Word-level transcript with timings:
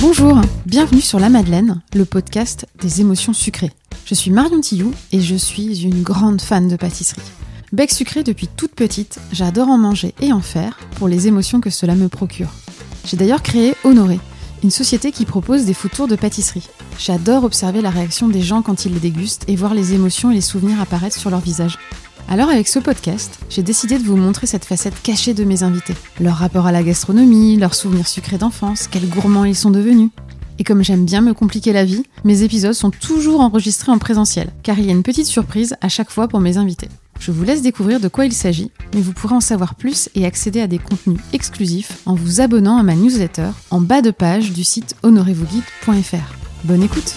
Bonjour, 0.00 0.40
bienvenue 0.64 1.00
sur 1.00 1.18
La 1.18 1.28
Madeleine, 1.28 1.82
le 1.94 2.04
podcast 2.04 2.66
des 2.80 3.00
émotions 3.00 3.32
sucrées. 3.32 3.72
Je 4.04 4.14
suis 4.14 4.30
Marion 4.30 4.60
Tillou 4.60 4.92
et 5.12 5.20
je 5.20 5.34
suis 5.34 5.82
une 5.82 6.02
grande 6.02 6.40
fan 6.40 6.68
de 6.68 6.76
pâtisserie. 6.76 7.20
Bec 7.72 7.90
sucré 7.90 8.22
depuis 8.22 8.46
toute 8.46 8.72
petite, 8.74 9.18
j'adore 9.32 9.68
en 9.68 9.78
manger 9.78 10.14
et 10.20 10.32
en 10.32 10.40
faire 10.40 10.78
pour 10.96 11.08
les 11.08 11.26
émotions 11.26 11.60
que 11.60 11.70
cela 11.70 11.94
me 11.94 12.08
procure. 12.08 12.52
J'ai 13.04 13.16
d'ailleurs 13.16 13.42
créé 13.42 13.74
Honoré, 13.84 14.20
une 14.62 14.70
société 14.70 15.12
qui 15.12 15.24
propose 15.24 15.64
des 15.64 15.74
food 15.74 15.90
tours 15.90 16.08
de 16.08 16.16
pâtisserie. 16.16 16.68
J'adore 16.98 17.44
observer 17.44 17.82
la 17.82 17.90
réaction 17.90 18.28
des 18.28 18.42
gens 18.42 18.62
quand 18.62 18.84
ils 18.84 18.94
les 18.94 19.00
dégustent 19.00 19.44
et 19.48 19.56
voir 19.56 19.74
les 19.74 19.92
émotions 19.92 20.30
et 20.30 20.34
les 20.34 20.40
souvenirs 20.40 20.80
apparaître 20.80 21.16
sur 21.16 21.30
leur 21.30 21.40
visage. 21.40 21.78
Alors 22.28 22.50
avec 22.50 22.66
ce 22.66 22.80
podcast, 22.80 23.38
j'ai 23.48 23.62
décidé 23.62 23.98
de 23.98 24.02
vous 24.02 24.16
montrer 24.16 24.48
cette 24.48 24.64
facette 24.64 25.00
cachée 25.00 25.32
de 25.32 25.44
mes 25.44 25.62
invités. 25.62 25.94
Leur 26.20 26.34
rapport 26.34 26.66
à 26.66 26.72
la 26.72 26.82
gastronomie, 26.82 27.56
leurs 27.56 27.74
souvenirs 27.74 28.08
sucrés 28.08 28.38
d'enfance, 28.38 28.88
quels 28.88 29.08
gourmands 29.08 29.44
ils 29.44 29.54
sont 29.54 29.70
devenus. 29.70 30.10
Et 30.58 30.64
comme 30.64 30.82
j'aime 30.82 31.04
bien 31.04 31.20
me 31.20 31.34
compliquer 31.34 31.72
la 31.72 31.84
vie, 31.84 32.02
mes 32.24 32.42
épisodes 32.42 32.72
sont 32.72 32.90
toujours 32.90 33.42
enregistrés 33.42 33.92
en 33.92 33.98
présentiel, 33.98 34.50
car 34.64 34.78
il 34.78 34.86
y 34.86 34.88
a 34.88 34.92
une 34.92 35.04
petite 35.04 35.26
surprise 35.26 35.76
à 35.80 35.88
chaque 35.88 36.10
fois 36.10 36.26
pour 36.26 36.40
mes 36.40 36.56
invités. 36.56 36.88
Je 37.20 37.30
vous 37.30 37.44
laisse 37.44 37.62
découvrir 37.62 38.00
de 38.00 38.08
quoi 38.08 38.26
il 38.26 38.32
s'agit, 38.32 38.72
mais 38.94 39.00
vous 39.00 39.12
pourrez 39.12 39.36
en 39.36 39.40
savoir 39.40 39.76
plus 39.76 40.08
et 40.14 40.26
accéder 40.26 40.60
à 40.60 40.66
des 40.66 40.78
contenus 40.78 41.20
exclusifs 41.32 41.98
en 42.06 42.14
vous 42.14 42.40
abonnant 42.40 42.76
à 42.76 42.82
ma 42.82 42.94
newsletter 42.94 43.50
en 43.70 43.80
bas 43.80 44.02
de 44.02 44.10
page 44.10 44.52
du 44.52 44.64
site 44.64 44.96
honorezvousguides.fr. 45.02 46.34
Bonne 46.64 46.82
écoute 46.82 47.14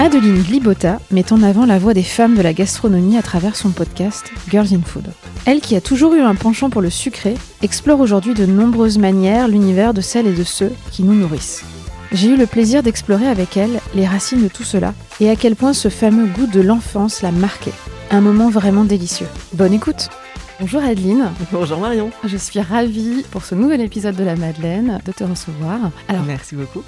Adeline 0.00 0.42
Glibota 0.42 0.98
met 1.10 1.30
en 1.30 1.42
avant 1.42 1.66
la 1.66 1.78
voix 1.78 1.92
des 1.92 2.02
femmes 2.02 2.34
de 2.34 2.40
la 2.40 2.54
gastronomie 2.54 3.18
à 3.18 3.22
travers 3.22 3.54
son 3.54 3.68
podcast 3.68 4.32
Girls 4.48 4.72
in 4.72 4.80
Food. 4.80 5.04
Elle, 5.44 5.60
qui 5.60 5.76
a 5.76 5.82
toujours 5.82 6.14
eu 6.14 6.22
un 6.22 6.34
penchant 6.34 6.70
pour 6.70 6.80
le 6.80 6.88
sucré, 6.88 7.34
explore 7.60 8.00
aujourd'hui 8.00 8.32
de 8.32 8.46
nombreuses 8.46 8.96
manières 8.96 9.46
l'univers 9.46 9.92
de 9.92 10.00
celles 10.00 10.28
et 10.28 10.32
de 10.32 10.42
ceux 10.42 10.72
qui 10.90 11.02
nous 11.02 11.12
nourrissent. 11.12 11.66
J'ai 12.12 12.28
eu 12.28 12.38
le 12.38 12.46
plaisir 12.46 12.82
d'explorer 12.82 13.26
avec 13.26 13.58
elle 13.58 13.78
les 13.94 14.06
racines 14.06 14.42
de 14.42 14.48
tout 14.48 14.64
cela 14.64 14.94
et 15.20 15.28
à 15.28 15.36
quel 15.36 15.54
point 15.54 15.74
ce 15.74 15.90
fameux 15.90 16.28
goût 16.28 16.46
de 16.46 16.62
l'enfance 16.62 17.20
l'a 17.20 17.30
marqué. 17.30 17.70
Un 18.10 18.22
moment 18.22 18.48
vraiment 18.48 18.84
délicieux. 18.84 19.28
Bonne 19.52 19.74
écoute 19.74 20.08
Bonjour 20.60 20.82
Adeline. 20.82 21.30
Bonjour 21.52 21.78
Marion. 21.78 22.10
Je 22.24 22.38
suis 22.38 22.60
ravie 22.60 23.22
pour 23.30 23.44
ce 23.44 23.54
nouvel 23.54 23.82
épisode 23.82 24.16
de 24.16 24.24
La 24.24 24.36
Madeleine 24.36 24.98
de 25.04 25.12
te 25.12 25.24
recevoir. 25.24 25.90
Alors, 26.08 26.24
merci 26.24 26.54
beaucoup. 26.54 26.82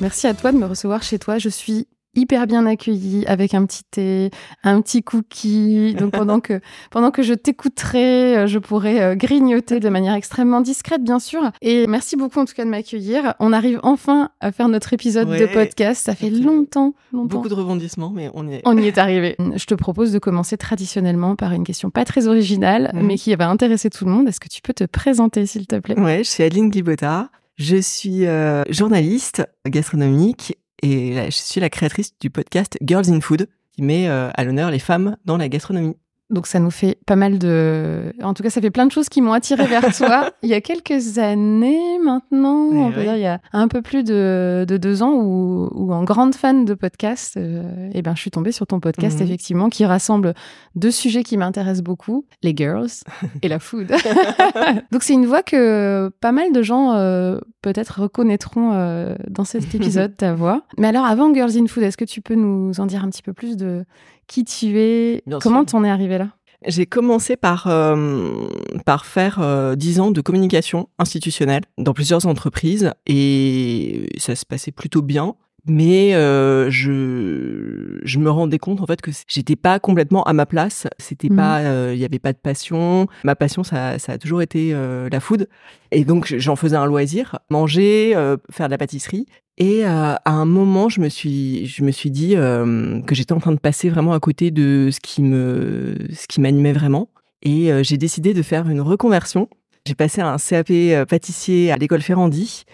merci 0.00 0.26
à 0.26 0.34
toi 0.34 0.50
de 0.50 0.58
me 0.58 0.66
recevoir 0.66 1.04
chez 1.04 1.20
toi. 1.20 1.38
Je 1.38 1.48
suis 1.48 1.86
hyper 2.16 2.46
bien 2.46 2.66
accueilli 2.66 3.24
avec 3.26 3.54
un 3.54 3.64
petit 3.66 3.82
thé, 3.90 4.30
un 4.64 4.80
petit 4.80 5.02
cookie. 5.02 5.94
Donc 5.94 6.12
pendant 6.12 6.40
que 6.40 6.60
pendant 6.90 7.10
que 7.10 7.22
je 7.22 7.34
t'écouterai, 7.34 8.36
euh, 8.36 8.46
je 8.46 8.58
pourrai 8.58 9.02
euh, 9.02 9.14
grignoter 9.14 9.80
de 9.80 9.88
manière 9.88 10.14
extrêmement 10.14 10.60
discrète, 10.60 11.02
bien 11.02 11.18
sûr. 11.18 11.50
Et 11.62 11.86
merci 11.86 12.16
beaucoup 12.16 12.40
en 12.40 12.44
tout 12.44 12.54
cas 12.54 12.64
de 12.64 12.70
m'accueillir. 12.70 13.34
On 13.40 13.52
arrive 13.52 13.80
enfin 13.82 14.30
à 14.40 14.52
faire 14.52 14.68
notre 14.68 14.92
épisode 14.92 15.28
de 15.28 15.46
podcast. 15.46 16.04
Ça 16.04 16.14
fait 16.14 16.30
longtemps, 16.30 16.94
longtemps. 17.12 17.36
Beaucoup 17.36 17.48
de 17.48 17.54
rebondissements, 17.54 18.10
mais 18.10 18.30
on 18.34 18.48
y 18.48 18.54
est. 18.54 18.62
On 18.64 18.76
y 18.76 18.86
est 18.86 18.98
arrivé. 18.98 19.36
Je 19.38 19.64
te 19.66 19.74
propose 19.74 20.12
de 20.12 20.18
commencer 20.18 20.56
traditionnellement 20.56 21.36
par 21.36 21.52
une 21.52 21.64
question 21.64 21.90
pas 21.90 22.04
très 22.04 22.26
originale, 22.26 22.90
mhm. 22.94 23.06
mais 23.06 23.16
qui 23.16 23.34
va 23.34 23.48
intéresser 23.48 23.90
tout 23.90 24.04
le 24.04 24.10
monde. 24.10 24.28
Est-ce 24.28 24.40
que 24.40 24.48
tu 24.48 24.62
peux 24.62 24.74
te 24.74 24.84
présenter, 24.84 25.46
s'il 25.46 25.66
te 25.66 25.76
plaît? 25.76 25.98
Ouais, 25.98 26.18
je 26.18 26.30
suis 26.30 26.42
Adeline 26.42 26.70
Glibota. 26.70 27.30
Je 27.56 27.76
suis 27.76 28.26
euh, 28.26 28.64
journaliste 28.68 29.42
gastronomique 29.66 30.58
et 30.82 31.14
je 31.26 31.30
suis 31.30 31.60
la 31.60 31.70
créatrice 31.70 32.12
du 32.18 32.30
podcast 32.30 32.76
Girls 32.82 33.10
in 33.10 33.20
Food 33.20 33.48
qui 33.72 33.82
met 33.82 34.08
euh, 34.08 34.30
à 34.34 34.44
l'honneur 34.44 34.70
les 34.70 34.78
femmes 34.78 35.16
dans 35.24 35.36
la 35.36 35.48
gastronomie. 35.48 35.96
Donc 36.28 36.48
ça 36.48 36.58
nous 36.58 36.72
fait 36.72 36.98
pas 37.06 37.14
mal 37.14 37.38
de... 37.38 38.12
En 38.20 38.34
tout 38.34 38.42
cas, 38.42 38.50
ça 38.50 38.60
fait 38.60 38.72
plein 38.72 38.86
de 38.86 38.90
choses 38.90 39.08
qui 39.08 39.22
m'ont 39.22 39.32
attiré 39.32 39.64
vers 39.68 39.94
toi. 39.96 40.32
il 40.42 40.48
y 40.48 40.54
a 40.54 40.60
quelques 40.60 41.18
années 41.18 41.98
maintenant, 42.02 42.64
on 42.72 42.90
peut 42.90 43.02
dire 43.02 43.14
il 43.14 43.22
y 43.22 43.26
a 43.26 43.40
un 43.52 43.68
peu 43.68 43.80
plus 43.80 44.02
de, 44.02 44.64
de 44.66 44.76
deux 44.76 45.04
ans, 45.04 45.12
où, 45.12 45.70
où, 45.72 45.92
en 45.92 46.02
grande 46.02 46.34
fan 46.34 46.64
de 46.64 46.74
podcast, 46.74 47.36
euh, 47.36 47.90
eh 47.92 48.02
ben, 48.02 48.16
je 48.16 48.20
suis 48.20 48.32
tombée 48.32 48.50
sur 48.50 48.66
ton 48.66 48.80
podcast, 48.80 49.20
mhm. 49.20 49.26
effectivement, 49.26 49.68
qui 49.68 49.84
rassemble 49.84 50.34
deux 50.76 50.90
sujets 50.90 51.22
qui 51.22 51.36
m'intéressent 51.36 51.82
beaucoup, 51.82 52.26
les 52.42 52.54
girls 52.56 52.88
et 53.42 53.48
la 53.48 53.58
food. 53.58 53.88
Donc 54.92 55.02
c'est 55.02 55.14
une 55.14 55.26
voix 55.26 55.42
que 55.42 56.10
pas 56.20 56.32
mal 56.32 56.52
de 56.52 56.62
gens 56.62 56.92
euh, 56.94 57.38
peut-être 57.62 58.02
reconnaîtront 58.02 58.72
euh, 58.74 59.16
dans 59.28 59.44
cet 59.44 59.74
épisode, 59.74 60.16
ta 60.16 60.34
voix. 60.34 60.62
Mais 60.78 60.88
alors 60.88 61.04
avant 61.04 61.32
Girls 61.34 61.56
in 61.56 61.66
Food, 61.66 61.82
est-ce 61.82 61.96
que 61.96 62.04
tu 62.04 62.20
peux 62.20 62.34
nous 62.34 62.78
en 62.78 62.86
dire 62.86 63.02
un 63.02 63.10
petit 63.10 63.22
peu 63.22 63.32
plus 63.32 63.56
de 63.56 63.84
qui 64.26 64.44
tu 64.44 64.78
es, 64.78 65.22
comment 65.40 65.64
t'en 65.64 65.82
es 65.84 65.90
arrivé 65.90 66.18
là? 66.18 66.28
J'ai 66.66 66.86
commencé 66.86 67.36
par, 67.36 67.66
euh, 67.66 68.48
par 68.84 69.04
faire 69.04 69.40
euh, 69.40 69.76
dix 69.76 70.00
ans 70.00 70.10
de 70.10 70.20
communication 70.20 70.88
institutionnelle 70.98 71.62
dans 71.78 71.92
plusieurs 71.92 72.26
entreprises 72.26 72.92
et 73.06 74.08
ça 74.16 74.34
se 74.34 74.46
passait 74.46 74.72
plutôt 74.72 75.02
bien. 75.02 75.34
Mais 75.68 76.14
euh, 76.14 76.70
je, 76.70 77.98
je 78.02 78.18
me 78.18 78.30
rendais 78.30 78.58
compte 78.58 78.80
en 78.80 78.86
fait 78.86 79.00
que 79.00 79.10
j'étais 79.26 79.56
pas 79.56 79.78
complètement 79.78 80.22
à 80.24 80.32
ma 80.32 80.46
place. 80.46 80.86
C'était 80.98 81.28
mmh. 81.28 81.36
pas, 81.36 81.92
il 81.92 81.98
y 81.98 82.04
avait 82.04 82.18
pas 82.18 82.32
de 82.32 82.38
passion. 82.38 83.08
Ma 83.24 83.34
passion, 83.34 83.64
ça, 83.64 83.98
ça 83.98 84.12
a 84.12 84.18
toujours 84.18 84.42
été 84.42 84.72
la 85.10 85.20
food. 85.20 85.48
Et 85.90 86.04
donc 86.04 86.26
j'en 86.36 86.56
faisais 86.56 86.76
un 86.76 86.86
loisir, 86.86 87.38
manger, 87.50 88.12
faire 88.50 88.66
de 88.66 88.70
la 88.70 88.78
pâtisserie. 88.78 89.26
Et 89.58 89.86
euh, 89.86 90.14
à 90.24 90.30
un 90.30 90.44
moment, 90.44 90.88
je 90.88 91.00
me 91.00 91.08
suis, 91.08 91.66
je 91.66 91.82
me 91.82 91.90
suis 91.90 92.10
dit 92.10 92.36
euh, 92.36 93.00
que 93.02 93.14
j'étais 93.14 93.32
en 93.32 93.40
train 93.40 93.52
de 93.52 93.58
passer 93.58 93.88
vraiment 93.88 94.12
à 94.12 94.20
côté 94.20 94.50
de 94.50 94.90
ce 94.92 95.00
qui 95.00 95.22
me, 95.22 95.96
ce 96.12 96.26
qui 96.26 96.40
m'animait 96.40 96.74
vraiment. 96.74 97.08
Et 97.42 97.72
euh, 97.72 97.82
j'ai 97.82 97.96
décidé 97.96 98.34
de 98.34 98.42
faire 98.42 98.68
une 98.68 98.80
reconversion. 98.80 99.48
J'ai 99.86 99.94
passé 99.94 100.20
un 100.20 100.36
CAP 100.36 100.72
pâtissier 101.08 101.70
à 101.70 101.76
l'école 101.76 102.02
Ferrandi 102.02 102.64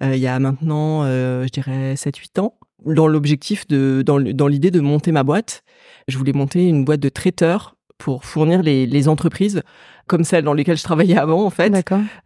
il 0.00 0.16
y 0.16 0.26
a 0.26 0.38
maintenant, 0.38 1.04
je 1.04 1.48
dirais, 1.50 1.94
7-8 1.94 2.40
ans, 2.40 2.54
dans 2.86 3.06
l'objectif 3.06 3.66
de, 3.66 4.02
dans, 4.04 4.18
dans 4.20 4.48
l'idée 4.48 4.70
de 4.70 4.80
monter 4.80 5.12
ma 5.12 5.22
boîte. 5.22 5.62
Je 6.08 6.16
voulais 6.16 6.32
monter 6.32 6.68
une 6.68 6.84
boîte 6.84 7.00
de 7.00 7.10
traiteurs 7.10 7.76
pour 7.98 8.24
fournir 8.24 8.62
les, 8.62 8.86
les 8.86 9.08
entreprises 9.08 9.62
comme 10.06 10.24
celles 10.24 10.44
dans 10.44 10.54
lesquelles 10.54 10.76
je 10.76 10.82
travaillais 10.82 11.16
avant, 11.16 11.44
en 11.44 11.50
fait, 11.50 11.72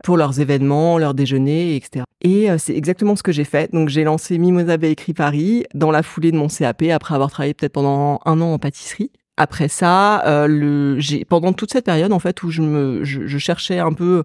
pour 0.02 0.16
leurs 0.16 0.40
événements, 0.40 0.98
leurs 0.98 1.14
déjeuners, 1.14 1.76
etc. 1.76 2.04
Et 2.22 2.50
euh, 2.50 2.56
c'est 2.58 2.74
exactement 2.74 3.16
ce 3.16 3.22
que 3.22 3.32
j'ai 3.32 3.44
fait. 3.44 3.72
Donc, 3.72 3.88
j'ai 3.88 4.04
lancé 4.04 4.38
Mimosa 4.38 4.76
Bakery 4.76 5.12
Paris 5.14 5.64
dans 5.74 5.90
la 5.90 6.02
foulée 6.02 6.32
de 6.32 6.36
mon 6.36 6.48
CAP 6.48 6.84
après 6.90 7.14
avoir 7.14 7.30
travaillé 7.30 7.54
peut-être 7.54 7.72
pendant 7.72 8.20
un 8.24 8.40
an 8.40 8.54
en 8.54 8.58
pâtisserie. 8.58 9.10
Après 9.36 9.68
ça, 9.68 10.24
euh, 10.26 10.46
le, 10.46 11.24
pendant 11.24 11.52
toute 11.52 11.72
cette 11.72 11.84
période, 11.84 12.12
en 12.12 12.18
fait, 12.18 12.42
où 12.42 12.50
je 12.50 12.62
me, 12.62 13.04
je, 13.04 13.38
cherchais 13.38 13.78
un 13.78 13.92
peu 13.92 14.24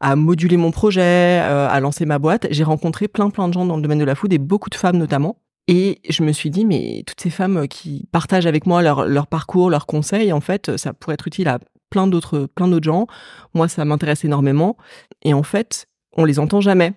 à 0.00 0.16
moduler 0.16 0.56
mon 0.56 0.70
projet, 0.70 1.40
euh, 1.42 1.68
à 1.68 1.80
lancer 1.80 2.06
ma 2.06 2.18
boîte, 2.18 2.46
j'ai 2.50 2.64
rencontré 2.64 3.08
plein 3.08 3.30
plein 3.30 3.48
de 3.48 3.52
gens 3.52 3.66
dans 3.66 3.76
le 3.76 3.82
domaine 3.82 3.98
de 3.98 4.04
la 4.04 4.14
food 4.14 4.32
et 4.32 4.38
beaucoup 4.38 4.70
de 4.70 4.74
femmes 4.74 4.96
notamment. 4.96 5.38
Et 5.68 6.00
je 6.08 6.22
me 6.22 6.32
suis 6.32 6.50
dit, 6.50 6.64
mais 6.64 7.02
toutes 7.06 7.20
ces 7.20 7.30
femmes 7.30 7.66
qui 7.68 8.08
partagent 8.12 8.46
avec 8.46 8.66
moi 8.66 8.82
leur, 8.82 9.06
leur 9.06 9.26
parcours, 9.26 9.68
leurs 9.68 9.86
conseils, 9.86 10.32
en 10.32 10.40
fait, 10.40 10.76
ça 10.76 10.92
pourrait 10.92 11.14
être 11.14 11.26
utile 11.26 11.48
à 11.48 11.58
plein 11.90 12.06
d'autres, 12.06 12.48
plein 12.54 12.68
d'autres 12.68 12.84
gens. 12.84 13.06
Moi, 13.54 13.68
ça 13.68 13.84
m'intéresse 13.84 14.24
énormément. 14.24 14.76
Et 15.22 15.34
en 15.34 15.42
fait, 15.42 15.86
on 16.16 16.24
les 16.24 16.38
entend 16.38 16.60
jamais. 16.60 16.94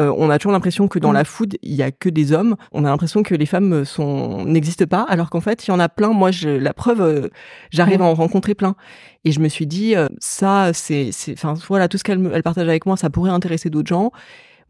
Euh, 0.00 0.12
on 0.16 0.28
a 0.30 0.38
toujours 0.38 0.52
l'impression 0.52 0.88
que 0.88 0.98
dans 0.98 1.10
mmh. 1.10 1.14
la 1.14 1.24
food, 1.24 1.56
il 1.62 1.74
y 1.74 1.82
a 1.82 1.92
que 1.92 2.08
des 2.08 2.32
hommes. 2.32 2.56
On 2.72 2.84
a 2.84 2.88
l'impression 2.88 3.22
que 3.22 3.34
les 3.34 3.46
femmes 3.46 3.84
sont 3.84 4.44
n'existent 4.44 4.86
pas, 4.86 5.02
alors 5.02 5.30
qu'en 5.30 5.40
fait, 5.40 5.66
il 5.66 5.70
y 5.70 5.74
en 5.74 5.80
a 5.80 5.88
plein. 5.88 6.08
Moi, 6.08 6.30
je, 6.30 6.48
la 6.48 6.74
preuve, 6.74 7.00
euh, 7.00 7.28
j'arrive 7.70 8.02
à 8.02 8.04
en 8.04 8.14
rencontrer 8.14 8.54
plein. 8.54 8.74
Et 9.24 9.32
je 9.32 9.40
me 9.40 9.48
suis 9.48 9.66
dit, 9.66 9.94
euh, 9.94 10.08
ça, 10.18 10.72
c'est, 10.72 11.10
enfin, 11.32 11.54
voilà, 11.68 11.88
tout 11.88 11.98
ce 11.98 12.04
qu'elle 12.04 12.30
elle 12.32 12.42
partage 12.42 12.68
avec 12.68 12.86
moi, 12.86 12.96
ça 12.96 13.10
pourrait 13.10 13.30
intéresser 13.30 13.70
d'autres 13.70 13.88
gens. 13.88 14.10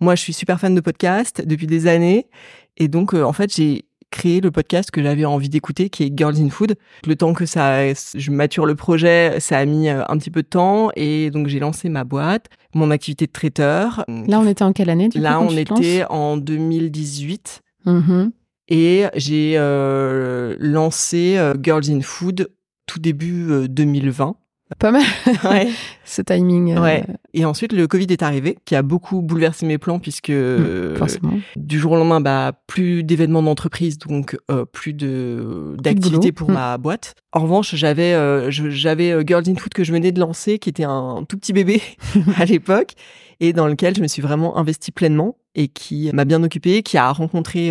Moi, 0.00 0.14
je 0.14 0.22
suis 0.22 0.32
super 0.32 0.60
fan 0.60 0.74
de 0.74 0.80
podcast 0.80 1.42
depuis 1.46 1.66
des 1.66 1.86
années, 1.86 2.28
et 2.76 2.88
donc, 2.88 3.14
en 3.14 3.32
fait, 3.32 3.54
j'ai 3.54 3.84
créé 4.14 4.40
le 4.40 4.52
podcast 4.52 4.92
que 4.92 5.02
j'avais 5.02 5.24
envie 5.24 5.48
d'écouter, 5.48 5.90
qui 5.90 6.04
est 6.04 6.12
Girls 6.16 6.36
in 6.40 6.48
Food. 6.48 6.76
Le 7.04 7.16
temps 7.16 7.34
que 7.34 7.46
ça, 7.46 7.92
je 7.92 8.30
mature 8.30 8.64
le 8.64 8.76
projet, 8.76 9.40
ça 9.40 9.58
a 9.58 9.64
mis 9.64 9.88
euh, 9.88 10.02
un 10.08 10.16
petit 10.18 10.30
peu 10.30 10.42
de 10.42 10.46
temps 10.46 10.90
et 10.94 11.30
donc 11.30 11.48
j'ai 11.48 11.58
lancé 11.58 11.88
ma 11.88 12.04
boîte, 12.04 12.46
mon 12.74 12.90
activité 12.90 13.26
de 13.26 13.32
traiteur. 13.32 14.04
Là, 14.08 14.40
on 14.40 14.46
était 14.46 14.64
en 14.64 14.72
quelle 14.72 14.90
année 14.90 15.08
du 15.08 15.18
Là, 15.18 15.40
on 15.40 15.56
était 15.56 16.04
en 16.08 16.36
2018. 16.36 17.62
Mm-hmm. 17.86 18.30
Et 18.68 19.04
j'ai 19.14 19.54
euh, 19.56 20.56
lancé 20.58 21.36
euh, 21.36 21.54
Girls 21.60 21.90
in 21.90 22.00
Food 22.00 22.50
tout 22.86 22.98
début 22.98 23.68
2020. 23.68 24.36
Pas 24.78 24.90
mal. 24.90 25.02
ouais. 25.44 25.68
Ce 26.04 26.22
timing. 26.22 26.76
Euh, 26.76 26.82
ouais. 26.82 27.04
Et 27.32 27.44
ensuite, 27.44 27.72
le 27.72 27.86
Covid 27.86 28.06
est 28.10 28.22
arrivé, 28.22 28.58
qui 28.64 28.74
a 28.74 28.82
beaucoup 28.82 29.22
bouleversé 29.22 29.66
mes 29.66 29.78
plans, 29.78 29.98
puisque 29.98 30.30
mmh, 30.30 31.40
du 31.56 31.78
jour 31.78 31.92
au 31.92 31.96
lendemain, 31.96 32.20
bah, 32.20 32.52
plus 32.66 33.02
d'événements 33.02 33.42
d'entreprise, 33.42 33.98
donc 33.98 34.36
euh, 34.50 34.64
plus 34.64 34.92
de 34.92 35.74
d'activités 35.78 36.32
pour 36.32 36.50
mmh. 36.50 36.54
ma 36.54 36.78
boîte. 36.78 37.14
En 37.32 37.40
revanche, 37.40 37.74
j'avais 37.74 38.14
euh, 38.14 38.50
j'avais 38.50 39.14
Girls 39.26 39.44
in 39.48 39.54
Food 39.54 39.74
que 39.74 39.84
je 39.84 39.92
venais 39.92 40.12
de 40.12 40.20
lancer, 40.20 40.58
qui 40.58 40.68
était 40.68 40.84
un 40.84 41.24
tout 41.28 41.38
petit 41.38 41.52
bébé 41.52 41.80
à 42.36 42.44
l'époque, 42.44 42.92
et 43.40 43.52
dans 43.52 43.66
lequel 43.66 43.96
je 43.96 44.02
me 44.02 44.06
suis 44.06 44.22
vraiment 44.22 44.56
investie 44.56 44.92
pleinement 44.92 45.36
et 45.54 45.68
qui 45.68 46.10
m'a 46.12 46.24
bien 46.24 46.42
occupée, 46.42 46.82
qui 46.82 46.98
a 46.98 47.10
rencontré 47.12 47.70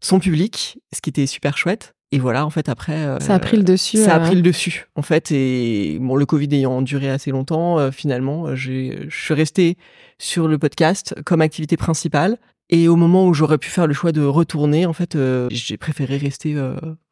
son 0.00 0.20
public, 0.20 0.78
ce 0.94 1.00
qui 1.00 1.10
était 1.10 1.26
super 1.26 1.58
chouette. 1.58 1.94
Et 2.14 2.20
voilà, 2.20 2.46
en 2.46 2.50
fait, 2.50 2.68
après. 2.68 3.18
ça 3.18 3.34
a 3.34 3.38
pris 3.40 3.56
le 3.56 3.64
dessus. 3.64 3.96
Ça 3.96 4.14
a 4.14 4.20
pris 4.20 4.36
le 4.36 4.40
dessus, 4.40 4.86
en 4.94 5.02
fait. 5.02 5.32
Et 5.32 5.98
bon, 6.00 6.14
le 6.14 6.24
Covid 6.24 6.46
ayant 6.52 6.80
duré 6.80 7.10
assez 7.10 7.32
longtemps, 7.32 7.90
finalement, 7.90 8.54
j'ai, 8.54 9.06
je 9.08 9.20
suis 9.20 9.34
restée 9.34 9.76
sur 10.18 10.46
le 10.46 10.56
podcast 10.56 11.16
comme 11.24 11.40
activité 11.40 11.76
principale. 11.76 12.38
Et 12.70 12.86
au 12.86 12.94
moment 12.94 13.26
où 13.26 13.34
j'aurais 13.34 13.58
pu 13.58 13.68
faire 13.68 13.88
le 13.88 13.94
choix 13.94 14.12
de 14.12 14.24
retourner, 14.24 14.86
en 14.86 14.92
fait, 14.92 15.18
j'ai 15.50 15.76
préféré 15.76 16.16
rester, 16.16 16.56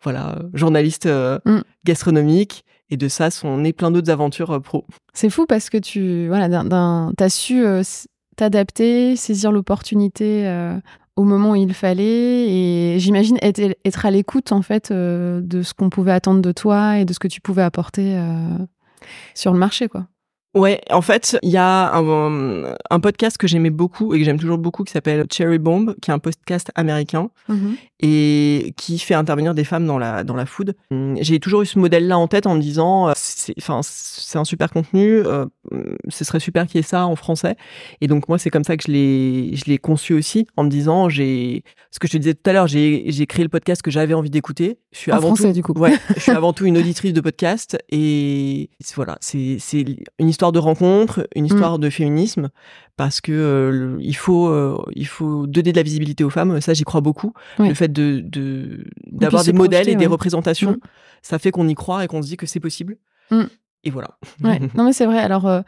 voilà, 0.05 0.39
journaliste 0.55 1.09
mm. 1.09 1.63
gastronomique. 1.85 2.65
Et 2.89 2.97
de 2.97 3.09
ça 3.09 3.33
sont 3.33 3.57
nées 3.57 3.73
plein 3.73 3.91
d'autres 3.91 4.11
aventures 4.11 4.63
pro. 4.63 4.87
C'est 5.15 5.31
fou 5.31 5.47
parce 5.47 5.69
que 5.69 5.79
tu, 5.79 6.29
voilà, 6.29 6.49
t'as 7.17 7.29
su 7.29 7.65
t'adapter, 8.37 9.17
saisir 9.17 9.51
l'opportunité 9.51 10.47
au 11.17 11.25
moment 11.25 11.53
où 11.53 11.55
il 11.57 11.75
fallait 11.75 12.49
et 12.49 12.99
j'imagine 12.99 13.39
être, 13.43 14.07
à 14.07 14.11
l'écoute 14.11 14.53
en 14.53 14.63
fait 14.63 14.91
euh, 14.91 15.41
de 15.43 15.63
ce 15.63 15.75
qu'on 15.75 15.91
pouvait 15.91 16.13
attendre 16.13 16.41
de 16.41 16.53
toi 16.53 16.99
et 16.99 17.05
de 17.05 17.13
ce 17.13 17.19
que 17.19 17.29
tu 17.29 17.41
pouvais 17.41 17.63
apporter 17.63 18.17
euh, 18.17 18.59
sur 19.35 19.53
le 19.53 19.59
marché 19.59 19.89
quoi. 19.89 20.07
Ouais, 20.55 20.83
en 20.91 21.01
fait, 21.01 21.39
il 21.43 21.49
y 21.49 21.57
a 21.57 21.95
un, 21.97 22.75
un 22.91 23.01
podcast 23.01 23.39
que 23.39 23.47
j'aimais 23.47 23.71
beaucoup 23.71 24.13
et 24.13 24.19
que 24.19 24.25
j'aime 24.25 24.39
toujours 24.39 24.59
beaucoup 24.59 24.85
qui 24.85 24.93
s'appelle 24.93 25.25
Cherry 25.33 25.59
Bomb, 25.59 25.95
qui 26.03 26.11
est 26.11 26.15
un 26.15 26.19
podcast 26.19 26.71
américain 26.75 27.31
mm-hmm. 27.49 27.77
et 28.01 28.75
qui 28.77 28.99
fait 28.99 29.15
intervenir 29.15 29.55
des 29.55 29.65
femmes 29.65 29.87
dans 29.87 29.99
la 29.99 30.25
dans 30.25 30.37
la 30.37 30.45
food. 30.45 30.75
J'ai 31.21 31.41
toujours 31.41 31.63
eu 31.63 31.67
ce 31.67 31.79
modèle-là 31.79 32.19
en 32.19 32.29
tête 32.29 32.47
en 32.47 32.55
me 32.55 32.61
disant, 32.61 33.09
euh, 33.09 33.13
c'est 33.17 33.55
enfin 33.57 33.81
c'est 33.83 34.39
un 34.39 34.45
super 34.45 34.71
contenu, 34.71 35.23
euh, 35.25 35.47
ce 36.09 36.23
serait 36.23 36.41
super 36.41 36.67
qu'il 36.67 36.77
y 36.77 36.81
ait 36.81 36.83
ça 36.83 37.07
en 37.07 37.17
français. 37.17 37.57
Et 38.03 38.07
donc 38.07 38.29
moi, 38.29 38.39
c'est 38.39 38.51
comme 38.51 38.65
ça 38.65 38.77
que 38.77 38.85
je 38.87 38.93
l'ai 38.93 39.57
je 39.57 39.65
l'ai 39.65 39.79
conçu 39.79 40.13
aussi 40.13 40.47
en 40.59 40.65
me 40.65 40.69
disant, 40.69 41.09
j'ai 41.09 41.65
ce 41.91 41.99
que 41.99 42.07
je 42.09 42.13
te 42.13 42.19
disais 42.19 42.35
tout 42.35 42.51
à 42.51 42.53
l'heure, 42.53 42.67
j'ai 42.67 43.05
j'ai 43.07 43.27
créé 43.27 43.43
le 43.43 43.49
podcast 43.49 43.81
que 43.81 43.91
j'avais 43.91 44.13
envie 44.13 44.31
d'écouter. 44.31 44.79
Je 44.93 44.99
suis 44.99 45.13
en 45.13 45.17
avant 45.17 45.29
français 45.29 45.49
tout, 45.49 45.53
du 45.53 45.63
coup. 45.63 45.73
Ouais, 45.73 45.97
je 46.15 46.21
suis 46.21 46.33
avant 46.33 46.53
tout 46.53 46.67
une 46.67 46.77
auditrice 46.77 47.15
de 47.15 47.23
podcast 47.23 47.79
et 47.89 48.69
voilà, 48.97 49.17
c'est 49.23 49.57
c'est 49.59 49.87
une 50.19 50.29
histoire 50.29 50.42
de 50.51 50.59
rencontre, 50.59 51.29
une 51.37 51.47
histoire 51.47 51.79
mm. 51.79 51.81
de 51.81 51.91
féminisme, 51.91 52.49
parce 52.97 53.21
que 53.21 53.31
euh, 53.31 53.97
il 54.01 54.17
faut 54.17 54.49
euh, 54.49 54.77
il 54.97 55.07
faut 55.07 55.47
donner 55.47 55.71
de 55.71 55.77
la 55.77 55.85
visibilité 55.85 56.25
aux 56.25 56.31
femmes. 56.31 56.61
Ça, 56.61 56.75
j'y 56.75 56.83
crois 56.83 57.01
beaucoup. 57.01 57.33
Le 57.59 57.75
fait 57.75 57.93
de 57.93 58.25
d'avoir 59.13 59.45
des 59.45 59.53
modèles 59.53 59.89
et 59.89 59.95
des 59.95 60.07
représentations, 60.07 60.73
mm. 60.73 60.81
ça 61.23 61.39
fait 61.39 61.53
qu'on 61.53 61.69
y 61.69 61.75
croit 61.75 62.05
et 62.05 62.09
qu'on 62.09 62.23
se 62.23 62.27
dit 62.27 62.37
que 62.37 62.47
c'est 62.47 62.61
possible. 62.61 62.97
Mm. 63.31 63.45
Et 63.85 63.91
voilà. 63.91 64.11
Ouais. 64.45 64.61
Non 64.75 64.85
mais 64.85 64.93
c'est 64.93 65.07
vrai. 65.07 65.19
Alors 65.19 65.47
euh, 65.47 65.61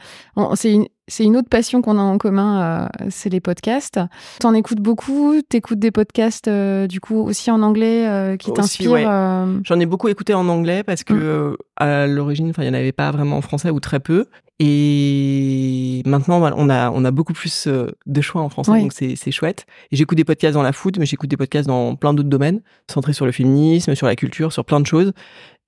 c'est 0.56 1.24
une 1.24 1.36
autre 1.36 1.48
passion 1.48 1.82
qu'on 1.82 1.98
a 1.98 2.02
en 2.02 2.16
commun, 2.16 2.62
euh, 2.62 3.06
c'est 3.10 3.28
les 3.28 3.40
podcasts. 3.40 3.98
T'en 4.38 4.54
écoutes 4.54 4.78
beaucoup, 4.78 5.40
t'écoutes 5.42 5.80
des 5.80 5.90
podcasts 5.90 6.46
euh, 6.46 6.86
du 6.86 7.00
coup 7.00 7.20
aussi 7.20 7.50
en 7.50 7.60
anglais 7.62 8.36
qui 8.38 8.52
t'inspirent. 8.52 9.58
J'en 9.64 9.80
ai 9.80 9.86
beaucoup 9.86 10.08
écouté 10.08 10.32
en 10.32 10.48
anglais 10.48 10.84
parce 10.84 11.02
que 11.02 11.52
mm. 11.52 11.56
à 11.76 12.06
l'origine, 12.06 12.50
enfin, 12.50 12.62
il 12.62 12.66
y 12.66 12.70
en 12.70 12.74
avait 12.74 12.92
pas 12.92 13.10
vraiment 13.10 13.38
en 13.38 13.42
français 13.42 13.70
ou 13.70 13.80
très 13.80 14.00
peu. 14.00 14.26
Et 14.60 16.00
maintenant, 16.06 16.40
on 16.56 16.70
a 16.70 16.90
on 16.92 17.04
a 17.04 17.10
beaucoup 17.10 17.32
plus 17.32 17.66
de 17.66 18.20
choix 18.20 18.40
en 18.40 18.48
français, 18.48 18.80
donc 18.80 18.92
c'est 18.92 19.16
c'est 19.16 19.32
chouette. 19.32 19.66
Et 19.90 19.96
j'écoute 19.96 20.16
des 20.16 20.24
podcasts 20.24 20.54
dans 20.54 20.62
la 20.62 20.72
food, 20.72 20.96
mais 21.00 21.06
j'écoute 21.06 21.28
des 21.28 21.36
podcasts 21.36 21.66
dans 21.66 21.96
plein 21.96 22.14
d'autres 22.14 22.28
domaines, 22.28 22.60
centrés 22.88 23.14
sur 23.14 23.26
le 23.26 23.32
féminisme, 23.32 23.96
sur 23.96 24.06
la 24.06 24.14
culture, 24.14 24.52
sur 24.52 24.64
plein 24.64 24.78
de 24.78 24.86
choses. 24.86 25.12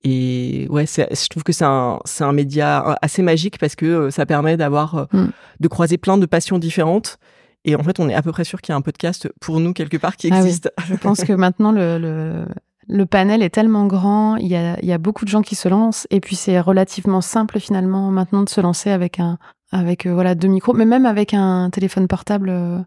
Et 0.09 0.67
ouais, 0.69 0.85
je 0.87 1.27
trouve 1.27 1.43
que 1.43 1.51
c'est 1.51 1.65
un, 1.65 1.99
c'est 2.05 2.23
un 2.23 2.31
média 2.31 2.97
assez 3.01 3.21
magique 3.21 3.57
parce 3.59 3.75
que 3.75 3.85
euh, 3.85 4.11
ça 4.11 4.25
permet 4.25 4.55
d'avoir, 4.55 4.95
euh, 4.95 5.05
mm. 5.11 5.31
de 5.59 5.67
croiser 5.67 5.97
plein 5.97 6.17
de 6.17 6.25
passions 6.25 6.59
différentes. 6.59 7.17
Et 7.65 7.75
en 7.75 7.83
fait, 7.83 7.99
on 7.99 8.07
est 8.07 8.13
à 8.13 8.21
peu 8.21 8.31
près 8.31 8.45
sûr 8.45 8.61
qu'il 8.61 8.71
y 8.71 8.73
a 8.73 8.77
un 8.77 8.81
podcast 8.81 9.27
pour 9.41 9.59
nous 9.59 9.73
quelque 9.73 9.97
part 9.97 10.15
qui 10.15 10.29
ah 10.31 10.37
existe. 10.37 10.71
Je 10.87 10.95
pense 10.95 11.25
que 11.25 11.33
maintenant, 11.33 11.73
le, 11.73 11.97
le, 11.97 12.45
le, 12.87 13.05
panel 13.05 13.43
est 13.43 13.49
tellement 13.49 13.85
grand, 13.85 14.37
il 14.37 14.47
y, 14.47 14.55
a, 14.55 14.79
il 14.81 14.87
y 14.87 14.93
a 14.93 14.97
beaucoup 14.97 15.25
de 15.25 15.29
gens 15.29 15.41
qui 15.41 15.55
se 15.55 15.67
lancent. 15.67 16.07
Et 16.09 16.21
puis, 16.21 16.37
c'est 16.37 16.61
relativement 16.61 17.19
simple 17.19 17.59
finalement 17.59 18.09
maintenant 18.09 18.43
de 18.43 18.49
se 18.49 18.61
lancer 18.61 18.91
avec 18.91 19.19
un, 19.19 19.37
avec 19.71 20.05
euh, 20.05 20.13
voilà 20.13 20.35
deux 20.35 20.47
micros. 20.47 20.73
Mais 20.73 20.85
même 20.85 21.05
avec 21.05 21.33
un 21.33 21.69
téléphone 21.69 22.07
portable 22.07 22.49
euh, 22.49 22.79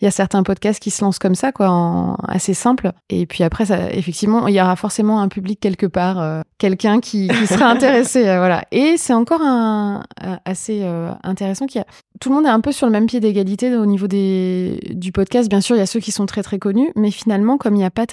il 0.00 0.04
y 0.04 0.08
a 0.08 0.10
certains 0.10 0.42
podcasts 0.42 0.80
qui 0.80 0.90
se 0.90 1.04
lancent 1.04 1.18
comme 1.18 1.34
ça 1.34 1.52
quoi 1.52 1.68
en, 1.70 2.14
assez 2.28 2.54
simple. 2.54 2.92
Et 3.08 3.26
puis 3.26 3.44
après 3.44 3.66
ça 3.66 3.90
effectivement 3.90 4.46
il 4.46 4.54
y 4.54 4.60
aura 4.60 4.76
forcément 4.76 5.20
un 5.20 5.28
public 5.28 5.60
quelque 5.60 5.86
part 5.86 6.20
euh, 6.20 6.42
quelqu'un 6.58 7.00
qui, 7.00 7.28
qui 7.28 7.46
sera 7.46 7.66
intéressé 7.70 8.22
voilà. 8.22 8.64
Et 8.70 8.96
c'est 8.96 9.14
encore 9.14 9.42
un, 9.42 10.02
assez 10.44 10.84
intéressant 11.22 11.66
qu'il 11.66 11.78
y 11.78 11.82
a 11.82 11.86
tout 12.20 12.30
le 12.30 12.34
monde 12.34 12.46
est 12.46 12.50
un 12.50 12.60
peu 12.60 12.72
sur 12.72 12.86
le 12.86 12.92
même 12.92 13.06
pied 13.06 13.20
d'égalité 13.20 13.74
au 13.76 13.86
niveau 13.86 14.06
des 14.06 14.80
du 14.94 15.12
podcast. 15.12 15.48
Bien 15.48 15.60
sûr 15.60 15.76
il 15.76 15.80
y 15.80 15.82
a 15.82 15.86
ceux 15.86 16.00
qui 16.00 16.12
sont 16.12 16.26
très 16.26 16.42
très 16.42 16.58
connus 16.58 16.90
mais 16.96 17.10
finalement 17.10 17.56
comme 17.58 17.74
il 17.74 17.78
n'y 17.78 17.84
a 17.84 17.90
pas, 17.90 18.06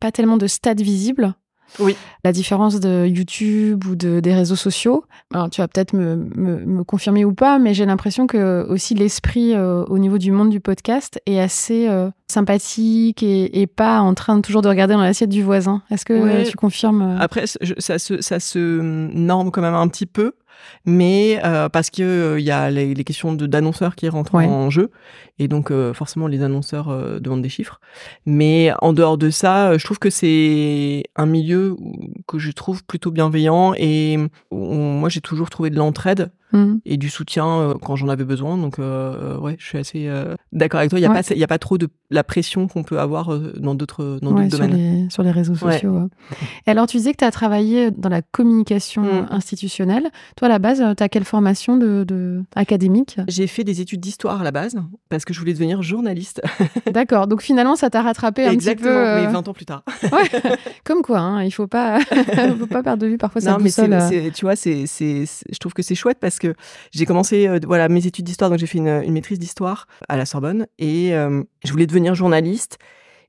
pas 0.00 0.12
tellement 0.12 0.36
de 0.36 0.46
stades 0.46 0.80
visibles 0.80 1.34
oui. 1.78 1.96
La 2.24 2.32
différence 2.32 2.80
de 2.80 3.06
YouTube 3.06 3.84
ou 3.86 3.96
de, 3.96 4.20
des 4.20 4.34
réseaux 4.34 4.56
sociaux, 4.56 5.04
alors 5.32 5.50
tu 5.50 5.60
vas 5.60 5.68
peut-être 5.68 5.92
me, 5.92 6.16
me, 6.16 6.64
me, 6.64 6.84
confirmer 6.84 7.24
ou 7.24 7.34
pas, 7.34 7.58
mais 7.58 7.74
j'ai 7.74 7.84
l'impression 7.84 8.26
que 8.26 8.66
aussi 8.68 8.94
l'esprit 8.94 9.54
euh, 9.54 9.84
au 9.86 9.98
niveau 9.98 10.18
du 10.18 10.32
monde 10.32 10.50
du 10.50 10.60
podcast 10.60 11.20
est 11.26 11.38
assez 11.38 11.88
euh, 11.88 12.10
sympathique 12.28 13.22
et, 13.22 13.60
et, 13.60 13.66
pas 13.66 14.00
en 14.00 14.14
train 14.14 14.40
toujours 14.40 14.62
de 14.62 14.68
regarder 14.68 14.94
dans 14.94 15.02
l'assiette 15.02 15.30
du 15.30 15.42
voisin. 15.42 15.82
Est-ce 15.90 16.04
que 16.04 16.48
tu 16.48 16.56
confirmes 16.56 17.02
euh? 17.02 17.18
Après, 17.18 17.44
ça 17.46 17.98
se, 17.98 18.20
ça 18.20 18.40
se 18.40 18.80
norme 18.80 19.50
quand 19.50 19.62
même 19.62 19.74
un 19.74 19.88
petit 19.88 20.06
peu 20.06 20.32
mais 20.84 21.40
euh, 21.44 21.68
parce 21.68 21.90
que 21.90 22.02
euh, 22.02 22.40
il 22.40 22.44
y 22.44 22.50
a 22.50 22.70
les, 22.70 22.94
les 22.94 23.04
questions 23.04 23.32
d'annonceurs 23.32 23.96
qui 23.96 24.08
rentrent 24.08 24.34
en 24.34 24.70
jeu. 24.70 24.90
Et 25.38 25.48
donc 25.48 25.70
euh, 25.70 25.92
forcément 25.92 26.26
les 26.26 26.42
annonceurs 26.42 27.20
demandent 27.20 27.42
des 27.42 27.48
chiffres. 27.48 27.80
Mais 28.26 28.72
en 28.80 28.92
dehors 28.92 29.18
de 29.18 29.30
ça 29.30 29.76
je 29.76 29.84
trouve 29.84 29.98
que 29.98 30.10
c'est 30.10 31.04
un 31.16 31.26
milieu 31.26 31.76
que 32.26 32.38
je 32.38 32.52
trouve 32.52 32.84
plutôt 32.84 33.10
bienveillant. 33.10 33.74
Et 33.76 34.18
moi 34.50 35.08
j'ai 35.08 35.20
toujours 35.20 35.50
trouvé 35.50 35.70
de 35.70 35.76
l'entraide 35.76 36.30
Mmh. 36.54 36.76
et 36.84 36.96
du 36.96 37.10
soutien 37.10 37.46
euh, 37.48 37.74
quand 37.74 37.96
j'en 37.96 38.08
avais 38.08 38.24
besoin. 38.24 38.56
Donc, 38.56 38.78
euh, 38.78 39.36
ouais, 39.38 39.56
je 39.58 39.66
suis 39.66 39.78
assez 39.78 40.06
euh, 40.06 40.36
d'accord 40.52 40.78
avec 40.78 40.90
toi. 40.90 41.00
Il 41.00 41.02
n'y 41.02 41.08
a, 41.08 41.10
pas, 41.12 41.22
il 41.28 41.38
y 41.38 41.42
a 41.42 41.48
pas 41.48 41.58
trop 41.58 41.78
de 41.78 41.88
la 42.10 42.22
pression 42.22 42.68
qu'on 42.68 42.84
peut 42.84 43.00
avoir 43.00 43.36
dans 43.58 43.74
d'autres 43.74 44.20
dans 44.22 44.36
sur 44.48 44.58
domaines. 44.60 44.76
Les, 45.04 45.10
sur 45.10 45.24
les 45.24 45.32
réseaux 45.32 45.56
sociaux. 45.56 46.08
Et 46.68 46.70
alors, 46.70 46.86
tu 46.86 46.96
disais 46.98 47.10
que 47.10 47.18
tu 47.18 47.24
as 47.24 47.32
travaillé 47.32 47.90
dans 47.90 48.08
la 48.08 48.22
communication 48.22 49.02
mmh. 49.02 49.28
institutionnelle. 49.30 50.10
Toi, 50.36 50.46
à 50.46 50.48
la 50.48 50.60
base, 50.60 50.80
tu 50.96 51.02
as 51.02 51.08
quelle 51.08 51.24
formation 51.24 51.76
de, 51.76 52.04
de... 52.06 52.44
académique? 52.54 53.18
J'ai 53.26 53.48
fait 53.48 53.64
des 53.64 53.80
études 53.80 54.00
d'histoire 54.00 54.40
à 54.40 54.44
la 54.44 54.52
base 54.52 54.76
parce 55.08 55.24
que 55.24 55.34
je 55.34 55.40
voulais 55.40 55.54
devenir 55.54 55.82
journaliste. 55.82 56.40
D'accord. 56.92 57.26
Donc, 57.26 57.42
finalement, 57.42 57.74
ça 57.74 57.90
t'a 57.90 58.02
rattrapé 58.02 58.46
un 58.46 58.54
petit 58.54 58.76
peu. 58.76 58.90
mais 58.90 59.26
20 59.26 59.48
ans 59.48 59.52
plus 59.52 59.66
tard. 59.66 59.82
ouais. 60.04 60.56
Comme 60.84 61.02
quoi, 61.02 61.18
hein, 61.18 61.42
il 61.42 61.46
ne 61.46 61.50
faut 61.50 61.66
pas, 61.66 61.98
faut 62.00 62.66
pas 62.68 62.84
perdre 62.84 63.02
de 63.02 63.08
vue 63.08 63.18
parfois 63.18 63.40
non, 63.42 63.58
mais 63.60 63.70
tu 64.30 64.44
vois, 64.44 64.54
c'est, 64.54 64.84
je 64.86 65.58
trouve 65.58 65.72
que 65.72 65.82
c'est 65.82 65.96
chouette 65.96 66.18
parce 66.20 66.38
que 66.38 66.43
j'ai 66.92 67.06
commencé 67.06 67.48
euh, 67.48 67.58
voilà 67.64 67.88
mes 67.88 68.06
études 68.06 68.24
d'histoire, 68.24 68.50
donc 68.50 68.58
j'ai 68.58 68.66
fait 68.66 68.78
une, 68.78 69.12
maîtrise 69.12 69.38
d'histoire 69.38 69.86
à 70.08 70.16
la 70.16 70.26
Sorbonne 70.26 70.66
et 70.78 71.14
euh, 71.14 71.42
je 71.64 71.72
voulais 71.72 71.86
devenir 71.86 72.14
journaliste. 72.14 72.78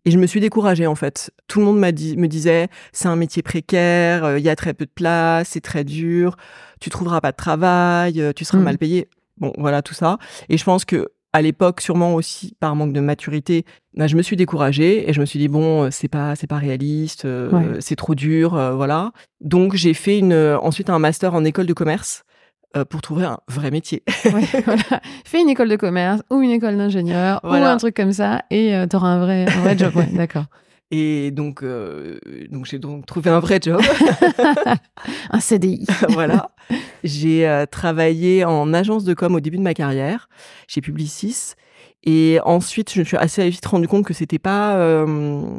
Et 0.08 0.12
je 0.12 0.20
me 0.20 0.28
suis 0.28 0.40
découragée 0.40 0.86
en 0.86 0.94
fait. 0.94 1.32
Tout 1.48 1.60
le 1.60 1.66
monde 1.66 1.80
m'a 1.80 1.92
dit, 1.92 2.16
me 2.16 2.28
disait, 2.28 2.68
c'est 2.92 3.08
un 3.08 3.16
métier 3.16 3.42
précaire, 3.42 4.24
euh, 4.24 4.40
il 4.40 4.46
y 4.46 4.50
a 4.50 4.56
très 4.56 4.76
peu 4.76 4.86
de 4.86 4.92
place, 4.94 5.50
c'est 5.50 5.62
très 5.62 5.84
dur, 5.84 6.36
tu 6.80 6.92
trouveras 6.92 7.22
pas 7.22 7.32
de 7.32 7.38
travail, 7.38 8.22
tu 8.36 8.46
seras 8.46 8.60
mmh. 8.60 8.64
mal 8.64 8.78
payé. 8.78 9.10
Bon, 9.38 9.52
voilà 9.58 9.82
tout 9.82 9.96
ça. 9.96 10.18
Et 10.48 10.58
je 10.58 10.64
pense 10.64 10.86
que 10.86 11.10
à 11.34 11.42
l'époque, 11.42 11.82
sûrement 11.82 12.14
aussi 12.14 12.56
par 12.62 12.76
manque 12.76 12.94
de 12.94 13.02
maturité, 13.02 13.66
bah, 13.96 14.08
je 14.08 14.16
me 14.16 14.22
suis 14.22 14.38
découragée 14.38 15.10
et 15.10 15.12
je 15.12 15.20
me 15.20 15.26
suis 15.26 15.40
dit 15.40 15.50
bon, 15.50 15.92
c'est 15.92 16.08
pas 16.08 16.36
c'est 16.36 16.48
pas 16.48 16.58
réaliste, 16.58 17.28
c'est 17.80 17.96
trop 17.96 18.16
dur, 18.16 18.52
voilà. 18.76 19.12
Donc 19.42 19.74
j'ai 19.74 19.94
fait 19.94 20.20
une 20.20 20.34
ensuite 20.34 20.90
un 20.90 21.00
master 21.00 21.34
en 21.34 21.44
école 21.44 21.66
de 21.66 21.74
commerce 21.74 22.24
pour 22.84 23.02
trouver 23.02 23.26
un 23.26 23.40
vrai 23.48 23.72
métier. 23.72 24.04
voilà. 24.66 25.02
Fais 25.24 25.40
une 25.40 25.50
école 25.50 25.70
de 25.70 25.78
commerce 25.78 26.22
ou 26.30 26.42
une 26.42 26.52
école 26.52 26.78
d'ingénieur 26.78 27.40
ou 27.44 27.54
un 27.54 27.78
truc 27.78 27.96
comme 27.96 28.12
ça 28.12 28.42
et 28.52 28.76
euh, 28.76 28.88
tu 28.88 28.96
auras 28.96 29.08
un 29.08 29.20
vrai, 29.20 29.46
un 29.48 29.62
vrai 29.62 29.78
job. 29.78 29.94
d'accord. 30.14 30.46
Et 30.92 31.32
donc, 31.32 31.64
euh, 31.64 32.20
donc 32.52 32.66
j'ai 32.66 32.78
donc 32.78 33.06
trouvé 33.06 33.30
un 33.30 33.40
vrai 33.40 33.60
job. 33.62 33.82
un 35.32 35.40
CDI. 35.40 35.86
voilà. 36.10 36.52
J'ai 37.04 37.66
travaillé 37.72 38.46
en 38.46 38.74
agence 38.74 39.04
de 39.04 39.14
com 39.14 39.36
au 39.36 39.40
début 39.40 39.58
de 39.58 39.64
ma 39.64 39.74
carrière 39.74 40.28
chez 40.68 40.82
Publicis. 40.82 41.54
Et 42.08 42.40
ensuite, 42.44 42.94
je 42.94 43.00
me 43.00 43.04
suis 43.04 43.18
assez 43.18 43.50
vite 43.50 43.66
rendu 43.66 43.88
compte 43.88 44.06
que 44.06 44.14
c'était 44.14 44.38
pas, 44.38 45.06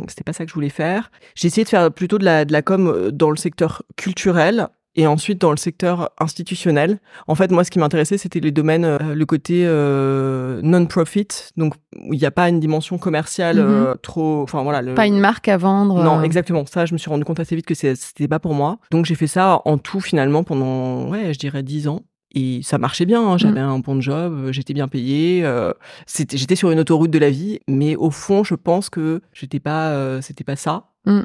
c'était 0.07 0.23
pas 0.23 0.33
ça 0.33 0.45
que 0.45 0.51
je 0.51 0.55
voulais 0.55 0.69
faire. 0.69 1.11
J'ai 1.35 1.49
essayé 1.49 1.65
de 1.65 1.69
faire 1.69 1.91
plutôt 1.93 2.19
de 2.19 2.25
la, 2.25 2.45
de 2.45 2.53
la 2.53 2.63
com 2.63 3.11
dans 3.13 3.31
le 3.31 3.37
secteur 3.37 3.83
culturel 3.97 4.69
et 4.99 5.07
ensuite, 5.07 5.39
dans 5.39 5.51
le 5.51 5.59
secteur 5.59 6.11
institutionnel, 6.19 7.01
en 7.27 7.35
fait, 7.35 7.51
moi, 7.51 7.65
ce 7.65 7.71
qui 7.71 7.79
m'intéressait, 7.79 8.17
c'était 8.17 8.41
les 8.41 8.51
domaines, 8.51 8.87
euh, 8.87 9.15
le 9.15 9.27
côté 9.27 9.65
euh, 9.67 10.61
non-profit, 10.63 11.29
donc 11.59 11.75
il 12.11 12.19
n'y 12.19 12.25
a 12.25 12.31
pas 12.31 12.49
une 12.49 12.61
dimension 12.61 12.97
commerciale 12.97 13.57
mhm. 13.57 13.67
euh, 13.69 13.95
trop, 13.97 14.43
enfin 14.43 14.63
voilà. 14.63 14.81
Le... 14.81 14.95
Pas 14.95 15.07
une 15.07 15.21
marque 15.21 15.49
à 15.49 15.59
vendre. 15.59 16.03
Non, 16.03 16.23
exactement. 16.23 16.65
Ça, 16.65 16.87
je 16.87 16.95
me 16.95 16.99
suis 16.99 17.11
rendu 17.11 17.27
compte 17.27 17.39
assez 17.39 17.55
vite 17.55 17.67
que 17.67 17.75
c'était 17.75 18.27
pas 18.27 18.39
pour 18.39 18.55
moi. 18.55 18.79
Donc 18.91 19.05
j'ai 19.05 19.15
fait 19.15 19.27
ça 19.27 19.61
en 19.67 19.77
tout 19.77 20.01
finalement 20.01 20.45
pendant, 20.45 21.11
ouais, 21.11 21.35
je 21.35 21.39
dirais 21.39 21.63
dix 21.63 21.89
ans. 21.89 22.01
Et 22.35 22.61
ça 22.63 22.77
marchait 22.77 23.07
bien, 23.07 23.23
hein. 23.23 23.39
j'avais 23.39 23.63
mhm. 23.63 23.69
un 23.69 23.79
bon 23.79 24.01
job, 24.01 24.49
j'étais 24.51 24.75
bien 24.75 24.89
payé, 24.89 25.43
euh, 25.45 25.73
j'étais 26.07 26.57
sur 26.57 26.71
une 26.71 26.79
autoroute 26.79 27.11
de 27.11 27.19
la 27.19 27.31
vie, 27.31 27.61
mais 27.67 27.97
au 27.97 28.11
fond, 28.11 28.45
je 28.45 28.55
pense 28.55 28.91
que 28.91 29.23
j'étais 29.33 29.61
pas, 29.61 30.21
c'était 30.23 30.45
pas 30.45 30.57
ça. 30.57 30.89
Mhm. 31.07 31.25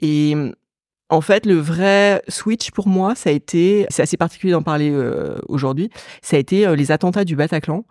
Et 0.00 0.34
En 1.12 1.20
fait, 1.20 1.44
le 1.44 1.56
vrai 1.56 2.22
switch 2.26 2.70
pour 2.70 2.88
moi, 2.88 3.14
ça 3.14 3.28
a 3.28 3.34
été, 3.34 3.84
c'est 3.90 4.00
assez 4.00 4.16
particulier 4.16 4.54
d'en 4.54 4.62
parler 4.62 4.90
euh, 4.90 5.36
aujourd'hui, 5.46 5.90
ça 6.22 6.36
a 6.36 6.38
été 6.38 6.66
euh, 6.66 6.74
les 6.74 6.90
attentats 6.90 7.26
du 7.26 7.36
Bataclan, 7.36 7.84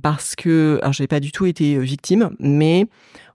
parce 0.00 0.36
que, 0.36 0.78
alors 0.80 0.92
j'ai 0.92 1.08
pas 1.08 1.18
du 1.18 1.32
tout 1.32 1.44
été 1.44 1.74
euh, 1.74 1.80
victime, 1.80 2.30
mais 2.38 2.86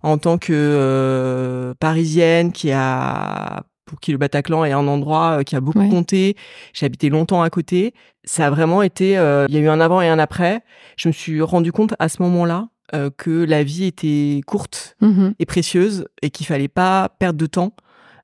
en 0.01 0.17
tant 0.17 0.38
que 0.38 1.73
parisienne 1.77 2.53
qui 2.53 2.71
a 2.71 3.63
pour 3.83 4.00
qui 4.00 4.13
le 4.13 4.17
Bataclan 4.17 4.63
est 4.63 4.71
un 4.71 4.88
endroit 4.88 5.43
qui 5.43 5.57
a 5.57 5.62
beaucoup 5.62 5.89
compté. 5.89 6.38
J'ai 6.73 6.85
habité 6.85 7.09
longtemps 7.09 7.41
à 7.41 7.50
côté. 7.50 7.93
Ça 8.23 8.47
a 8.47 8.50
vraiment 8.50 8.81
été, 8.81 9.09
il 9.09 9.53
y 9.53 9.57
a 9.57 9.59
eu 9.59 9.67
un 9.67 9.81
avant 9.81 10.01
et 10.01 10.07
un 10.07 10.19
après. 10.19 10.62
Je 10.95 11.09
me 11.09 11.13
suis 11.13 11.41
rendu 11.41 11.73
compte 11.73 11.95
à 12.00 12.07
ce 12.07 12.21
moment-là 12.21 12.69
que 13.17 13.43
la 13.43 13.63
vie 13.63 13.85
était 13.85 14.41
courte 14.45 14.95
mmh 15.01 15.31
et 15.39 15.45
précieuse 15.45 16.05
et 16.21 16.29
qu'il 16.29 16.45
fallait 16.45 16.67
pas 16.67 17.09
perdre 17.19 17.39
de 17.39 17.45
temps 17.45 17.73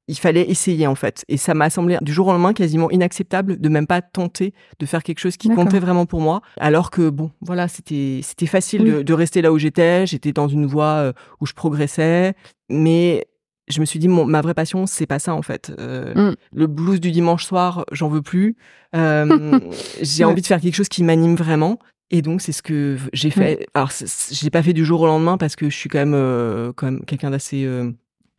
il 0.09 0.17
fallait 0.17 0.49
essayer 0.49 0.87
en 0.87 0.95
fait. 0.95 1.23
Et 1.29 1.37
ça 1.37 1.53
m'a 1.53 1.69
semblé 1.69 1.97
du 2.01 2.11
jour 2.11 2.27
au 2.27 2.31
lendemain 2.31 2.53
quasiment 2.53 2.89
inacceptable 2.89 3.61
de 3.61 3.69
même 3.69 3.85
pas 3.85 4.01
tenter 4.01 4.53
de 4.79 4.85
faire 4.87 5.03
quelque 5.03 5.19
chose 5.19 5.37
qui 5.37 5.49
comptait 5.49 5.79
vraiment 5.79 6.07
pour 6.07 6.19
moi. 6.19 6.41
Alors 6.59 6.89
que 6.89 7.09
bon, 7.09 7.31
voilà, 7.41 7.67
c'était 7.67 8.21
c'était 8.23 8.47
facile 8.47 9.03
de, 9.03 9.13
rester 9.13 9.41
là 9.41 9.53
où 9.53 9.59
j'étais. 9.59 10.07
J'étais 10.07 10.33
dans 10.33 10.47
une 10.47 10.65
voie 10.65 10.85
euh, 10.85 11.13
où 11.39 11.45
je 11.45 11.53
progressais, 11.53 12.33
mais 12.69 13.27
je 13.67 13.79
me 13.81 13.85
suis 13.85 13.99
dit 13.99 14.07
ma 14.07 14.41
vraie 14.41 14.55
passion 14.55 14.87
c'est 14.87 15.05
pas 15.05 15.19
ça 15.19 15.35
en 15.35 15.43
fait. 15.43 15.71
Euh, 15.79 16.31
mm. 16.31 16.35
Le 16.53 16.67
blues 16.67 16.99
du 16.99 17.11
dimanche 17.11 17.45
soir, 17.45 17.85
j'en 17.91 18.09
veux 18.09 18.23
plus. 18.23 18.57
Euh, 18.95 19.59
j'ai 20.01 20.23
envie 20.23 20.41
de 20.41 20.47
faire 20.47 20.59
quelque 20.59 20.75
chose 20.75 20.89
qui 20.89 21.03
m'anime 21.03 21.35
vraiment. 21.35 21.77
Et 22.09 22.23
donc 22.23 22.41
c'est 22.41 22.51
ce 22.51 22.63
que 22.63 22.97
j'ai 23.13 23.29
fait. 23.29 23.67
Alors 23.75 23.91
je 23.91 24.43
l'ai 24.43 24.49
pas 24.49 24.63
fait 24.63 24.73
du 24.73 24.83
jour 24.85 25.01
au 25.01 25.05
lendemain 25.05 25.37
parce 25.37 25.55
que 25.55 25.69
je 25.69 25.75
suis 25.75 25.87
quand 25.87 26.03
même 26.03 26.73
quand 26.73 26.87
même 26.87 27.05
quelqu'un 27.05 27.29
d'assez 27.29 27.67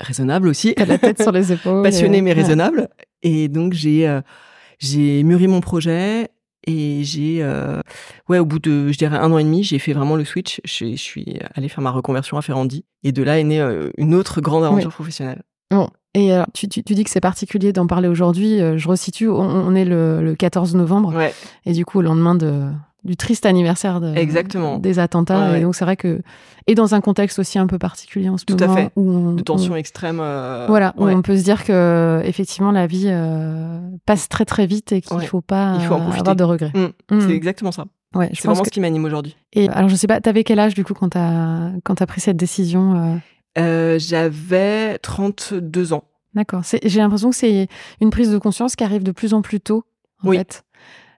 raisonnable 0.01 0.49
aussi. 0.49 0.75
T'as 0.75 0.87
la 0.87 0.99
tête 0.99 1.23
sur 1.23 1.33
les 1.33 1.53
épaules. 1.53 1.83
Passionné 1.83 2.23
mais 2.23 2.33
raisonnable. 2.33 2.89
Et 3.23 3.49
donc 3.49 3.73
j'ai 3.73 4.09
euh, 4.09 4.21
j'ai 4.79 5.23
mûri 5.23 5.49
mon 5.49 5.61
projet 5.61 6.29
et 6.67 7.03
j'ai 7.05 7.39
euh, 7.41 7.81
ouais 8.29 8.39
au 8.39 8.45
bout 8.45 8.59
de 8.59 8.93
je 8.93 8.99
dirais 8.99 9.17
un 9.17 9.33
an 9.33 9.39
et 9.39 9.45
demi 9.45 9.63
j'ai 9.63 9.79
fait 9.79 9.93
vraiment 9.93 10.17
le 10.17 10.25
switch. 10.25 10.61
Je, 10.65 10.97
suis 10.97 11.39
allée 11.55 11.69
faire 11.69 11.83
ma 11.83 11.91
reconversion 11.91 12.37
à 12.37 12.43
Ferrandi 12.43 12.85
et 13.03 13.13
de 13.13 13.23
là 13.23 13.39
est 13.39 13.45
née 13.45 13.61
euh, 13.61 13.91
une 13.97 14.15
autre 14.15 14.41
grande 14.41 14.65
aventure 14.65 14.93
professionnelle. 14.93 15.43
Bon. 15.71 15.89
Et 16.15 16.33
tu, 16.55 16.69
tu, 16.69 16.83
tu, 16.83 16.95
dis 16.97 17.05
que 17.05 17.11
c'est 17.11 17.21
particulier 17.21 17.73
d'en 17.73 17.87
parler 17.87 18.09
aujourd'hui. 18.09 18.59
je 18.59 18.89
resitue, 18.89 19.29
on, 19.29 19.77
est 19.77 19.85
le, 19.85 20.21
le, 20.21 20.35
14 20.35 20.75
novembre. 20.75 21.15
Ouais. 21.15 21.33
Et 21.67 21.73
du 21.73 21.85
coup, 21.85 22.01
au 22.01 22.03
lendemain 22.03 22.35
de, 22.35 22.69
du 23.05 23.17
triste 23.17 23.47
anniversaire 23.47 24.01
de, 24.01 24.15
Exactement. 24.15 24.79
des 24.79 24.99
attentats. 24.99 25.59
Et 25.59 25.63
donc, 25.63 25.75
c'est 25.75 25.85
vrai 25.85 25.97
que. 25.97 26.21
Et 26.67 26.75
dans 26.75 26.95
un 26.95 27.01
contexte 27.01 27.39
aussi 27.39 27.59
un 27.59 27.67
peu 27.67 27.79
particulier 27.79 28.29
en 28.29 28.37
ce 28.37 28.45
Tout 28.45 28.57
moment. 28.57 28.73
à 28.73 28.77
fait. 28.77 28.91
Où 28.97 29.35
de 29.35 29.43
tension 29.43 29.75
extrême. 29.77 30.21
Euh, 30.21 30.67
voilà, 30.69 30.95
où 30.97 31.07
on 31.07 31.23
peut 31.23 31.37
se 31.37 31.43
dire 31.43 31.65
que, 31.65 32.21
effectivement, 32.25 32.71
la 32.71 32.87
vie 32.87 33.07
euh, 33.09 33.81
passe 34.07 34.29
très 34.29 34.45
très 34.45 34.67
vite 34.67 34.93
et 34.93 35.01
qu'il 35.01 35.17
ne 35.17 35.23
faut 35.23 35.41
pas 35.41 35.77
Il 35.81 35.87
faut 35.87 35.95
avoir 35.95 36.37
de 36.37 36.45
regrets. 36.45 36.73
Mm. 36.75 37.17
Mm. 37.17 37.21
C'est 37.21 37.35
exactement 37.35 37.73
ça. 37.73 37.85
Ouais, 38.15 38.29
c'est 38.35 38.45
vraiment 38.45 38.65
ce 38.65 38.71
qui 38.71 38.81
m'anime 38.81 39.05
aujourd'hui. 39.05 39.37
Et 39.53 39.69
alors, 39.69 39.89
je 39.89 39.95
sais 39.95 40.09
pas, 40.09 40.21
t'avais 40.21 40.45
quel 40.45 40.59
âge 40.59 40.75
du 40.75 40.85
coup 40.85 40.95
quand 40.95 41.11
t'as 41.11 41.71
quand 41.85 42.03
as 42.03 42.07
pris 42.07 42.21
cette 42.21 42.37
décision 42.37 43.21
euh? 43.57 43.99
J'avais 43.99 44.99
32 44.99 45.93
ans. 45.93 46.05
D'accord. 46.35 46.63
J'ai 46.83 47.01
l'impression 47.01 47.31
que 47.31 47.37
c'est 47.37 47.69
une 48.01 48.11
prise 48.11 48.31
de 48.31 48.39
conscience 48.39 48.77
qui 48.77 48.85
arrive 48.85 49.03
de 49.03 49.13
plus 49.13 49.35
en 49.35 49.43
plus 49.43 49.61
tôt. 49.61 49.85
En 50.23 50.29
oui. 50.29 50.39
Fait. 50.39 50.65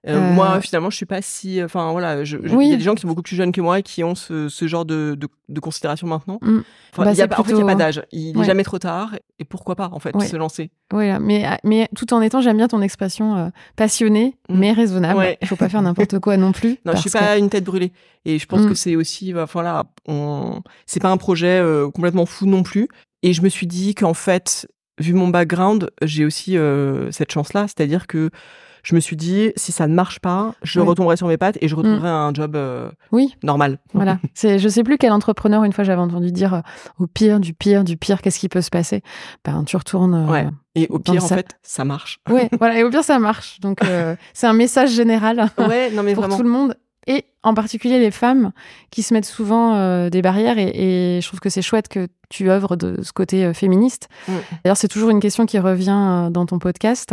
Euh, 0.09 0.21
moi, 0.33 0.57
euh. 0.57 0.61
finalement, 0.61 0.91
je 0.91 0.97
suis 0.97 1.07
pas 1.07 1.23
si. 1.23 1.63
Enfin, 1.63 1.93
voilà, 1.93 2.23
il 2.23 2.69
y 2.69 2.73
a 2.73 2.77
des 2.77 2.83
gens 2.83 2.95
qui 2.95 3.03
sont 3.03 3.09
beaucoup 3.09 3.23
plus 3.23 3.37
jeunes 3.37 3.53
que 3.53 3.61
moi 3.61 3.79
et 3.79 3.83
qui 3.83 4.03
ont 4.03 4.17
ce, 4.17 4.49
ce 4.49 4.67
genre 4.67 4.85
de, 4.85 5.15
de, 5.17 5.29
de, 5.49 5.61
considération 5.61 6.09
maintenant. 6.09 6.39
Mm. 6.43 6.61
Enfin, 6.93 7.05
bah, 7.05 7.13
y 7.13 7.23
a, 7.23 7.27
En 7.39 7.45
fait, 7.45 7.53
il 7.53 7.57
n'y 7.57 7.63
a 7.63 7.67
pas 7.67 7.75
d'âge. 7.77 8.03
Il 8.11 8.37
n'est 8.37 8.45
jamais 8.45 8.65
trop 8.65 8.79
tard. 8.79 9.15
Et 9.39 9.45
pourquoi 9.45 9.77
pas, 9.77 9.91
en 9.93 10.01
fait, 10.01 10.19
se 10.21 10.37
lancer 10.37 10.71
Oui, 10.93 11.07
mais, 11.21 11.47
mais 11.63 11.89
tout 11.95 12.13
en 12.15 12.21
étant, 12.21 12.41
j'aime 12.41 12.57
bien 12.57 12.69
ton 12.69 12.83
expression 12.83 13.37
euh, 13.37 13.49
passionnée, 13.77 14.37
mm. 14.49 14.59
mais 14.59 14.73
raisonnable. 14.73 15.37
Il 15.41 15.47
faut 15.47 15.57
pas 15.57 15.69
faire 15.69 15.83
n'importe 15.83 16.19
quoi 16.19 16.37
non 16.37 16.53
plus. 16.53 16.79
Non, 16.85 16.95
je 16.97 17.01
suis 17.01 17.11
pas 17.11 17.39
une 17.39 17.49
tête 17.49 17.65
brûlée. 17.65 17.93
Et 18.25 18.39
je 18.41 18.47
pense 18.47 18.63
mm. 18.63 18.69
que 18.69 18.75
c'est 18.75 18.97
aussi. 18.97 19.33
Bah, 19.33 19.47
voilà, 19.53 19.85
on... 20.09 20.63
c'est 20.87 21.01
pas 21.01 21.11
un 21.11 21.17
projet 21.17 21.63
complètement 21.95 22.27
fou 22.27 22.47
non 22.47 22.65
plus. 22.65 22.89
Et 23.23 23.33
je 23.33 23.43
me 23.43 23.49
suis 23.49 23.69
dit 23.69 23.95
qu'en 23.95 24.15
fait, 24.15 24.67
vu 24.99 25.13
mon 25.13 25.29
background, 25.29 25.91
j'ai 26.03 26.25
aussi 26.25 26.57
cette 27.11 27.31
chance-là. 27.31 27.67
C'est-à-dire 27.69 28.09
que 28.09 28.31
je 28.83 28.95
me 28.97 29.01
suis 29.01 29.17
dit, 29.17 29.53
si 29.57 29.71
ça 29.71 29.87
ne 29.87 29.95
marche 29.95 30.19
pas, 30.19 30.55
je 30.63 30.81
retomberai 30.81 31.17
sur 31.17 31.29
mes 31.29 31.37
pattes 31.37 31.57
et 31.61 31.69
je 31.69 31.77
retrouverai 31.77 32.09
mm. 32.09 32.13
un 32.13 32.35
job 32.35 32.57
euh, 32.57 32.91
oui. 33.13 33.35
normal. 33.43 33.79
Voilà. 33.95 34.19
C'est, 34.35 34.59
je 34.59 34.69
sais 34.69 34.83
plus 34.83 34.99
quel 34.99 35.13
entrepreneur, 35.13 35.63
une 35.65 35.73
fois, 35.73 35.85
j'avais 35.85 36.01
entendu 36.01 36.33
dire, 36.33 36.55
euh, 36.55 36.61
au 36.99 37.07
pire, 37.07 37.39
du 37.39 37.55
pire, 37.55 37.85
du 37.85 37.97
pire, 37.97 38.21
qu'est-ce 38.21 38.41
qui 38.41 38.49
peut 38.49 38.63
se 38.63 38.71
passer? 38.71 39.03
Ben, 39.45 39.63
tu 39.65 39.77
retournes. 39.77 40.15
Euh, 40.15 40.33
ouais. 40.33 40.47
Et 40.75 40.89
au 40.89 40.99
pire, 40.99 41.23
en 41.23 41.29
fait, 41.29 41.57
ça 41.63 41.85
marche. 41.85 42.19
Ouais, 42.31 42.49
voilà. 42.59 42.79
Et 42.79 42.83
au 42.83 42.91
pire, 42.91 43.05
ça 43.05 43.19
marche. 43.19 43.61
Donc, 43.61 43.81
c'est 44.35 44.47
un 44.47 44.53
message 44.55 44.91
général 44.91 45.51
ouais, 45.59 45.91
non, 45.91 46.03
mais 46.03 46.15
pour 46.15 46.29
tout 46.29 46.43
le 46.43 46.49
monde. 46.49 46.77
Et 47.09 47.25
en 47.43 47.53
particulier 47.53 47.99
les 47.99 48.13
femmes 48.13 48.53
qui 48.93 49.03
se 49.03 49.13
mettent 49.13 49.25
souvent 49.25 50.09
des 50.09 50.23
barrières 50.23 50.57
et, 50.57 51.19
je 51.21 51.27
trouve 51.27 51.41
que 51.41 51.51
c'est 51.51 51.61
chouette 51.61 51.89
que 51.89 52.07
tu 52.31 52.49
œuvres 52.49 52.77
de 52.77 53.03
ce 53.03 53.13
côté 53.13 53.53
féministe. 53.53 54.09
Mm. 54.29 54.33
D'ailleurs, 54.65 54.77
c'est 54.77 54.89
toujours 54.89 55.11
une 55.11 55.19
question 55.19 55.45
qui 55.45 55.59
revient 55.59 56.29
dans 56.31 56.47
ton 56.47 56.61
podcast. 56.61 57.13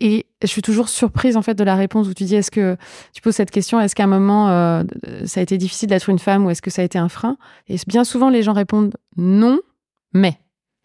Et 0.00 0.26
je 0.42 0.46
suis 0.46 0.60
toujours 0.60 0.90
surprise 0.90 1.36
en 1.36 1.42
fait 1.42 1.54
de 1.54 1.64
la 1.64 1.74
réponse 1.74 2.06
où 2.06 2.12
tu 2.12 2.24
dis 2.24 2.34
est-ce 2.34 2.50
que 2.50 2.76
tu 3.14 3.22
poses 3.22 3.34
cette 3.34 3.50
question 3.50 3.80
est-ce 3.80 3.94
qu'à 3.94 4.04
un 4.04 4.08
moment 4.08 4.50
euh, 4.50 4.82
ça 5.24 5.40
a 5.40 5.42
été 5.42 5.56
difficile 5.56 5.88
d'être 5.88 6.10
une 6.10 6.18
femme 6.18 6.44
ou 6.44 6.50
est-ce 6.50 6.60
que 6.60 6.70
ça 6.70 6.82
a 6.82 6.84
été 6.84 6.98
un 6.98 7.08
frein? 7.08 7.38
Et 7.68 7.76
bien 7.86 8.04
souvent 8.04 8.28
les 8.28 8.42
gens 8.42 8.52
répondent 8.52 8.94
non, 9.16 9.58
mais. 10.12 10.38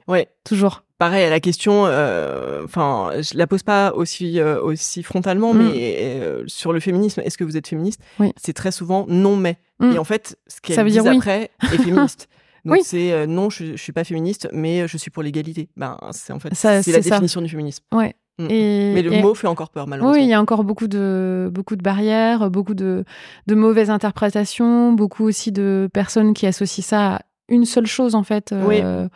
Ouais. 0.07 0.29
Toujours. 0.45 0.83
Pareil 0.97 1.25
à 1.25 1.29
la 1.29 1.39
question. 1.39 1.85
Euh, 1.87 2.63
enfin, 2.63 3.11
je 3.21 3.37
la 3.37 3.47
pose 3.47 3.63
pas 3.63 3.91
aussi 3.93 4.39
euh, 4.39 4.61
aussi 4.61 5.03
frontalement, 5.03 5.53
mm. 5.53 5.57
mais 5.57 6.43
sur 6.47 6.71
le 6.71 6.79
féminisme, 6.79 7.21
est-ce 7.21 7.37
que 7.37 7.43
vous 7.43 7.57
êtes 7.57 7.67
féministe? 7.67 8.01
Oui. 8.19 8.31
C'est 8.37 8.53
très 8.53 8.71
souvent 8.71 9.05
non, 9.09 9.35
mais. 9.35 9.57
Mm. 9.79 9.91
Et 9.91 9.97
en 9.97 10.03
fait, 10.05 10.37
ce 10.47 10.61
qu'elle 10.61 10.87
dit 10.87 10.99
après 10.99 11.51
est 11.63 11.77
féministe. 11.77 12.29
Donc 12.63 12.81
c'est 12.83 13.25
non, 13.27 13.49
je, 13.49 13.75
je 13.75 13.81
suis 13.81 13.91
pas 13.91 14.03
féministe, 14.03 14.47
mais 14.53 14.87
je 14.87 14.95
suis 14.95 15.11
pour 15.11 15.23
l'égalité. 15.23 15.69
Ben 15.75 15.97
c'est 16.11 16.31
en 16.31 16.39
fait 16.39 16.53
c'est 16.53 16.91
la 16.91 16.99
définition 16.99 17.41
du 17.41 17.49
féminisme. 17.49 17.83
Ouais. 17.91 18.15
Mm. 18.39 18.47
Mais 18.47 19.01
le 19.01 19.21
mot 19.21 19.33
fait 19.33 19.47
encore 19.47 19.69
peur, 19.69 19.87
malheureusement. 19.87 20.17
Oui, 20.17 20.25
il 20.25 20.29
y 20.29 20.33
a 20.33 20.41
encore 20.41 20.63
beaucoup 20.63 20.87
de, 20.87 21.49
beaucoup 21.53 21.75
de 21.75 21.83
barrières, 21.83 22.49
beaucoup 22.49 22.73
de, 22.73 23.03
de 23.47 23.55
mauvaises 23.55 23.89
interprétations, 23.89 24.93
beaucoup 24.93 25.25
aussi 25.25 25.51
de 25.51 25.89
personnes 25.93 26.33
qui 26.33 26.47
associent 26.47 26.83
ça 26.83 27.15
à 27.15 27.21
une 27.49 27.65
seule 27.65 27.87
chose, 27.87 28.15
en 28.15 28.23
fait. 28.23 28.53
Oui. 28.65 28.79
Euh, 28.81 29.07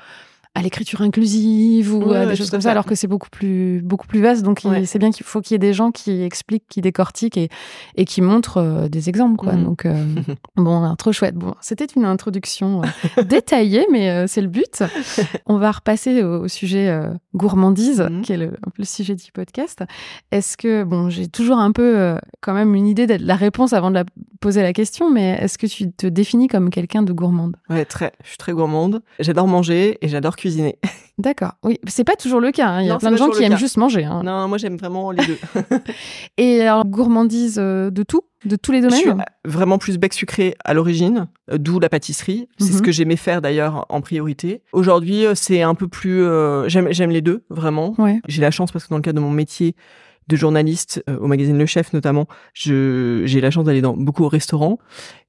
à 0.56 0.62
l'écriture 0.62 1.02
inclusive 1.02 1.94
ou 1.94 2.14
à 2.14 2.26
des 2.26 2.36
choses 2.38 2.50
comme 2.50 2.62
ça, 2.62 2.72
alors 2.72 2.86
que 2.86 2.96
c'est 2.96 3.08
beaucoup 3.08 3.30
plus 3.30 3.82
beaucoup 3.84 4.08
plus 4.08 4.22
vaste. 4.22 4.42
Donc 4.42 4.62
c'est 4.86 5.00
bien 5.00 5.12
qu'il 5.12 5.26
faut 5.26 5.42
qu'il 5.42 5.54
y 5.54 5.56
ait 5.56 5.60
des 5.60 5.74
gens 5.74 5.92
qui 5.92 6.24
expliquent, 6.24 6.68
qui 6.70 6.80
décortiquent 6.80 7.38
et, 7.38 7.50
et 7.98 8.06
qui 8.06 8.22
montrent 8.22 8.58
euh, 8.58 8.88
des 8.88 9.10
exemples. 9.10 9.36
Quoi. 9.36 9.54
Mm. 9.54 9.64
Donc 9.66 9.86
euh, 9.86 10.06
bon, 10.56 10.96
trop 10.96 11.12
chouette. 11.12 11.36
Bon, 11.36 11.56
c'était 11.60 11.86
une 11.86 12.06
introduction 12.06 12.82
euh, 13.18 13.24
détaillée, 13.24 13.86
mais 13.92 14.28
c'est 14.28 14.42
le 14.42 14.48
but. 14.48 14.82
On 15.46 15.58
va 15.58 15.72
repasser 15.72 16.24
au, 16.24 16.48
sujet 16.48 17.02
gourmandise, 17.34 18.02
mm. 18.02 18.22
qui 18.22 18.32
est 18.32 18.38
le, 18.38 18.48
un 18.66 18.70
peu 18.70 18.80
le 18.80 18.86
sujet 18.86 19.16
du 19.16 19.32
podcast. 19.34 19.84
Est-ce 20.32 20.56
que 20.56 20.84
bon, 20.84 21.10
j'ai 21.10 21.28
toujours 21.28 21.58
un 21.58 21.74
peu 21.74 22.16
quand 22.42 22.54
même 22.54 22.76
une 22.76 22.88
idée 22.88 23.08
de 23.08 23.18
la 23.20 23.36
réponse 23.36 23.74
avant 23.74 23.90
de 23.90 23.96
la 23.96 24.06
poser 24.40 24.62
la 24.62 24.74
question, 24.74 25.12
mais 25.12 25.38
est-ce 25.42 25.58
que 25.58 25.68
tu 25.68 25.92
te 25.92 26.08
définis 26.08 26.48
comme 26.48 26.70
quelqu'un 26.70 27.04
de 27.04 27.12
gourmande? 27.12 27.58
Ouais, 27.70 27.84
très. 27.84 28.14
Je 28.24 28.30
suis 28.30 28.38
très 28.38 28.54
gourmande. 28.54 29.02
J'adore 29.20 29.48
manger 29.48 29.98
et 30.02 30.08
j'adore 30.08 30.36
cuisiner. 30.36 30.45
D'accord. 31.18 31.54
Oui, 31.64 31.80
c'est 31.88 32.04
pas 32.04 32.16
toujours 32.16 32.42
le 32.42 32.52
cas. 32.52 32.68
Hein. 32.68 32.82
Il 32.82 32.88
y 32.88 32.92
a 32.92 32.98
plein 32.98 33.12
de 33.12 33.16
gens 33.16 33.30
qui 33.30 33.42
aiment 33.44 33.58
juste 33.58 33.78
manger. 33.78 34.04
Hein. 34.04 34.22
Non, 34.24 34.48
moi 34.50 34.58
j'aime 34.58 34.76
vraiment 34.76 35.12
les 35.12 35.26
deux. 35.26 35.38
et 36.38 36.62
alors, 36.62 36.86
gourmandise 36.86 37.58
euh, 37.58 37.90
de 37.90 38.04
tout? 38.04 38.22
De 38.44 38.58
tous 38.58 38.72
les 38.72 38.82
domaines 38.82 39.00
Je 39.00 39.10
suis 39.10 39.12
vraiment 39.46 39.80
plus 39.80 39.98
bec 39.98 40.14
sucré 40.14 40.56
à 40.64 40.76
l'origine, 40.76 41.28
euh, 41.52 41.58
d'où 41.58 41.80
la 41.80 41.90
pâtisserie. 41.90 42.48
C'est 42.60 42.74
ce 42.74 42.78
mhm. 42.78 42.82
que 42.82 42.92
j'aimais 42.92 43.16
faire 43.16 43.42
d'ailleurs 43.42 43.86
en 43.90 44.02
priorité. 44.02 44.62
Aujourd'hui, 44.72 45.26
euh, 45.26 45.34
c'est 45.36 45.62
un 45.62 45.74
peu 45.74 45.88
plus. 45.88 46.26
j'aime 46.68 47.12
les 47.12 47.22
deux, 47.22 47.46
vraiment. 47.50 47.96
J'ai 48.28 48.42
la 48.42 48.52
chance 48.52 48.72
parce 48.72 48.86
que 48.86 48.90
dans 48.90 48.98
le 48.98 49.02
cadre 49.02 49.20
de 49.20 49.26
mon 49.26 49.32
métier, 49.32 49.76
de 50.28 50.36
journaliste 50.36 51.04
au 51.22 51.28
magazine 51.28 51.58
Le 51.58 51.68
Chef 51.68 51.94
notamment, 51.94 52.28
j'ai 52.54 53.42
la 53.42 53.52
chance 53.52 53.64
d'aller 53.64 53.82
dans 53.82 53.96
beaucoup 53.96 54.24
de 54.24 54.28
restaurants 54.28 54.80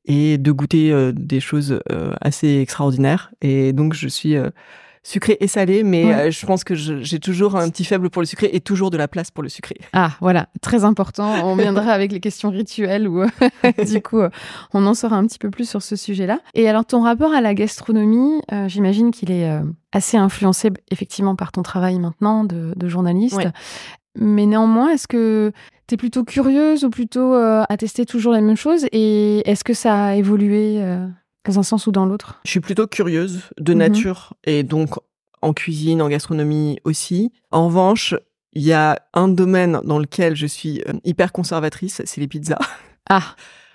et 0.06 0.38
de 0.38 0.52
goûter 0.52 1.12
des 1.12 1.40
choses 1.40 1.80
assez 2.20 2.58
extraordinaires. 2.58 3.30
Et 3.40 3.72
donc 3.72 3.94
je 3.94 4.08
suis 4.08 4.36
sucré 5.06 5.36
et 5.38 5.46
salé, 5.46 5.84
mais 5.84 6.12
euh, 6.12 6.30
je 6.32 6.46
pense 6.46 6.64
que 6.64 6.74
j'ai 6.74 7.20
toujours 7.20 7.54
un 7.54 7.70
petit 7.70 7.84
faible 7.84 8.10
pour 8.10 8.22
le 8.22 8.26
sucré 8.26 8.50
et 8.52 8.60
toujours 8.60 8.90
de 8.90 8.96
la 8.96 9.06
place 9.06 9.30
pour 9.30 9.44
le 9.44 9.48
sucré. 9.48 9.76
Ah, 9.92 10.10
voilà, 10.20 10.48
très 10.62 10.84
important. 10.84 11.46
On 11.46 11.54
viendra 11.54 11.92
avec 11.92 12.10
les 12.10 12.18
questions 12.18 12.50
rituelles 12.50 13.06
ou 13.06 13.24
du 13.86 14.02
coup, 14.02 14.18
euh, 14.18 14.30
on 14.74 14.84
en 14.84 14.94
saura 14.94 15.16
un 15.16 15.24
petit 15.26 15.38
peu 15.38 15.48
plus 15.48 15.68
sur 15.68 15.80
ce 15.80 15.94
sujet-là. 15.94 16.40
Et 16.54 16.68
alors, 16.68 16.84
ton 16.84 17.02
rapport 17.02 17.32
à 17.32 17.40
la 17.40 17.54
gastronomie, 17.54 18.42
euh, 18.52 18.66
j'imagine 18.66 19.12
qu'il 19.12 19.30
est 19.30 19.48
assez 19.92 20.16
influencé 20.16 20.70
effectivement 20.90 21.36
par 21.36 21.52
ton 21.52 21.62
travail 21.62 22.00
maintenant 22.00 22.42
de, 22.42 22.88
journaliste. 22.88 23.48
Mais 24.18 24.46
néanmoins, 24.46 24.90
est-ce 24.90 25.06
que 25.06 25.52
tu 25.86 25.94
es 25.94 25.96
plutôt 25.96 26.24
curieuse 26.24 26.84
ou 26.84 26.90
plutôt 26.90 27.34
à 27.34 27.76
tester 27.78 28.06
toujours 28.06 28.32
la 28.32 28.40
même 28.40 28.56
chose? 28.56 28.86
Et 28.90 29.48
est-ce 29.48 29.62
que 29.62 29.74
ça 29.74 30.06
a 30.06 30.14
évolué 30.14 30.82
dans 31.46 31.58
un 31.58 31.62
sens 31.62 31.86
ou 31.86 31.92
dans 31.92 32.06
l'autre 32.06 32.40
Je 32.44 32.50
suis 32.50 32.60
plutôt 32.60 32.86
curieuse 32.86 33.40
de 33.58 33.72
mhm. 33.72 33.78
nature 33.78 34.34
et 34.44 34.62
donc 34.62 34.96
en 35.42 35.52
cuisine, 35.52 36.02
en 36.02 36.08
gastronomie 36.08 36.78
aussi. 36.84 37.32
En 37.50 37.66
revanche, 37.66 38.14
il 38.52 38.62
y 38.62 38.72
a 38.72 38.98
un 39.14 39.28
domaine 39.28 39.80
dans 39.84 39.98
lequel 39.98 40.34
je 40.34 40.46
suis 40.46 40.82
euh, 40.88 40.94
hyper 41.04 41.32
conservatrice, 41.32 42.02
c'est 42.04 42.20
les 42.20 42.28
pizzas. 42.28 42.58
Ah 43.08 43.22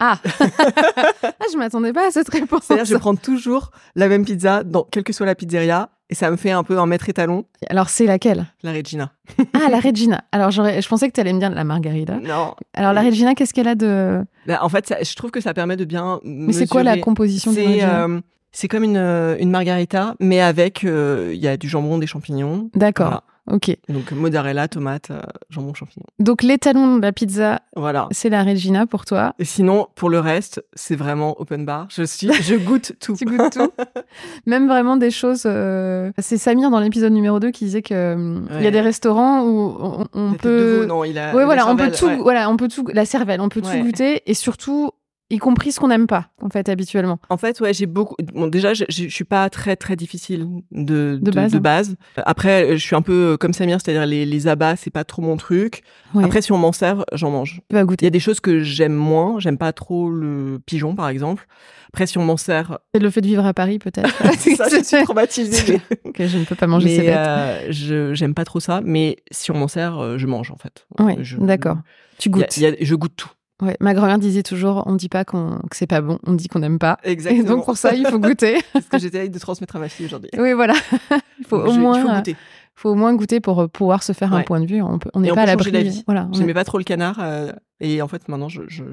ah, 0.03 0.17
ah 0.39 1.45
je 1.51 1.57
m'attendais 1.57 1.93
pas 1.93 2.07
à 2.07 2.11
cette 2.11 2.29
réponse. 2.29 2.63
C'est-à-dire, 2.63 2.85
je 2.85 2.97
prends 2.97 3.15
toujours 3.15 3.69
la 3.95 4.07
même 4.07 4.25
pizza, 4.25 4.63
dans 4.63 4.83
quelle 4.83 5.03
que 5.03 5.13
soit 5.13 5.27
la 5.27 5.35
pizzeria, 5.35 5.91
et 6.12 6.15
ça 6.15 6.30
me 6.30 6.36
fait 6.36 6.51
un 6.51 6.63
peu 6.63 6.77
un 6.77 6.86
maître 6.86 7.10
étalon. 7.10 7.46
Alors, 7.70 7.89
c'est 7.89 8.06
laquelle? 8.06 8.46
La 8.63 8.72
Regina. 8.74 9.12
ah, 9.53 9.70
la 9.72 9.80
Regina. 9.80 10.24
Alors, 10.32 10.51
je 10.51 10.88
pensais 10.88 11.08
que 11.08 11.13
tu 11.13 11.22
allais 11.22 11.34
me 11.34 11.39
dire 11.39 11.50
la 11.50 11.63
Margarita. 11.63 12.18
Non. 12.22 12.53
Alors, 12.74 12.94
la 12.94 13.01
Regina, 13.01 13.34
qu'est-ce 13.34 13.53
qu'elle 13.53 13.68
a 13.70 13.75
de. 13.75 14.24
Bah, 14.46 14.60
en 14.62 14.70
fait, 14.70 14.94
je 15.01 15.15
trouve 15.15 15.32
que 15.32 15.41
ça 15.41 15.53
permet 15.53 15.77
de 15.77 15.86
bien. 15.86 16.20
Mais 16.24 16.53
c'est 16.53 16.68
quoi 16.68 16.84
la 16.84 16.98
composition 16.98 17.51
de 17.51 17.58
la 17.58 17.68
Regina? 17.68 18.03
euh, 18.06 18.22
C'est 18.51 18.68
comme 18.68 18.84
une, 18.84 18.98
une 18.98 19.50
margarita, 19.50 20.15
mais 20.20 20.41
avec. 20.41 20.84
Euh, 20.84 21.32
il 21.34 21.39
y 21.39 21.48
a 21.48 21.56
du 21.58 21.68
jambon, 21.70 21.98
des 21.98 22.08
champignons. 22.08 22.70
D'accord. 22.75 23.24
Ok. 23.51 23.75
Donc 23.89 24.12
mozzarella, 24.12 24.67
tomate, 24.67 25.12
euh, 25.12 25.20
jambon, 25.50 25.74
champignon. 25.74 26.05
Donc 26.20 26.41
l'étalon 26.41 26.98
de 26.98 27.01
la 27.01 27.12
pizza, 27.12 27.60
voilà. 27.75 28.08
c'est 28.12 28.29
la 28.29 28.43
Regina 28.43 28.88
pour 28.88 29.03
toi. 29.05 29.34
Et 29.39 29.46
sinon, 29.46 29.88
pour 29.96 30.10
le 30.10 30.20
reste, 30.20 30.63
c'est 30.74 30.96
vraiment 30.96 31.39
open 31.39 31.65
bar. 31.65 31.88
Je 31.89 32.03
suis, 32.03 32.31
je 32.31 32.55
goûte 32.55 32.93
tout. 33.00 33.15
tu 33.15 33.25
goûtes 33.25 33.51
tout. 33.51 33.72
Même 34.46 34.67
vraiment 34.67 34.96
des 34.96 35.12
choses. 35.12 35.43
Euh, 35.46 36.12
c'est 36.17 36.38
Samir 36.38 36.70
dans 36.70 36.79
l'épisode 36.79 37.12
numéro 37.12 37.39
2 37.39 37.51
qui 37.51 37.65
disait 37.65 37.81
que 37.81 37.93
euh, 37.93 38.39
il 38.58 38.63
y 38.63 38.67
a 38.67 38.72
des 38.72 38.81
restaurants 38.81 39.43
où 39.43 40.08
on, 40.13 40.34
peut. 40.34 40.86
non, 40.88 41.03
il 41.03 41.17
a. 41.17 41.36
Ouais, 41.36 41.43
voilà, 41.43 41.67
on 41.67 41.75
peut 41.75 41.91
tout. 41.91 42.10
Voilà, 42.22 42.50
on 42.50 42.58
peut 42.58 42.70
tout. 42.70 42.86
La 42.93 43.05
cervelle, 43.05 43.41
on 43.41 43.50
peut 43.50 43.62
tout 43.62 43.77
goûter 43.84 44.22
et 44.25 44.34
surtout 44.34 44.91
y 45.31 45.38
compris 45.38 45.71
ce 45.71 45.79
qu'on 45.79 45.88
n'aime 45.88 46.07
pas, 46.07 46.27
en 46.41 46.50
fait, 46.50 46.69
habituellement. 46.69 47.19
En 47.29 47.38
fait, 47.38 47.59
ouais, 47.61 47.73
j'ai 47.73 47.85
beaucoup. 47.85 48.15
Bon, 48.33 48.47
déjà, 48.47 48.73
je, 48.73 48.85
suis 48.89 49.23
pas 49.23 49.50
très 49.50 49.75
très 49.75 49.95
difficile 49.95 50.47
de 50.71 51.17
de, 51.21 51.31
de, 51.31 51.59
base. 51.59 51.95
Après, 52.17 52.77
je 52.77 52.83
suis 52.83 52.95
un 52.95 53.01
peu 53.01 53.38
comme 53.39 53.53
Samir, 53.53 53.79
c'est-à-dire 53.81 54.05
les, 54.05 54.25
les 54.25 54.47
abats, 54.47 54.75
c'est 54.75 54.91
pas 54.91 55.03
trop 55.03 55.21
mon 55.21 55.38
truc. 55.38 55.81
Après, 56.21 56.41
si 56.41 56.51
on 56.51 56.57
m'en 56.57 56.71
sert, 56.71 57.05
j'en 57.13 57.31
mange. 57.31 57.61
Il 57.71 58.03
y 58.03 58.07
a 58.07 58.09
des 58.09 58.19
choses 58.19 58.39
que 58.39 58.59
j'aime 58.59 58.93
moins. 58.93 59.39
J'aime 59.39 59.57
pas 59.57 59.73
trop 59.73 60.09
le 60.09 60.59
pigeon, 60.65 60.95
par 60.95 61.09
exemple. 61.09 61.47
Après, 61.93 62.07
si 62.07 62.17
on 62.17 62.23
m'en 62.23 62.38
sert. 62.38 62.79
C'est 62.93 63.01
le 63.01 63.09
fait 63.09 63.19
de 63.21 63.27
vivre 63.27 63.45
à 63.45 63.53
Paris, 63.53 63.77
peut-être. 63.77 64.09
ça, 64.55 64.65
je 64.69 64.83
suis 64.83 65.03
traumatisée. 65.03 65.81
que 66.13 66.25
je 66.25 66.38
ne 66.38 66.45
peux 66.45 66.55
pas 66.55 66.67
manger 66.67 66.88
mais, 66.88 66.95
ces 66.95 67.01
bêtes. 67.01 67.17
Euh, 67.17 67.67
je 67.69 68.13
j'aime 68.13 68.33
pas 68.33 68.45
trop 68.45 68.61
ça, 68.61 68.81
mais 68.83 69.17
si 69.29 69.51
on 69.51 69.57
m'en 69.57 69.67
sert, 69.67 69.97
euh, 69.97 70.17
je 70.17 70.25
mange 70.25 70.51
en 70.51 70.57
fait. 70.57 70.85
Oui, 71.00 71.15
d'accord. 71.39 71.77
Tu 72.17 72.29
goûtes. 72.29 72.55
Y 72.57 72.65
a, 72.65 72.71
je 72.79 72.95
goûte 72.95 73.15
tout. 73.17 73.29
Ouais, 73.62 73.77
ma 73.80 73.94
grand-mère 73.94 74.18
disait 74.18 74.44
toujours, 74.44 74.84
on 74.88 74.96
dit 74.96 75.10
pas 75.10 75.24
qu'on, 75.24 75.60
que 75.70 75.75
c'est 75.75 75.88
pas 75.88 76.01
bon, 76.01 76.18
on 76.25 76.34
dit 76.34 76.48
qu'on 76.48 76.60
n'aime 76.60 76.80
pas. 76.80 76.98
Exactement. 77.03 77.44
Et 77.44 77.48
donc 77.48 77.65
pour 77.65 77.77
ça, 77.77 77.94
il 77.94 78.08
faut 78.08 78.20
goûter. 78.20 78.60
c'est 78.74 78.82
ce 78.82 78.89
que 78.89 78.98
j'étais 78.98 79.30
de 79.30 79.39
transmettre 79.39 79.75
à 79.75 79.80
ma 79.80 79.88
fille 79.89 80.08
aujourd'hui. 80.08 80.32
Oui, 80.38 80.53
voilà. 80.53 80.74
il 81.39 81.46
faut 81.46 81.58
au 81.58 81.74
moins. 81.74 82.00
Il 82.00 82.01
faut 82.01 82.13
goûter 82.13 82.36
faut 82.82 82.89
au 82.89 82.96
moins 82.96 83.13
goûter 83.13 83.39
pour 83.39 83.62
euh, 83.62 83.68
pouvoir 83.68 84.01
se 84.01 84.12
faire 84.12 84.34
un 84.34 84.41
point 84.41 84.60
de 84.60 84.65
vue. 84.65 84.82
On 84.82 85.20
n'est 85.20 85.32
pas 85.32 85.41
à 85.41 85.46
l'abri. 85.46 86.03
Voilà. 86.08 86.27
J'aimais 86.34 86.53
pas 86.53 86.63
trop 86.63 86.77
le 86.77 86.84
canard. 86.84 87.20
Euh, 87.22 87.51
et 87.83 88.01
en 88.01 88.07
fait, 88.07 88.29
maintenant, 88.29 88.47
j'en 88.47 88.61
je, 88.67 88.83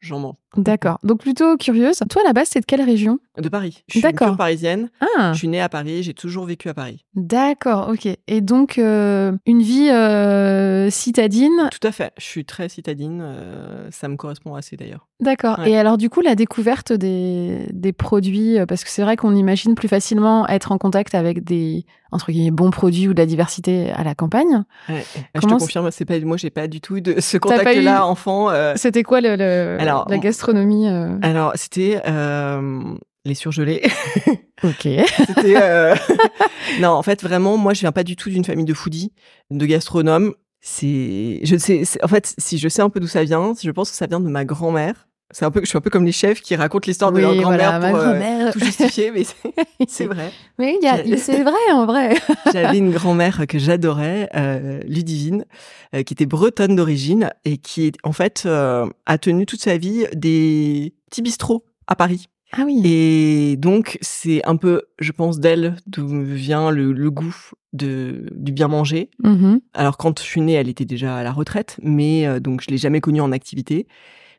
je, 0.00 0.14
mange. 0.14 0.34
D'accord. 0.56 0.98
Donc, 1.02 1.20
plutôt 1.20 1.58
curieuse. 1.58 1.98
Toi, 2.08 2.22
à 2.22 2.28
la 2.28 2.32
base, 2.32 2.48
c'est 2.50 2.60
de 2.60 2.64
quelle 2.64 2.80
région? 2.80 3.18
De 3.36 3.50
Paris. 3.50 3.84
Je 3.88 3.98
suis 3.98 4.08
une 4.08 4.36
parisienne. 4.36 4.88
Ah. 5.00 5.32
Je 5.34 5.38
suis 5.38 5.48
née 5.48 5.60
à 5.60 5.68
Paris. 5.68 6.02
J'ai 6.02 6.14
toujours 6.14 6.46
vécu 6.46 6.70
à 6.70 6.74
Paris. 6.74 7.04
D'accord, 7.14 7.90
ok. 7.90 8.08
Et 8.26 8.40
donc, 8.40 8.78
euh, 8.78 9.32
une 9.44 9.60
vie 9.60 9.90
citadine? 10.90 11.68
Tout 11.70 11.86
à 11.86 11.92
fait. 11.92 12.12
Je 12.16 12.24
suis 12.24 12.46
très 12.46 12.70
citadine. 12.70 13.22
ça 13.90 14.08
me 14.08 14.16
correspond 14.16 14.54
assez, 14.54 14.76
d'ailleurs. 14.76 15.06
D'accord. 15.20 15.60
Et 15.66 15.76
alors, 15.76 15.98
du 15.98 16.08
coup, 16.08 16.22
la 16.22 16.34
découverte 16.34 16.92
des, 16.92 17.66
des 17.72 17.92
produits, 17.92 18.56
parce 18.66 18.82
que 18.82 18.90
c'est 18.90 19.02
vrai 19.02 19.16
qu'on 19.16 19.34
imagine 19.34 19.74
plus 19.74 19.88
facilement 19.88 20.48
être 20.48 20.72
en 20.72 20.78
contact 20.78 21.14
avec 21.14 21.44
des, 21.44 21.84
entre 22.12 22.32
guillemets, 22.32 22.50
bons 22.50 22.70
produits 22.70 23.08
ou 23.08 23.14
de 23.14 23.18
la 23.18 23.26
diversité 23.26 23.90
à 23.90 24.04
la 24.04 24.14
campagne. 24.14 24.64
Ouais. 24.88 25.04
Ah, 25.34 25.40
je 25.40 25.40
te 25.40 25.46
confirme, 25.46 25.90
c'est 25.90 26.04
pas, 26.04 26.18
moi, 26.20 26.36
j'ai 26.36 26.50
pas 26.50 26.66
du 26.66 26.80
tout 26.80 27.00
de 27.00 27.20
ce 27.20 27.36
contact-là, 27.36 28.06
enfant. 28.06 28.37
Euh... 28.46 28.74
C'était 28.76 29.02
quoi 29.02 29.20
le, 29.20 29.36
la 29.36 30.18
gastronomie 30.18 30.88
euh... 30.88 31.18
Alors, 31.22 31.52
c'était 31.54 32.00
euh, 32.06 32.82
les 33.24 33.34
surgelés. 33.34 33.82
ok. 34.64 34.86
Euh, 34.86 35.94
non, 36.80 36.90
en 36.90 37.02
fait, 37.02 37.22
vraiment, 37.22 37.56
moi, 37.56 37.74
je 37.74 37.80
viens 37.80 37.92
pas 37.92 38.04
du 38.04 38.16
tout 38.16 38.30
d'une 38.30 38.44
famille 38.44 38.64
de 38.64 38.74
foodies, 38.74 39.12
de 39.50 39.66
gastronomes. 39.66 40.34
C'est, 40.60 41.40
je 41.44 41.56
sais, 41.56 41.82
en 42.02 42.08
fait, 42.08 42.34
si 42.38 42.58
je 42.58 42.68
sais 42.68 42.82
un 42.82 42.90
peu 42.90 43.00
d'où 43.00 43.06
ça 43.06 43.22
vient, 43.24 43.52
je 43.60 43.70
pense 43.70 43.90
que 43.90 43.96
ça 43.96 44.06
vient 44.06 44.20
de 44.20 44.28
ma 44.28 44.44
grand-mère 44.44 45.08
c'est 45.30 45.44
un 45.44 45.50
peu, 45.50 45.60
je 45.60 45.66
suis 45.66 45.76
un 45.76 45.82
peu 45.82 45.90
comme 45.90 46.06
les 46.06 46.12
chefs 46.12 46.40
qui 46.40 46.56
racontent 46.56 46.86
l'histoire 46.86 47.12
de 47.12 47.20
leur 47.20 47.34
grand-mère 47.36 47.80
pour 47.80 47.98
euh, 47.98 48.52
tout 48.52 48.60
justifier, 48.60 49.10
mais 49.10 49.24
c'est 49.86 50.06
vrai. 50.06 50.32
Mais 50.58 50.78
c'est 51.18 51.42
vrai 51.42 51.72
en 51.72 51.84
vrai. 51.84 52.16
J'avais 52.52 52.78
une 52.78 52.92
grand-mère 52.92 53.46
que 53.46 53.58
j'adorais, 53.58 54.30
euh, 54.34 54.80
Ludivine, 54.86 55.44
euh, 55.94 56.02
qui 56.02 56.14
était 56.14 56.26
bretonne 56.26 56.76
d'origine 56.76 57.30
et 57.44 57.58
qui, 57.58 57.92
en 58.04 58.12
fait, 58.12 58.44
euh, 58.46 58.86
a 59.04 59.18
tenu 59.18 59.44
toute 59.44 59.60
sa 59.60 59.76
vie 59.76 60.06
des 60.14 60.94
petits 61.10 61.22
bistrots 61.22 61.64
à 61.86 61.94
Paris. 61.94 62.28
Ah 62.52 62.62
oui. 62.64 62.80
Et 62.84 63.56
donc, 63.58 63.98
c'est 64.00 64.44
un 64.46 64.56
peu, 64.56 64.84
je 64.98 65.12
pense, 65.12 65.38
d'elle 65.38 65.76
d'où 65.86 66.22
vient 66.22 66.70
le, 66.70 66.92
le, 66.92 67.10
goût 67.10 67.36
de, 67.74 68.26
du 68.32 68.52
bien 68.52 68.68
manger. 68.68 69.10
Mm-hmm. 69.22 69.60
Alors, 69.74 69.98
quand 69.98 70.18
je 70.18 70.24
suis 70.24 70.40
née, 70.40 70.54
elle 70.54 70.68
était 70.68 70.86
déjà 70.86 71.16
à 71.16 71.22
la 71.22 71.32
retraite, 71.32 71.78
mais 71.82 72.26
euh, 72.26 72.40
donc 72.40 72.62
je 72.62 72.70
l'ai 72.70 72.78
jamais 72.78 73.00
connue 73.00 73.20
en 73.20 73.32
activité. 73.32 73.86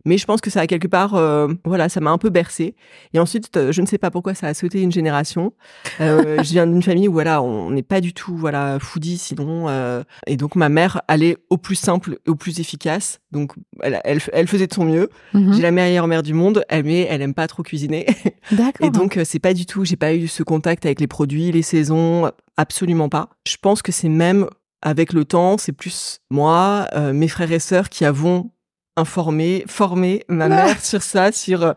Mais 0.06 0.18
je 0.18 0.26
pense 0.26 0.42
que 0.42 0.50
ça 0.50 0.62
a 0.62 0.68
quelque 0.68 0.88
part, 0.88 1.16
euh, 1.16 1.48
voilà, 1.66 1.90
ça 1.90 2.00
m'a 2.00 2.12
un 2.12 2.18
peu 2.18 2.30
bercé. 2.30 2.76
Et 3.14 3.20
ensuite, 3.20 3.56
euh, 3.58 3.72
je 3.72 3.82
ne 3.82 3.86
sais 3.86 3.98
pas 3.98 4.12
pourquoi 4.12 4.34
ça 4.34 4.48
a 4.48 4.54
sauté 4.54 4.82
une 4.82 4.92
génération. 4.92 5.54
Euh, 6.00 6.38
je 6.44 6.50
viens 6.52 6.66
d'une 6.66 6.82
famille 6.82 7.08
où 7.08 7.14
voilà, 7.14 7.42
on 7.42 7.72
n'est 7.72 7.84
pas 7.84 8.02
du 8.02 8.14
tout 8.14 8.36
voilà 8.36 8.78
foodie 8.80 9.18
sinon. 9.18 9.68
Euh, 9.68 10.04
et 10.26 10.38
donc 10.38 10.56
ma 10.56 10.70
mère 10.70 11.02
allait 11.08 11.38
au 11.50 11.58
plus 11.58 11.76
simple 11.76 12.18
et 12.26 12.30
au 12.30 12.36
plus 12.36 12.60
efficace. 12.60 13.20
Donc 13.32 13.54
elle, 13.82 14.00
elle, 14.04 14.20
elle 14.32 14.48
faisait 14.48 14.68
de 14.68 14.74
son 14.74 14.86
mieux. 14.86 15.10
Mhm. 15.34 15.54
J'ai 15.54 15.62
la 15.62 15.72
meilleure 15.72 16.08
mère 16.08 16.24
du 16.24 16.34
monde, 16.34 16.64
mais 16.72 17.02
elle 17.10 17.22
aime 17.22 17.34
pas 17.34 17.48
trop 17.48 17.64
cuisiner. 17.64 18.08
D'accord. 18.52 18.88
Et 18.88 18.90
donc 18.90 19.20
c'est 19.26 19.40
pas 19.40 19.54
du 19.54 19.66
tout, 19.66 19.84
j'ai 19.84 19.98
pas 19.98 20.14
eu 20.14 20.28
ce 20.28 20.44
contact 20.44 20.86
avec 20.86 21.00
les 21.00 21.08
produits, 21.08 21.52
les 21.52 21.62
saisons, 21.62 22.32
absolument 22.58 23.10
pas. 23.10 23.30
Je 23.46 23.58
pense 23.62 23.82
que 23.82 23.92
c'est 23.92 24.10
même 24.10 24.48
avec 24.82 25.14
le 25.14 25.26
temps, 25.26 25.58
c'est 25.58 25.72
plus 25.72 26.22
moi, 26.30 26.88
euh, 26.94 27.14
mes 27.14 27.28
frères 27.28 27.52
et 27.52 27.60
sœurs 27.60 27.90
qui 27.90 28.06
avons 28.06 28.52
informer, 29.00 29.64
former 29.68 30.24
ma 30.28 30.46
ah. 30.46 30.50
mère 30.50 30.82
sur 30.82 31.02
ça, 31.02 31.32
sur 31.32 31.64
euh, 31.64 31.74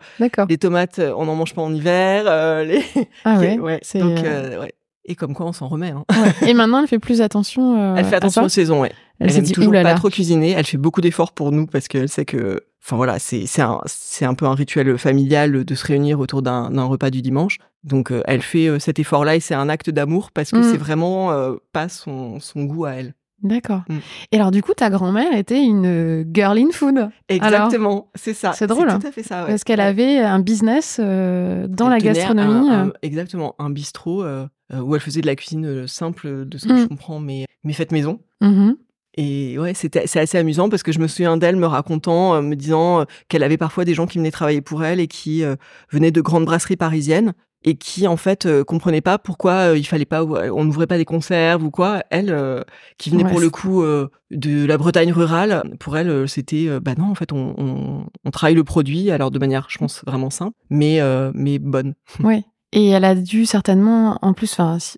les 0.49 0.59
tomates, 0.59 0.99
euh, 0.99 1.15
on 1.17 1.27
n'en 1.27 1.35
mange 1.35 1.55
pas 1.55 1.63
en 1.63 1.73
hiver. 1.73 2.25
Euh, 2.27 2.65
les... 2.65 2.83
Ah 3.25 3.39
ouais, 3.39 3.59
ouais 3.59 3.81
donc, 3.95 4.19
ouais. 4.23 4.73
Et 5.05 5.15
comme 5.17 5.35
quoi, 5.35 5.47
on 5.47 5.53
s'en 5.53 5.69
remet. 5.69 5.91
Hein. 5.91 6.05
Ouais. 6.11 6.51
Et 6.51 6.55
maintenant, 6.55 6.81
elle 6.81 6.89
fait 6.89 6.99
plus 6.99 7.23
attention. 7.23 7.97
elle 7.97 8.05
fait 8.05 8.17
attention 8.17 8.45
aux 8.45 8.49
saisons, 8.49 8.83
ouais. 8.83 8.93
Elle, 9.19 9.31
elle 9.31 9.39
aime 9.39 9.45
dit, 9.45 9.53
toujours 9.53 9.73
pas 9.73 9.95
trop 9.95 10.11
cuisiner. 10.11 10.53
Elle 10.53 10.67
fait 10.67 10.77
beaucoup 10.77 11.01
d'efforts 11.01 11.33
pour 11.33 11.53
nous 11.53 11.67
parce 11.67 11.89
qu'elle 11.89 12.09
sait 12.09 12.25
que, 12.25 12.61
enfin 12.85 12.97
voilà, 12.97 13.19
c'est 13.19 13.45
c'est 13.47 14.25
un 14.25 14.35
peu 14.35 14.47
un 14.47 14.55
rituel 14.55 14.97
familial 14.99 15.65
de 15.65 15.75
se 15.75 15.87
réunir 15.87 16.21
autour 16.21 16.43
d'un 16.43 16.85
repas 16.85 17.11
du 17.11 17.23
dimanche. 17.23 17.59
Donc 17.85 18.13
elle 18.27 18.43
fait 18.43 18.79
cet 18.79 19.01
effort-là 19.01 19.37
et 19.37 19.41
c'est 19.41 19.55
un 19.55 19.69
acte 19.69 19.91
d'amour 19.91 20.31
parce 20.33 20.53
que 20.53 20.59
mm. 20.59 20.71
c'est 20.71 20.79
vraiment 20.79 21.33
pas 21.73 21.89
son 21.89 22.39
son 22.39 22.65
goût 22.65 22.85
à 22.85 22.93
elle. 22.93 23.15
D'accord. 23.43 23.83
Mm. 23.89 23.99
Et 24.31 24.37
alors, 24.37 24.51
du 24.51 24.63
coup, 24.63 24.73
ta 24.75 24.91
grand-mère 24.91 25.35
était 25.37 25.63
une 25.63 26.25
girl 26.33 26.59
in 26.59 26.71
food. 26.73 27.09
Exactement, 27.29 28.11
c'est 28.15 28.35
ça. 28.35 28.53
C'est 28.53 28.67
drôle. 28.67 28.91
C'est 28.91 28.99
tout 28.99 29.07
à 29.07 29.13
fait 29.13 29.23
ça. 29.23 29.43
Ouais. 29.43 29.49
Parce 29.49 29.65
qu'elle 29.65 29.81
avait 29.81 30.19
un 30.19 30.39
business 30.39 30.99
euh, 31.01 31.67
dans 31.69 31.89
la 31.89 31.99
gastronomie. 31.99 32.71
Un, 32.71 32.89
euh. 32.89 32.93
exactement, 33.03 33.55
un 33.59 33.71
bistrot 33.71 34.23
euh, 34.23 34.47
où 34.73 34.95
elle 34.95 35.01
faisait 35.01 35.21
de 35.21 35.27
la 35.27 35.37
cuisine 35.37 35.87
simple, 35.87 36.47
de 36.47 36.59
ce 36.59 36.69
que 36.69 36.77
je 36.77 36.85
mm. 36.85 36.89
comprends, 36.89 37.21
mais, 37.21 37.47
mais 37.65 37.73
faite 37.73 37.93
maison. 37.93 38.21
Mm-hmm. 38.43 38.77
Et 39.19 39.59
ouais, 39.59 39.75
c'était 39.75 40.07
c'est 40.07 40.21
assez 40.21 40.39
amusant 40.39 40.71
parce 40.71 40.83
que 40.83 40.91
je 40.91 40.99
me 40.99 41.07
souviens 41.07 41.37
d'elle 41.37 41.57
me 41.57 41.67
racontant, 41.67 42.41
me 42.41 42.55
disant 42.55 43.05
qu'elle 43.29 43.43
avait 43.43 43.59
parfois 43.59 43.85
des 43.85 43.93
gens 43.93 44.07
qui 44.07 44.17
venaient 44.17 44.31
travailler 44.31 44.63
pour 44.63 44.85
elle 44.85 45.01
et 45.01 45.07
qui 45.07 45.45
venaient 45.91 46.11
de 46.11 46.21
grandes 46.23 46.47
brasseries 46.47 46.77
parisiennes 46.77 47.35
et 47.65 47.77
qui 47.77 48.07
en 48.07 48.17
fait 48.17 48.47
euh, 48.47 48.65
comprenait 48.65 49.01
pas 49.01 49.19
pourquoi 49.19 49.71
euh, 49.71 49.79
il 49.79 49.85
fallait 49.85 50.05
pas 50.05 50.25
on 50.25 50.65
n'ouvrait 50.65 50.87
pas 50.87 50.99
des 50.99 51.05
conserves 51.05 51.65
ou 51.65 51.71
quoi. 51.71 52.03
Elle 52.11 52.31
euh, 52.31 52.63
qui 52.99 53.11
venait 53.11 53.25
pour 53.25 53.41
le 53.41 53.51
coup 53.51 53.83
euh, 53.83 54.09
de 54.31 54.65
la 54.67 54.79
Bretagne 54.79 55.13
rurale 55.13 55.63
pour 55.79 55.97
elle 55.97 56.29
c'était 56.29 56.81
bah 56.81 56.95
non 56.97 57.11
en 57.11 57.15
fait 57.15 57.33
on, 57.33 57.55
on, 57.59 58.07
on, 58.25 58.31
travaille 58.31 58.55
le 58.55 58.65
produit 58.65 59.11
alors 59.11 59.31
de 59.31 59.39
manière 59.39 59.67
je 59.69 59.79
pense 59.79 60.03
vraiment 60.07 60.31
simple 60.31 60.57
mais 60.71 61.01
mais 61.35 61.59
bonne. 61.59 61.95
Oui 62.21 62.45
et 62.73 62.89
elle 62.89 63.05
a 63.05 63.15
dû 63.15 63.45
certainement 63.45 64.19
en 64.23 64.33
plus 64.33 64.53
enfin 64.53 64.79
si 64.79 64.97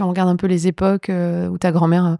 on 0.00 0.08
regarde 0.08 0.28
un 0.28 0.36
peu 0.36 0.46
les 0.46 0.66
époques 0.66 1.10
euh, 1.10 1.48
où 1.48 1.58
ta 1.58 1.72
grand-mère 1.72 2.06
euh, 2.06 2.14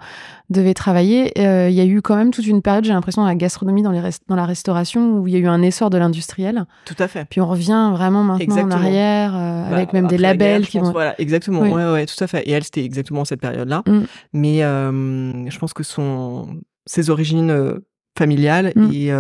devait 0.51 0.75
travailler, 0.75 1.33
euh, 1.39 1.69
il 1.69 1.75
y 1.75 1.81
a 1.81 1.85
eu 1.85 2.03
quand 2.03 2.17
même 2.17 2.31
toute 2.31 2.47
une 2.47 2.63
période, 2.63 2.85
j'ai 2.85 2.93
l'impression, 2.93 3.23
dans 3.23 3.29
la 3.29 3.35
gastronomie, 3.35 3.83
dans, 3.83 3.91
les 3.91 4.01
dans 4.29 4.37
la 4.37 4.47
restauration, 4.47 5.19
où 5.19 5.27
il 5.27 5.35
y 5.35 5.37
a 5.37 5.39
eu 5.39 5.47
un 5.47 5.63
essor 5.63 5.91
de 5.91 5.99
l'industriel. 5.99 6.67
Tout 6.85 6.97
à 6.99 7.09
fait. 7.09 7.27
Puis 7.29 7.41
on 7.41 7.47
revient 7.47 7.91
vraiment 7.93 8.25
maintenant 8.25 8.63
en 8.63 8.71
arrière, 8.71 9.33
bah, 9.33 9.77
avec 9.77 9.93
même 9.93 10.07
des 10.07 10.19
labels 10.19 10.67
qui 10.67 10.79
vont... 10.79 10.93
Voilà, 10.93 11.21
exactement. 11.21 11.61
Oui. 11.61 11.71
Ouais, 11.71 11.91
ouais, 11.91 12.07
tout 12.07 12.23
à 12.23 12.27
fait. 12.27 12.43
Et 12.49 12.51
elle, 12.51 12.65
c'était 12.65 12.85
exactement 12.85 13.25
cette 13.25 13.41
période-là. 13.41 13.83
Mm. 13.87 14.01
Mais 14.33 14.59
je 14.59 15.59
pense 15.59 15.73
que 15.73 15.83
son, 15.83 16.61
ses 16.87 17.11
origines 17.11 17.81
familiales 18.19 18.73
mm. 18.75 18.93
et 18.93 19.13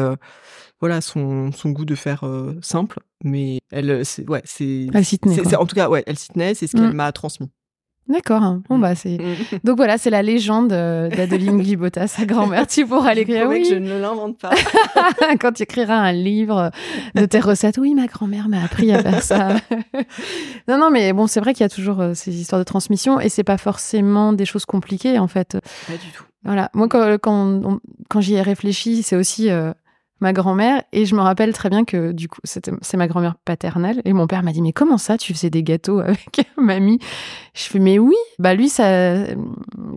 voilà 0.81 1.01
son, 1.01 1.53
son 1.53 1.71
goût 1.71 1.85
de 1.85 1.95
faire 1.95 2.25
simple, 2.61 2.99
mais 3.23 3.61
elle, 3.71 4.05
c'est 4.05 4.29
ouais, 4.29 4.43
c'est. 4.45 4.89
Elle 4.93 5.05
s'y 5.05 5.19
tenait. 5.19 5.55
En 5.55 5.65
tout 5.65 5.77
cas, 5.77 5.89
ouais, 5.89 6.03
elle 6.07 6.19
s'y 6.19 6.29
tenait. 6.29 6.55
C'est 6.55 6.67
ce 6.67 6.77
qu'elle 6.77 6.91
mm. 6.91 6.95
m'a 6.95 7.13
transmis. 7.13 7.51
D'accord. 8.09 8.59
Bon 8.69 8.79
bah 8.79 8.95
c'est 8.95 9.17
Mm. 9.19 9.59
donc 9.65 9.77
voilà 9.77 9.97
c'est 9.97 10.11
la 10.11 10.23
légende 10.23 10.73
euh, 10.73 11.09
d'Adeline 11.09 11.59
Glibota, 11.59 12.07
sa 12.07 12.25
grand-mère. 12.25 12.67
Tu 12.67 12.87
pourras 12.87 13.15
l'écrire. 13.15 13.47
Oui. 13.49 13.63
que 13.63 13.69
je 13.69 13.75
ne 13.77 13.99
l'invente 13.99 14.39
pas. 14.39 14.51
Quand 15.41 15.53
tu 15.53 15.63
écriras 15.63 15.95
un 15.97 16.13
livre 16.13 16.71
de 17.15 17.25
tes 17.27 17.41
recettes, 17.41 17.79
oui 17.79 17.95
ma 17.95 18.07
grand-mère 18.07 18.49
m'a 18.49 18.63
appris 18.63 18.93
à 18.93 19.03
faire 19.03 19.23
ça. 19.23 19.57
non 20.69 20.79
non 20.79 20.91
mais 20.91 21.13
bon 21.13 21.27
c'est 21.27 21.41
vrai 21.41 21.55
qu'il 21.55 21.63
y 21.63 21.67
a 21.67 21.69
toujours 21.69 22.01
euh, 22.01 22.15
ces 22.15 22.35
histoires 22.41 22.59
de 22.61 22.65
transmission 22.65 23.21
et 23.21 23.29
c'est 23.29 23.45
pas 23.45 23.59
forcément 23.59 24.33
des 24.33 24.45
choses 24.45 24.65
compliquées 24.65 25.19
en 25.19 25.29
fait. 25.29 25.57
pas 25.87 25.93
du 25.93 26.11
tout. 26.15 26.25
Voilà. 26.45 26.71
Moi, 26.75 26.89
quand, 26.89 27.19
quand, 27.23 27.79
quand 28.11 28.21
j'y 28.21 28.35
ai 28.35 28.43
réfléchi, 28.43 29.05
c'est 29.05 29.15
aussi 29.15 29.49
euh, 29.49 29.73
ma 30.23 30.33
grand-mère. 30.33 30.83
Et 30.93 31.05
je 31.05 31.15
me 31.15 31.21
rappelle 31.21 31.53
très 31.53 31.69
bien 31.69 31.85
que, 31.85 32.13
du 32.13 32.29
coup, 32.29 32.41
c'était- 32.45 32.73
c'est 32.81 32.97
ma 32.97 33.09
grand-mère 33.09 33.35
paternelle. 33.45 34.01
Et 34.07 34.13
mon 34.15 34.27
père 34.27 34.43
m'a 34.43 34.53
dit, 34.53 34.63
mais 34.63 34.73
comment 34.73 34.97
ça, 34.97 35.19
tu 35.19 35.35
faisais 35.35 35.51
des 35.51 35.63
gâteaux 35.63 35.99
avec 36.01 36.47
mamie? 36.57 36.99
Je 37.55 37.65
fais, 37.65 37.79
mais 37.79 37.99
oui. 37.99 38.15
Bah, 38.39 38.55
lui, 38.55 38.71
ça, 38.71 39.15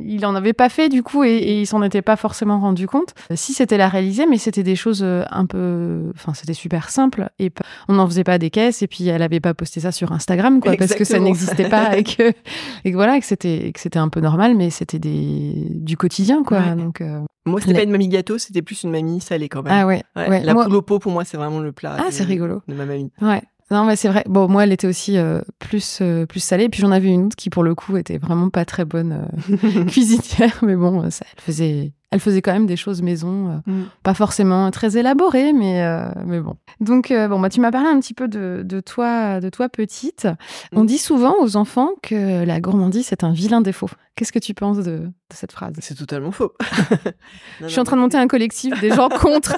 il 0.03 0.25
en 0.25 0.35
avait 0.35 0.51
pas 0.53 0.67
fait, 0.67 0.89
du 0.89 1.03
coup, 1.03 1.23
et, 1.23 1.29
et 1.35 1.61
il 1.61 1.65
s'en 1.67 1.81
était 1.83 2.01
pas 2.01 2.17
forcément 2.17 2.59
rendu 2.59 2.87
compte. 2.87 3.13
Si 3.33 3.53
c'était 3.53 3.77
la 3.77 3.87
réaliser, 3.87 4.25
mais 4.25 4.37
c'était 4.37 4.63
des 4.63 4.75
choses 4.75 5.03
euh, 5.03 5.23
un 5.31 5.45
peu. 5.45 6.11
Enfin, 6.15 6.33
c'était 6.33 6.53
super 6.53 6.89
simple. 6.89 7.29
Et 7.39 7.51
on 7.87 7.93
n'en 7.93 8.05
faisait 8.07 8.23
pas 8.25 8.37
des 8.37 8.49
caisses. 8.49 8.81
Et 8.81 8.87
puis, 8.87 9.07
elle 9.07 9.21
avait 9.21 9.39
pas 9.39 9.53
posté 9.53 9.79
ça 9.79 9.91
sur 9.93 10.11
Instagram, 10.11 10.59
quoi, 10.59 10.75
parce 10.75 10.95
que 10.95 11.03
ça 11.05 11.19
n'existait 11.19 11.69
pas. 11.69 11.95
Et 11.97 12.03
que, 12.03 12.29
et 12.83 12.91
que 12.91 12.95
voilà, 12.95 13.19
que 13.19 13.25
c'était 13.25 13.71
que 13.73 13.79
c'était 13.79 13.99
un 13.99 14.09
peu 14.09 14.19
normal, 14.19 14.55
mais 14.55 14.69
c'était 14.69 14.99
des 14.99 15.53
du 15.69 15.95
quotidien, 15.97 16.43
quoi. 16.43 16.59
Ouais. 16.59 16.75
Donc, 16.75 16.99
euh, 17.01 17.19
Moi, 17.45 17.59
c'était 17.61 17.73
Les- 17.73 17.79
pas 17.79 17.83
une 17.83 17.91
mamie 17.91 18.07
gâteau, 18.09 18.37
c'était 18.37 18.61
plus 18.61 18.83
une 18.83 18.91
mamie 18.91 19.21
salée 19.21 19.49
quand 19.49 19.61
même. 19.63 19.73
ah 19.73 19.85
ouais. 19.85 20.03
Ouais, 20.15 20.29
ouais. 20.29 20.43
La 20.43 20.53
Moi- 20.53 20.65
poule 20.65 20.75
au 20.75 20.81
pot, 20.81 20.99
pour 20.99 21.11
moi, 21.11 21.23
c'est 21.25 21.37
vraiment 21.37 21.59
le 21.59 21.71
plat. 21.71 21.95
Ah, 21.99 22.07
c'est 22.09 22.23
rigolo. 22.23 22.61
De 22.67 22.73
ma 22.73 22.85
mamie. 22.85 23.11
Ouais. 23.21 23.41
Non, 23.71 23.83
mais 23.83 23.95
c'est 23.95 24.09
vrai. 24.09 24.23
Bon, 24.27 24.47
moi, 24.47 24.63
elle 24.63 24.71
était 24.71 24.85
aussi 24.87 25.17
euh, 25.17 25.41
plus 25.57 25.97
euh, 26.01 26.27
plus 26.27 26.39
salée. 26.39 26.69
Puis 26.69 26.81
j'en 26.81 26.91
avais 26.91 27.09
une 27.09 27.25
autre 27.25 27.35
qui, 27.35 27.49
pour 27.49 27.63
le 27.63 27.73
coup, 27.73 27.97
était 27.97 28.19
vraiment 28.19 28.49
pas 28.49 28.63
très 28.63 28.85
bonne 28.85 29.25
euh, 29.51 29.85
cuisinière. 29.85 30.59
Mais 30.61 30.75
bon, 30.75 31.01
euh, 31.03 31.09
ça, 31.09 31.25
elle 31.35 31.41
faisait, 31.41 31.93
elle 32.11 32.19
faisait 32.19 32.43
quand 32.43 32.53
même 32.53 32.67
des 32.67 32.75
choses 32.75 33.01
maison, 33.01 33.49
euh, 33.49 33.71
Mm. 33.71 33.83
pas 34.03 34.13
forcément 34.13 34.69
très 34.69 34.97
élaborées, 34.97 35.51
mais 35.51 35.81
euh, 35.81 36.07
mais 36.27 36.39
bon. 36.41 36.55
Donc 36.79 37.09
euh, 37.09 37.27
bon, 37.27 37.39
bah, 37.39 37.49
tu 37.49 37.59
m'as 37.59 37.71
parlé 37.71 37.87
un 37.89 37.99
petit 37.99 38.13
peu 38.13 38.27
de, 38.27 38.61
de 38.63 38.79
toi, 38.81 39.39
de 39.39 39.49
toi 39.49 39.67
petite. 39.67 40.27
On 40.71 40.83
Mm. 40.83 40.85
dit 40.85 40.97
souvent 40.99 41.33
aux 41.41 41.55
enfants 41.55 41.89
que 42.03 42.43
la 42.45 42.59
gourmandise 42.61 43.07
c'est 43.07 43.23
un 43.23 43.31
vilain 43.33 43.61
défaut. 43.61 43.89
Qu'est-ce 44.15 44.31
que 44.31 44.39
tu 44.39 44.53
penses 44.53 44.77
de 44.77 45.09
cette 45.33 45.51
phrase 45.51 45.73
C'est 45.79 45.95
totalement 45.95 46.31
faux. 46.31 46.53
Je 47.61 47.67
suis 47.67 47.79
en 47.79 47.83
train 47.83 47.95
de 47.95 48.01
monter 48.01 48.17
un 48.17 48.27
collectif 48.27 48.79
des 48.79 48.91
gens 48.91 49.09
contre. 49.21 49.55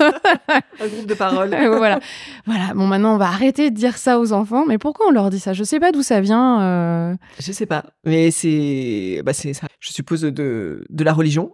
un 0.79 0.87
groupe 0.87 1.05
de 1.07 1.13
parole. 1.13 1.49
voilà. 1.77 1.99
Voilà. 2.45 2.73
Bon, 2.73 2.87
maintenant, 2.87 3.15
on 3.15 3.17
va 3.17 3.25
arrêter 3.27 3.69
de 3.69 3.75
dire 3.75 3.97
ça 3.97 4.19
aux 4.19 4.31
enfants. 4.33 4.65
Mais 4.67 4.77
pourquoi 4.77 5.07
on 5.07 5.11
leur 5.11 5.29
dit 5.29 5.39
ça? 5.39 5.53
Je 5.53 5.63
sais 5.63 5.79
pas 5.79 5.91
d'où 5.91 6.01
ça 6.03 6.21
vient. 6.21 6.61
euh. 6.61 7.15
Je 7.39 7.51
sais 7.51 7.65
pas, 7.65 7.83
mais 8.05 8.31
c'est, 8.31 9.21
bah 9.25 9.33
c'est 9.33 9.53
ça. 9.53 9.67
Je 9.79 9.91
suppose 9.91 10.21
de 10.21 10.85
de 10.89 11.03
la 11.03 11.13
religion, 11.13 11.51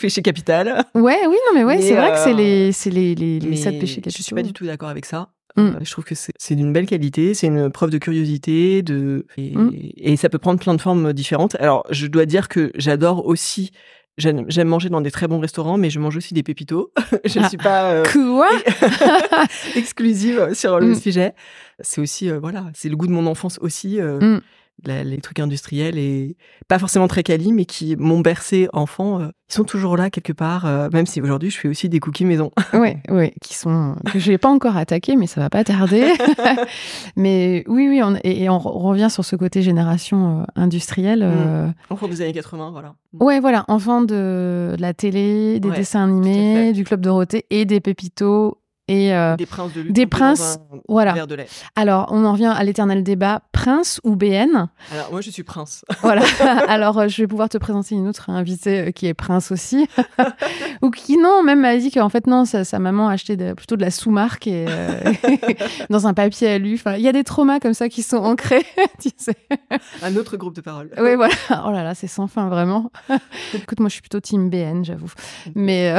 péché 0.00 0.22
capital. 0.22 0.84
Ouais, 0.94 1.18
oui, 1.26 1.36
non, 1.46 1.54
mais 1.54 1.64
ouais, 1.64 1.80
c'est 1.80 1.94
vrai 1.94 2.12
que 2.12 2.18
c'est 2.18 2.32
euh, 2.32 2.36
les, 2.36 2.72
c'est 2.72 2.90
les, 2.90 3.14
les, 3.14 3.38
les 3.40 3.48
Mais 3.48 3.56
sept 3.56 3.78
péchés 3.78 4.00
capitaux. 4.00 4.16
Je 4.18 4.22
suis 4.22 4.34
pas 4.34 4.42
du 4.42 4.52
tout 4.52 4.66
d'accord 4.66 4.88
avec 4.88 5.06
ça. 5.06 5.28
Mm. 5.56 5.60
Euh, 5.60 5.72
je 5.82 5.90
trouve 5.90 6.04
que 6.04 6.14
c'est 6.14 6.54
d'une 6.54 6.72
belle 6.72 6.86
qualité, 6.86 7.34
c'est 7.34 7.46
une 7.46 7.70
preuve 7.70 7.90
de 7.90 7.98
curiosité, 7.98 8.82
de 8.82 9.26
et, 9.36 9.56
Mm. 9.56 9.72
et 9.96 10.16
ça 10.16 10.28
peut 10.28 10.38
prendre 10.38 10.60
plein 10.60 10.74
de 10.74 10.80
formes 10.80 11.12
différentes. 11.12 11.54
Alors, 11.56 11.84
je 11.90 12.06
dois 12.06 12.26
dire 12.26 12.48
que 12.48 12.70
j'adore 12.74 13.26
aussi. 13.26 13.70
J'aime 14.18 14.46
manger 14.68 14.88
dans 14.88 15.02
des 15.02 15.10
très 15.10 15.28
bons 15.28 15.40
restaurants, 15.40 15.76
mais 15.76 15.90
je 15.90 16.00
mange 16.00 16.16
aussi 16.16 16.32
des 16.32 16.42
pépitos. 16.42 16.90
je 17.26 17.38
ne 17.38 17.44
Ah. 17.44 17.48
suis 17.50 17.58
pas 17.58 17.90
euh, 17.90 18.02
Quoi? 18.10 18.48
exclusive 19.76 20.54
sur 20.54 20.80
le 20.80 20.88
Mm. 20.88 20.94
sujet. 20.94 21.34
C'est 21.80 22.00
aussi, 22.00 22.30
euh, 22.30 22.38
voilà, 22.38 22.64
c'est 22.74 22.88
le 22.88 22.96
goût 22.96 23.06
de 23.06 23.12
mon 23.12 23.26
enfance 23.26 23.58
aussi. 23.60 24.00
euh. 24.00 24.40
La- 24.84 25.04
les 25.04 25.18
trucs 25.20 25.40
industriels 25.40 25.96
et 25.98 26.36
pas 26.68 26.78
forcément 26.78 27.08
très 27.08 27.22
quali, 27.22 27.52
mais 27.52 27.64
qui 27.64 27.96
m'ont 27.96 28.20
bercé 28.20 28.68
enfant. 28.72 29.20
euh, 29.20 29.28
ils 29.48 29.54
sont 29.54 29.64
toujours 29.64 29.96
là 29.96 30.10
quelque 30.10 30.32
part, 30.32 30.66
euh, 30.66 30.88
même 30.92 31.06
si 31.06 31.20
aujourd'hui 31.20 31.50
je 31.50 31.56
fais 31.58 31.68
aussi 31.68 31.88
des 31.88 32.00
cookies 32.00 32.24
maison. 32.24 32.50
Ouais, 32.74 33.00
ouais, 33.08 33.32
qui 33.40 33.54
sont 33.54 33.94
que 34.12 34.18
je 34.18 34.30
n'ai 34.32 34.38
pas 34.38 34.48
encore 34.48 34.76
attaqué, 34.76 35.14
mais 35.16 35.26
ça 35.28 35.40
va 35.40 35.48
pas 35.50 35.62
tarder. 35.64 36.12
mais 37.16 37.64
oui, 37.68 37.88
oui, 37.88 38.00
on, 38.02 38.16
et, 38.24 38.42
et 38.44 38.48
on 38.50 38.58
re- 38.58 38.70
revient 38.82 39.08
sur 39.10 39.24
ce 39.24 39.36
côté 39.36 39.62
génération 39.62 40.40
euh, 40.40 40.44
industrielle. 40.56 41.22
euh, 41.22 41.68
Enfant 41.90 42.08
des 42.08 42.20
années 42.22 42.32
80, 42.32 42.70
voilà. 42.70 42.94
Ouais, 43.20 43.40
voilà, 43.40 43.64
enfant 43.68 44.02
de, 44.02 44.74
de 44.76 44.80
la 44.80 44.92
télé, 44.94 45.58
des 45.60 45.68
Ouais, 45.70 45.76
dessins 45.76 46.04
animés, 46.04 46.72
du 46.72 46.84
club 46.84 47.00
Dorothée 47.00 47.46
et 47.50 47.64
des 47.64 47.80
pépitos. 47.80 48.58
Et 48.88 49.12
euh, 49.12 49.34
Des 49.36 49.46
princes 49.46 49.72
de 49.72 49.80
lutte. 49.80 49.92
des 49.92 50.06
princes, 50.06 50.58
un 50.72 50.78
voilà. 50.88 51.26
de 51.26 51.34
lait. 51.34 51.48
alors, 51.74 52.06
on 52.12 52.24
en 52.24 52.30
revient 52.32 52.54
à 52.56 52.62
l'éternel 52.62 53.02
débat 53.02 53.42
prince 53.50 54.00
ou 54.04 54.14
BN. 54.14 54.68
Alors 54.92 55.10
moi 55.10 55.20
je 55.20 55.30
suis 55.30 55.42
prince. 55.42 55.84
Voilà. 56.02 56.22
Alors, 56.68 56.98
euh, 56.98 57.08
je 57.08 57.20
vais 57.22 57.26
pouvoir 57.26 57.48
te 57.48 57.58
présenter 57.58 57.96
une 57.96 58.06
autre 58.06 58.30
invitée 58.30 58.88
euh, 58.88 58.90
qui 58.92 59.06
est 59.08 59.14
prince 59.14 59.50
aussi. 59.50 59.88
Ou 60.82 60.90
qui, 60.90 61.16
non, 61.18 61.42
même 61.42 61.60
m'a 61.60 61.76
dit 61.78 61.90
qu'en 61.90 62.08
fait, 62.08 62.26
non, 62.28 62.44
sa, 62.44 62.62
sa 62.64 62.78
maman 62.78 63.08
a 63.08 63.14
acheté 63.14 63.36
de- 63.36 63.54
plutôt 63.54 63.74
de 63.76 63.80
la 63.80 63.90
sous-marque 63.90 64.46
et, 64.46 64.66
dans 65.90 66.06
un 66.06 66.14
papier 66.14 66.48
alu. 66.48 66.74
Enfin, 66.74 66.94
il 66.94 67.02
y 67.02 67.08
a 67.08 67.12
des 67.12 67.24
traumas 67.24 67.58
comme 67.58 67.74
ça 67.74 67.88
qui 67.88 68.02
sont 68.04 68.18
ancrés, 68.18 68.64
tu 69.00 69.08
sais. 69.16 69.34
Un 70.02 70.14
autre 70.16 70.36
groupe 70.36 70.54
de 70.54 70.60
parole. 70.60 70.90
Oui, 70.98 71.16
voilà. 71.16 71.34
Oh 71.66 71.72
là 71.72 71.82
là, 71.82 71.94
c'est 71.94 72.06
sans 72.06 72.26
fin, 72.28 72.48
vraiment. 72.48 72.92
Écoute, 73.54 73.80
moi, 73.80 73.88
je 73.88 73.94
suis 73.94 74.02
plutôt 74.02 74.20
team 74.20 74.48
BN, 74.50 74.84
j'avoue. 74.84 75.10
Mais, 75.56 75.94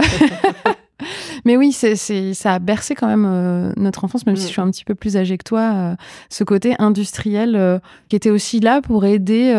mais 1.45 1.57
oui, 1.57 1.71
c'est, 1.71 1.95
c'est, 1.95 2.33
ça 2.33 2.53
a 2.53 2.59
bercé 2.59 2.95
quand 2.95 3.07
même 3.07 3.25
euh, 3.27 3.71
notre 3.77 4.03
enfance, 4.05 4.25
même 4.25 4.35
si 4.35 4.43
Mm. 4.43 4.47
je 4.47 4.51
suis 4.51 4.61
un 4.61 4.71
petit 4.71 4.83
peu 4.85 4.95
plus 4.95 5.17
âgée 5.17 5.37
que 5.37 5.43
toi. 5.43 5.71
euh, 5.73 5.95
ce 6.29 6.43
côté 6.43 6.75
industriel 6.79 7.55
euh, 7.55 7.79
qui 8.09 8.15
était 8.15 8.29
aussi 8.29 8.59
là 8.59 8.81
pour 8.81 9.05
aider 9.05 9.53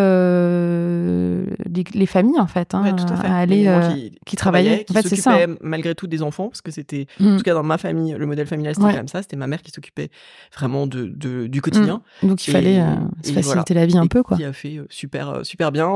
les, 1.69 1.85
les 1.95 2.07
familles, 2.07 2.39
en 2.41 2.47
fait, 2.47 2.75
hein, 2.75 2.83
Ouais, 2.83 2.93
tout 2.97 3.13
à 3.13 3.17
fait. 3.17 3.27
à 3.27 3.37
aller. 3.37 3.69
Qui, 3.95 4.19
qui 4.27 4.37
travaillaient. 4.37 4.85
qui 4.85 4.93
En 4.93 5.01
fait, 5.03 5.09
c'est 5.09 5.17
ça. 5.17 5.33
s'occupaient 5.39 5.59
malgré 5.63 5.95
tout 5.95 6.07
des 6.07 6.23
enfants, 6.23 6.49
parce 6.49 6.63
que 6.63 6.71
c'était, 6.71 7.07
Mm. 7.21 7.35
en 7.35 7.37
tout 7.37 7.43
cas 7.43 7.55
dans 7.55 7.63
ma 7.63 7.79
famille, 7.79 8.15
le 8.19 8.27
modèle 8.27 8.47
familial 8.47 8.75
c'était 8.75 8.87
Ouais. 8.87 8.95
comme 8.97 9.09
ça. 9.09 9.23
C'était 9.23 9.37
ma 9.37 9.47
mère 9.47 9.63
qui 9.63 9.71
s'occupait 9.71 10.11
vraiment 10.57 10.87
de, 10.87 11.05
de- 11.07 11.47
du 11.47 11.61
quotidien. 11.63 12.03
Donc, 12.23 12.47
il 12.47 12.51
Et- 12.51 12.53
fallait 12.53 12.83
se 13.23 13.33
faciliter 13.33 13.75
voilà. 13.75 13.81
la 13.81 13.87
vie 13.87 13.99
un 13.99 14.05
Et 14.05 14.09
peu, 14.09 14.23
quoi. 14.23 14.37
Qui 14.37 14.45
a 14.45 14.53
fait 14.53 14.81
super, 14.91 15.41
super 15.43 15.73
bien, 15.73 15.89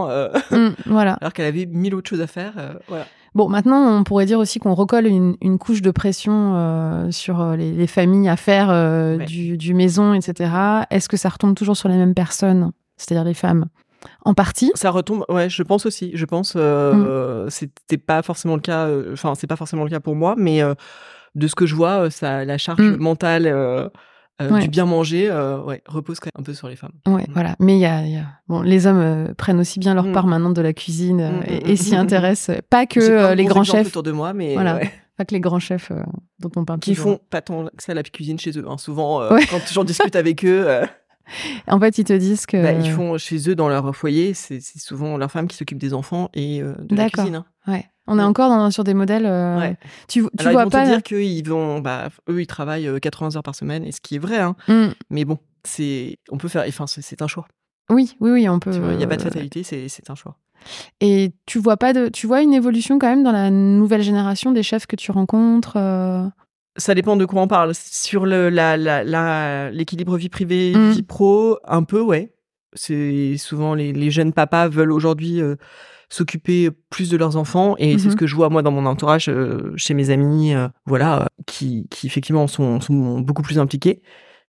Mm, 0.51 0.71
voilà. 0.87 1.15
alors 1.21 1.33
qu'elle 1.33 1.47
avait 1.47 1.67
mille 1.67 1.95
autres 1.95 2.09
choses 2.11 2.21
à 2.21 2.27
faire. 2.27 2.53
voilà. 2.89 3.07
Bon, 3.35 3.49
maintenant, 3.49 3.99
on 3.99 4.05
pourrait 4.05 4.27
dire 4.27 4.39
aussi 4.39 4.59
qu'on 4.59 4.75
recolle 4.75 5.07
une, 5.07 5.37
une 5.41 5.59
couche 5.59 5.81
de 5.83 5.91
pression 5.91 6.55
euh, 6.55 7.11
sur 7.11 7.41
euh, 7.41 7.57
les, 7.57 7.73
les 7.73 7.87
familles 7.87 8.29
à 8.29 8.37
faire 8.37 8.69
euh, 8.71 9.17
Ouais. 9.19 9.25
du, 9.25 9.57
du 9.57 9.73
maison, 9.75 10.13
etc. 10.15 10.51
Est-ce 10.91 11.09
que 11.09 11.17
ça 11.17 11.29
retombe 11.31 11.55
toujours 11.55 11.77
sur 11.77 11.89
les 11.89 11.97
mêmes 11.97 12.15
personnes, 12.15 12.73
c'est-à-dire 12.97 13.25
les 13.25 13.35
femmes? 13.35 13.67
En 14.25 14.35
partie. 14.35 14.71
Ça 14.75 14.91
retombe, 14.91 15.25
ouais, 15.29 15.49
je 15.49 15.63
pense 15.63 15.87
aussi. 15.87 16.11
Je 16.15 16.25
pense, 16.27 16.55
euh, 16.57 17.47
Mm. 17.47 17.51
c'était 17.51 17.99
pas 17.99 18.21
forcément 18.23 18.57
le 18.57 18.61
cas. 18.61 18.89
Enfin, 19.13 19.35
c'est 19.35 19.47
pas 19.47 19.57
forcément 19.57 19.85
le 19.85 19.91
cas 19.91 20.01
pour 20.01 20.15
moi, 20.17 20.35
mais 20.37 20.61
de 21.35 21.47
ce 21.47 21.55
que 21.55 21.67
je 21.67 21.75
vois, 21.75 22.11
ça, 22.11 22.45
la 22.45 22.59
charge 22.59 22.81
Mm. 22.83 22.97
mentale 22.97 23.91
euh, 24.43 24.51
Ouais. 24.51 24.61
du 24.61 24.69
bien 24.69 24.85
manger, 24.85 25.29
euh, 25.31 25.63
ouais, 25.63 25.83
repose 25.87 26.21
quand 26.21 26.29
même 26.35 26.41
un 26.41 26.45
peu 26.45 26.55
sur 26.55 26.69
les 26.69 26.77
femmes. 26.77 26.93
Ouais, 27.07 27.23
Mm. 27.23 27.33
voilà. 27.33 27.57
Mais 27.61 27.77
il 27.77 27.81
y 27.81 27.87
a, 27.87 28.05
il 28.05 28.13
y 28.13 28.17
a- 28.17 28.27
bon, 28.49 28.61
les 28.63 28.87
hommes 28.87 29.01
euh, 29.01 29.35
prennent 29.35 29.61
aussi 29.61 29.79
bien 29.79 29.95
leur 29.95 30.07
Mm. 30.07 30.13
part 30.13 30.27
maintenant 30.27 30.51
de 30.51 30.61
la 30.63 30.73
cuisine 30.73 31.31
Mm, 31.41 31.43
et, 31.47 31.73
et 31.73 31.77
s'y 31.77 31.95
intéressent. 31.97 32.57
Pas 32.71 32.87
que 32.87 33.35
les 33.35 33.45
grands 33.45 33.65
chefs, 33.65 33.87
autour 33.89 34.03
de 34.03 34.13
moi, 34.13 34.33
mais 34.33 34.55
Voilà. 34.55 34.77
ouais, 34.77 34.91
pas 35.17 35.25
que 35.25 35.35
les 35.35 35.41
grands 35.41 35.59
chefs 35.61 35.91
dont 36.41 36.51
on 36.57 36.65
parle 36.65 36.81
qui 36.81 36.95
toujours. 36.95 37.13
font 37.13 37.21
pas 37.31 37.41
tant 37.41 37.65
que 37.67 37.83
ça 37.83 37.95
la 37.95 38.03
cuisine 38.03 38.39
chez 38.39 38.57
eux. 38.59 38.65
hein. 38.69 38.79
Souvent, 38.79 39.21
quand 39.51 39.61
j'en 39.73 39.85
discute 39.85 40.17
avec 40.17 40.45
eux, 40.45 40.67
En 41.69 41.79
fait, 41.79 41.99
ils 41.99 42.05
te 42.05 42.13
disent 42.13 42.47
que. 42.47 42.61
bah, 42.61 42.73
ils 42.73 42.91
font 42.91 43.17
chez 43.17 43.49
eux 43.49 43.55
dans 43.55 43.69
leur 43.69 43.95
foyer. 43.95 44.35
C'est 44.35 44.61
souvent 44.61 45.17
leur 45.17 45.31
femme 45.31 45.47
qui 45.47 45.57
s'occupe 45.57 45.79
des 45.79 45.95
enfants 45.95 46.29
et 46.35 46.61
de 46.61 46.97
la 46.97 47.09
cuisine. 47.09 47.37
hein. 47.37 47.45
Ouais. 47.69 47.85
On 48.09 48.19
est 48.19 48.23
encore 48.23 48.49
dans- 48.51 48.71
sur 48.71 48.85
des 48.85 48.95
modèles. 48.95 49.27
euh, 49.27 49.59
Ouais. 49.59 49.77
Tu, 50.09 50.23
tu 50.23 50.29
Alors, 50.39 50.53
vois 50.53 50.63
ils 50.63 50.65
vont 50.65 50.71
pas. 50.71 50.85
te 50.85 50.89
dire 50.91 51.03
qu'ils 51.03 51.49
vont, 51.49 51.81
bah, 51.81 52.09
eux, 52.29 52.41
ils 52.43 52.47
travaillent 52.47 52.89
euh, 52.89 52.99
80 52.99 53.37
heures 53.37 53.43
par 53.43 53.55
semaine, 53.55 53.85
et 53.85 53.93
ce 53.93 54.01
qui 54.01 54.17
est 54.17 54.19
vrai, 54.19 54.39
hein. 54.39 54.57
Mm. 54.69 54.89
Mais 55.11 55.25
bon, 55.25 55.39
c'est, 55.65 56.19
on 56.31 56.37
peut 56.39 56.49
faire, 56.49 56.65
enfin, 56.67 56.87
c'est- 56.87 57.03
c'est 57.03 57.23
un 57.23 57.29
choix. 57.29 57.47
Oui, 57.91 58.17
oui, 58.21 58.31
oui, 58.31 58.49
on 58.49 58.59
peut. 58.59 58.73
Il 58.73 58.97
n'y 58.97 59.05
a 59.05 59.07
pas 59.07 59.17
de 59.17 59.21
euh, 59.23 59.25
fatalité, 59.25 59.63
c'est 59.63 59.89
c'est 59.89 60.09
un 60.11 60.15
choix. 60.15 60.37
Et 61.01 61.33
tu 61.47 61.59
vois 61.59 61.77
pas 61.77 61.93
de, 61.93 62.09
tu 62.09 62.27
vois 62.27 62.41
une 62.43 62.55
évolution 62.55 62.99
quand 62.99 63.09
même 63.09 63.25
dans 63.25 63.33
la 63.33 63.51
nouvelle 63.51 64.03
génération 64.03 64.53
des 64.53 64.63
chefs 64.63 64.87
que 64.87 64.97
tu 64.97 65.11
rencontres. 65.11 65.77
euh, 65.77 66.25
Ça 66.77 66.95
dépend 66.95 67.17
de 67.17 67.25
quoi 67.25 67.43
on 67.43 67.49
parle. 67.49 67.73
Sur 67.75 68.25
le, 68.27 68.49
la, 68.49 68.77
la, 68.77 69.05
la- 69.05 69.71
l'équilibre 69.71 70.17
vie 70.17 70.29
privée, 70.29 70.73
Mm. 70.75 70.91
vie 70.93 71.03
pro, 71.03 71.59
un 71.65 71.83
peu, 71.83 72.01
ouais. 72.01 72.33
C'est 72.75 73.37
souvent 73.37 73.75
les, 73.75 73.93
les 73.93 74.11
jeunes 74.11 74.33
papas 74.33 74.69
veulent 74.69 74.93
aujourd'hui 74.93 75.43
euh, 75.43 75.57
s'occuper 76.13 76.71
plus 76.91 77.09
de 77.11 77.17
leurs 77.17 77.37
enfants 77.37 77.75
et 77.79 77.99
c'est 77.99 78.07
Mhm. 78.07 78.11
ce 78.13 78.17
que 78.17 78.27
je 78.27 78.35
vois 78.37 78.51
moi 78.51 78.63
dans 78.63 78.71
mon 78.71 78.85
entourage, 78.87 79.29
euh, 79.29 79.73
chez 79.77 79.95
mes 79.95 80.11
amis, 80.11 80.55
euh, 80.55 80.69
voilà, 80.87 81.23
euh, 81.23 81.27
qui, 81.47 81.87
qui 81.91 82.07
effectivement 82.07 82.47
sont, 82.47 82.81
sont 82.81 83.21
beaucoup 83.21 83.43
plus 83.43 83.59
impliqués 83.59 84.03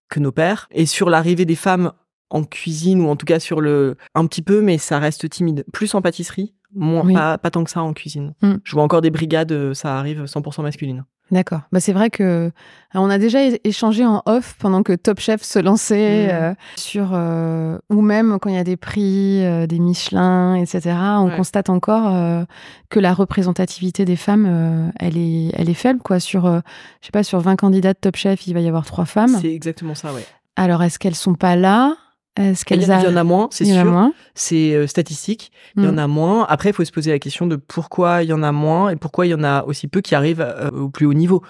que 0.09 0.19
nos 0.19 0.31
pères. 0.33 0.67
Et 0.71 0.85
sur 0.85 1.09
l'arrivée 1.09 1.45
des 1.45 1.55
femmes 1.55 1.93
en 2.29 2.43
cuisine 2.43 3.01
ou 3.01 3.07
en 3.09 3.15
tout 3.15 3.25
cas 3.25 3.39
sur 3.39 3.61
le 3.61 3.95
un 4.13 4.25
petit 4.27 4.41
peu, 4.41 4.61
mais 4.61 4.77
ça 4.77 4.99
reste 4.99 5.29
timide. 5.29 5.63
Plus 5.71 5.93
en 5.95 6.01
pâtisserie, 6.01 6.53
moins 6.75 7.05
Oui. 7.05 7.13
pas, 7.13 7.37
pas 7.37 7.49
tant 7.51 7.63
que 7.63 7.69
ça 7.71 7.81
en 7.81 7.93
cuisine. 7.93 8.33
Mm. 8.41 8.55
Je 8.63 8.71
vois 8.73 8.83
encore 8.83 9.01
des 9.01 9.11
brigades, 9.11 9.73
ça 9.73 9.97
arrive 9.97 10.25
100% 10.25 10.63
masculine. 10.63 11.05
D'accord. 11.31 11.61
Bah, 11.71 11.79
c'est 11.79 11.93
vrai 11.93 12.09
que 12.11 12.51
on 12.93 13.09
a 13.09 13.17
déjà 13.17 13.39
échangé 13.63 14.05
en 14.05 14.21
off 14.27 14.55
pendant 14.59 14.83
que 14.83 14.93
Top 14.93 15.19
Chef 15.19 15.41
se 15.41 15.57
lançait 15.57 16.27
Mmh. 16.27 16.29
euh, 16.31 16.53
sur 16.75 17.09
euh, 17.13 17.77
ou 17.89 18.01
même 18.01 18.37
quand 18.39 18.49
il 18.49 18.55
y 18.55 18.59
a 18.59 18.63
des 18.63 18.77
prix, 18.77 19.43
euh, 19.43 19.65
des 19.65 19.79
Michelin, 19.79 20.53
etc. 20.55 20.95
On 21.19 21.29
Ouais. 21.29 21.35
constate 21.37 21.69
encore 21.69 22.13
euh, 22.13 22.43
que 22.89 22.99
la 22.99 23.13
représentativité 23.13 24.05
des 24.05 24.15
femmes, 24.17 24.45
euh, 24.47 24.89
elle 24.99 25.17
est, 25.17 25.49
elle 25.53 25.69
est 25.69 25.73
faible 25.73 26.01
quoi. 26.01 26.19
Sur, 26.19 26.45
euh, 26.45 26.59
je 27.01 27.07
sais 27.07 27.11
pas, 27.11 27.23
sur 27.23 27.39
20 27.39 27.55
candidats 27.55 27.93
de 27.93 27.99
Top 27.99 28.15
Chef, 28.15 28.45
il 28.45 28.53
va 28.53 28.59
y 28.59 28.67
avoir 28.67 28.85
trois 28.85 29.05
femmes. 29.05 29.35
C'est 29.41 29.51
exactement 29.51 29.95
ça, 29.95 30.13
ouais. 30.13 30.25
Alors 30.55 30.83
est-ce 30.83 30.99
qu'elles 30.99 31.15
sont 31.15 31.33
pas 31.33 31.55
là? 31.55 31.95
Est-ce 32.35 32.61
Il 32.61 32.65
qu'elles 32.65 32.79
y, 32.81 32.83
il 32.85 33.03
y 33.03 33.07
en 33.07 33.15
a 33.15 33.23
moins, 33.23 33.47
c'est 33.51 33.63
Il 33.65 33.77
a 33.77 33.81
sûr. 33.83 34.09
C'est 34.33 34.73
euh, 34.73 34.87
statistique. 34.87 35.51
Il 35.77 35.83
y 35.83 35.87
en 35.87 35.93
Mm. 35.93 35.99
a 35.99 36.07
moins. 36.07 36.45
Après, 36.49 36.69
il 36.69 36.73
faut 36.73 36.83
se 36.83 36.91
poser 36.91 37.11
la 37.11 37.19
question 37.19 37.45
de 37.45 37.55
pourquoi 37.55 38.23
il 38.23 38.29
y 38.29 38.33
en 38.33 38.41
a 38.43 38.51
moins 38.51 38.89
et 38.89 38.95
pourquoi 38.95 39.27
il 39.27 39.29
y 39.29 39.33
en 39.35 39.43
a 39.43 39.63
aussi 39.65 39.87
peu 39.87 40.01
qui 40.01 40.15
arrivent 40.15 40.41
euh, 40.41 40.71
au 40.71 40.89
plus 40.89 41.05
haut 41.05 41.13
niveau. 41.13 41.43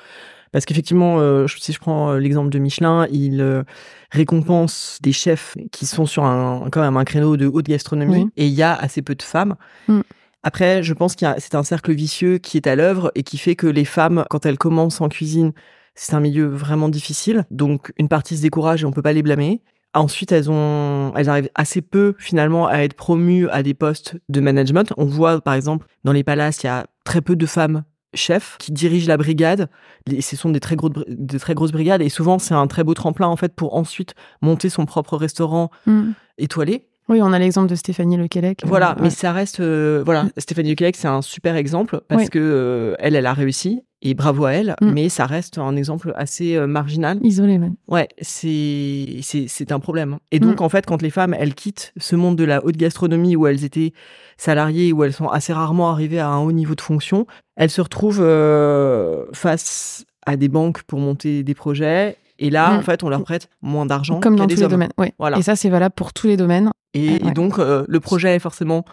Parce 0.51 0.65
qu'effectivement, 0.65 1.19
euh, 1.19 1.47
si 1.47 1.71
je 1.73 1.79
prends 1.79 2.11
euh, 2.11 2.19
l'exemple 2.19 2.49
de 2.49 2.59
Michelin, 2.59 3.07
il 3.11 3.63
récompense 4.11 4.99
des 5.01 5.11
chefs 5.11 5.55
qui 5.71 5.85
sont 5.85 6.05
sur 6.05 6.23
un 6.25 6.67
quand 6.71 6.81
même 6.81 6.97
un 6.97 7.03
créneau 7.05 7.37
de 7.37 7.47
haute 7.47 7.65
gastronomie 7.65 8.23
Oui. 8.25 8.29
et 8.37 8.45
il 8.47 8.53
y 8.53 8.61
a 8.63 8.75
assez 8.75 9.01
peu 9.01 9.15
de 9.15 9.21
femmes. 9.23 9.55
Mm. 9.87 10.01
Après, 10.43 10.83
je 10.83 10.93
pense 10.93 11.15
qu'il 11.15 11.25
y 11.27 11.31
a 11.31 11.35
c'est 11.39 11.55
un 11.55 11.63
cercle 11.63 11.93
vicieux 11.93 12.37
qui 12.37 12.57
est 12.57 12.67
à 12.67 12.75
l'œuvre 12.75 13.11
et 13.15 13.23
qui 13.23 13.37
fait 13.37 13.55
que 13.55 13.67
les 13.67 13.85
femmes, 13.85 14.25
quand 14.29 14.45
elles 14.45 14.57
commencent 14.57 14.99
en 15.01 15.07
cuisine, 15.09 15.53
c'est 15.95 16.13
un 16.15 16.19
milieu 16.19 16.45
vraiment 16.47 16.89
difficile. 16.89 17.45
Donc, 17.49 17.93
une 17.97 18.07
partie 18.09 18.35
se 18.35 18.41
décourage 18.41 18.83
et 18.83 18.85
on 18.85 18.91
peut 18.91 19.01
pas 19.01 19.13
les 19.13 19.23
blâmer. 19.23 19.61
Ensuite, 19.93 20.31
elles 20.31 20.49
ont, 20.49 21.13
elles 21.15 21.29
arrivent 21.29 21.49
assez 21.55 21.81
peu 21.81 22.15
finalement 22.17 22.67
à 22.67 22.77
être 22.79 22.95
promues 22.95 23.47
à 23.49 23.61
des 23.63 23.73
postes 23.73 24.15
de 24.29 24.39
management. 24.41 24.91
On 24.97 25.05
voit 25.05 25.39
par 25.41 25.53
exemple 25.53 25.85
dans 26.03 26.11
les 26.13 26.23
palaces, 26.23 26.63
il 26.63 26.67
y 26.67 26.69
a 26.69 26.87
très 27.03 27.21
peu 27.21 27.35
de 27.35 27.45
femmes 27.45 27.83
chefs 28.15 28.57
qui 28.59 28.71
dirigent 28.71 29.07
la 29.07 29.17
brigade. 29.17 29.69
Les- 30.07 30.21
Ce 30.21 30.35
sont 30.35 30.49
des 30.49 30.59
très 30.59 30.75
grosses, 30.75 30.93
très 31.39 31.53
brigades 31.55 32.01
et 32.01 32.09
souvent 32.09 32.39
c'est 32.39 32.53
un 32.53 32.67
très 32.67 32.83
beau 32.83 32.93
tremplin 32.93 33.27
en 33.27 33.35
fait 33.35 33.53
pour 33.55 33.75
ensuite 33.75 34.13
monter 34.41 34.69
son 34.69 34.85
propre 34.85 35.17
restaurant 35.17 35.69
Mm. 35.85 36.11
étoilé. 36.37 36.87
Oui, 37.09 37.19
on 37.21 37.33
a 37.33 37.37
l'exemple 37.39 37.67
de 37.69 37.75
Stéphanie 37.75 38.15
Lequelec. 38.15 38.63
euh, 38.63 38.67
Voilà, 38.67 38.91
ouais. 38.95 39.01
mais 39.03 39.09
ça 39.09 39.33
reste, 39.33 39.59
euh, 39.59 40.01
voilà, 40.05 40.25
Stéphanie 40.37 40.69
Lequelec, 40.69 40.95
c'est 40.95 41.07
un 41.09 41.21
super 41.21 41.55
exemple 41.57 42.01
parce 42.07 42.23
Oui. 42.23 42.29
que 42.29 42.39
euh, 42.39 42.95
elle, 42.99 43.15
elle 43.15 43.25
a 43.25 43.33
réussi 43.33 43.81
et 44.05 44.13
bravo 44.13 44.45
à 44.45 44.51
elle, 44.51 44.75
Mm. 44.81 44.91
mais 44.91 45.09
ça 45.09 45.25
reste 45.25 45.57
un 45.57 45.75
exemple 45.75 46.13
assez 46.15 46.55
euh, 46.55 46.67
marginal. 46.67 47.17
isolée. 47.23 47.57
ouais. 47.57 47.71
Ouais, 47.87 48.07
c'est 48.21 49.19
c'est 49.23 49.47
c'est 49.47 49.71
un 49.71 49.79
problème. 49.79 50.17
Et 50.31 50.39
donc 50.39 50.59
Mm. 50.59 50.63
en 50.63 50.69
fait, 50.69 50.85
quand 50.85 51.01
les 51.01 51.09
femmes 51.09 51.33
elles 51.39 51.55
quittent 51.55 51.93
ce 51.97 52.15
monde 52.15 52.35
de 52.35 52.43
la 52.43 52.63
haute 52.65 52.77
gastronomie 52.77 53.35
où 53.35 53.47
elles 53.47 53.63
étaient 53.63 53.93
salariées 54.37 54.91
où 54.93 55.03
elles 55.03 55.13
sont 55.13 55.27
assez 55.29 55.53
rarement 55.53 55.89
arrivées 55.89 56.19
à 56.19 56.27
un 56.27 56.39
haut 56.39 56.51
niveau 56.51 56.75
de 56.75 56.81
fonction, 56.81 57.25
elles 57.55 57.69
se 57.71 57.81
retrouvent 57.81 58.21
euh, 58.21 59.25
face 59.33 60.05
à 60.25 60.35
des 60.37 60.47
banques 60.49 60.83
pour 60.83 60.99
monter 60.99 61.43
des 61.43 61.53
projets. 61.55 62.17
Et 62.39 62.49
là, 62.49 62.71
Mm. 62.73 62.77
en 62.77 62.81
fait, 62.81 63.03
on 63.03 63.09
leur 63.09 63.23
prête 63.23 63.47
moins 63.61 63.85
d'argent 63.85 64.19
Comme 64.19 64.35
dans 64.35 64.47
tous 64.47 64.55
les 64.55 64.63
hommes. 64.63 64.71
domaines. 64.71 64.91
Ouais. 64.97 65.13
Voilà. 65.19 65.37
Et 65.37 65.41
ça, 65.43 65.55
c'est 65.55 65.69
valable 65.69 65.93
pour 65.95 66.13
tous 66.13 66.27
les 66.27 66.35
domaines. 66.35 66.71
Et, 66.93 67.23
Ouais. 67.23 67.31
donc, 67.31 67.59
euh, 67.59 67.85
le 67.87 67.99
projet 67.99 68.35
est 68.35 68.39
forcément 68.39 68.83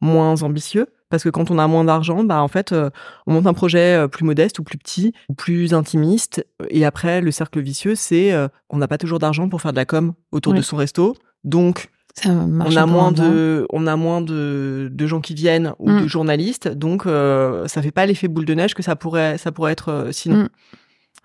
moins 0.00 0.42
ambitieux 0.42 0.86
parce 1.08 1.24
que 1.24 1.28
quand 1.28 1.50
on 1.50 1.58
a 1.58 1.66
moins 1.66 1.82
d'argent, 1.84 2.22
bah 2.22 2.40
en 2.40 2.46
fait, 2.48 2.70
euh, 2.72 2.88
on 3.26 3.32
monte 3.32 3.46
un 3.48 3.52
projet 3.52 3.96
euh, 3.96 4.06
plus 4.08 4.24
modeste 4.24 4.60
ou 4.60 4.62
plus 4.62 4.78
petit 4.78 5.12
ou 5.28 5.34
plus 5.34 5.74
intimiste. 5.74 6.46
Et 6.68 6.84
après, 6.84 7.20
le 7.20 7.32
cercle 7.32 7.60
vicieux, 7.60 7.96
c'est 7.96 8.32
euh, 8.32 8.46
on 8.70 8.76
n'a 8.78 8.86
pas 8.86 8.96
toujours 8.98 9.18
d'argent 9.18 9.48
pour 9.48 9.60
faire 9.60 9.72
de 9.72 9.76
la 9.76 9.84
com 9.86 10.12
autour 10.30 10.52
Oui. 10.52 10.58
de 10.60 10.62
son 10.64 10.76
resto, 10.76 11.16
donc 11.42 11.88
Ça 12.14 12.30
on 12.30 12.76
a 12.76 12.86
moins 12.86 13.10
de 13.10 13.66
on 13.70 13.88
a 13.88 13.96
moins 13.96 14.20
de, 14.20 14.88
de 14.92 15.06
gens 15.08 15.20
qui 15.20 15.34
viennent 15.34 15.72
ou 15.80 15.90
Mm. 15.90 16.02
de 16.02 16.06
journalistes, 16.08 16.68
donc 16.68 17.06
euh, 17.06 17.66
ça 17.66 17.82
fait 17.82 17.90
pas 17.90 18.06
l'effet 18.06 18.28
boule 18.28 18.44
de 18.46 18.54
neige 18.54 18.74
que 18.74 18.82
ça 18.84 18.94
pourrait 18.94 19.36
ça 19.36 19.50
pourrait 19.50 19.72
être 19.72 19.88
euh, 19.88 20.12
sinon. 20.12 20.44
Mm. 20.44 20.48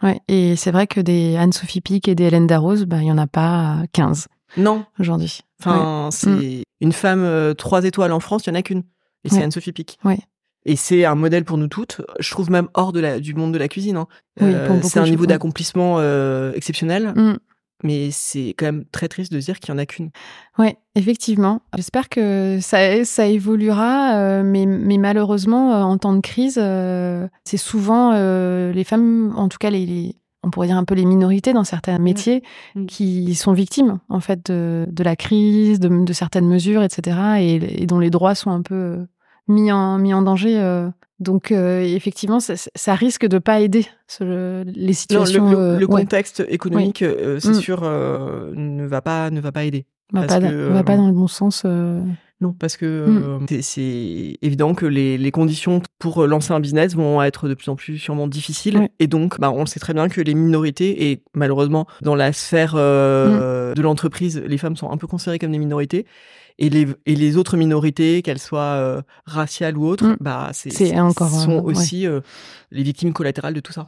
Ouais. 0.03 0.19
Et 0.27 0.55
c'est 0.55 0.71
vrai 0.71 0.87
que 0.87 0.99
des 0.99 1.37
Anne-Sophie 1.37 1.79
Pic 1.81 2.07
et 2.07 2.15
des 2.15 2.25
Hélène 2.25 2.47
Darroze, 2.47 2.85
bah, 2.85 2.97
il 3.01 3.05
y 3.07 3.11
en 3.11 3.17
a 3.19 3.27
pas 3.27 3.83
15 3.93 4.27
Non, 4.57 4.85
aujourd'hui. 4.99 5.41
Enfin, 5.59 6.09
c'est 6.11 6.63
une 6.81 6.91
femme 6.91 7.23
euh, 7.23 7.53
trois 7.53 7.83
étoiles 7.85 8.11
en 8.11 8.19
France, 8.19 8.45
il 8.45 8.49
y 8.49 8.51
en 8.51 8.55
a 8.55 8.61
qu'une. 8.61 8.83
Et 9.23 9.29
c'est 9.29 9.37
Ouais. 9.37 9.43
Anne-Sophie 9.43 9.71
Pic. 9.71 9.97
Ouais. 10.03 10.19
Et 10.65 10.75
c'est 10.75 11.05
un 11.05 11.15
modèle 11.15 11.45
pour 11.45 11.57
nous 11.57 11.67
toutes. 11.67 12.01
Je 12.19 12.29
trouve 12.31 12.49
même 12.51 12.69
hors 12.73 12.91
de 12.91 12.99
la, 12.99 13.19
du 13.19 13.33
monde 13.35 13.53
de 13.53 13.57
la 13.59 13.67
cuisine. 13.67 13.97
hein. 13.97 14.07
Oui, 14.41 14.47
Euh, 14.53 14.79
c'est 14.83 14.99
un 14.99 15.03
niveau 15.05 15.25
d'accomplissement 15.25 15.97
euh, 15.99 16.51
exceptionnel, 16.53 17.13
Mm. 17.15 17.37
mais 17.83 18.09
c'est 18.11 18.55
quand 18.57 18.65
même 18.65 18.85
très 18.91 19.07
triste 19.07 19.31
de 19.31 19.39
se 19.39 19.45
dire 19.45 19.59
qu'il 19.59 19.69
y 19.73 19.75
en 19.75 19.77
a 19.77 19.85
qu'une. 19.85 20.09
Ouais, 20.57 20.77
effectivement. 20.95 21.61
J'espère 21.75 22.09
que 22.09 22.57
ça, 22.61 23.03
ça 23.05 23.27
évoluera, 23.27 24.15
euh, 24.15 24.43
mais, 24.43 24.65
mais 24.65 24.97
malheureusement, 24.97 25.71
en 25.83 25.97
temps 25.97 26.13
de 26.13 26.21
crise, 26.21 26.59
c'est 27.45 27.57
souvent 27.57 28.11
les 28.71 28.83
femmes, 28.83 29.33
en 29.37 29.47
tout 29.49 29.57
cas 29.59 29.69
les, 29.69 29.85
les- 29.85 30.15
on 30.45 30.49
pourrait 30.51 30.67
dire 30.67 30.77
un 30.77 30.83
peu 30.85 30.95
les 30.95 31.05
minorités 31.05 31.51
dans 31.53 31.63
certains 31.65 31.97
métiers, 31.99 32.43
Mm. 32.75 32.85
qui 32.85 33.35
sont 33.35 33.53
victimes 33.53 33.99
en 34.09 34.19
fait 34.19 34.45
de, 34.51 34.85
de 34.89 35.03
la 35.03 35.15
crise, 35.15 35.79
de, 35.79 35.89
de 36.05 36.13
certaines 36.13 36.47
mesures, 36.47 36.83
etc., 36.83 37.17
et, 37.39 37.83
et 37.83 37.85
dont 37.87 37.99
les 37.99 38.09
droits 38.09 38.35
sont 38.35 38.51
un 38.51 38.61
peu 38.61 38.75
euh, 38.75 39.05
mis 39.47 39.71
en, 39.71 39.97
mis 39.97 40.13
en 40.13 40.21
danger. 40.21 40.57
euh. 40.59 40.89
Donc 41.19 41.51
euh, 41.51 41.79
effectivement, 41.81 42.39
ça, 42.41 42.53
ça 42.75 42.93
risque 42.93 43.25
de 43.25 43.37
pas 43.39 43.61
aider 43.61 43.87
ce- 44.07 44.63
les 44.65 44.87
Non, 44.87 44.93
situations. 44.93 45.49
le, 45.49 45.55
le- 45.73 45.79
le 45.79 45.85
ouais, 45.89 46.01
contexte 46.01 46.43
économique, 46.49 47.01
euh, 47.03 47.39
c'est 47.39 47.49
Mm. 47.51 47.53
sûr, 47.61 47.81
ne 47.83 48.85
va 48.85 49.01
pas 49.01 49.29
ne 49.31 49.39
va 49.39 49.51
pas 49.51 49.63
aider. 49.63 49.85
va 50.11 50.23
pas, 50.27 50.39
que, 50.41 50.67
va 50.69 50.83
pas 50.83 50.97
dans 50.97 51.07
le 51.07 51.13
bon 51.13 51.27
sens. 51.27 51.63
Non, 52.45 52.53
parce 52.53 52.77
que 52.77 52.85
Mm. 53.07 53.23
euh, 53.51 53.61
c'est- 53.61 54.37
évident 54.41 54.73
que 54.75 54.85
les, 54.85 55.17
les 55.17 55.31
conditions 55.31 55.81
pour 55.99 56.25
lancer 56.27 56.51
un 56.53 56.59
business 56.59 56.95
vont 56.95 57.21
être 57.23 57.47
de 57.49 57.53
plus 57.55 57.69
en 57.69 57.75
plus 57.75 57.97
sûrement 57.97 58.27
difficiles. 58.27 58.77
Ouais. 58.77 58.91
Et 58.99 59.07
donc, 59.07 59.39
bah, 59.39 59.51
on 59.51 59.65
sait 59.65 59.79
très 59.79 59.93
bien 59.93 60.07
que 60.09 60.21
les 60.21 60.33
minorités, 60.35 61.11
et 61.11 61.23
malheureusement, 61.33 61.87
dans 62.01 62.15
la 62.15 62.31
sphère 62.33 62.73
euh, 62.75 63.71
Mm. 63.71 63.75
de 63.75 63.81
l'entreprise, 63.81 64.41
les 64.45 64.57
femmes 64.57 64.75
sont 64.75 64.91
un 64.91 64.97
peu 64.97 65.07
considérées 65.07 65.39
comme 65.39 65.51
des 65.51 65.57
minorités. 65.59 66.05
Et 66.57 66.69
les, 66.69 66.87
et 67.05 67.15
les 67.15 67.35
autres 67.35 67.57
minorités, 67.57 68.21
qu'elles 68.21 68.39
soient 68.39 68.61
euh, 68.61 69.01
raciales 69.25 69.77
ou 69.77 69.85
autres, 69.85 70.05
Mm. 70.05 70.17
bah, 70.21 70.51
c'est, 70.53 70.69
sont 70.69 71.59
ouais. 71.59 71.61
aussi 71.61 72.05
les 72.71 72.83
victimes 72.83 73.11
collatérales 73.11 73.53
de 73.53 73.59
tout 73.59 73.73
ça. 73.73 73.85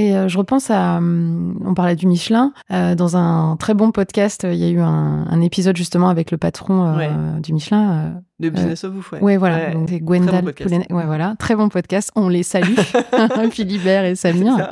Et 0.00 0.14
euh, 0.14 0.28
je 0.28 0.38
repense 0.38 0.70
à, 0.70 0.98
hum, 0.98 1.58
on 1.64 1.74
parlait 1.74 1.96
du 1.96 2.06
Michelin, 2.06 2.52
euh, 2.70 2.94
dans 2.94 3.16
un 3.16 3.56
très 3.56 3.74
bon 3.74 3.90
podcast, 3.90 4.44
euh, 4.44 4.52
il 4.54 4.60
y 4.60 4.64
a 4.64 4.68
eu 4.68 4.78
un, 4.78 5.26
un 5.28 5.40
épisode 5.40 5.76
justement 5.76 6.08
avec 6.08 6.30
le 6.30 6.38
patron 6.38 6.84
euh, 6.86 6.96
Ouais. 6.96 7.10
du 7.42 7.52
Michelin. 7.52 8.22
De 8.38 8.48
Business 8.48 8.84
of 8.84 8.94
Euh, 8.94 9.16
ouais. 9.16 9.22
ouais, 9.22 9.36
voilà, 9.38 9.56
Ouais. 9.56 9.72
donc 9.72 9.88
c'est 9.88 9.98
Gwendal. 9.98 10.54
Poulenec. 10.54 10.86
Ouais, 10.90 11.04
voilà, 11.04 11.34
très 11.40 11.56
bon 11.56 11.68
podcast. 11.68 12.12
On 12.14 12.28
les 12.28 12.44
salue, 12.44 12.76
Philibert 13.50 14.04
et 14.04 14.14
Samir. 14.14 14.70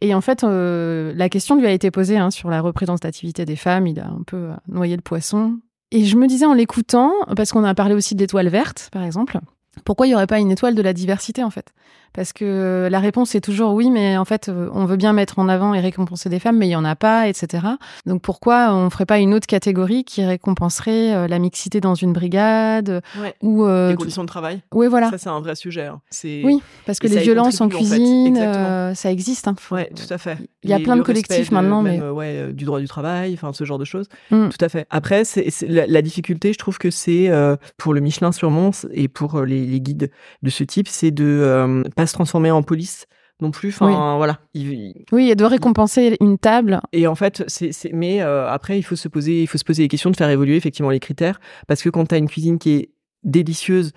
Et 0.00 0.14
en 0.14 0.20
fait, 0.20 0.44
la 0.44 1.28
question 1.28 1.56
lui 1.56 1.66
a 1.66 1.72
été 1.72 1.90
posée 1.90 2.18
hein, 2.18 2.30
sur 2.30 2.48
la 2.48 2.60
représentativité 2.60 3.44
des 3.44 3.56
femmes. 3.56 3.88
Il 3.88 3.98
a 3.98 4.06
un 4.06 4.22
peu 4.24 4.50
noyé 4.68 4.94
le 4.94 5.02
poisson. 5.02 5.56
Et 5.90 6.04
je 6.04 6.16
me 6.16 6.28
disais 6.28 6.46
en 6.46 6.54
l'écoutant, 6.54 7.12
parce 7.34 7.50
qu'on 7.50 7.64
a 7.64 7.74
parlé 7.74 7.94
aussi 7.96 8.14
de 8.14 8.20
l'étoile 8.20 8.48
verte, 8.48 8.88
par 8.92 9.02
exemple, 9.02 9.40
pourquoi 9.84 10.06
il 10.06 10.10
n'y 10.10 10.14
aurait 10.14 10.28
pas 10.28 10.38
une 10.38 10.52
étoile 10.52 10.76
de 10.76 10.82
la 10.82 10.92
diversité, 10.92 11.42
en 11.42 11.50
fait? 11.50 11.72
Parce 12.14 12.32
que 12.32 12.88
la 12.90 13.00
réponse 13.00 13.34
est 13.34 13.40
toujours 13.40 13.74
oui, 13.74 13.90
mais 13.90 14.16
en 14.16 14.24
fait, 14.24 14.48
euh, 14.48 14.68
on 14.72 14.84
veut 14.86 14.96
bien 14.96 15.12
mettre 15.12 15.38
en 15.38 15.48
avant 15.48 15.74
et 15.74 15.80
récompenser 15.80 16.28
des 16.28 16.38
femmes, 16.38 16.56
mais 16.58 16.66
il 16.66 16.70
n'y 16.70 16.76
en 16.76 16.84
a 16.84 16.94
pas, 16.96 17.28
etc. 17.28 17.66
Donc 18.06 18.22
pourquoi 18.22 18.72
on 18.72 18.84
ne 18.84 18.90
ferait 18.90 19.04
pas 19.06 19.18
une 19.18 19.34
autre 19.34 19.46
catégorie 19.48 20.04
qui 20.04 20.24
récompenserait 20.24 21.12
euh, 21.14 21.28
la 21.28 21.38
mixité 21.38 21.80
dans 21.80 21.94
une 21.94 22.12
brigade 22.12 23.02
Ouais. 23.20 23.34
ou 23.42 23.64
euh, 23.64 23.90
Les 23.90 23.96
conditions 23.96 24.22
de 24.22 24.28
travail. 24.28 24.62
Oui, 24.72 24.86
voilà. 24.86 25.10
Ça, 25.10 25.18
c'est 25.18 25.28
un 25.28 25.40
vrai 25.40 25.56
sujet. 25.56 25.86
hein. 25.86 26.00
Oui, 26.24 26.60
parce 26.86 26.98
que 27.00 27.06
et 27.06 27.10
les 27.10 27.18
violences 27.20 27.60
en 27.60 27.68
contribue, 27.68 27.84
en 27.86 27.90
fait. 27.90 27.96
cuisine, 27.96 28.38
euh, 28.38 28.94
ça 28.94 29.10
existe. 29.10 29.48
Hein. 29.48 29.56
Ouais, 29.70 29.90
tout 29.94 30.12
à 30.12 30.18
fait. 30.18 30.38
Il 30.62 30.70
y 30.70 30.72
a 30.72 30.78
plein 30.78 30.96
de 30.96 31.02
collectifs 31.02 31.50
de- 31.50 31.54
maintenant, 31.54 31.82
même, 31.82 31.98
mais- 31.98 32.02
euh, 32.06 32.12
ouais, 32.12 32.26
euh, 32.36 32.52
du 32.52 32.64
droit 32.64 32.80
du 32.80 32.86
travail, 32.88 33.34
enfin 33.34 33.52
ce 33.52 33.64
genre 33.64 33.78
de 33.78 33.84
choses. 33.84 34.08
Mm. 34.30 34.48
Tout 34.50 34.64
à 34.64 34.68
fait. 34.68 34.86
Après, 34.90 35.24
c'est, 35.24 35.48
la, 35.68 35.86
la 35.86 36.00
difficulté, 36.02 36.52
je 36.52 36.58
trouve 36.58 36.78
que 36.78 36.90
c'est 36.90 37.28
euh, 37.28 37.56
pour 37.76 37.92
le 37.92 38.00
Michelin 38.00 38.30
sur 38.32 38.50
Mons 38.50 38.86
et 38.92 39.08
pour 39.08 39.36
euh, 39.40 39.44
les, 39.44 39.66
les 39.66 39.80
guides 39.80 40.10
de 40.42 40.50
ce 40.50 40.62
type, 40.64 40.86
c'est 40.88 41.10
de 41.10 41.24
euh, 41.24 41.82
pas 42.04 42.08
se 42.08 42.12
transformer 42.14 42.50
en 42.50 42.62
police 42.62 43.06
non 43.40 43.50
plus. 43.50 43.70
Enfin, 43.70 44.16
voilà. 44.16 44.38
Il- 44.54 44.72
il- 44.72 45.04
Oui, 45.10 45.30
et 45.30 45.34
de 45.34 45.44
récompenser 45.44 46.16
une 46.20 46.38
table. 46.38 46.80
et 46.92 47.06
en 47.06 47.14
fait, 47.14 47.42
c'est, 47.48 47.72
c'est- 47.72 47.92
mais 47.92 48.22
euh, 48.22 48.48
après, 48.48 48.78
il 48.78 48.82
faut 48.82 48.96
se 48.96 49.08
poser, 49.08 49.42
il 49.42 49.46
faut 49.46 49.58
se 49.58 49.64
poser 49.64 49.82
les 49.82 49.88
questions 49.88 50.10
de 50.10 50.16
faire 50.16 50.30
évoluer 50.30 50.56
effectivement 50.56 50.90
les 50.90 51.00
critères, 51.00 51.40
parce 51.66 51.82
que 51.82 51.88
quand 51.90 52.06
tu 52.06 52.14
as 52.14 52.18
une 52.18 52.28
cuisine 52.28 52.58
qui 52.58 52.70
est 52.74 52.90
délicieuse, 53.24 53.92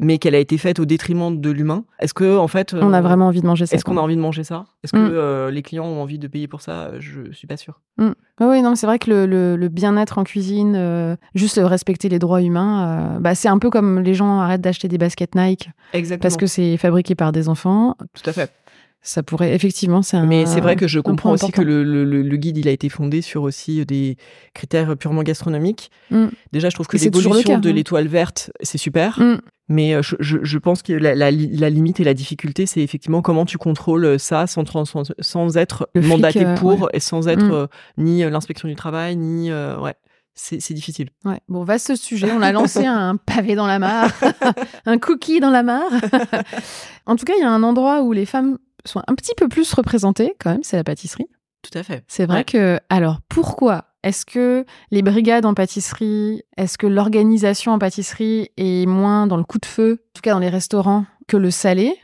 mais 0.00 0.18
qu'elle 0.18 0.34
a 0.34 0.38
été 0.38 0.58
faite 0.58 0.78
au 0.78 0.84
détriment 0.84 1.40
de 1.40 1.50
l'humain, 1.50 1.84
est-ce 1.98 2.14
que 2.14 2.36
en 2.36 2.46
fait, 2.48 2.74
On 2.74 2.92
a 2.92 2.98
euh, 2.98 3.00
vraiment 3.02 3.26
envie 3.26 3.40
de 3.40 3.46
manger 3.46 3.66
ça. 3.66 3.74
est-ce 3.76 3.84
qu'on 3.84 3.96
a 3.96 4.00
envie 4.00 4.14
de 4.16 4.20
manger 4.20 4.44
ça? 4.44 4.64
Est-ce 4.84 4.92
que 4.92 4.98
Mm. 4.98 5.10
euh, 5.12 5.50
les 5.50 5.62
clients 5.62 5.84
ont 5.86 6.00
envie 6.02 6.18
de 6.18 6.28
payer 6.28 6.46
pour 6.48 6.60
ça? 6.60 6.92
Je 7.00 7.32
suis 7.32 7.46
pas 7.46 7.56
sûre. 7.56 7.80
Mm. 7.98 8.10
Ouais, 8.40 8.62
non, 8.62 8.74
c'est 8.76 8.86
vrai 8.86 8.98
que 9.00 9.10
le, 9.10 9.26
le- 9.26 9.56
le 9.56 9.68
bien-être 9.68 10.18
en 10.18 10.24
cuisine, 10.24 10.74
euh, 10.76 11.16
juste 11.34 11.60
respecter 11.62 12.08
les 12.08 12.18
droits 12.20 12.42
humains, 12.42 13.16
euh, 13.16 13.18
bah, 13.18 13.34
c'est 13.34 13.48
un 13.48 13.58
peu 13.58 13.70
comme 13.70 13.98
les 14.00 14.14
gens 14.14 14.38
arrêtent 14.40 14.60
d'acheter 14.60 14.86
des 14.88 14.98
baskets 14.98 15.34
Nike 15.34 15.70
Exactement. 15.92 16.22
parce 16.22 16.36
que 16.36 16.46
c'est 16.46 16.76
fabriqué 16.76 17.14
par 17.16 17.32
des 17.32 17.48
enfants. 17.48 17.96
tout 18.14 18.30
à 18.30 18.32
fait. 18.32 18.52
Ça 19.00 19.22
pourrait 19.22 19.54
effectivement. 19.54 20.02
C'est 20.02 20.16
un. 20.16 20.26
Mais 20.26 20.44
c'est 20.46 20.60
vrai 20.60 20.76
que 20.76 20.86
je 20.88 21.00
comprends 21.00 21.32
aussi 21.32 21.46
que 21.52 21.60
important. 21.60 21.68
le, 21.68 21.84
le- 21.84 22.04
le- 22.04 22.22
le 22.22 22.36
guide 22.36 22.58
il 22.58 22.68
a 22.68 22.72
été 22.72 22.88
fondé 22.88 23.22
sur 23.22 23.42
aussi 23.42 23.84
des 23.86 24.16
critères 24.54 24.96
purement 24.96 25.22
gastronomiques. 25.22 25.90
Mm. 26.10 26.26
Déjà, 26.52 26.68
je 26.68 26.74
trouve 26.74 26.86
que 26.88 26.96
l'évolution 26.96 27.58
de 27.58 27.70
l'étoile 27.70 28.08
verte, 28.08 28.50
c'est 28.62 28.78
super. 28.78 29.18
Mm. 29.20 29.38
Mais 29.70 29.94
euh, 29.94 30.02
je, 30.02 30.16
je- 30.20 30.38
je 30.42 30.58
pense 30.58 30.82
que 30.82 30.92
la, 30.94 31.14
la 31.14 31.30
la 31.30 31.70
limite 31.70 32.00
et 32.00 32.04
la 32.04 32.14
difficulté, 32.14 32.66
c'est 32.66 32.80
effectivement 32.80 33.22
comment 33.22 33.44
tu 33.44 33.58
contrôles 33.58 34.18
ça 34.18 34.46
sans, 34.46 34.64
sans, 34.84 35.12
sans 35.20 35.56
être 35.56 35.88
Le 35.94 36.00
flic, 36.02 36.10
mandaté 36.12 36.44
euh, 36.46 36.54
pour 36.56 36.88
et 36.92 37.00
sans 37.00 37.28
être 37.28 37.44
Mm. 37.44 37.52
euh, 37.52 37.66
ni 37.98 38.24
euh, 38.24 38.30
l'inspection 38.30 38.66
du 38.68 38.74
travail, 38.76 39.16
ni. 39.16 39.50
euh, 39.50 39.78
ouais, 39.78 39.94
c'est 40.34 40.60
c'est 40.60 40.74
difficile. 40.74 41.10
Ouais. 41.24 41.40
Bon, 41.48 41.64
vaste 41.64 41.94
sujet. 41.96 42.30
On 42.32 42.42
a 42.42 42.50
lancé 42.52 42.84
un 42.86 43.16
pavé 43.16 43.54
dans 43.54 43.66
la 43.66 43.78
mare, 43.78 44.10
un 44.86 44.98
cookie 44.98 45.38
dans 45.40 45.50
la 45.50 45.62
mare. 45.62 45.90
en 47.06 47.16
tout 47.16 47.24
cas, 47.24 47.34
il 47.36 47.40
y 47.42 47.44
a 47.44 47.50
un 47.50 47.62
endroit 47.62 48.02
où 48.02 48.12
les 48.12 48.26
femmes 48.26 48.58
sont 48.88 49.02
un 49.06 49.14
petit 49.14 49.34
peu 49.36 49.48
plus 49.48 49.72
représentées, 49.72 50.34
quand 50.40 50.50
même, 50.50 50.62
c'est 50.62 50.76
la 50.76 50.84
pâtisserie. 50.84 51.26
Tout 51.62 51.76
à 51.78 51.82
fait. 51.82 52.04
C'est 52.08 52.26
vrai 52.26 52.38
Ouais. 52.38 52.44
que, 52.44 52.78
alors, 52.88 53.18
pourquoi 53.28 53.84
Est-ce 54.04 54.24
que 54.24 54.64
les 54.92 55.02
brigades 55.02 55.44
en 55.44 55.54
pâtisserie, 55.54 56.42
est-ce 56.56 56.78
que 56.78 56.86
l'organisation 56.86 57.72
en 57.72 57.78
pâtisserie 57.80 58.48
est 58.56 58.86
moins 58.86 59.26
dans 59.26 59.36
le 59.36 59.42
coup 59.42 59.58
de 59.58 59.66
feu, 59.66 59.98
en 60.00 60.10
tout 60.14 60.22
cas 60.22 60.32
dans 60.32 60.38
les 60.38 60.48
restaurants, 60.48 61.04
que 61.26 61.36
le 61.36 61.50
salé? 61.50 61.98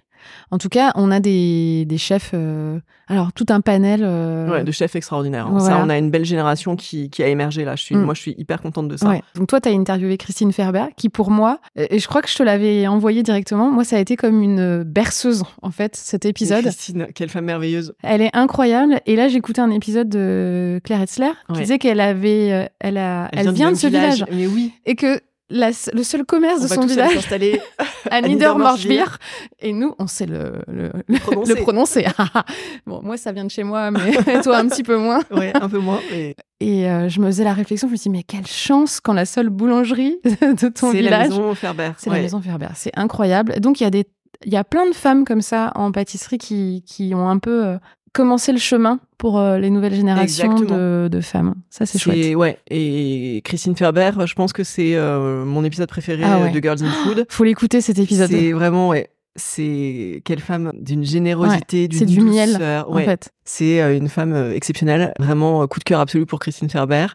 En 0.50 0.58
tout 0.58 0.68
cas, 0.68 0.92
on 0.94 1.10
a 1.10 1.20
des, 1.20 1.84
des 1.86 1.98
chefs, 1.98 2.30
euh, 2.34 2.78
alors 3.08 3.32
tout 3.32 3.46
un 3.50 3.60
panel. 3.60 4.00
euh, 4.02 4.50
Ouais, 4.50 4.64
de 4.64 4.70
chefs 4.72 4.96
extraordinaires. 4.96 5.46
hein. 5.46 5.58
Voilà. 5.58 5.76
Ça, 5.76 5.82
on 5.84 5.88
a 5.88 5.98
une 5.98 6.10
belle 6.10 6.24
génération 6.24 6.76
qui, 6.76 7.10
qui 7.10 7.22
a 7.22 7.28
émergé 7.28 7.64
là. 7.64 7.76
Je 7.76 7.82
suis, 7.82 7.94
Mm. 7.96 8.02
Moi, 8.04 8.14
je 8.14 8.20
suis 8.20 8.34
hyper 8.38 8.60
contente 8.60 8.88
de 8.88 8.96
ça. 8.96 9.08
Ouais. 9.08 9.22
Donc 9.36 9.48
toi, 9.48 9.60
tu 9.60 9.68
as 9.68 9.72
interviewé 9.72 10.16
Christine 10.16 10.52
Ferber, 10.52 10.86
qui 10.96 11.08
pour 11.08 11.30
moi, 11.30 11.60
euh, 11.78 11.86
et 11.90 11.98
je 11.98 12.06
crois 12.08 12.22
que 12.22 12.28
je 12.28 12.36
te 12.36 12.42
l'avais 12.42 12.86
envoyé 12.86 13.22
directement, 13.22 13.70
moi, 13.70 13.84
ça 13.84 13.96
a 13.96 13.98
été 14.00 14.16
comme 14.16 14.42
une 14.42 14.82
berceuse, 14.84 15.42
en 15.62 15.70
fait, 15.70 15.96
cet 15.96 16.24
épisode. 16.24 16.62
Christine, 16.62 17.06
quelle 17.14 17.28
femme 17.28 17.44
merveilleuse. 17.44 17.94
Elle 18.02 18.22
est 18.22 18.34
incroyable. 18.34 19.00
Et 19.06 19.16
là, 19.16 19.28
j'écoutais 19.28 19.60
un 19.60 19.70
épisode 19.70 20.08
de 20.08 20.80
Claire 20.84 21.00
Hetzler 21.02 21.30
qui 21.48 21.52
Ouais. 21.54 21.60
disait 21.60 21.78
qu'elle 21.78 22.00
avait, 22.00 22.52
euh, 22.52 22.66
elle 22.80 22.98
a, 22.98 23.28
elle, 23.32 23.48
du 23.48 23.52
vient 23.54 23.70
de 23.70 23.76
ce 23.76 23.86
village. 23.86 24.24
Mais 24.32 24.46
oui. 24.46 24.72
et 24.86 24.94
que 24.96 25.20
la- 25.50 25.70
le 25.92 26.02
seul 26.02 26.24
commerce 26.24 26.60
On 26.60 26.62
de 26.64 26.68
son 26.68 26.86
village, 26.86 27.12
s'installer. 27.14 27.60
à 28.10 28.20
Niedermorschwihr, 28.22 29.18
et 29.60 29.72
nous, 29.72 29.94
on 29.98 30.06
sait 30.06 30.26
le, 30.26 30.62
le, 30.68 30.90
le- 31.06 31.18
Prononcer. 31.18 31.54
le 31.54 31.60
prononcer. 31.62 32.06
bon, 32.86 33.00
moi, 33.02 33.16
ça 33.16 33.32
vient 33.32 33.44
de 33.44 33.50
chez 33.50 33.62
moi, 33.64 33.90
mais 33.90 34.12
toi, 34.42 34.58
un 34.58 34.68
petit 34.68 34.82
peu 34.82 34.96
moins. 34.96 35.20
Ouais, 35.30 35.52
un 35.54 35.68
peu 35.68 35.78
moins. 35.78 36.00
Mais 36.10 36.34
Et 36.60 36.88
euh, 36.88 37.08
je 37.08 37.20
me 37.20 37.26
faisais 37.26 37.44
la 37.44 37.52
réflexion, 37.54 37.88
je 37.88 37.92
me 37.92 37.96
suis 37.96 38.10
dit, 38.10 38.16
mais 38.16 38.22
quelle 38.22 38.46
chance 38.46 39.00
quand 39.00 39.12
la 39.12 39.26
seule 39.26 39.48
boulangerie 39.50 40.18
de 40.24 40.68
ton 40.68 40.90
c'est 40.92 41.02
la 41.02 41.18
village, 41.18 41.28
maison 41.30 41.54
Ferber. 41.54 41.90
c'est 41.98 42.10
Ouais. 42.10 42.16
la 42.16 42.22
maison 42.22 42.40
Ferber. 42.40 42.68
C'est 42.74 42.92
incroyable. 42.96 43.60
Donc, 43.60 43.80
il 43.80 43.84
y 43.84 43.86
a 43.86 43.90
des, 43.90 44.06
il 44.44 44.52
y 44.52 44.56
a 44.56 44.64
plein 44.64 44.86
de 44.88 44.94
femmes 44.94 45.24
comme 45.24 45.40
ça 45.42 45.72
en 45.74 45.92
pâtisserie 45.92 46.38
qui, 46.38 46.82
qui 46.86 47.12
ont 47.14 47.28
un 47.28 47.38
peu 47.38 47.64
euh, 47.64 47.78
commencé 48.14 48.52
le 48.52 48.58
chemin 48.58 49.00
pour 49.18 49.38
euh, 49.38 49.58
les 49.58 49.68
nouvelles 49.68 49.94
générations 49.94 50.54
de 50.54 51.20
femmes. 51.20 51.54
Ça, 51.68 51.84
c'est 51.84 51.98
chouette. 51.98 52.34
Ouais, 52.36 52.58
et 52.70 53.42
Christine 53.44 53.76
Ferber, 53.76 54.12
je 54.24 54.34
pense 54.34 54.52
que 54.52 54.62
c'est 54.64 54.94
euh, 54.94 55.44
mon 55.44 55.64
épisode 55.64 55.88
préféré 55.88 56.22
Ah 56.24 56.38
euh, 56.38 56.44
ouais. 56.44 56.50
de 56.50 56.60
Girls 56.60 56.82
in 56.82 56.90
Food. 57.04 57.26
Faut 57.28 57.44
l'écouter 57.44 57.80
cet 57.80 57.98
épisode. 57.98 58.30
C'est 58.30 58.52
vraiment, 58.52 58.88
ouais, 58.88 59.10
c'est 59.36 60.22
quelle 60.24 60.40
femme 60.40 60.72
d'une 60.78 61.04
générosité, 61.04 61.88
d'une 61.88 62.24
miel, 62.24 62.52
douceur. 62.52 62.90
En 62.90 62.98
fait. 62.98 63.30
C'est 63.46 63.82
euh, 63.82 63.94
une 63.96 64.08
femme 64.08 64.32
euh, 64.32 64.54
exceptionnelle, 64.54 65.12
vraiment 65.18 65.62
euh, 65.62 65.66
coup 65.66 65.78
de 65.78 65.84
cœur 65.84 66.00
absolu 66.00 66.24
pour 66.24 66.38
Christine 66.38 66.70
Ferber, 66.70 67.08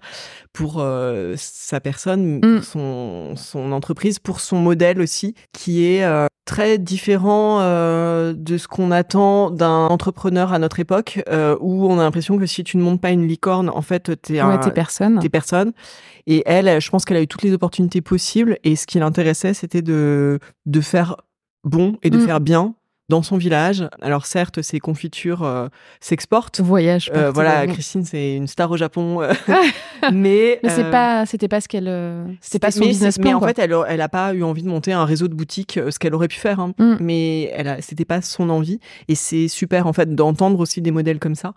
pour 0.53 0.75
euh, 0.77 1.34
sa 1.38 1.79
personne, 1.79 2.39
Mm. 2.43 2.62
son, 2.62 3.36
son 3.36 3.71
entreprise, 3.71 4.19
pour 4.19 4.39
son 4.39 4.58
modèle 4.58 5.01
aussi, 5.01 5.34
qui 5.53 5.86
est 5.86 6.03
euh, 6.03 6.27
très 6.45 6.77
différent 6.77 7.60
euh, 7.62 8.34
de 8.38 8.58
ce 8.58 8.67
qu'on 8.67 8.91
attend 8.91 9.49
d'un 9.49 9.88
entrepreneur 9.88 10.53
à 10.53 10.60
notre 10.60 10.79
époque, 10.79 11.19
où 11.62 11.88
on 11.88 11.97
a 11.99 12.03
l'impression 12.03 12.38
que 12.38 12.45
si 12.45 12.63
tu 12.63 12.77
ne 12.77 12.84
montes 12.84 13.01
pas 13.01 13.10
une 13.12 13.27
licorne, 13.27 13.69
en 13.69 13.82
fait, 13.82 14.21
t'es 14.21 14.39
un, 14.39 14.49
Ouais, 14.49 14.60
t'es 14.60 14.71
personne. 14.71 15.17
des 15.19 15.29
personnes. 15.29 15.71
Et 16.27 16.43
elle, 16.45 16.79
je 16.79 16.89
pense 16.91 17.05
qu'elle 17.05 17.17
a 17.17 17.21
eu 17.21 17.27
toutes 17.27 17.41
les 17.43 17.53
opportunités 17.53 18.01
possibles. 18.01 18.58
Et 18.63 18.75
ce 18.75 18.86
qui 18.86 18.99
l'intéressait, 18.99 19.53
c'était 19.55 19.82
de, 19.82 20.39
de 20.67 20.82
faire 20.82 21.15
bon 21.63 21.97
et 22.03 22.09
de 22.09 22.17
Mm. 22.17 22.25
faire 22.25 22.39
bien 22.39 22.75
dans 23.09 23.23
son 23.23 23.37
village. 23.37 23.89
Alors 24.03 24.27
certes, 24.27 24.61
ses 24.61 24.79
confitures 24.79 25.41
euh, 25.41 25.67
s'exportent. 25.99 26.59
Voyage. 26.61 27.09
Euh, 27.15 27.31
voilà. 27.31 27.65
Christine, 27.65 28.05
c'est 28.05 28.35
une 28.35 28.45
star 28.45 28.69
au 28.69 28.77
Japon. 28.77 29.21
euh, 29.23 29.33
mais 30.13 30.59
Mais 30.63 30.69
c'est 30.69 30.83
euh, 30.85 30.91
pas, 30.91 31.25
c'était 31.25 31.47
pas 31.47 31.59
ce 31.59 31.67
qu'elle, 31.67 32.37
c'était 32.39 32.59
pas 32.59 32.69
son 32.69 32.81
mais 32.81 32.87
business 32.89 33.17
plan. 33.17 33.29
Mais 33.31 33.33
en 33.33 33.39
quoi. 33.39 33.47
fait, 33.47 33.59
elle, 33.59 33.75
elle 33.87 34.01
a 34.01 34.09
pas 34.09 34.33
eu 34.35 34.43
envie 34.43 34.61
de 34.61 34.67
monter 34.69 34.93
un 34.93 35.05
réseau 35.05 35.27
de 35.27 35.33
boutiques, 35.33 35.79
ce 35.89 35.97
qu'elle 35.97 36.13
aurait 36.13 36.27
pu 36.27 36.37
faire. 36.37 36.59
hein. 36.59 36.73
Mm. 36.77 36.95
Mais 36.99 37.45
elle 37.55 37.77
c'était 37.81 38.05
pas 38.05 38.21
son 38.21 38.49
envie. 38.51 38.79
Et 39.07 39.15
c'est 39.15 39.47
super, 39.47 39.87
en 39.87 39.93
fait, 39.93 40.13
d'entendre 40.13 40.59
aussi 40.59 40.79
des 40.81 40.91
modèles 40.91 41.17
comme 41.19 41.35
ça. 41.35 41.53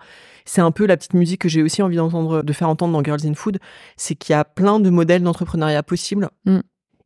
C'est 0.46 0.62
un 0.62 0.70
peu 0.72 0.86
la 0.86 0.96
petite 0.96 1.14
musique 1.14 1.42
que 1.42 1.48
j'ai 1.50 1.62
aussi 1.62 1.82
envie 1.82 1.96
d'entendre, 1.96 2.42
de 2.42 2.52
faire 2.54 2.68
entendre 2.70 2.94
dans 2.94 3.04
Girls 3.04 3.26
in 3.26 3.34
Food. 3.34 3.58
C'est 3.98 4.14
qu'il 4.14 4.32
y 4.32 4.36
a 4.36 4.44
plein 4.44 4.80
de 4.80 4.88
modèles 4.90 5.22
d'entrepreneuriat 5.22 5.82
possibles. 5.82 6.30
Mm. 6.46 6.60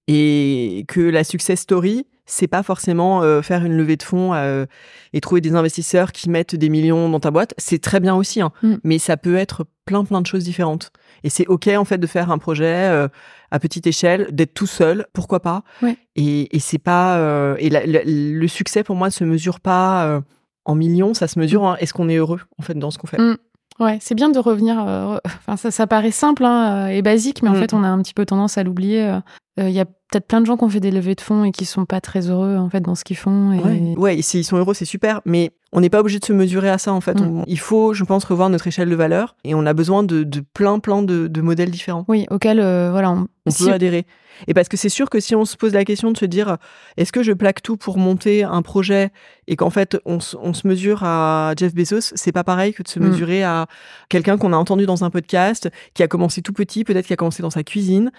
Et 0.09 0.85
que 0.89 1.01
la 1.01 1.25
success 1.25 1.61
story, 1.61 2.07
c'est 2.27 2.47
pas 2.49 2.63
forcément 2.63 3.23
euh, 3.23 3.43
faire 3.43 3.65
une 3.65 3.77
levée 3.77 3.97
de 3.97 4.03
fonds 4.03 4.35
euh, 4.35 4.67
et 5.13 5.21
trouver 5.21 5.41
des 5.41 5.55
investisseurs 5.55 6.13
qui 6.13 6.29
mettent 6.31 6.55
des 6.57 6.69
millions 6.69 7.09
dans 7.09 7.21
ta 7.21 7.31
boîte. 7.31 7.55
C'est 7.59 7.81
très 7.81 8.01
bien 8.01 8.15
aussi, 8.15 8.41
hein. 8.41 8.53
Mm. 8.63 8.75
mais 8.85 8.99
ça 8.99 9.17
peut 9.17 9.37
être 9.37 9.65
plein 9.85 10.05
plein 10.05 10.21
de 10.21 10.27
choses 10.27 10.45
différentes. 10.45 10.91
Et 11.25 11.31
c'est 11.31 11.47
ok 11.47 11.69
en 11.77 11.85
fait 11.85 11.99
de 11.99 12.07
faire 12.07 12.31
un 12.31 12.39
projet 12.39 12.89
euh, 12.91 13.09
à 13.53 13.59
petite 13.61 13.87
échelle, 13.87 14.29
d'être 14.33 14.55
tout 14.55 14.67
seul, 14.67 15.07
pourquoi 15.13 15.41
pas. 15.41 15.63
Ouais. 15.83 15.97
Et, 16.17 16.55
et 16.57 16.59
c'est 16.61 16.79
pas 16.79 17.19
euh, 17.19 17.55
et 17.59 17.71
la- 17.71 17.87
la- 17.87 18.03
le 18.05 18.49
succès 18.49 18.83
pour 18.83 18.97
moi 18.97 19.09
ne 19.09 19.13
se 19.13 19.25
mesure 19.25 19.61
pas 19.61 20.07
euh, 20.07 20.21
en 20.65 20.75
millions, 20.75 21.15
ça 21.15 21.29
se 21.29 21.39
mesure. 21.39 21.63
en 21.63 21.77
est-ce 21.77 21.95
qu'on 21.95 22.09
est 22.09 22.17
heureux 22.17 22.41
en 22.59 22.63
fait 22.63 22.75
dans 22.75 22.91
ce 22.91 22.99
qu'on 22.99 23.07
fait. 23.07 23.19
Mm. 23.21 23.37
Ouais, 23.79 23.99
c'est 24.01 24.15
bien 24.15 24.29
de 24.31 24.39
revenir. 24.39 24.83
euh, 24.87 25.19
Enfin, 25.47 25.57
ça, 25.57 25.71
ça 25.71 25.87
paraît 25.87 26.11
simple 26.11 26.45
hein, 26.45 26.87
euh, 26.87 26.89
et 26.89 27.03
basique, 27.03 27.43
mais 27.43 27.49
en 27.51 27.55
Mm. 27.55 27.61
fait, 27.61 27.75
on 27.75 27.83
a 27.85 27.89
un 27.89 28.01
petit 28.03 28.15
peu 28.15 28.25
tendance 28.27 28.59
à 28.59 28.63
l'oublier. 28.63 29.03
euh. 29.05 29.19
Euh, 29.59 29.69
Il 29.69 29.75
y 29.75 29.81
a 29.81 29.87
peut-être 29.87 30.27
plein 30.27 30.41
de 30.43 30.47
gens 30.47 30.57
qui 30.59 30.65
ont 30.65 30.69
fait 30.69 30.81
des 30.81 30.91
levées 30.91 31.15
de 31.15 31.21
fonds 31.23 31.45
et 31.45 31.51
qui 31.51 31.65
sont 31.65 31.87
pas 31.87 32.01
très 32.03 32.29
heureux 32.31 32.57
en 32.59 32.69
fait 32.69 32.81
dans 32.81 32.95
ce 32.95 33.05
qu'ils 33.05 33.17
font. 33.17 33.53
Et... 33.53 33.59
Ouais, 33.59 33.95
ouais 33.97 34.19
et 34.19 34.23
s'ils 34.23 34.45
sont 34.45 34.57
heureux, 34.59 34.75
c'est 34.75 34.85
super, 34.85 35.21
mais 35.25 35.51
on 35.73 35.81
n'est 35.81 35.89
pas 35.91 36.01
obligé 36.01 36.19
de 36.19 36.25
se 36.27 36.33
mesurer 36.35 36.69
à 36.69 36.77
ça 36.79 36.93
en 36.93 37.01
fait. 37.01 37.19
Mm. 37.21 37.25
On- 37.41 37.45
il 37.47 37.59
faut, 37.59 37.93
je 37.95 38.05
pense, 38.05 38.25
revoir 38.25 38.51
notre 38.51 38.67
échelle 38.67 38.91
de 38.91 38.95
valeur 38.95 39.35
et 39.45 39.55
on 39.55 39.65
a 39.67 39.73
besoin 39.73 40.03
de, 40.03 40.23
de 40.25 40.41
plein, 40.41 40.79
plein 40.79 41.03
de, 41.03 41.27
de 41.27 41.41
modèles 41.41 41.71
différents. 41.71 42.05
Oui, 42.09 42.27
auquel 42.31 42.61
euh, 42.61 42.91
voilà. 42.91 43.11
On, 43.13 43.27
On 43.47 43.51
si- 43.51 43.65
peut 43.65 43.73
adhérer. 43.73 44.05
Et 44.47 44.55
parce 44.55 44.69
que 44.69 44.77
c'est 44.77 44.89
sûr 44.89 45.11
que 45.11 45.21
si 45.21 45.35
on 45.35 45.45
se 45.45 45.57
pose 45.57 45.73
la 45.73 45.85
question 45.85 46.11
de 46.11 46.17
se 46.19 46.25
dire 46.27 46.57
est-ce 46.97 47.13
que 47.13 47.23
je 47.23 47.33
plaque 47.33 47.63
tout 47.63 47.77
pour 47.77 47.99
monter 47.99 48.45
un 48.45 48.63
projet 48.63 49.11
et 49.49 49.57
qu'en 49.57 49.71
fait 49.71 49.97
on, 50.05 50.21
se- 50.21 50.37
on 50.41 50.53
se 50.55 50.67
mesure 50.67 51.03
à 51.05 51.53
Jeff 51.57 51.75
Bezos, 51.75 52.13
c'est 52.15 52.33
pas 52.33 52.45
pareil 52.45 52.73
que 52.75 52.83
de 52.83 52.89
se 52.89 52.99
Mm. 52.99 53.09
mesurer 53.09 53.45
à 53.45 53.67
quelqu'un 54.09 54.39
qu'on 54.39 54.53
a 54.53 54.57
entendu 54.57 54.87
dans 54.87 55.05
un 55.05 55.11
podcast, 55.11 55.69
qui 55.95 56.03
a 56.03 56.09
commencé 56.09 56.43
tout 56.43 56.53
petit, 56.53 56.85
peut-être 56.85 57.07
qui 57.07 57.13
a 57.13 57.17
commencé 57.17 57.43
dans 57.43 57.51
sa 57.51 57.63
cuisine. 57.63 58.11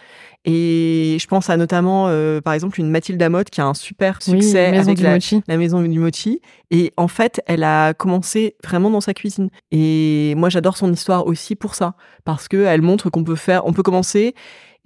Et 0.45 1.17
je 1.19 1.27
pense 1.27 1.49
à 1.49 1.57
notamment, 1.57 2.05
euh, 2.07 2.41
par 2.41 2.53
exemple, 2.53 2.79
une 2.79 2.89
Mathilde 2.89 3.21
Amotte 3.21 3.49
qui 3.49 3.59
a 3.61 3.65
un 3.65 3.73
super 3.73 4.21
succès 4.21 4.71
avec 4.91 4.99
la 5.47 5.57
maison 5.57 5.81
du 5.81 5.99
mochi. 5.99 6.41
Et 6.71 6.93
en 6.97 7.07
fait, 7.07 7.41
elle 7.47 7.63
a 7.63 7.93
commencé 7.93 8.55
vraiment 8.63 8.89
dans 8.89 9.01
sa 9.01 9.13
cuisine. 9.13 9.49
Et 9.71 10.33
moi, 10.37 10.49
j'adore 10.49 10.77
son 10.77 10.91
histoire 10.91 11.25
aussi 11.27 11.55
pour 11.55 11.75
ça, 11.75 11.95
parce 12.23 12.47
que 12.47 12.57
elle 12.57 12.81
montre 12.81 13.09
qu'on 13.09 13.23
peut 13.23 13.35
faire, 13.35 13.65
on 13.65 13.73
peut 13.73 13.83
commencer 13.83 14.35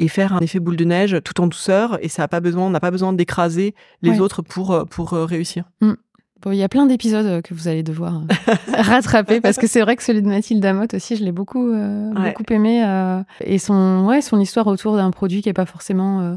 et 0.02 0.08
faire 0.10 0.34
un 0.34 0.40
effet 0.40 0.60
boule 0.60 0.76
de 0.76 0.84
neige 0.86 1.18
tout 1.24 1.40
en 1.40 1.48
douceur. 1.48 1.98
Et 2.04 2.10
ça 2.10 2.24
a 2.24 2.28
pas 2.28 2.40
besoin, 2.42 2.66
on 2.66 2.70
n'a 2.70 2.80
pas 2.82 2.92
besoin 2.92 3.14
d'écraser 3.14 3.74
les 4.02 4.10
Ouais. 4.12 4.20
autres 4.20 4.42
pour 4.42 4.72
euh, 4.72 4.84
pour 4.84 5.14
euh, 5.14 5.24
réussir. 5.26 5.64
Bon, 6.44 6.52
il 6.52 6.58
y 6.58 6.64
a 6.64 6.70
plein 6.70 6.88
d'épisodes 6.88 7.26
euh, 7.28 7.42
que 7.42 7.54
vous 7.54 7.68
allez 7.68 7.84
devoir 7.84 8.24
rattraper 8.76 9.42
parce 9.42 9.58
que 9.58 9.68
c'est 9.68 9.82
vrai 9.82 9.96
que 9.96 10.02
celui 10.04 10.22
de 10.24 10.28
Mathilde 10.28 10.66
Amotte 10.66 10.96
aussi, 10.96 11.16
je 11.16 11.24
l'ai 11.24 11.32
beaucoup, 11.32 11.70
euh, 11.72 12.12
Ouais. 12.14 12.34
beaucoup 12.36 12.52
aimé. 12.52 12.84
euh, 12.84 13.22
et 13.42 13.60
son, 13.60 14.06
ouais, 14.08 14.22
son 14.22 14.40
histoire 14.40 14.66
autour 14.68 14.96
d'un 14.96 15.12
produit 15.12 15.42
qui 15.44 15.50
est 15.50 15.54
pas 15.54 15.68
forcément 15.68 16.22
euh, 16.22 16.36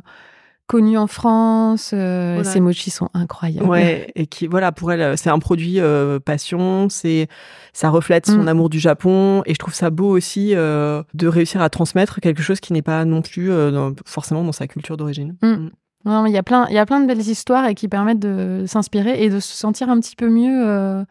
connu 0.67 0.97
en 0.99 1.07
France. 1.07 1.91
euh, 1.93 2.35
Voilà. 2.37 2.51
Ses 2.51 2.61
mochis 2.61 2.91
sont 2.91 3.09
incroyables. 3.15 3.67
Ouais, 3.69 4.11
et 4.15 4.27
qui 4.27 4.47
voilà 4.47 4.73
pour 4.73 4.91
elle, 4.93 5.01
euh, 5.03 5.17
c'est 5.17 5.31
un 5.31 5.39
produit 5.39 5.81
euh, 5.81 6.19
passion, 6.21 6.89
c'est 6.89 7.29
ça 7.73 7.91
reflète 7.91 8.27
son 8.27 8.43
Mm. 8.45 8.49
amour 8.49 8.71
du 8.71 8.79
Japon 8.79 9.43
et 9.47 9.53
je 9.55 9.59
trouve 9.59 9.75
ça 9.75 9.91
beau 9.91 10.09
aussi 10.11 10.55
euh, 10.55 11.03
de 11.15 11.27
réussir 11.29 11.61
à 11.63 11.69
transmettre 11.71 12.21
quelque 12.21 12.43
chose 12.43 12.61
qui 12.61 12.73
n'est 12.73 12.83
pas 12.83 13.05
non 13.05 13.21
plus 13.23 13.49
dans- 13.49 13.93
forcément 14.07 14.43
dans 14.45 14.53
sa 14.53 14.67
culture 14.67 14.97
d'origine. 14.97 15.37
Mm. 15.43 15.69
Non, 16.07 16.23
mais 16.23 16.31
il 16.31 16.35
y 16.35 16.39
a 16.39 16.43
plein, 16.43 16.67
il 16.69 16.75
y 16.75 16.79
a 16.79 16.85
plein 16.85 17.01
de 17.01 17.07
belles 17.07 17.21
histoires 17.27 17.67
et 17.67 17.75
qui 17.75 17.89
permettent 17.89 18.19
de 18.19 18.65
s'inspirer 18.67 19.25
et 19.25 19.31
de 19.31 19.41
se 19.41 19.55
sentir 19.57 19.89
un 19.89 19.99
petit 20.01 20.17
peu 20.17 20.29
mieux 20.29 20.63
euh, 20.67 21.03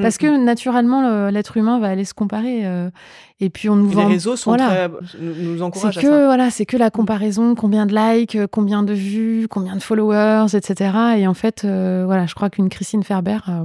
parce 0.00 0.16
Mm. 0.16 0.18
que 0.18 0.44
naturellement 0.44 1.00
le- 1.02 1.30
l'être 1.30 1.56
humain 1.56 1.78
va 1.80 1.88
aller 1.88 2.04
se 2.04 2.12
comparer 2.12 2.66
euh, 2.66 2.90
et 3.40 3.48
puis 3.48 3.68
on 3.70 3.76
nous 3.76 3.90
Et 3.90 3.94
vend. 3.94 4.02
les 4.08 4.14
réseaux 4.14 4.36
sont 4.36 4.50
voilà. 4.50 4.66
très, 4.68 4.88
nous, 5.20 5.34
nous 5.52 5.56
C'est 5.56 5.62
encouragent 5.62 5.98
à 5.98 6.00
que 6.02 6.06
ça. 6.06 6.24
voilà, 6.26 6.50
c'est 6.50 6.66
que 6.66 6.76
la 6.76 6.90
comparaison, 6.90 7.54
combien 7.54 7.86
de 7.86 7.94
likes, 7.94 8.36
combien 8.50 8.82
de 8.82 8.92
vues, 8.92 9.46
combien 9.48 9.74
de 9.74 9.80
followers, 9.82 10.54
etc. 10.54 10.90
Et 11.16 11.26
en 11.26 11.34
fait, 11.34 11.62
euh, 11.64 12.02
voilà, 12.04 12.26
je 12.26 12.34
crois 12.34 12.50
qu'une 12.50 12.68
Christine 12.68 13.02
Ferber, 13.02 13.38
euh, 13.48 13.64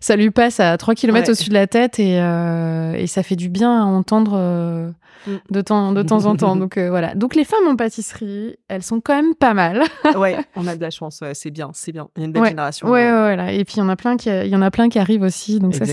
ça 0.00 0.16
lui 0.16 0.30
passe 0.30 0.60
à 0.60 0.76
3 0.76 0.94
km 0.94 1.20
Ouais. 1.24 1.30
au-dessus 1.30 1.48
de 1.48 1.54
la 1.54 1.66
tête 1.66 1.98
et, 1.98 2.20
euh, 2.20 2.94
et 2.94 3.06
ça 3.06 3.22
fait 3.22 3.36
du 3.36 3.48
bien 3.48 3.82
à 3.82 3.84
entendre 3.84 4.32
euh, 4.36 4.90
Mm. 5.26 5.30
de, 5.50 5.60
temps, 5.60 5.92
de 5.92 6.02
temps 6.02 6.24
en 6.26 6.34
temps. 6.36 6.56
Donc 6.56 6.76
euh, 6.76 6.90
voilà. 6.90 7.14
Donc 7.14 7.34
les 7.34 7.44
femmes 7.44 7.66
en 7.68 7.76
pâtisserie, 7.76 8.56
elles 8.68 8.82
sont 8.82 9.00
quand 9.00 9.14
même 9.14 9.34
pas 9.34 9.54
mal. 9.54 9.82
ouais, 10.16 10.36
on 10.56 10.66
a 10.66 10.74
de 10.74 10.80
la 10.80 10.90
chance, 10.90 11.20
ouais, 11.22 11.34
c'est 11.34 11.50
bien, 11.50 11.70
c'est 11.74 11.92
bien. 11.92 12.08
Il 12.16 12.20
y 12.20 12.22
a 12.22 12.26
une 12.26 12.32
belle 12.32 12.42
Ouais. 12.42 12.48
génération. 12.48 12.88
Ouais, 12.88 13.08
voilà. 13.08 13.52
Et 13.52 13.64
puis 13.64 13.74
il 13.76 13.80
y 13.80 13.82
en 13.82 13.88
a 13.88 13.96
plein 13.96 14.16
qui, 14.16 14.28
il 14.30 14.48
y 14.48 14.56
en 14.56 14.62
a 14.62 14.70
plein 14.70 14.88
qui 14.88 14.98
arrivent 14.98 15.22
aussi. 15.22 15.60
Donc 15.60 15.74
ça, 15.74 15.84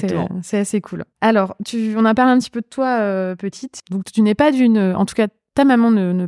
c'est, 0.42 0.58
assez 0.58 0.82
cool. 0.82 1.06
Alors, 1.22 1.56
tu, 1.66 1.94
on 1.98 2.06
a 2.06 2.14
parlé 2.14 2.32
un 2.32 2.40
petit 2.40 2.50
peu 2.50 2.62
de 2.62 2.68
toi 2.68 3.36
petite. 3.38 3.82
Donc 3.92 4.04
tu 4.12 4.22
n'es 4.22 4.36
pas 4.36 4.52
d'une, 4.52 4.80
en 4.80 5.06
tout 5.06 5.16
cas, 5.16 5.28
ta 5.54 5.64
maman 5.64 5.92
ne, 5.92 6.12
ne, 6.12 6.28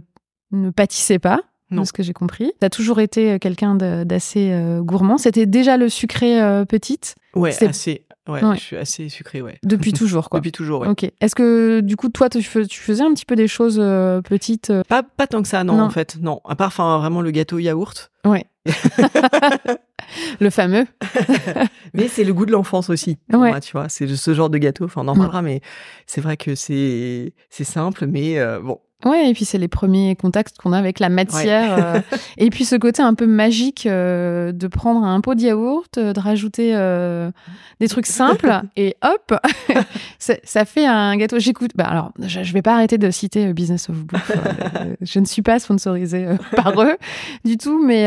ne 0.51 0.69
pâtissait 0.69 1.19
pas. 1.19 1.41
Non. 1.71 1.81
De 1.83 1.87
ce 1.87 1.93
que 1.93 2.03
j'ai 2.03 2.13
compris. 2.13 2.51
Tu 2.59 2.65
as 2.65 2.69
toujours 2.69 2.99
été 2.99 3.31
euh, 3.31 3.37
quelqu'un 3.37 3.75
d'assez 3.75 4.51
euh, 4.51 4.81
gourmand. 4.81 5.17
C'était 5.17 5.45
déjà 5.45 5.77
le 5.77 5.87
sucré 5.89 6.41
euh, 6.41 6.65
petite 6.65 7.15
Ouais, 7.35 7.51
assez. 7.63 8.05
Ouais, 8.27 8.43
Ouais. 8.43 8.55
je 8.55 8.61
suis 8.61 8.77
assez 8.77 9.09
sucré, 9.09 9.41
ouais. 9.41 9.57
depuis 9.63 9.93
toujours, 9.93 10.29
quoi. 10.29 10.39
Depuis 10.39 10.51
toujours, 10.51 10.81
ouais. 10.81 10.87
Ok. 10.89 11.09
Est-ce 11.21 11.33
que 11.33 11.79
du 11.79 11.95
coup, 11.95 12.09
toi, 12.09 12.29
tu, 12.29 12.43
fais- 12.43 12.65
tu 12.67 12.79
faisais 12.79 13.03
un 13.03 13.13
petit 13.13 13.25
peu 13.25 13.35
des 13.35 13.47
choses 13.47 13.77
euh, 13.81 14.21
petites 14.21 14.71
Pas, 14.87 15.01
pas 15.01 15.25
tant 15.27 15.41
que 15.41 15.47
ça, 15.47 15.63
non, 15.63 15.77
Non. 15.77 15.83
en 15.85 15.89
fait, 15.89 16.17
non. 16.21 16.39
À 16.45 16.55
part, 16.55 16.67
enfin, 16.67 16.97
vraiment 16.99 17.21
le 17.21 17.31
gâteau 17.31 17.57
yaourt. 17.57 18.11
Ouais. 18.25 18.45
le 20.39 20.49
fameux. 20.49 20.85
Mais 21.93 22.07
c'est 22.07 22.23
le 22.23 22.33
goût 22.33 22.45
de 22.45 22.51
l'enfance 22.51 22.89
aussi. 22.89 23.17
Ouais. 23.31 23.49
moi, 23.49 23.59
tu 23.59 23.71
vois, 23.71 23.89
c'est 23.89 24.07
ce 24.07 24.33
genre 24.33 24.49
de 24.49 24.57
gâteau. 24.57 24.85
Enfin, 24.85 25.01
on 25.03 25.07
en 25.07 25.15
Mm. 25.15 25.19
parlera, 25.19 25.41
mais 25.41 25.61
c'est 26.05 26.21
vrai 26.21 26.37
que 26.37 26.55
c'est 26.55 27.33
c'est 27.49 27.63
simple, 27.63 28.05
mais 28.07 28.37
euh, 28.39 28.59
bon. 28.59 28.79
Ouais, 29.05 29.29
et 29.29 29.33
puis 29.33 29.45
c'est 29.45 29.57
les 29.57 29.67
premiers 29.67 30.15
contacts 30.15 30.57
qu'on 30.57 30.73
a 30.73 30.77
avec 30.77 30.99
la 30.99 31.09
matière. 31.09 31.95
euh, 31.95 31.99
et 32.37 32.49
puis 32.49 32.65
ce 32.65 32.75
côté 32.75 33.01
un 33.01 33.13
peu 33.13 33.25
magique 33.25 33.85
euh, 33.85 34.51
de 34.51 34.67
prendre 34.67 35.03
un 35.05 35.21
pot 35.21 35.35
de 35.35 35.41
yaourt, 35.41 35.97
euh, 35.97 36.13
de 36.13 36.19
rajouter 36.19 36.71
euh, 36.75 37.31
des 37.79 37.87
trucs 37.87 38.05
simples, 38.05 38.61
et 38.75 38.95
hop, 39.03 39.33
ça, 40.19 40.35
ça 40.43 40.65
fait 40.65 40.85
un 40.85 41.15
gâteau. 41.17 41.39
J'écoute. 41.39 41.71
Bah 41.75 41.85
alors, 41.85 42.11
je, 42.19 42.43
je 42.43 42.53
vais 42.53 42.61
pas 42.61 42.73
arrêter 42.73 42.97
de 42.97 43.09
citer 43.11 43.53
Business 43.53 43.89
of 43.89 43.97
Bouffe. 43.97 44.31
je 45.01 45.19
ne 45.19 45.25
suis 45.25 45.41
pas 45.41 45.59
sponsorisée 45.59 46.27
par 46.55 46.81
eux 46.81 46.97
du 47.45 47.57
tout, 47.57 47.83
mais 47.83 48.05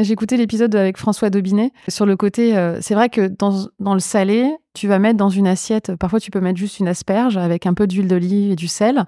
j'ai 0.00 0.12
écouté 0.12 0.36
l'épisode 0.36 0.74
avec 0.76 0.96
François 0.96 1.30
Dobinet 1.30 1.72
sur 1.88 2.06
le 2.06 2.16
côté. 2.16 2.54
c'est 2.80 2.94
vrai 2.94 3.08
que 3.08 3.26
dans, 3.26 3.66
dans 3.80 3.94
le 3.94 4.00
salé, 4.00 4.50
tu 4.74 4.88
vas 4.88 4.98
mettre 4.98 5.16
dans 5.16 5.28
une 5.30 5.46
assiette. 5.46 5.94
Parfois, 5.96 6.20
tu 6.20 6.30
peux 6.30 6.40
mettre 6.40 6.58
juste 6.58 6.80
une 6.80 6.88
asperge 6.88 7.36
avec 7.36 7.66
un 7.66 7.74
peu 7.74 7.86
d'huile 7.86 8.08
d'olive 8.08 8.52
et 8.52 8.56
du 8.56 8.68
sel. 8.68 9.04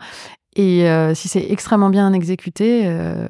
Et 0.59 0.89
euh, 0.89 1.13
si 1.15 1.29
c'est 1.29 1.47
extrêmement 1.51 1.91
bien 1.91 2.13
exécuté, 2.15 2.85
euh, 2.87 3.27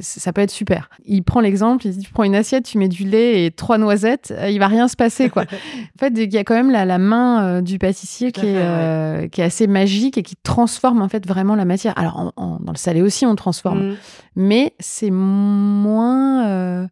ça 0.00 0.32
peut 0.32 0.40
être 0.42 0.52
super. 0.52 0.88
Il 1.04 1.24
prend 1.24 1.40
l'exemple, 1.40 1.84
il 1.88 1.96
dit 1.96 2.04
tu 2.04 2.12
prends 2.12 2.22
une 2.22 2.36
assiette, 2.36 2.64
tu 2.66 2.78
mets 2.78 2.86
du 2.88 3.02
lait 3.04 3.44
et 3.44 3.50
trois 3.50 3.78
noisettes, 3.78 4.32
euh, 4.36 4.48
il 4.48 4.60
va 4.60 4.68
rien 4.68 4.86
se 4.86 4.94
passer 4.94 5.28
quoi. 5.28 5.42
en 5.42 5.98
fait, 5.98 6.12
il 6.16 6.32
y 6.32 6.38
a 6.38 6.44
quand 6.44 6.54
même 6.54 6.70
la, 6.70 6.84
la 6.84 6.98
main 6.98 7.42
euh, 7.42 7.60
du 7.62 7.78
pâtissier 7.80 8.30
qui 8.30 8.46
est, 8.46 8.54
ouais. 8.54 8.62
euh, 8.62 9.26
qui 9.26 9.40
est 9.40 9.44
assez 9.44 9.66
magique 9.66 10.18
et 10.18 10.22
qui 10.22 10.36
transforme 10.36 11.02
en 11.02 11.08
fait 11.08 11.26
vraiment 11.26 11.56
la 11.56 11.64
matière. 11.64 11.94
Alors 11.96 12.16
en- 12.16 12.32
en- 12.36 12.58
dans 12.60 12.72
le 12.72 12.78
salé 12.78 13.02
aussi, 13.02 13.26
on 13.26 13.34
transforme, 13.34 13.78
Mm. 13.90 13.94
mais 14.36 14.74
c'est 14.78 15.10
moins 15.10 16.46
euh, 16.46 16.86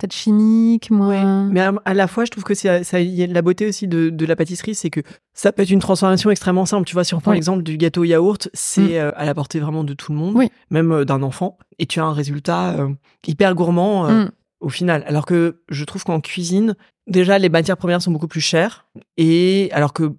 peut-être 0.00 0.12
chimique, 0.14 0.90
moins. 0.90 1.48
Mais 1.50 1.60
à, 1.60 1.72
à 1.84 1.94
la 1.94 2.06
fois, 2.06 2.24
je 2.24 2.30
trouve 2.30 2.44
que 2.44 2.54
c'est 2.54 2.82
ça 2.84 3.00
y 3.00 3.22
a 3.22 3.26
la 3.26 3.42
beauté 3.42 3.66
aussi 3.68 3.86
de, 3.86 4.10
de 4.10 4.26
la 4.26 4.34
pâtisserie, 4.36 4.74
c'est 4.74 4.90
que 4.90 5.00
ça 5.34 5.52
peut 5.52 5.62
être 5.62 5.70
une 5.70 5.80
transformation 5.80 6.30
extrêmement 6.30 6.66
simple. 6.66 6.86
Tu 6.86 6.94
vois, 6.94 7.04
si 7.04 7.14
on 7.14 7.20
prend 7.20 7.30
Oui. 7.32 7.36
l'exemple 7.36 7.62
du 7.62 7.76
gâteau 7.76 8.04
yaourt, 8.04 8.48
c'est 8.54 8.80
Mm. 8.80 8.92
euh, 8.94 9.12
à 9.16 9.24
la 9.24 9.34
portée 9.34 9.60
vraiment 9.60 9.84
de 9.84 9.92
tout 9.94 10.12
le 10.12 10.18
monde, 10.18 10.34
Oui. 10.36 10.50
même 10.70 10.90
euh, 10.92 11.04
d'un 11.04 11.22
enfant, 11.22 11.58
et 11.78 11.86
tu 11.86 12.00
as 12.00 12.04
un 12.04 12.12
résultat 12.12 12.70
euh, 12.80 12.88
hyper 13.26 13.54
gourmand 13.54 14.08
Mm. 14.10 14.30
au 14.60 14.68
final. 14.68 15.04
Alors 15.06 15.26
que 15.26 15.60
je 15.68 15.84
trouve 15.84 16.04
qu'en 16.04 16.20
cuisine, 16.20 16.74
déjà 17.06 17.38
les 17.38 17.48
matières 17.48 17.76
premières 17.76 18.02
sont 18.02 18.10
beaucoup 18.12 18.28
plus 18.28 18.40
chères, 18.40 18.86
et 19.16 19.68
alors 19.72 19.92
que 19.92 20.12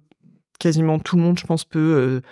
quasiment 0.58 0.98
tout 0.98 1.16
le 1.16 1.22
monde, 1.22 1.38
je 1.38 1.44
pense, 1.46 1.64
peut 1.64 2.22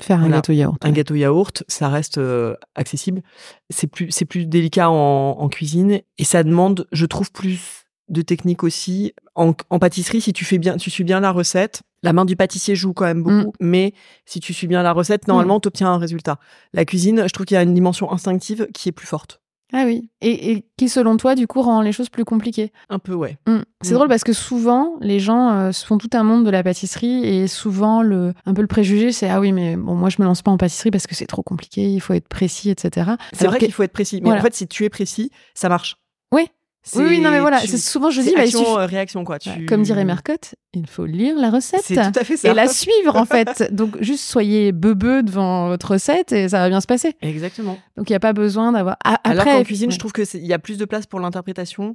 Faire 0.00 0.18
un 0.18 0.20
Voilà. 0.20 0.36
gâteau 0.36 0.52
yaourt. 0.52 0.84
un 0.84 0.90
gâteau 0.92 1.14
yaourt, 1.14 1.64
ça 1.68 1.88
reste 1.88 2.18
euh, 2.18 2.54
accessible. 2.74 3.22
C'est 3.70 3.86
plus, 3.88 4.10
c'est 4.10 4.24
plus 4.24 4.46
délicat 4.46 4.90
en, 4.90 5.36
en 5.38 5.48
cuisine 5.48 6.00
et 6.18 6.24
ça 6.24 6.42
demande, 6.44 6.86
je 6.92 7.04
trouve, 7.06 7.32
plus 7.32 7.84
de 8.08 8.22
technique 8.22 8.62
aussi. 8.62 9.12
En, 9.34 9.52
en 9.70 9.78
pâtisserie, 9.78 10.20
si 10.20 10.32
tu 10.32 10.44
fais 10.44 10.58
bien, 10.58 10.76
tu 10.76 10.90
suis 10.90 11.04
bien 11.04 11.20
la 11.20 11.30
recette, 11.32 11.82
la 12.02 12.12
main 12.12 12.24
du 12.24 12.36
pâtissier 12.36 12.76
joue 12.76 12.92
quand 12.92 13.04
même 13.04 13.22
beaucoup, 13.24 13.52
mais 13.60 13.92
si 14.24 14.38
tu 14.40 14.54
suis 14.54 14.66
bien 14.68 14.82
la 14.84 14.92
recette, 14.92 15.26
normalement, 15.26 15.58
tu 15.60 15.66
obtiens 15.68 15.88
un 15.92 15.98
résultat. 15.98 16.38
La 16.72 16.84
cuisine, 16.84 17.24
je 17.26 17.32
trouve 17.32 17.44
qu'il 17.44 17.56
y 17.56 17.58
a 17.58 17.62
une 17.62 17.74
dimension 17.74 18.10
instinctive 18.12 18.68
qui 18.72 18.88
est 18.88 18.92
plus 18.92 19.06
forte. 19.06 19.40
Ah 19.72 19.84
oui. 19.84 20.08
Et, 20.22 20.52
et 20.52 20.64
qui, 20.78 20.88
selon 20.88 21.16
toi, 21.18 21.34
du 21.34 21.46
coup, 21.46 21.60
rend 21.60 21.82
les 21.82 21.92
choses 21.92 22.08
plus 22.08 22.24
compliquées? 22.24 22.72
Un 22.88 22.98
peu, 22.98 23.12
ouais. 23.12 23.36
Mm. 23.46 23.58
C'est 23.82 23.90
Mm. 23.92 23.94
drôle 23.94 24.08
parce 24.08 24.24
que 24.24 24.32
souvent, 24.32 24.96
les 25.00 25.20
gens 25.20 25.50
euh, 25.50 25.72
se 25.72 25.84
font 25.84 25.98
tout 25.98 26.08
un 26.14 26.22
monde 26.22 26.44
de 26.44 26.50
la 26.50 26.62
pâtisserie 26.62 27.24
et 27.24 27.46
souvent, 27.48 28.00
le, 28.02 28.32
un 28.46 28.54
peu 28.54 28.62
le 28.62 28.66
préjugé, 28.66 29.12
c'est 29.12 29.28
ah 29.28 29.40
oui, 29.40 29.52
mais 29.52 29.76
bon, 29.76 29.94
moi, 29.94 30.08
je 30.08 30.16
me 30.20 30.24
lance 30.24 30.40
pas 30.42 30.50
en 30.50 30.56
pâtisserie 30.56 30.90
parce 30.90 31.06
que 31.06 31.14
c'est 31.14 31.26
trop 31.26 31.42
compliqué, 31.42 31.82
il 31.82 32.00
faut 32.00 32.14
être 32.14 32.28
précis, 32.28 32.70
etc. 32.70 33.10
C'est 33.32 33.46
vrai 33.46 33.58
qu'il 33.58 33.72
faut 33.72 33.82
être 33.82 33.92
précis, 33.92 34.20
mais 34.22 34.28
Voilà. 34.30 34.40
en 34.40 34.44
fait, 34.44 34.54
si 34.54 34.66
tu 34.66 34.84
es 34.84 34.88
précis, 34.88 35.30
ça 35.54 35.68
marche. 35.68 35.96
Oui. 36.32 36.48
Oui, 36.94 37.04
oui, 37.06 37.20
non, 37.20 37.30
mais 37.30 37.40
voilà, 37.40 37.60
tu- 37.60 37.68
c'est 37.68 37.76
souvent, 37.78 38.10
je 38.10 38.20
dis, 38.20 38.32
bah, 38.34 38.40
action, 38.42 38.60
suffit- 38.60 38.70
euh, 38.78 38.86
réaction, 38.86 39.24
quoi. 39.24 39.38
Tu... 39.38 39.66
Comme 39.66 39.82
dirait 39.82 40.04
Mercotte, 40.04 40.54
il 40.74 40.86
faut 40.86 41.06
lire 41.06 41.36
la 41.38 41.50
recette. 41.50 41.82
C'est 41.84 41.94
tout 41.94 42.18
à 42.18 42.24
fait 42.24 42.36
ça. 42.36 42.50
Et 42.50 42.54
la 42.54 42.68
suivre, 42.68 43.16
en 43.16 43.24
fait. 43.24 43.72
Donc, 43.74 43.96
juste 44.00 44.24
soyez 44.24 44.72
beubeux 44.72 45.22
devant 45.22 45.68
votre 45.68 45.92
recette 45.92 46.32
et 46.32 46.48
ça 46.48 46.58
va 46.60 46.68
bien 46.68 46.80
se 46.80 46.86
passer. 46.86 47.16
Exactement. 47.22 47.78
Donc, 47.96 48.08
il 48.10 48.12
n'y 48.12 48.16
a 48.16 48.20
pas 48.20 48.32
besoin 48.32 48.72
d'avoir. 48.72 48.96
Ah, 49.04 49.18
Alors 49.24 49.42
après, 49.42 49.52
qu'en 49.58 49.64
cuisine, 49.64 49.90
je 49.90 49.98
trouve 49.98 50.12
que 50.12 50.24
c'est- 50.24 50.38
il 50.38 50.46
y 50.46 50.52
a 50.52 50.58
plus 50.58 50.78
de 50.78 50.84
place 50.84 51.06
pour 51.06 51.20
l'interprétation. 51.20 51.94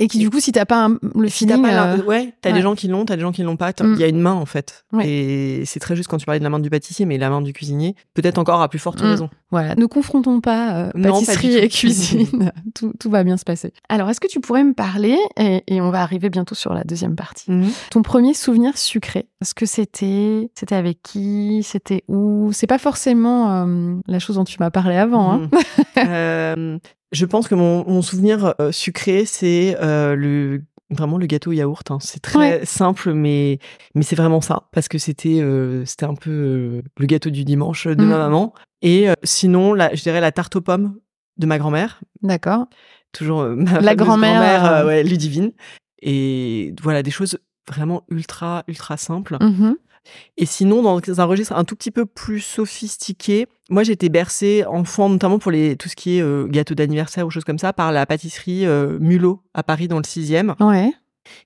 Et 0.00 0.08
qui, 0.08 0.18
du 0.18 0.30
coup, 0.30 0.40
si 0.40 0.50
t'as 0.50 0.64
pas 0.64 0.86
un- 0.86 0.98
le 1.14 1.28
Si 1.28 1.46
t'as 1.46 1.54
feeling. 1.56 1.66
euh, 1.70 2.02
ouais, 2.04 2.32
t'as 2.40 2.48
ouais. 2.50 2.56
des 2.56 2.62
gens 2.62 2.74
qui 2.74 2.88
l'ont, 2.88 3.04
t'as 3.04 3.14
des 3.16 3.22
gens 3.22 3.32
qui 3.32 3.42
l'ont 3.42 3.56
pas. 3.56 3.72
t'as- 3.72 3.84
Mm. 3.84 3.94
Il 3.94 4.00
y 4.00 4.04
a 4.04 4.08
une 4.08 4.20
main 4.20 4.32
en 4.32 4.46
fait. 4.46 4.84
Ouais. 4.92 5.06
Et 5.08 5.64
c'est 5.66 5.78
très 5.78 5.94
juste 5.94 6.08
quand 6.08 6.16
tu 6.16 6.24
parlais 6.26 6.38
de 6.38 6.44
la 6.44 6.50
main 6.50 6.58
du 6.58 6.70
pâtissier, 6.70 7.04
mais 7.06 7.18
la 7.18 7.28
main 7.30 7.42
du 7.42 7.52
cuisinier, 7.52 7.94
peut-être 8.14 8.38
encore 8.38 8.62
à 8.62 8.68
plus 8.68 8.78
forte 8.78 9.00
Mm. 9.02 9.04
raison. 9.06 9.30
Voilà, 9.50 9.74
ne 9.76 9.84
confrontons 9.86 10.40
pas 10.40 10.74
euh, 10.74 10.90
Non, 10.94 11.12
pâtisserie 11.12 11.56
et 11.56 11.68
cuisine. 11.68 12.50
tout, 12.74 12.92
tout 12.98 13.10
va 13.10 13.22
bien 13.24 13.36
se 13.36 13.44
passer. 13.44 13.72
Alors, 13.90 14.08
est-ce 14.08 14.20
que 14.20 14.26
tu 14.28 14.40
pourrais 14.40 14.64
me 14.64 14.72
parler, 14.72 15.18
et, 15.38 15.62
et 15.66 15.80
on 15.82 15.90
va 15.90 16.00
arriver 16.02 16.30
bientôt 16.30 16.54
sur 16.54 16.72
la 16.72 16.82
deuxième 16.84 17.14
partie, 17.14 17.50
ton 17.90 18.00
premier 18.02 18.32
souvenir 18.32 18.78
sucré? 18.78 19.26
Est-ce 19.42 19.54
que 19.54 19.66
c'était 19.66 20.50
C'était 20.58 20.76
avec 20.76 21.02
qui? 21.02 21.62
C'était 21.62 22.04
où? 22.08 22.52
C'est 22.52 22.66
pas 22.66 22.78
forcément 22.78 23.66
euh, 23.66 23.96
la 24.06 24.18
chose 24.18 24.36
dont 24.36 24.44
tu 24.44 24.56
m'as 24.60 24.70
parlé 24.70 24.96
avant. 24.96 25.32
Hein. 25.32 25.50
Je 27.12 27.26
pense 27.26 27.48
que 27.48 27.54
mon, 27.54 27.84
mon 27.88 28.02
souvenir 28.02 28.54
euh, 28.60 28.72
sucré, 28.72 29.24
c'est 29.24 29.76
euh, 29.80 30.14
le 30.14 30.62
vraiment 30.90 31.18
le 31.18 31.26
gâteau 31.26 31.52
yaourt. 31.52 31.88
hein. 31.90 31.98
C'est 32.00 32.20
très 32.20 32.38
Ouais. 32.38 32.64
simple, 32.64 33.12
mais 33.14 33.58
mais 33.94 34.02
c'est 34.02 34.16
vraiment 34.16 34.40
ça 34.40 34.64
parce 34.72 34.88
que 34.88 34.98
c'était 34.98 35.40
euh, 35.40 35.84
c'était 35.86 36.06
un 36.06 36.14
peu 36.14 36.82
le 36.98 37.06
gâteau 37.06 37.30
du 37.30 37.44
dimanche 37.44 37.86
de 37.86 38.04
ma 38.04 38.18
maman. 38.18 38.52
Et 38.82 39.08
sinon, 39.22 39.72
la, 39.74 39.94
je 39.94 40.02
dirais 40.02 40.20
la 40.20 40.32
tarte 40.32 40.56
aux 40.56 40.60
pommes 40.60 40.96
de 41.36 41.46
ma 41.46 41.58
grand-mère. 41.58 42.00
D'accord. 42.22 42.66
toujours 43.12 43.42
ma 43.56 43.80
La 43.80 43.94
grand-mère, 43.94 44.64
euh, 44.64 44.86
ouais, 44.86 45.02
Ludivine. 45.04 45.52
Et 46.02 46.74
voilà, 46.82 47.02
des 47.02 47.10
choses 47.10 47.38
vraiment 47.68 48.04
ultra, 48.10 48.64
ultra 48.68 48.96
simples. 48.96 49.36
Mhm. 49.40 49.76
Et 50.36 50.46
sinon, 50.46 50.82
dans 50.82 51.20
un 51.20 51.24
registre 51.24 51.54
un 51.54 51.64
tout 51.64 51.76
petit 51.76 51.90
peu 51.90 52.06
plus 52.06 52.40
sophistiqué, 52.40 53.46
moi 53.68 53.82
j'étais 53.82 54.08
bercée 54.08 54.64
enfant, 54.66 55.08
notamment 55.08 55.38
pour 55.38 55.50
les, 55.50 55.76
tout 55.76 55.88
ce 55.88 55.96
qui 55.96 56.18
est 56.18 56.22
euh, 56.22 56.46
gâteau 56.46 56.74
d'anniversaire 56.74 57.26
ou 57.26 57.30
choses 57.30 57.44
comme 57.44 57.58
ça, 57.58 57.72
par 57.72 57.92
la 57.92 58.06
pâtisserie 58.06 58.66
euh, 58.66 58.98
Mulot 59.00 59.42
à 59.54 59.62
Paris 59.62 59.88
dans 59.88 59.98
le 59.98 60.02
6e, 60.02 60.54
Ouais. 60.64 60.92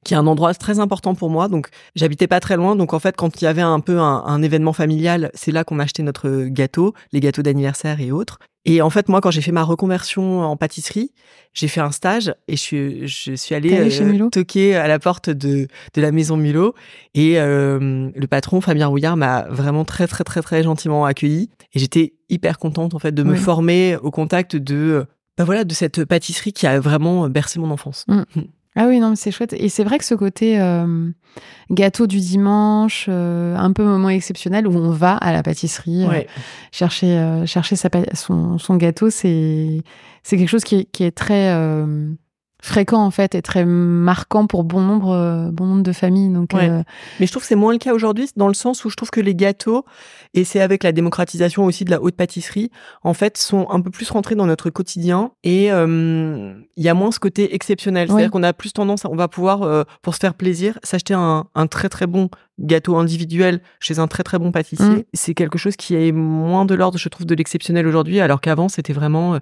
Qui 0.05 0.15
est 0.15 0.17
un 0.17 0.27
endroit 0.27 0.55
très 0.55 0.79
important 0.79 1.15
pour 1.15 1.31
moi. 1.31 1.49
Donc 1.49 1.69
j'habitais 1.97 2.27
pas 2.27 2.41
très 2.41 2.57
loin. 2.57 2.77
Donc 2.77 2.93
en 2.95 2.99
fait, 2.99 3.17
quand 3.17 3.41
il 3.41 3.45
y 3.45 3.49
avait 3.49 3.63
un 3.63 3.81
peu 3.81 3.99
un, 3.99 4.23
un 4.27 4.43
événement 4.43 4.73
familial, 4.73 5.31
c'est 5.35 5.53
là 5.53 5.65
qu'on 5.65 5.79
achetait 5.79 6.03
notre 6.03 6.47
gâteau, 6.49 6.95
les 7.13 7.21
gâteaux 7.21 7.43
d'anniversaire 7.43 8.01
et 8.01 8.11
autres. 8.13 8.39
Et 8.67 8.81
en 8.81 8.89
fait, 8.89 9.11
moi, 9.11 9.21
quand 9.21 9.31
j'ai 9.31 9.43
fait 9.43 9.53
ma 9.53 9.63
reconversion 9.63 10.41
en 10.41 10.57
pâtisserie, 10.57 11.13
j'ai 11.53 11.69
fait 11.69 11.83
un 11.83 11.91
stage 11.91 12.35
et 12.49 12.57
je 12.57 12.61
suis, 12.63 13.07
je 13.07 13.35
suis 13.35 13.55
allée 13.55 13.91
Mulot 14.01 14.31
toquer 14.31 14.75
à 14.75 14.89
la 14.89 14.99
porte 14.99 15.29
de, 15.29 15.69
de 15.93 16.01
la 16.01 16.13
maison 16.13 16.39
Mulot. 16.39 16.75
Et 17.15 17.39
euh, 17.39 18.09
le 18.17 18.27
patron, 18.27 18.63
Fabien 18.63 18.87
Rouillard, 18.87 19.19
m'a 19.19 19.43
vraiment 19.51 19.85
très, 19.85 20.07
très, 20.07 20.25
très, 20.25 20.41
très 20.41 20.63
gentiment 20.63 21.05
accueilli. 21.05 21.51
Et 21.75 21.79
j'étais 21.79 22.15
hyper 22.31 22.59
contente, 22.59 22.95
en 22.95 22.99
fait, 22.99 23.13
de 23.13 23.23
me 23.23 23.33
Oui. 23.33 23.37
former 23.39 23.97
au 24.03 24.11
contact 24.11 24.57
de, 24.57 25.05
bah 25.37 25.45
voilà, 25.45 25.65
de 25.65 25.75
cette 25.75 26.07
pâtisserie 26.07 26.55
qui 26.55 26.67
a 26.67 26.81
vraiment 26.81 27.29
bercé 27.29 27.61
mon 27.61 27.71
enfance. 27.71 28.07
Ah 28.77 28.87
oui, 28.89 28.99
non, 28.99 29.11
mais 29.11 29.17
c'est 29.17 29.31
chouette. 29.31 29.53
Et 29.57 29.69
c'est 29.69 29.85
vrai 29.85 29.99
que 29.99 30.05
ce 30.05 30.15
côté 30.15 30.61
euh, 30.61 31.11
gâteau 31.71 32.07
du 32.07 32.19
dimanche, 32.19 33.07
euh, 33.09 33.57
un 33.57 33.73
peu 33.73 33.85
moment 33.85 34.09
exceptionnel 34.09 34.67
où 34.67 34.77
on 34.77 34.91
va 34.91 35.15
à 35.17 35.33
la 35.33 35.43
pâtisserie 35.43 36.05
euh, 36.05 36.09
Ouais. 36.09 36.27
chercher, 36.73 37.17
euh, 37.19 37.47
chercher 37.47 37.77
sa, 37.77 37.89
son, 38.15 38.59
son 38.59 38.77
gâteau, 38.77 39.11
c'est 39.11 39.83
c'est 40.25 40.37
quelque 40.39 40.49
chose 40.49 40.65
qui 40.65 40.77
est, 40.77 40.85
qui 40.87 41.05
est 41.05 41.11
très 41.13 41.51
euh, 41.53 42.09
fréquent 42.65 43.05
en 43.05 43.11
fait 43.11 43.35
et 43.35 43.43
très 43.43 43.67
marquant 43.67 44.47
pour 44.47 44.65
bon 44.65 44.81
nombre, 44.81 45.11
euh, 45.11 45.51
bon 45.53 45.67
nombre 45.67 45.83
de 45.83 45.93
familles. 45.93 46.31
Donc, 46.33 46.53
Ouais. 46.55 46.71
euh, 46.71 46.83
Mais 47.21 47.27
je 47.27 47.31
trouve 47.31 47.43
que 47.43 47.47
c'est 47.49 47.55
moins 47.57 47.73
le 47.73 47.79
cas 47.79 47.93
aujourd'hui, 47.93 48.29
dans 48.37 48.49
le 48.49 48.55
sens 48.55 48.85
où 48.87 48.91
je 48.91 48.97
trouve 48.97 49.11
que 49.11 49.21
les 49.21 49.35
gâteaux, 49.35 49.85
et 50.33 50.45
c'est 50.45 50.61
avec 50.61 50.83
la 50.83 50.93
démocratisation 50.93 51.65
aussi 51.67 51.85
de 51.85 51.91
la 51.91 52.01
haute 52.01 52.17
pâtisserie, 52.17 52.71
en 53.03 53.13
fait, 53.13 53.37
sont 53.37 53.67
un 53.71 53.81
peu 53.83 53.91
plus 53.91 54.11
rentrés 54.11 54.35
dans 54.35 54.47
notre 54.47 54.71
quotidien 54.71 55.33
et 55.45 55.71
euh, 55.73 56.55
il 56.77 56.83
y 56.83 56.89
a 56.89 56.95
moins 56.95 57.13
ce 57.13 57.19
côté 57.21 57.55
exceptionnel. 57.55 58.07
Oui. 58.09 58.15
C'est-à-dire 58.15 58.31
qu'on 58.31 58.43
a 58.43 58.53
plus 58.55 58.73
tendance, 58.73 59.05
à- 59.05 59.11
on 59.11 59.17
va 59.17 59.29
pouvoir, 59.29 59.63
euh, 59.63 59.83
pour 60.03 60.15
se 60.15 60.21
faire 60.21 60.35
plaisir, 60.35 60.79
s'acheter 60.83 61.15
un, 61.15 61.47
un 61.55 61.67
très 61.67 61.89
très 61.91 62.07
bon 62.07 62.31
gâteau 62.61 62.97
individuel 62.97 63.61
chez 63.81 63.99
un 63.99 64.07
très 64.07 64.23
très 64.23 64.39
bon 64.39 64.53
pâtissier. 64.53 64.87
Mm. 64.89 65.03
C'est 65.13 65.35
quelque 65.35 65.59
chose 65.59 65.77
qui 65.77 65.97
est 65.97 66.13
moins 66.13 66.65
de 66.65 66.75
l'ordre, 66.75 66.99
je 66.99 67.09
trouve, 67.09 67.27
de 67.27 67.35
l'exceptionnel 67.35 67.87
aujourd'hui, 67.87 68.21
alors 68.21 68.41
qu'avant, 68.41 68.69
c'était 68.69 68.93
vraiment 68.93 69.35
euh, 69.35 69.39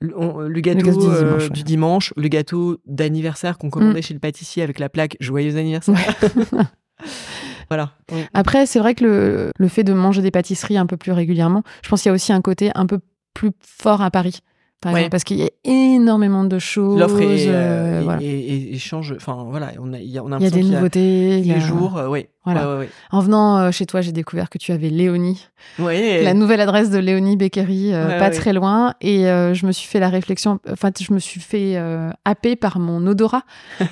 le, 0.00 0.18
on- 0.18 0.38
le 0.40 0.60
gâteau 0.60 0.86
gâteau 0.86 1.00
du 1.00 1.06
euh, 1.14 1.18
dimanche, 1.20 1.42
ouais. 1.42 1.48
Mm. 1.48 1.52
du 1.52 1.62
dimanche, 1.64 2.14
le 2.16 2.28
gâteau 2.28 2.78
d'anniversaire 2.86 3.58
qu'on 3.58 3.70
commandait 3.70 4.02
chez 4.02 4.14
le 4.14 4.20
pâtissier 4.20 4.62
avec 4.62 4.78
la 4.78 4.88
plaque 4.88 5.16
Joyeux 5.20 5.56
anniversaire. 5.56 5.96
voilà. 7.68 7.92
Après, 8.34 8.66
c'est 8.66 8.78
vrai 8.78 8.94
que 8.94 9.04
le, 9.04 9.50
le 9.58 9.68
fait 9.68 9.84
de 9.84 9.92
manger 9.92 10.22
des 10.22 10.30
pâtisseries 10.30 10.78
un 10.78 10.86
peu 10.86 10.96
plus 10.96 11.12
régulièrement, 11.12 11.62
je 11.82 11.88
pense 11.88 12.02
qu'il 12.02 12.10
y 12.10 12.12
a 12.12 12.14
aussi 12.14 12.32
un 12.32 12.40
côté 12.40 12.70
un 12.74 12.86
peu 12.86 13.00
plus 13.34 13.50
fort 13.60 14.00
à 14.02 14.10
Paris. 14.10 14.40
Par 14.82 14.92
Ouais. 14.92 15.00
exemple, 15.00 15.10
parce 15.12 15.24
qu'il 15.24 15.38
y 15.38 15.42
a 15.42 15.48
énormément 15.64 16.44
de 16.44 16.58
choses. 16.58 17.00
L'offre 17.00 17.20
est, 17.22 17.48
euh, 17.48 17.52
euh, 17.52 18.00
voilà. 18.04 18.20
et, 18.22 18.26
et- 18.26 18.74
et 18.74 18.78
change. 18.78 19.14
Enfin 19.16 19.46
voilà, 19.48 19.72
on 19.80 19.92
a, 19.94 19.98
il 19.98 20.10
y 20.10 20.18
a, 20.18 20.22
on 20.22 20.30
a 20.32 20.36
Il 20.36 20.42
y 20.42 20.46
a 20.46 20.50
l'impression 20.50 20.68
des 20.68 20.74
nouveautés. 20.74 21.38
il 21.38 21.46
y 21.46 21.50
a- 21.50 21.54
les 21.54 21.60
jours. 21.60 21.96
euh, 21.96 22.08
ouais. 22.08 22.28
Voilà. 22.44 22.68
Ouais, 22.68 22.72
ouais, 22.74 22.78
ouais. 22.80 22.88
En 23.10 23.20
venant 23.20 23.58
euh, 23.58 23.70
chez 23.72 23.86
toi, 23.86 24.02
j'ai 24.02 24.12
découvert 24.12 24.50
que 24.50 24.58
tu 24.58 24.70
avais 24.70 24.88
Léonie, 24.90 25.48
la 25.78 26.32
nouvelle 26.34 26.60
adresse 26.60 26.90
de 26.90 26.98
Léonie 26.98 27.36
Bakery, 27.36 27.92
euh, 27.92 28.06
Ouais, 28.06 28.18
pas 28.18 28.30
très 28.30 28.52
loin. 28.52 28.94
Et 29.00 29.26
euh, 29.26 29.52
je 29.54 29.66
me 29.66 29.72
suis 29.72 29.88
fait 29.88 29.98
la 29.98 30.10
réflexion, 30.10 30.60
enfin, 30.70 30.90
je 31.00 31.12
me 31.12 31.18
suis 31.18 31.40
fait 31.40 31.72
euh, 31.76 32.10
happer 32.24 32.54
par 32.54 32.78
mon 32.78 33.04
odorat 33.06 33.42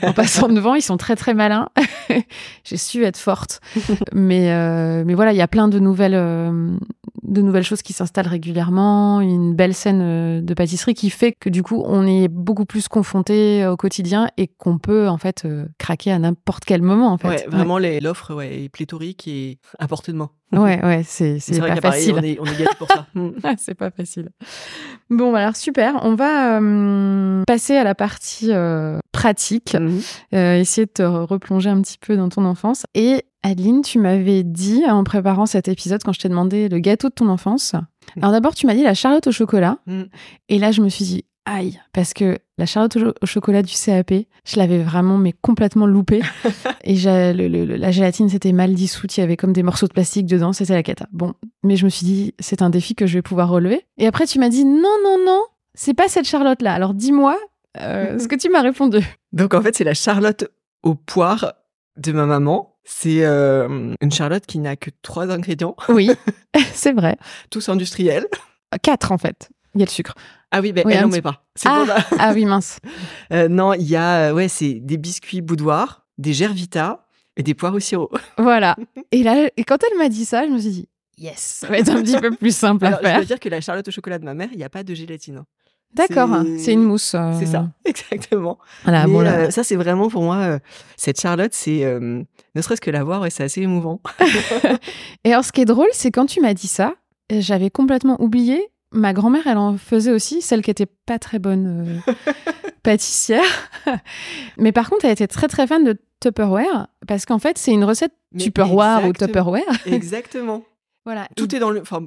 en 0.02 0.12
passant 0.12 0.48
devant. 0.48 0.74
Ils 0.74 0.82
sont 0.82 0.98
très, 0.98 1.16
très 1.16 1.34
malins. 1.34 1.68
j'ai 2.64 2.76
su 2.76 3.04
être 3.04 3.16
forte. 3.18 3.60
mais, 4.14 4.52
euh, 4.52 5.02
mais 5.04 5.14
voilà, 5.14 5.32
il 5.32 5.36
y 5.36 5.42
a 5.42 5.48
plein 5.48 5.66
de 5.66 5.78
nouvelles, 5.80 6.14
euh, 6.14 6.76
de 7.24 7.40
nouvelles 7.42 7.64
choses 7.64 7.82
qui 7.82 7.92
s'installent 7.92 8.28
régulièrement. 8.28 9.20
Une 9.20 9.54
belle 9.54 9.74
scène 9.74 10.00
euh, 10.02 10.40
de 10.40 10.54
pâtisserie 10.54 10.94
qui 10.94 11.10
fait 11.10 11.32
que 11.32 11.48
du 11.48 11.62
coup, 11.62 11.82
on 11.86 12.06
est 12.06 12.28
beaucoup 12.28 12.64
plus 12.64 12.88
confronté 12.88 13.66
au 13.66 13.76
quotidien 13.76 14.28
et 14.36 14.46
qu'on 14.46 14.78
peut 14.78 15.08
en 15.08 15.18
fait 15.18 15.44
euh, 15.44 15.66
craquer 15.78 16.12
à 16.12 16.18
n'importe 16.18 16.64
quel 16.64 16.82
moment. 16.82 17.12
En 17.12 17.18
fait. 17.18 17.28
Ouais, 17.28 17.46
vraiment 17.48 17.78
l'offre 17.78 18.34
ouais, 18.34 18.64
est 18.64 18.68
pléthorique 18.68 19.26
et 19.26 19.58
à 19.78 19.86
de 19.86 20.16
main. 20.16 20.30
Ouais, 20.52 20.84
ouais, 20.84 21.02
c'est 21.04 21.38
pas 21.58 21.80
facile. 21.80 22.14
on 22.16 22.22
est, 22.22 22.38
on 22.38 22.44
est 22.44 22.76
pour 22.78 22.86
ça. 22.88 23.06
C'est 23.58 23.74
pas 23.74 23.90
facile. 23.90 24.28
Bon, 25.10 25.32
bah 25.32 25.40
alors 25.40 25.56
super. 25.56 25.98
On 26.02 26.14
va 26.14 26.60
euh, 26.60 27.42
passer 27.46 27.76
à 27.76 27.82
la 27.82 27.94
partie 27.96 28.52
euh, 28.52 28.98
pratique, 29.12 29.74
Mhm. 29.74 30.00
euh, 30.34 30.58
essayer 30.60 30.86
de 30.86 30.92
te 30.92 31.02
replonger 31.02 31.70
un 31.70 31.80
petit 31.80 31.98
peu 31.98 32.16
dans 32.16 32.28
ton 32.28 32.44
enfance. 32.44 32.84
Et 32.94 33.24
Adeline, 33.42 33.82
tu 33.82 33.98
m'avais 33.98 34.42
dit 34.44 34.82
en 34.86 35.02
préparant 35.02 35.46
cet 35.46 35.66
épisode, 35.68 36.02
quand 36.04 36.12
je 36.12 36.20
t'ai 36.20 36.28
demandé 36.28 36.68
le 36.68 36.78
gâteau 36.78 37.08
de 37.08 37.14
ton 37.14 37.28
enfance. 37.28 37.74
Alors 38.20 38.30
d'abord, 38.32 38.54
tu 38.54 38.66
m'as 38.66 38.74
dit 38.74 38.82
la 38.84 38.94
charlotte 38.94 39.26
au 39.26 39.32
chocolat. 39.32 39.78
Mm. 39.86 40.02
Et 40.50 40.58
là, 40.58 40.70
je 40.70 40.82
me 40.82 40.88
suis 40.88 41.04
dit, 41.04 41.24
aïe, 41.46 41.80
parce 41.92 42.14
que 42.14 42.38
la 42.58 42.66
charlotte 42.66 42.96
au, 42.96 43.00
cho- 43.00 43.14
au 43.22 43.26
chocolat 43.26 43.62
du 43.62 43.72
CAP, 43.74 44.12
je 44.46 44.56
l'avais 44.56 44.82
vraiment, 44.82 45.18
mais 45.18 45.32
complètement 45.32 45.86
loupée. 45.86 46.22
et 46.84 46.94
j'ai- 46.96 47.32
le- 47.32 47.48
le- 47.48 47.64
la 47.76 47.90
gélatine, 47.90 48.28
c'était 48.28 48.52
mal 48.52 48.74
dissoute, 48.74 49.16
il 49.16 49.20
y 49.20 49.22
avait 49.22 49.36
comme 49.36 49.52
des 49.52 49.62
morceaux 49.62 49.86
de 49.86 49.92
plastique 49.92 50.26
dedans, 50.26 50.52
c'était 50.52 50.74
la 50.74 50.82
cata. 50.82 51.06
Bon, 51.12 51.34
mais 51.62 51.76
je 51.76 51.84
me 51.84 51.90
suis 51.90 52.06
dit, 52.06 52.34
c'est 52.38 52.62
un 52.62 52.70
défi 52.70 52.94
que 52.94 53.06
je 53.06 53.14
vais 53.18 53.22
pouvoir 53.22 53.48
relever. 53.48 53.84
Et 53.98 54.06
après, 54.06 54.26
tu 54.26 54.38
m'as 54.38 54.48
dit, 54.48 54.64
non, 54.64 54.96
non, 55.04 55.18
non, 55.24 55.42
c'est 55.74 55.94
pas 55.94 56.08
cette 56.08 56.26
charlotte-là. 56.26 56.72
Alors 56.72 56.94
dis-moi 56.94 57.36
euh, 57.80 58.18
ce 58.20 58.28
que 58.28 58.36
tu 58.36 58.48
m'as 58.50 58.62
répondu. 58.62 59.00
Donc 59.32 59.52
en 59.54 59.60
fait, 59.60 59.74
c'est 59.76 59.82
la 59.84 59.94
Charlotte 59.94 60.44
aux 60.84 60.94
poires 60.94 61.54
de 61.96 62.12
ma 62.12 62.24
maman. 62.26 62.76
C'est 62.84 63.24
euh, 63.24 63.94
une 64.00 64.12
Charlotte 64.12 64.44
qui 64.46 64.58
n'a 64.60 64.76
que 64.76 64.90
trois 65.02 65.30
ingrédients, 65.30 65.74
Oui, 65.88 66.10
c'est 66.72 66.92
vrai. 66.92 67.16
tous 67.50 67.68
industriels. 67.68 68.26
Quatre, 68.82 69.10
en 69.10 69.18
fait. 69.18 69.48
Il 69.74 69.80
y 69.80 69.82
a 69.82 69.86
le 69.86 69.90
sucre. 69.90 70.14
Ah 70.56 70.60
oui, 70.60 70.72
ben 70.72 70.82
Oui, 70.86 70.92
elle 70.94 71.02
n'en 71.02 71.08
met 71.08 71.20
pas. 71.22 71.42
Ah, 71.64 71.84
ah 72.18 72.32
oui, 72.34 72.44
mince. 72.44 72.78
Euh, 73.32 73.48
non, 73.48 73.72
il 73.72 73.82
y 73.88 73.96
a, 73.96 74.28
euh, 74.30 74.32
ouais, 74.34 74.48
c'est 74.48 74.74
des 74.74 74.96
biscuits 74.98 75.40
boudoir, 75.40 76.04
des 76.18 76.32
gervita 76.32 77.06
et 77.36 77.42
des 77.42 77.54
poires 77.54 77.74
au 77.74 77.80
sirop. 77.80 78.10
Voilà. 78.38 78.76
Et 79.12 79.22
là, 79.22 79.48
et 79.56 79.64
quand 79.64 79.78
elle 79.90 79.98
m'a 79.98 80.08
dit 80.08 80.24
ça, 80.24 80.44
je 80.46 80.50
me 80.52 80.58
suis 80.58 80.70
dit, 80.70 80.88
yes, 81.18 81.38
ça 81.60 81.68
va 81.68 81.78
être 81.78 81.88
un 81.90 82.02
petit 82.02 82.18
peu 82.18 82.30
plus 82.30 82.54
simple 82.54 82.84
Alors, 82.86 82.98
à 82.98 83.02
je 83.02 83.06
faire. 83.08 83.16
dois 83.16 83.24
dire 83.24 83.40
que 83.40 83.48
la 83.48 83.60
Charlotte 83.60 83.88
au 83.88 83.90
chocolat 83.90 84.18
de 84.18 84.24
ma 84.24 84.34
mère, 84.34 84.48
il 84.52 84.58
n'y 84.58 84.64
a 84.64 84.68
pas 84.68 84.82
de 84.84 84.94
gélatine. 84.94 85.42
D'accord, 85.94 86.28
c'est- 86.58 86.72
une 86.72 86.82
mousse. 86.82 87.14
euh, 87.14 87.32
C'est 87.38 87.46
ça, 87.46 87.68
exactement. 87.84 88.58
Voilà, 88.84 89.06
Mais, 89.06 89.12
bon, 89.12 89.20
là, 89.20 89.32
euh, 89.46 89.50
ça, 89.50 89.62
c'est 89.64 89.76
vraiment 89.76 90.08
pour 90.08 90.22
moi, 90.22 90.36
euh, 90.38 90.58
cette 90.96 91.20
Charlotte, 91.20 91.52
c'est 91.54 91.84
ne 92.00 92.60
serait-ce 92.62 92.80
que 92.80 92.90
la 92.90 93.02
voir, 93.04 93.20
ouais, 93.22 93.30
c'est 93.30 93.44
assez 93.44 93.62
émouvant. 93.62 94.00
Et 95.24 95.32
alors, 95.32 95.44
ce 95.44 95.52
qui 95.52 95.60
est 95.60 95.64
drôle, 95.66 95.88
c'est 95.92 96.10
quand 96.10 96.26
tu 96.26 96.40
m'as 96.40 96.54
dit 96.54 96.66
ça, 96.68 96.94
j'avais 97.30 97.70
complètement 97.70 98.20
oublié. 98.20 98.68
Ma 98.94 99.12
grand-mère, 99.12 99.46
elle 99.46 99.58
en 99.58 99.76
faisait 99.76 100.12
aussi, 100.12 100.40
celle 100.40 100.62
qui 100.62 100.70
était 100.70 100.86
pas 100.86 101.18
très 101.18 101.38
bonne 101.38 102.00
euh, 102.08 102.12
pâtissière. 102.82 103.42
Mais 104.56 104.70
par 104.70 104.88
contre, 104.88 105.04
elle 105.04 105.10
était 105.10 105.26
très 105.26 105.48
très 105.48 105.66
fan 105.66 105.82
de 105.84 105.98
Tupperware 106.20 106.86
parce 107.06 107.26
qu'en 107.26 107.40
fait, 107.40 107.58
c'est 107.58 107.72
une 107.72 107.84
recette 107.84 108.12
Mais 108.32 108.44
Tupperware 108.44 109.04
ou. 109.06 109.12
Tupperware. 109.12 109.62
Exactement. 109.86 110.62
Voilà. 111.04 111.28
Tout 111.36 111.54
est 111.54 111.58
dans 111.58 111.70
le, 111.70 111.80
enfin, 111.80 112.06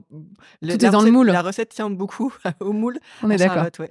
Tout 0.62 0.86
est 0.86 0.90
dans 0.90 1.04
le 1.04 1.12
moule. 1.12 1.28
La 1.28 1.44
recette 1.44 1.70
tient 1.70 1.90
beaucoup 1.90 2.34
au 2.60 2.72
moule. 2.72 2.98
On 3.22 3.30
est 3.30 3.38
d'accord. 3.38 3.68
Ouais. 3.80 3.88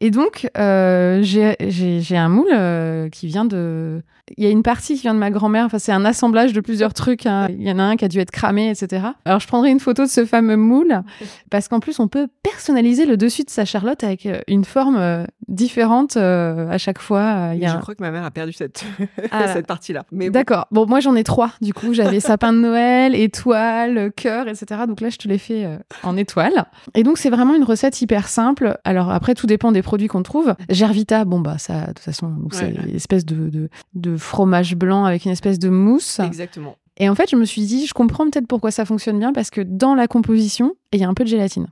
Et 0.00 0.10
donc, 0.10 0.48
euh, 0.56 1.20
j'ai 1.22 2.16
un 2.16 2.28
moule 2.28 2.52
euh, 2.52 3.10
qui 3.10 3.26
vient 3.26 3.44
de. 3.44 4.02
Il 4.36 4.44
y 4.44 4.46
a 4.46 4.50
une 4.50 4.62
partie 4.62 4.94
qui 4.96 5.02
vient 5.02 5.14
de 5.14 5.18
ma 5.18 5.30
grand-mère. 5.30 5.64
Enfin, 5.66 5.78
c'est 5.78 5.92
un 5.92 6.04
assemblage 6.04 6.52
de 6.52 6.60
plusieurs 6.60 6.94
trucs. 6.94 7.26
hein. 7.26 7.46
Il 7.50 7.62
y 7.62 7.70
en 7.70 7.78
a 7.78 7.82
un 7.84 7.96
qui 7.96 8.04
a 8.04 8.08
dû 8.08 8.18
être 8.18 8.30
cramé, 8.30 8.70
etc. 8.70 9.06
Alors, 9.24 9.40
je 9.40 9.46
prendrai 9.46 9.70
une 9.70 9.80
photo 9.80 10.02
de 10.04 10.08
ce 10.08 10.24
fameux 10.24 10.56
moule 10.56 11.02
parce 11.50 11.68
qu'en 11.68 11.80
plus, 11.80 12.00
on 12.00 12.08
peut 12.08 12.26
personnaliser 12.42 13.06
le 13.06 13.16
dessus 13.16 13.44
de 13.44 13.50
sa 13.50 13.64
charlotte 13.64 14.02
avec 14.04 14.26
euh, 14.26 14.40
une 14.48 14.64
forme 14.64 14.96
euh, 14.96 15.24
différente 15.48 16.16
euh, 16.16 16.68
à 16.70 16.78
chaque 16.78 17.00
fois. 17.00 17.20
Euh, 17.20 17.50
il 17.54 17.58
y 17.58 17.60
Mais 17.60 17.66
a 17.66 17.72
Je 17.72 17.76
un- 17.76 17.80
crois 17.80 17.94
que 17.94 18.02
ma 18.02 18.10
mère 18.10 18.24
a 18.24 18.30
perdu 18.30 18.52
cette, 18.52 18.84
Ah 19.30 19.48
cette 19.48 19.66
partie-là. 19.66 20.04
Mais. 20.12 20.30
D'accord. 20.30 20.66
Bon, 20.70 20.86
moi, 20.86 21.00
j'en 21.00 21.14
ai 21.14 21.24
trois. 21.24 21.52
Du 21.60 21.72
coup, 21.72 21.94
j'avais 21.94 22.20
sapin 22.20 22.52
de 22.52 22.58
Noël, 22.58 23.14
étoile, 23.14 24.10
cœur, 24.16 24.48
etc. 24.48 24.82
Donc 24.88 25.00
là, 25.00 25.10
je 25.10 25.18
te 25.18 25.28
l'ai 25.28 25.38
fait 25.38 25.64
euh, 25.64 25.76
en 26.02 26.16
étoile. 26.16 26.64
Et 26.94 27.02
donc, 27.02 27.18
c'est 27.18 27.30
vraiment 27.30 27.54
une 27.54 27.64
recette 27.64 28.00
hyper 28.02 28.28
simple. 28.28 28.78
Alors 28.84 29.10
après, 29.10 29.34
tout 29.34 29.46
dépend 29.46 29.72
des 29.72 29.82
produits 29.82 30.08
qu'on 30.08 30.22
trouve. 30.22 30.54
Gervita, 30.68 31.24
bon, 31.24 31.40
bah, 31.40 31.58
ça, 31.58 31.82
de 31.82 31.86
toute 31.88 31.98
façon, 32.00 32.32
c'est 32.50 32.66
Ouais, 32.66 32.74
espèce 32.94 33.24
de, 33.24 33.48
de, 33.48 33.68
de 33.94 34.15
fromage 34.18 34.74
blanc 34.76 35.04
avec 35.04 35.24
une 35.24 35.32
espèce 35.32 35.58
de 35.58 35.68
mousse. 35.68 36.20
Exactement. 36.20 36.76
Et 36.98 37.08
en 37.08 37.14
fait, 37.14 37.28
je 37.30 37.36
me 37.36 37.44
suis 37.44 37.62
dit, 37.62 37.86
je 37.86 37.92
comprends 37.94 38.28
peut-être 38.30 38.46
pourquoi 38.46 38.70
ça 38.70 38.84
fonctionne 38.84 39.18
bien 39.18 39.32
parce 39.32 39.50
que 39.50 39.60
dans 39.60 39.94
la 39.94 40.06
composition, 40.08 40.74
il 40.92 41.00
y 41.00 41.04
a 41.04 41.08
un 41.08 41.14
peu 41.14 41.24
de 41.24 41.28
gélatine. 41.28 41.66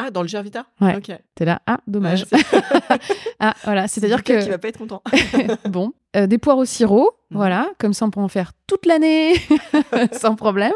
Ah, 0.00 0.12
dans 0.12 0.22
le 0.22 0.28
Gervita 0.28 0.66
Ouais. 0.80 0.94
Ok. 0.96 1.10
T'es 1.34 1.44
là, 1.44 1.60
ah, 1.66 1.80
dommage. 1.88 2.24
Ouais, 2.32 2.38
ah, 3.40 3.54
voilà. 3.64 3.88
C'est-à-dire 3.88 4.22
que. 4.22 4.44
qui 4.44 4.48
va 4.48 4.58
pas 4.58 4.68
être 4.68 4.78
content. 4.78 5.02
bon, 5.68 5.92
euh, 6.14 6.28
des 6.28 6.38
poires 6.38 6.58
au 6.58 6.64
sirop, 6.64 7.10
Mhm. 7.30 7.36
voilà, 7.36 7.68
comme 7.78 7.92
ça 7.92 8.06
on 8.06 8.10
peut 8.10 8.20
en 8.20 8.28
faire 8.28 8.52
toute 8.66 8.86
l'année 8.86 9.34
sans 10.12 10.34
problème. 10.36 10.72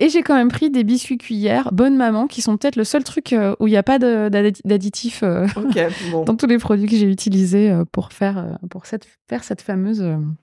Et 0.00 0.08
j'ai 0.08 0.22
quand 0.22 0.34
même 0.34 0.48
pris 0.48 0.70
des 0.70 0.82
biscuits 0.82 1.18
cuillères, 1.18 1.68
bonne 1.72 1.96
maman, 1.96 2.26
qui 2.26 2.40
sont 2.42 2.56
peut-être 2.56 2.76
le 2.76 2.84
seul 2.84 3.04
truc 3.04 3.32
euh, 3.32 3.54
où 3.60 3.66
il 3.68 3.70
n'y 3.70 3.76
a 3.76 3.82
pas 3.82 3.98
de- 3.98 4.28
d'addi- 4.30 4.62
d'additifs 4.64 5.22
euh, 5.22 5.46
bon. 6.10 6.24
dans 6.24 6.34
tous 6.34 6.46
les 6.46 6.58
produits 6.58 6.88
que 6.88 6.96
j'ai 6.96 7.08
utilisés 7.10 7.70
euh, 7.70 7.84
pour 7.92 8.12
faire, 8.12 8.58
pour 8.70 8.86
cette, 8.86 9.06
faire 9.28 9.44
cette 9.44 9.60
fameuse 9.60 10.02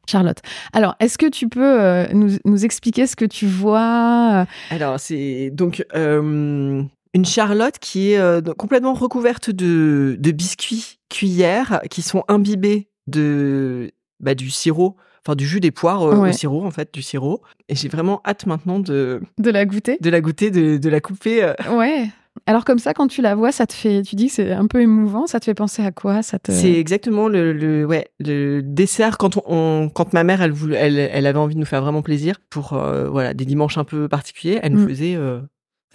Charlotte. 0.09 0.37
Alors, 0.73 0.95
est-ce 0.99 1.17
que 1.17 1.25
tu 1.29 1.49
peux 1.49 2.05
nous, 2.13 2.37
nous 2.45 2.65
expliquer 2.65 3.07
ce 3.07 3.15
que 3.15 3.25
tu 3.25 3.47
vois 3.47 4.45
Alors, 4.69 4.99
c'est 4.99 5.49
donc 5.51 5.83
euh, 5.95 6.83
une 7.13 7.25
Charlotte 7.25 7.79
qui 7.79 8.11
est 8.11 8.19
euh, 8.19 8.41
complètement 8.57 8.93
recouverte 8.93 9.49
de, 9.49 10.17
de 10.19 10.31
biscuits 10.31 10.99
cuillères 11.09 11.81
qui 11.89 12.03
sont 12.03 12.23
imbibés 12.27 12.89
de 13.07 13.91
bah, 14.19 14.35
du 14.35 14.49
sirop, 14.49 14.97
enfin 15.27 15.35
du 15.35 15.45
jus 15.45 15.59
des 15.59 15.71
poires 15.71 16.03
euh, 16.03 16.15
Ouais. 16.15 16.29
au 16.29 16.33
sirop, 16.33 16.63
en 16.65 16.71
fait, 16.71 16.93
du 16.93 17.01
sirop. 17.01 17.41
Et 17.69 17.75
j'ai 17.75 17.89
vraiment 17.89 18.21
hâte 18.25 18.45
maintenant 18.45 18.79
de, 18.79 19.21
de 19.37 19.49
la 19.51 19.65
goûter 19.65 19.97
de 19.99 20.09
la 20.09 20.21
goûter, 20.21 20.51
de, 20.51 20.77
de 20.77 20.89
la 20.89 21.01
couper. 21.01 21.43
euh. 21.43 21.53
Ouais. 21.77 22.07
Alors 22.45 22.63
comme 22.65 22.77
ça, 22.79 22.93
quand 22.93 23.07
tu 23.07 23.21
la 23.23 23.33
vois, 23.35 23.51
ça 23.51 23.65
te 23.65 23.73
fait, 23.73 24.03
tu 24.03 24.15
dis 24.15 24.27
que 24.27 24.33
c'est 24.33 24.51
un 24.53 24.67
peu 24.67 24.79
émouvant, 24.79 25.25
ça 25.27 25.39
te 25.39 25.45
fait 25.45 25.55
penser 25.55 25.81
à 25.83 25.91
quoi? 25.91 26.21
Ça 26.21 26.37
te... 26.39 26.51
C'est 26.51 26.71
exactement 26.73 27.27
le, 27.27 27.51
le, 27.51 27.83
ouais, 27.85 28.07
le 28.19 28.61
dessert 28.61 29.17
quand, 29.17 29.37
on, 29.37 29.43
on- 29.47 29.89
quand 29.89 30.13
ma 30.13 30.23
mère, 30.23 30.41
elle, 30.43 30.51
voulait, 30.51 30.77
elle, 30.77 30.97
elle 30.99 31.25
avait 31.25 31.39
envie 31.39 31.55
de 31.55 31.59
nous 31.59 31.65
faire 31.65 31.81
vraiment 31.81 32.03
plaisir 32.03 32.35
pour 32.51 32.73
euh, 32.73 33.09
voilà, 33.09 33.33
des 33.33 33.43
dimanches 33.45 33.77
un 33.79 33.83
peu 33.83 34.07
particuliers. 34.07 34.59
Elle 34.61 34.73
nous 34.73 34.85
Mm. 34.85 34.87
faisait 34.89 35.15
euh, 35.15 35.41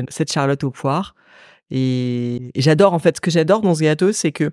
cette 0.08 0.32
charlotte 0.32 0.64
aux 0.64 0.70
poires. 0.72 1.14
Et, 1.70 2.50
et 2.54 2.60
j'adore, 2.60 2.92
en 2.92 2.98
fait, 2.98 3.16
ce 3.16 3.20
que 3.20 3.30
j'adore 3.30 3.60
dans 3.62 3.74
ce 3.74 3.82
gâteau, 3.82 4.12
c'est 4.12 4.32
que 4.32 4.50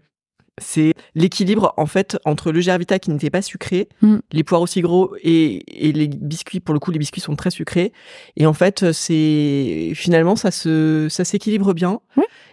c'est 0.59 0.93
l'équilibre 1.15 1.73
en 1.77 1.85
fait 1.85 2.17
entre 2.25 2.51
le 2.51 2.61
Gervita 2.61 2.99
qui 2.99 3.11
n'était 3.11 3.29
pas 3.29 3.41
sucré, 3.41 3.87
Mm. 4.01 4.17
les 4.31 4.43
poires 4.43 4.61
aussi 4.61 4.81
gros 4.81 5.15
et, 5.23 5.87
et 5.87 5.91
les 5.91 6.07
biscuits. 6.07 6.59
Pour 6.59 6.73
le 6.73 6.79
coup, 6.79 6.91
les 6.91 6.99
biscuits 6.99 7.21
sont 7.21 7.35
très 7.35 7.49
sucrés. 7.51 7.91
Et 8.37 8.45
en 8.45 8.53
fait, 8.53 8.91
c'est 8.91 9.91
finalement 9.95 10.35
ça 10.35 10.51
se 10.51 11.07
ça 11.09 11.25
s'équilibre 11.25 11.73
bien. 11.73 11.99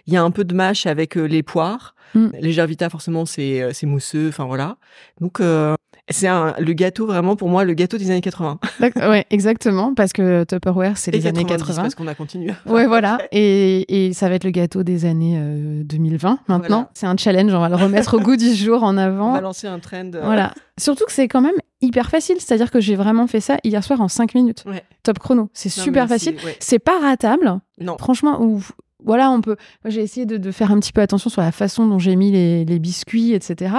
Il 0.07 0.13
y 0.13 0.17
a 0.17 0.23
un 0.23 0.31
peu 0.31 0.43
de 0.45 0.53
mâche 0.53 0.85
avec 0.85 1.17
euh, 1.17 1.25
les 1.25 1.43
poires. 1.43 1.95
Mm. 2.15 2.27
Les 2.39 2.51
Gervita 2.53 2.89
forcément 2.89 3.25
c'est 3.25 3.61
euh, 3.61 3.71
c'est 3.73 3.85
mousseux. 3.85 4.29
Enfin 4.29 4.45
voilà. 4.45 4.77
Donc 5.21 5.39
euh, 5.39 5.75
c'est 6.09 6.27
un- 6.27 6.53
le 6.59 6.73
gâteau 6.73 7.05
vraiment 7.05 7.35
pour 7.35 7.49
moi 7.49 7.63
le 7.63 7.73
gâteau 7.73 7.97
des 7.97 8.09
années 8.11 8.21
80. 8.21 8.59
D'accord, 8.79 9.09
ouais, 9.09 9.25
exactement, 9.29 9.93
parce 9.93 10.13
que 10.13 10.43
Tupperware, 10.45 10.97
c'est 10.97 11.11
les 11.11 11.27
années 11.27 11.43
90, 11.45 11.63
80. 11.67 11.81
parce 11.83 11.95
qu'on 11.95 12.07
a 12.07 12.15
continué. 12.15 12.53
Ouais, 12.65 12.87
voilà. 12.87 13.17
Et, 13.31 14.07
et 14.07 14.13
ça 14.13 14.29
va 14.29 14.35
être 14.35 14.43
le 14.43 14.51
gâteau 14.51 14.83
des 14.83 15.05
années 15.05 15.35
euh, 15.37 15.83
2020 15.83 16.39
maintenant. 16.47 16.67
Voilà. 16.67 16.89
C'est 16.93 17.07
un 17.07 17.17
challenge, 17.17 17.53
on 17.53 17.59
va 17.59 17.69
le 17.69 17.75
remettre 17.75 18.15
au 18.15 18.19
goût 18.19 18.35
du 18.37 18.53
jour 18.55 18.83
en 18.83 18.95
On 18.95 18.97
avant. 18.97 19.33
va 19.33 19.41
lancer 19.41 19.67
un 19.67 19.79
trend. 19.79 20.11
euh, 20.15 20.21
Voilà. 20.23 20.53
Surtout 20.79 21.05
que 21.05 21.11
c'est 21.11 21.27
quand 21.27 21.41
même 21.41 21.55
hyper 21.81 22.09
facile. 22.09 22.37
C'est-à-dire 22.39 22.71
que 22.71 22.79
j'ai 22.79 22.95
vraiment 22.95 23.27
fait 23.27 23.39
ça 23.41 23.57
hier 23.63 23.83
soir 23.83 23.99
en 24.01 24.07
5 24.07 24.33
minutes. 24.35 24.63
Ouais. 24.65 24.83
Top 25.03 25.19
chrono. 25.19 25.49
C'est 25.53 25.69
super 25.69 26.07
facile. 26.07 26.35
ouais. 26.45 26.55
C'est 26.59 26.79
pas 26.79 26.99
ratable. 27.01 27.59
Non. 27.79 27.97
Franchement, 27.99 28.41
ou 28.41 28.61
voilà, 29.03 29.29
on 29.29 29.41
peut. 29.41 29.55
J'ai 29.85 30.01
essayé 30.01 30.25
de, 30.25 30.37
de 30.37 30.51
faire 30.51 30.71
un 30.71 30.79
petit 30.79 30.91
peu 30.91 31.01
attention 31.01 31.29
sur 31.29 31.41
la 31.41 31.51
façon 31.51 31.87
dont 31.87 31.99
j'ai 31.99 32.15
mis 32.15 32.31
les, 32.31 32.65
les 32.65 32.79
biscuits, 32.79 33.33
etc. 33.33 33.75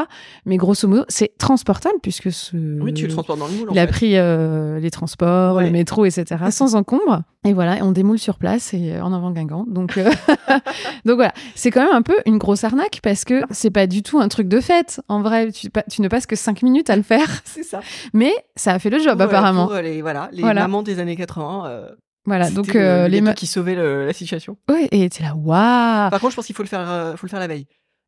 Mais 0.47 0.57
grosso 0.57 0.87
modo, 0.89 1.05
c'est 1.09 1.37
transportable 1.39 1.97
puisque 2.03 2.31
ce. 2.33 2.57
Oui, 2.81 2.95
tu 2.95 3.07
le 3.07 3.13
transportes 3.13 3.39
dans 3.39 3.49
le 3.49 3.53
moule. 3.55 3.71
en 3.71 3.73
Il 3.73 3.79
a 3.79 3.87
fait. 3.87 3.93
pris 3.93 4.17
euh, 4.17 4.79
les 4.81 4.91
transports, 4.91 5.57
Ouais. 5.57 5.65
le 5.65 5.71
métro, 5.71 6.05
etc. 6.05 6.37
sans 6.51 6.75
encombre. 6.77 7.23
Et 7.45 7.53
voilà, 7.53 7.79
on 7.83 7.93
démoule 7.93 8.19
sur 8.19 8.37
place 8.37 8.75
et 8.75 8.95
euh, 8.95 9.03
en 9.03 9.13
avant 9.13 9.31
Guingamp. 9.31 9.65
Donc, 9.69 9.97
euh, 9.97 10.11
donc 11.05 11.17
voilà, 11.17 11.33
c'est 11.55 11.71
quand 11.71 11.85
même 11.85 11.95
un 11.95 12.03
peu 12.03 12.17
une 12.27 12.37
grosse 12.39 12.65
arnaque 12.65 13.01
parce 13.03 13.25
que 13.25 13.43
c'est 13.51 13.71
pas 13.71 13.87
du 13.87 14.03
tout 14.03 14.19
un 14.19 14.29
truc 14.29 14.49
de 14.49 14.61
fête. 14.61 15.01
En 15.09 15.23
vrai, 15.23 15.51
tu, 15.53 15.69
tu 15.91 16.03
ne 16.03 16.09
passes 16.09 16.27
que 16.27 16.37
5 16.37 16.63
minutes 16.63 16.91
à 16.91 16.97
le 16.97 17.03
faire, 17.03 17.29
C'est 17.45 17.63
ça. 17.63 17.81
mais 18.13 18.33
ça 18.57 18.73
a 18.73 18.79
fait 18.79 18.91
le 18.91 18.99
job 18.99 19.21
apparemment. 19.21 19.67
pour, 19.67 19.77
euh, 19.77 19.83
les, 19.83 20.03
voilà, 20.03 20.29
les 20.33 20.43
Voilà. 20.43 20.63
mamans 20.63 20.83
des 20.83 20.99
années 20.99 21.17
80. 21.17 21.65
euh, 21.67 21.89
voilà, 22.29 22.51
donc 22.51 22.75
euh, 22.77 23.05
le 23.09 23.13
les 23.13 23.21
ma- 23.21 23.33
qui 23.35 23.47
sauvaient 23.47 23.75
le- 23.75 24.07
la 24.07 24.13
situation. 24.13 24.57
Ouais, 24.71 24.87
et 24.93 25.09
t'es 25.11 25.25
là, 25.25 25.35
waouh 25.35 26.11
Par 26.11 26.21
contre, 26.21 26.31
je 26.31 26.37
pense 26.37 26.47
qu'il 26.47 26.55
faut 26.55 26.63
le 26.63 26.69
faire, 26.69 26.89
euh, 26.89 27.17
faut 27.17 27.27
le 27.27 27.31
faire 27.31 27.41
la 27.41 27.47
veille 27.49 27.67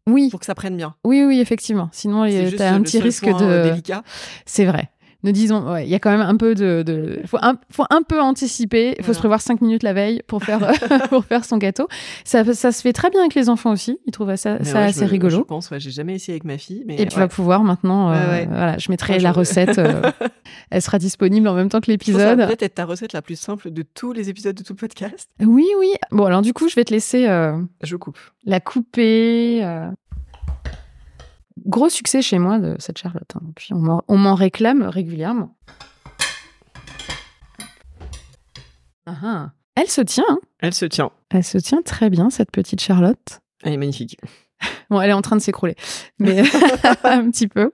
Oui, 0.08 0.28
pour 0.30 0.38
que 0.40 0.46
ça 0.46 0.54
prenne 0.54 0.76
bien. 0.76 0.94
oui, 1.04 1.24
oui, 1.24 1.40
effectivement. 1.40 1.88
Sinon, 1.92 2.26
t'as 2.56 2.70
un 2.72 2.82
petit 2.82 3.00
risque 3.00 3.24
point, 3.28 3.42
euh, 3.42 3.64
de. 3.64 3.70
délicat. 3.70 4.02
C'est 4.46 4.64
vrai. 4.64 4.90
Ne 5.22 5.32
disons, 5.32 5.70
ouais, 5.70 5.84
il 5.84 5.90
y 5.90 5.94
a 5.94 5.98
quand 5.98 6.10
même 6.10 6.22
un 6.22 6.36
peu 6.36 6.54
de, 6.54 6.82
de 6.82 7.20
faut 7.26 7.36
un, 7.42 7.56
faut 7.70 7.84
un 7.90 8.00
peu 8.02 8.20
anticiper. 8.20 8.90
Il 8.92 8.94
faut 8.96 9.02
Voilà. 9.02 9.14
se 9.14 9.18
prévoir 9.18 9.40
cinq 9.42 9.60
minutes 9.60 9.82
la 9.82 9.92
veille 9.92 10.22
pour 10.26 10.42
faire 10.42 10.60
pour 11.10 11.24
faire 11.26 11.44
son 11.44 11.58
gâteau. 11.58 11.88
Ça, 12.24 12.42
ça 12.54 12.72
se 12.72 12.80
fait 12.80 12.94
très 12.94 13.10
bien 13.10 13.20
avec 13.20 13.34
les 13.34 13.48
enfants 13.50 13.72
aussi. 13.72 13.98
Ils 14.06 14.12
trouvent 14.12 14.34
ça, 14.36 14.56
Mais 14.58 14.64
ça 14.64 14.78
ouais, 14.78 14.84
assez 14.86 15.00
je- 15.00 15.04
Je 15.06 15.10
rigolo. 15.10 15.44
pense, 15.44 15.70
ouais, 15.70 15.78
j'ai 15.78 15.90
jamais 15.90 16.14
essayé 16.14 16.32
avec 16.34 16.44
ma 16.44 16.56
fille, 16.56 16.84
mais 16.86 17.00
Et 17.00 17.06
tu 17.06 17.18
vas 17.18 17.28
pouvoir 17.28 17.64
maintenant. 17.64 18.12
euh. 18.12 18.44
Voilà, 18.48 18.78
je 18.78 18.90
mettrai 18.90 19.18
je- 19.18 19.24
la 19.24 19.32
recette. 19.32 19.78
euh, 19.78 20.00
elle 20.70 20.80
sera 20.80 20.98
disponible 20.98 21.48
en 21.48 21.54
même 21.54 21.68
temps 21.68 21.80
que 21.80 21.90
l'épisode. 21.90 22.38
peut-être 22.38 22.62
être 22.62 22.74
ta 22.76 22.84
recette 22.86 23.12
la 23.12 23.20
plus 23.22 23.38
simple 23.38 23.70
de 23.70 23.82
tous 23.82 24.12
les 24.12 24.30
épisodes 24.30 24.56
de 24.56 24.62
tout 24.62 24.72
le 24.72 24.78
podcast. 24.78 25.28
Oui, 25.40 25.66
oui. 25.78 25.92
Bon, 26.12 26.24
alors 26.24 26.40
du 26.42 26.52
coup, 26.54 26.68
je 26.68 26.74
vais 26.76 26.84
te 26.84 26.92
laisser 26.94 27.28
euh, 27.28 27.58
Je 27.82 27.96
coupe. 27.96 28.18
la 28.46 28.60
couper. 28.60 29.62
Euh. 31.60 31.68
Gros 31.68 31.88
succès 31.88 32.22
chez 32.22 32.38
moi 32.38 32.58
de 32.58 32.76
cette 32.78 32.98
Charlotte. 32.98 33.30
hein. 33.36 33.42
Puis 33.54 33.72
on 33.74 33.78
m'en- 34.16 34.34
réclame 34.34 34.82
régulièrement. 34.82 35.56
Ah 39.06 39.16
ah. 39.22 39.50
Elle 39.76 39.88
se 39.88 40.00
tient. 40.00 40.24
hein. 40.28 40.38
Elle 40.58 40.74
se 40.74 40.84
tient. 40.84 41.10
Elle 41.30 41.44
se 41.44 41.58
tient 41.58 41.82
très 41.82 42.10
bien, 42.10 42.30
cette 42.30 42.50
petite 42.50 42.80
Charlotte. 42.80 43.40
Elle 43.62 43.72
est 43.74 43.78
magnifique. 43.78 44.16
Bon, 44.90 45.00
elle 45.00 45.10
est 45.10 45.14
en 45.14 45.22
train 45.22 45.36
de 45.36 45.40
s'écrouler, 45.42 45.74
mais 46.18 46.40
un 47.04 47.30
petit 47.30 47.48
peu. 47.48 47.72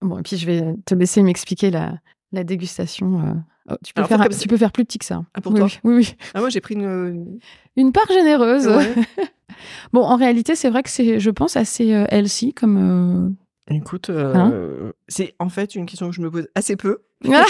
Bon, 0.00 0.18
et 0.18 0.22
puis 0.22 0.36
je 0.38 0.46
vais 0.46 0.62
te 0.86 0.94
laisser 0.94 1.22
m'expliquer 1.22 1.70
la, 1.70 1.94
la 2.32 2.44
dégustation. 2.44 3.20
euh. 3.20 3.34
Oh, 3.70 3.74
tu, 3.84 3.92
peux 3.92 4.00
Alors, 4.00 4.08
faire, 4.08 4.16
faites 4.18 4.20
un- 4.26 4.28
comme 4.28 4.32
tu 4.38 4.42
ça. 4.44 4.48
peux 4.48 4.56
faire 4.56 4.72
plus 4.72 4.84
petit 4.84 4.98
que 4.98 5.04
ça. 5.04 5.22
Ah, 5.34 5.40
pour 5.40 5.52
oui, 5.52 5.58
toi 5.58 5.68
oui, 5.84 5.94
oui, 5.94 5.94
oui. 5.96 6.16
Ah, 6.34 6.40
moi, 6.40 6.48
j'ai 6.48 6.60
pris 6.60 6.74
une. 6.74 7.38
Une 7.76 7.92
part 7.92 8.06
généreuse. 8.08 8.66
Ouais. 8.66 8.94
Bon, 9.92 10.02
en 10.02 10.16
réalité, 10.16 10.54
c'est 10.54 10.70
vrai 10.70 10.82
que 10.82 10.90
c'est, 10.90 11.20
je 11.20 11.30
pense, 11.30 11.56
assez 11.56 11.92
euh, 11.94 12.04
healthy 12.10 12.52
comme. 12.54 13.34
Écoute, 13.70 14.10
euh, 14.10 14.34
Hein 14.34 14.92
c'est 15.08 15.34
en 15.38 15.48
fait 15.48 15.74
une 15.76 15.86
question 15.86 16.08
que 16.10 16.14
je 16.16 16.20
me 16.22 16.30
pose 16.30 16.48
assez 16.54 16.76
peu. 16.76 16.98
euh. 17.26 17.42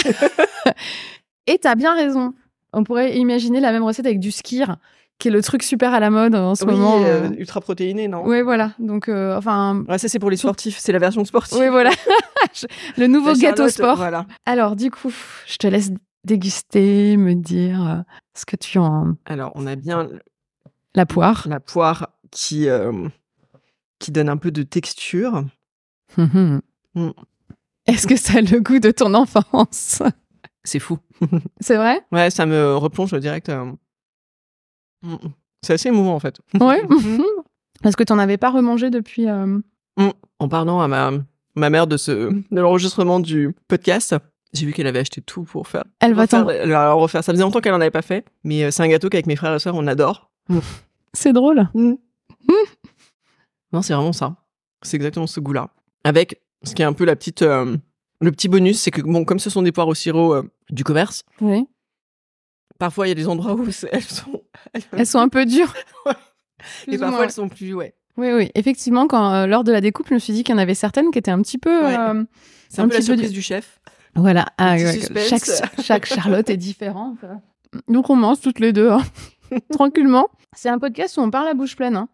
Et 1.47 1.57
t'as 1.57 1.75
bien 1.75 1.95
raison. 1.95 2.33
On 2.73 2.83
pourrait 2.83 3.17
imaginer 3.17 3.59
la 3.59 3.71
même 3.71 3.83
recette 3.83 4.05
avec 4.05 4.19
du 4.19 4.31
skir, 4.31 4.77
qui 5.19 5.27
est 5.27 5.31
le 5.31 5.41
truc 5.41 5.63
super 5.63 5.93
à 5.93 5.99
la 5.99 6.09
mode 6.09 6.35
en 6.35 6.55
ce 6.55 6.63
oui, 6.63 6.71
moment. 6.73 7.01
euh, 7.03 7.29
ultra 7.37 7.59
protéiné, 7.59 8.07
non? 8.07 8.23
Oui, 8.25 8.41
voilà. 8.43 8.71
Donc, 8.79 9.09
euh, 9.09 9.35
enfin, 9.37 9.83
Ouais, 9.89 9.97
ça 9.97 10.07
c'est 10.07 10.19
pour 10.19 10.29
les 10.29 10.37
sportifs, 10.37 10.77
c'est 10.77 10.91
la 10.91 10.99
version 10.99 11.25
sportive. 11.25 11.57
oui, 11.59 11.67
voilà. 11.69 11.89
le 12.97 13.07
nouveau 13.07 13.33
gâteau 13.33 13.67
sport. 13.67 13.97
Voilà. 13.97 14.25
Alors, 14.45 14.75
du 14.75 14.89
coup, 14.91 15.11
je 15.47 15.57
te 15.57 15.67
laisse 15.67 15.91
déguster, 16.23 17.17
me 17.17 17.33
dire 17.33 17.85
euh, 17.85 17.95
ce 18.37 18.45
que 18.45 18.55
tu 18.55 18.77
en. 18.77 19.15
Alors, 19.25 19.51
on 19.55 19.65
a 19.67 19.75
bien 19.75 20.07
La 20.95 21.05
poire. 21.05 21.45
la 21.47 21.59
poire 21.59 22.09
qui, 22.31 22.67
euh, 22.69 23.07
qui 23.99 24.11
donne 24.11 24.29
un 24.29 24.37
peu 24.37 24.51
de 24.51 24.63
texture. 24.63 25.43
Mhm. 26.17 26.61
Mm. 26.95 27.09
Est-ce 27.87 28.07
que 28.07 28.15
ça 28.17 28.39
a 28.39 28.41
le 28.41 28.59
goût 28.59 28.79
de 28.79 28.91
ton 28.91 29.13
enfance? 29.13 30.01
C'est 30.63 30.79
fou. 30.79 30.99
C'est 31.61 31.77
vrai? 31.77 32.01
Ouais, 32.11 32.29
ça 32.29 32.45
me 32.45 32.75
replonge 32.75 33.13
direct. 33.19 33.49
euh, 33.49 33.65
mm, 35.03 35.13
mm. 35.13 35.17
C'est 35.61 35.73
assez 35.73 35.89
émouvant 35.89 36.15
en 36.15 36.19
fait. 36.19 36.39
Ouais. 36.59 36.81
Parce 37.83 37.95
que 37.95 38.03
tu 38.03 38.13
n'en 38.13 38.19
avais 38.19 38.37
pas 38.37 38.49
remangé 38.51 38.89
depuis. 38.89 39.27
euh, 39.29 39.59
En 40.39 40.47
parlant 40.49 40.81
à 40.81 40.87
ma, 40.87 41.11
ma 41.55 41.69
mère 41.69 41.87
de, 41.87 41.97
ce, 41.97 42.11
de 42.31 42.61
l'enregistrement 42.61 43.19
du 43.19 43.55
podcast, 43.67 44.15
j'ai 44.53 44.65
vu 44.65 44.73
qu'elle 44.73 44.87
avait 44.87 44.99
acheté 44.99 45.21
tout 45.21 45.43
pour 45.43 45.67
faire. 45.67 45.83
Elle 45.99 46.13
va 46.13 46.27
t'en. 46.27 46.43
la 46.45 46.91
refaire. 46.93 47.23
Ça 47.23 47.31
faisait 47.33 47.43
longtemps 47.43 47.61
qu'elle 47.61 47.73
en 47.73 47.81
avait 47.81 47.89
pas 47.91 48.01
fait, 48.01 48.25
mais 48.43 48.69
c'est 48.71 48.83
un 48.83 48.87
gâteau 48.87 49.09
qu'avec 49.09 49.25
mes 49.27 49.35
frères 49.35 49.53
et 49.55 49.59
sœurs 49.59 49.75
on 49.75 49.87
adore. 49.87 50.30
C'est 51.13 51.33
drôle. 51.33 51.67
Non, 53.73 53.81
c'est 53.81 53.93
vraiment 53.93 54.13
ça. 54.13 54.35
C'est 54.81 54.97
exactement 54.97 55.27
ce 55.27 55.39
goût-là. 55.39 55.69
Avec 56.03 56.41
ce 56.63 56.73
qui 56.75 56.81
est 56.81 56.85
un 56.85 56.93
peu 56.93 57.05
la 57.05 57.15
petite, 57.15 57.41
euh, 57.41 57.77
le 58.19 58.31
petit 58.31 58.47
bonus, 58.49 58.79
c'est 58.79 58.91
que 58.91 59.01
bon, 59.01 59.23
comme 59.25 59.39
ce 59.39 59.49
sont 59.49 59.61
des 59.61 59.71
poires 59.71 59.87
au 59.87 59.93
sirop 59.93 60.33
euh, 60.33 60.43
du 60.69 60.83
commerce, 60.83 61.23
Oui. 61.39 61.67
parfois 62.79 63.07
il 63.07 63.09
y 63.09 63.11
a 63.11 63.15
des 63.15 63.27
endroits 63.27 63.53
où 63.53 63.71
c'est- 63.71 63.89
elles 63.93 64.03
sont, 64.03 64.41
Elles 64.91 65.05
sont 65.07 65.19
un 65.19 65.29
peu 65.29 65.45
dures. 65.45 65.73
Ouais. 66.05 66.13
Et 66.87 66.97
parfois 66.99 67.17
moins. 67.17 67.23
elles 67.25 67.31
sont 67.31 67.49
plus, 67.49 67.73
ouais. 67.73 67.95
Oui, 68.17 68.31
oui. 68.33 68.51
Effectivement, 68.53 69.07
quand, 69.07 69.33
euh, 69.33 69.47
lors 69.47 69.63
de 69.63 69.71
la 69.71 69.81
découpe, 69.81 70.07
je 70.09 70.13
me 70.13 70.19
suis 70.19 70.31
dit 70.33 70.43
qu'il 70.43 70.53
y 70.53 70.55
en 70.55 70.61
avait 70.61 70.75
certaines 70.75 71.09
qui 71.11 71.17
étaient 71.17 71.31
un 71.31 71.41
petit 71.41 71.57
peu. 71.57 71.83
Ouais. 71.85 71.93
C'est 72.69 72.81
Un 72.81 72.85
un, 72.85 72.87
peu 72.87 72.93
la 72.93 72.99
petit 72.99 73.07
peu 73.07 73.15
surprise 73.15 73.31
du 73.31 73.41
chef. 73.41 73.79
Voilà. 74.15 74.45
Ah, 74.59 74.75
ouais, 74.75 74.99
chaque 75.81 76.05
Charlotte 76.05 76.49
est 76.51 76.57
différente. 76.57 77.17
Donc 77.87 78.09
on 78.11 78.15
mange 78.15 78.41
toutes 78.41 78.59
les 78.59 78.73
deux, 78.73 78.89
hein. 78.91 79.01
tranquillement. 79.71 80.27
C'est 80.55 80.69
un 80.69 80.79
podcast 80.79 81.17
où 81.17 81.21
on 81.21 81.29
parle 81.31 81.47
à 81.47 81.53
bouche 81.53 81.75
pleine. 81.75 81.95
hein. 81.95 82.09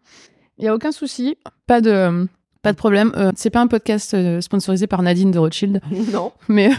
Il 0.58 0.64
y 0.64 0.68
a 0.68 0.74
aucun 0.74 0.92
souci, 0.92 1.36
pas 1.66 1.80
de 1.80 2.26
pas 2.62 2.72
de 2.72 2.76
problème. 2.76 3.12
Euh, 3.16 3.30
c'est 3.36 3.50
pas 3.50 3.60
un 3.60 3.66
podcast 3.68 4.14
euh, 4.14 4.40
sponsorisé 4.40 4.86
par 4.86 5.02
Nadine 5.02 5.30
de 5.30 5.38
Rothschild, 5.38 5.80
non. 6.12 6.32
mais 6.48 6.70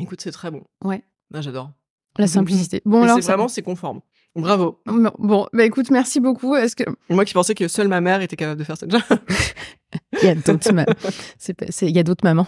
Écoute, 0.00 0.20
c'est 0.20 0.32
très 0.32 0.50
bon. 0.50 0.62
Ouais. 0.84 1.02
Ah, 1.34 1.40
J'adore. 1.40 1.70
la 2.18 2.26
simplicité. 2.26 2.82
Bon 2.84 3.02
alors 3.02 3.16
c'est 3.16 3.22
ça- 3.22 3.32
vraiment, 3.32 3.48
c'est 3.48 3.62
conforme. 3.62 4.00
Bravo. 4.36 4.78
bon, 5.18 5.46
bah 5.52 5.64
écoute, 5.64 5.90
merci 5.90 6.20
beaucoup. 6.20 6.54
Est-ce 6.54 6.76
que 6.76 6.84
Moi 7.08 7.24
qui 7.24 7.34
pensais 7.34 7.54
que 7.54 7.66
seule 7.66 7.88
ma 7.88 8.00
mère 8.00 8.20
était 8.20 8.36
capable 8.36 8.58
de 8.60 8.64
faire 8.64 8.76
ça. 8.76 8.86
il 10.22 10.24
y 10.24 10.28
a 10.28 10.34
d'autres 10.36 10.72
ma- 10.72 10.84
il 11.82 11.90
y 11.96 11.98
a 11.98 12.02
d'autres 12.04 12.24
mamans. 12.24 12.46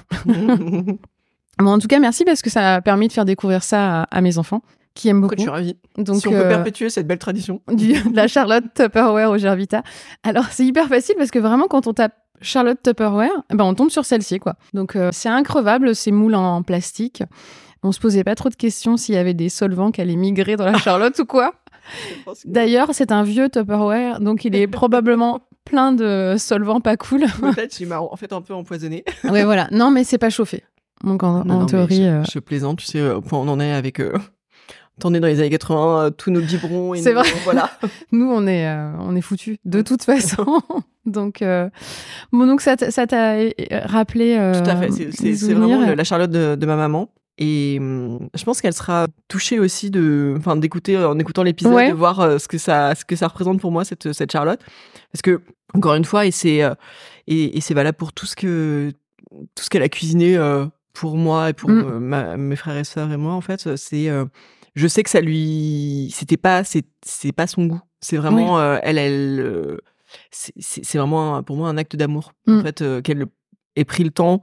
Bon, 1.59 1.70
en 1.72 1.78
tout 1.78 1.89
cas, 1.89 1.99
merci 1.99 2.24
parce 2.24 2.43
que 2.43 2.51
ça 2.51 2.76
a 2.76 2.81
permis 2.81 3.09
de 3.09 3.12
faire 3.12 3.24
découvrir 3.24 3.62
ça 3.62 4.03
à, 4.03 4.03
à 4.05 4.20
mes 4.20 4.39
enfants 4.39 4.62
qui 5.01 5.09
aiment 5.09 5.20
beaucoup. 5.20 5.34
Écoute, 5.34 5.38
je 5.46 5.51
suis 5.51 5.51
ravie. 5.51 5.76
Donc 5.98 6.16
si 6.20 6.28
on 6.28 6.30
peut 6.32 6.36
euh, 6.36 6.48
perpétuer 6.48 6.90
cette 6.90 7.07
belle 7.07 7.18
tradition. 7.18 7.61
du, 7.72 7.92
de 7.92 8.14
la 8.16 8.28
Charlotte 8.28 8.64
Tupperware 8.74 9.30
au 9.30 9.38
Gervita. 9.38 9.82
Alors, 10.22 10.46
c'est 10.51 10.64
hyper 10.64 10.88
facile 10.88 11.14
parce 11.16 11.30
que 11.30 11.38
vraiment, 11.38 11.66
quand 11.68 11.86
on 11.86 11.92
tape 11.94 12.14
Charlotte 12.42 12.78
Tupperware, 12.82 13.30
eh 13.53 13.55
ben, 13.57 13.64
on 13.64 13.74
tombe 13.74 13.90
sur 13.90 14.05
celle-ci, 14.05 14.38
quoi. 14.38 14.55
Donc, 14.74 14.96
euh, 14.96 15.11
c'est 15.12 15.28
increvable, 15.28 15.94
ces 15.94 16.11
moules 16.12 16.34
en 16.34 16.62
plastique. 16.62 17.22
On 17.82 17.92
se 17.92 18.01
posait 18.01 18.24
pas 18.24 18.34
trop 18.34 18.48
de 18.51 18.55
questions 18.57 18.96
s'il 18.96 19.14
y 19.14 19.18
avait 19.18 19.34
des 19.34 19.48
solvants 19.48 19.90
qui 19.90 20.01
allaient 20.03 20.16
migrer 20.16 20.57
dans 20.57 20.66
la 20.66 20.76
Charlotte 20.78 21.18
ou 21.18 21.24
quoi. 21.24 21.55
D'ailleurs, 22.44 22.90
c'est 22.92 23.11
un 23.12 23.22
vieux 23.22 23.48
Tupperware, 23.48 24.20
donc 24.20 24.44
il 24.44 24.55
est 24.55 24.66
probablement 24.80 25.40
plein 25.64 25.92
de 25.92 26.34
solvants 26.38 26.80
pas 26.80 26.96
cool. 26.96 27.24
Peut-être, 27.40 27.76
j'ai 27.76 27.86
marrant- 27.86 28.09
en 28.12 28.16
fait 28.16 28.32
un 28.32 28.40
peu 28.42 28.55
empoisonné. 28.55 29.05
ouais, 29.24 29.44
voilà. 29.44 29.68
Non, 29.70 29.90
mais 29.90 30.05
c'est 30.05 30.18
pas 30.18 30.30
chauffé. 30.30 30.62
Donc, 31.05 31.22
en, 31.22 31.44
Non, 31.44 31.55
en 31.55 31.59
non, 31.59 31.61
mais 31.61 31.66
théorie. 31.66 31.96
je, 31.96 32.03
euh, 32.03 32.22
je 32.30 32.38
plaisante, 32.38 32.78
tu 32.78 32.86
sais, 32.86 33.01
au 33.11 33.20
point 33.22 33.38
où 33.38 33.42
on 33.42 33.48
en 33.48 33.61
est 33.61 33.72
avec. 33.72 34.01
Euh... 34.01 34.12
T'en 35.01 35.12
es 35.14 35.20
dans 35.20 35.26
les 35.26 35.40
années 35.40 35.51
80, 35.51 36.01
euh, 36.07 36.11
tous 36.11 36.30
nos 36.30 36.40
biberons. 36.40 36.94
C'est 36.94 37.12
vrai. 37.12 37.28
Voilà. 37.44 37.70
Nous, 38.12 38.30
on 38.30 38.46
est, 38.46 38.68
euh, 38.68 38.92
on 39.01 39.16
est 39.16 39.20
foutus 39.20 39.57
de 39.64 39.82
toute 39.82 40.03
façon. 40.05 40.61
donc, 41.07 41.42
euh, 41.42 41.68
bon, 42.32 42.46
donc 42.46 42.61
ça, 42.61 42.76
t'a 42.76 42.86
euh, 43.34 43.51
rappelé. 43.84 44.36
euh, 44.38 44.53
Tout 44.62 44.70
à 44.70 44.76
fait. 44.76 44.90
C'est- 45.11 45.53
vraiment 45.53 45.86
le- 45.86 45.94
la 45.94 46.05
Charlotte 46.05 46.30
de, 46.30 46.55
de 46.55 46.66
ma 46.66 46.76
maman. 46.76 47.09
Et 47.38 47.78
hum, 47.80 48.28
je 48.34 48.44
pense 48.44 48.61
qu'elle 48.61 48.74
sera 48.74 49.07
touchée 49.28 49.59
aussi 49.59 49.90
de, 49.90 50.34
enfin, 50.36 50.57
d'écouter 50.57 50.98
en 50.98 51.18
écoutant 51.18 51.42
l'épisode, 51.42 51.72
Ouais. 51.72 51.88
de 51.90 51.94
voir 51.94 52.38
ce 52.38 52.46
que 52.46 52.59
ça, 52.59 52.94
ce 52.94 53.05
que 53.07 53.16
ça 53.16 53.28
représente 53.28 53.61
pour 53.61 53.72
moi 53.72 53.84
cette 53.86 54.12
cette 54.12 54.30
Charlotte, 54.30 54.61
parce 55.11 55.22
que 55.22 55.40
encore 55.72 55.94
une 55.94 56.05
fois, 56.05 56.26
et 56.26 56.32
c'est 56.32 56.61
et, 57.26 57.57
et 57.57 57.61
c'est 57.62 57.72
valable 57.72 57.96
pour 57.96 58.12
tout 58.12 58.26
ce 58.26 58.36
que 58.36 58.92
tout 59.55 59.64
ce 59.64 59.70
qu'elle 59.70 59.82
a 59.82 59.88
cuisiné 59.88 60.36
pour 60.92 61.16
moi 61.16 61.48
et 61.48 61.53
pour 61.55 61.70
Mm. 61.70 61.98
ma- 62.01 62.36
mes 62.36 62.57
frères 62.57 62.76
et 62.76 62.84
sœurs 62.84 63.11
et 63.11 63.16
moi 63.16 63.32
en 63.32 63.40
fait, 63.40 63.74
c'est 63.76 64.11
je 64.75 64.87
sais 64.87 65.03
que 65.03 65.11
ça 65.11 65.21
lui 65.21 66.11
c'était 66.14 66.37
pas 66.37 66.64
c'est 66.64 66.85
c'est 67.05 67.33
pas 67.33 67.47
son 67.47 67.66
goût, 67.66 67.81
c'est 68.01 68.16
vraiment 68.16 68.59
euh, 68.61 68.79
elle 68.83 68.99
elle 68.99 69.41
euh, 69.41 69.77
c'est 70.31 70.97
vraiment 70.99 71.37
un- 71.37 71.43
pour 71.43 71.57
moi 71.57 71.68
un 71.68 71.77
acte 71.77 71.97
d'amour 71.97 72.33
Mm. 72.47 72.59
en 72.59 72.62
fait 72.62 72.83
euh, 72.83 73.01
qu'elle 73.01 73.27
ait 73.77 73.85
pris 73.85 74.05
le 74.05 74.11
temps 74.11 74.43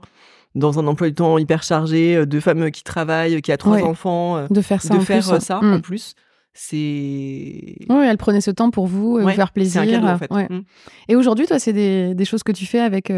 dans 0.54 0.78
un 0.78 0.86
emploi 0.86 1.08
du 1.08 1.14
temps 1.14 1.38
hyper 1.38 1.62
chargé 1.62 2.24
de 2.26 2.40
femme 2.40 2.70
qui 2.70 2.82
travaille, 2.82 3.40
qui 3.42 3.52
a 3.52 3.56
trois 3.58 3.76
Ouais. 3.76 3.82
enfants, 3.82 4.46
De 4.50 4.60
faire 4.62 4.80
ça 4.82 4.94
de 4.94 4.98
en 4.98 5.02
faire 5.02 5.22
plus. 5.22 5.40
ça 5.40 5.60
Mm. 5.60 5.72
en 5.74 5.80
plus, 5.80 6.14
c'est 6.54 7.76
Oui, 7.88 8.04
elle 8.06 8.16
prenait 8.16 8.40
ce 8.40 8.50
temps 8.50 8.70
pour 8.70 8.86
vous, 8.86 9.18
et 9.18 9.22
Ouais, 9.24 9.32
vous 9.32 9.36
faire 9.36 9.48
c'est 9.48 9.52
plaisir. 9.52 9.82
un 9.82 9.86
cadeau 9.86 10.06
en 10.06 10.18
fait. 10.18 10.30
Ouais. 10.32 10.46
Mm. 10.50 10.62
Et 11.08 11.16
aujourd'hui, 11.16 11.46
toi, 11.46 11.58
c'est 11.58 11.72
des, 11.72 12.14
des 12.14 12.24
choses 12.24 12.42
que 12.42 12.52
tu 12.52 12.66
fais 12.66 12.80
avec 12.80 13.10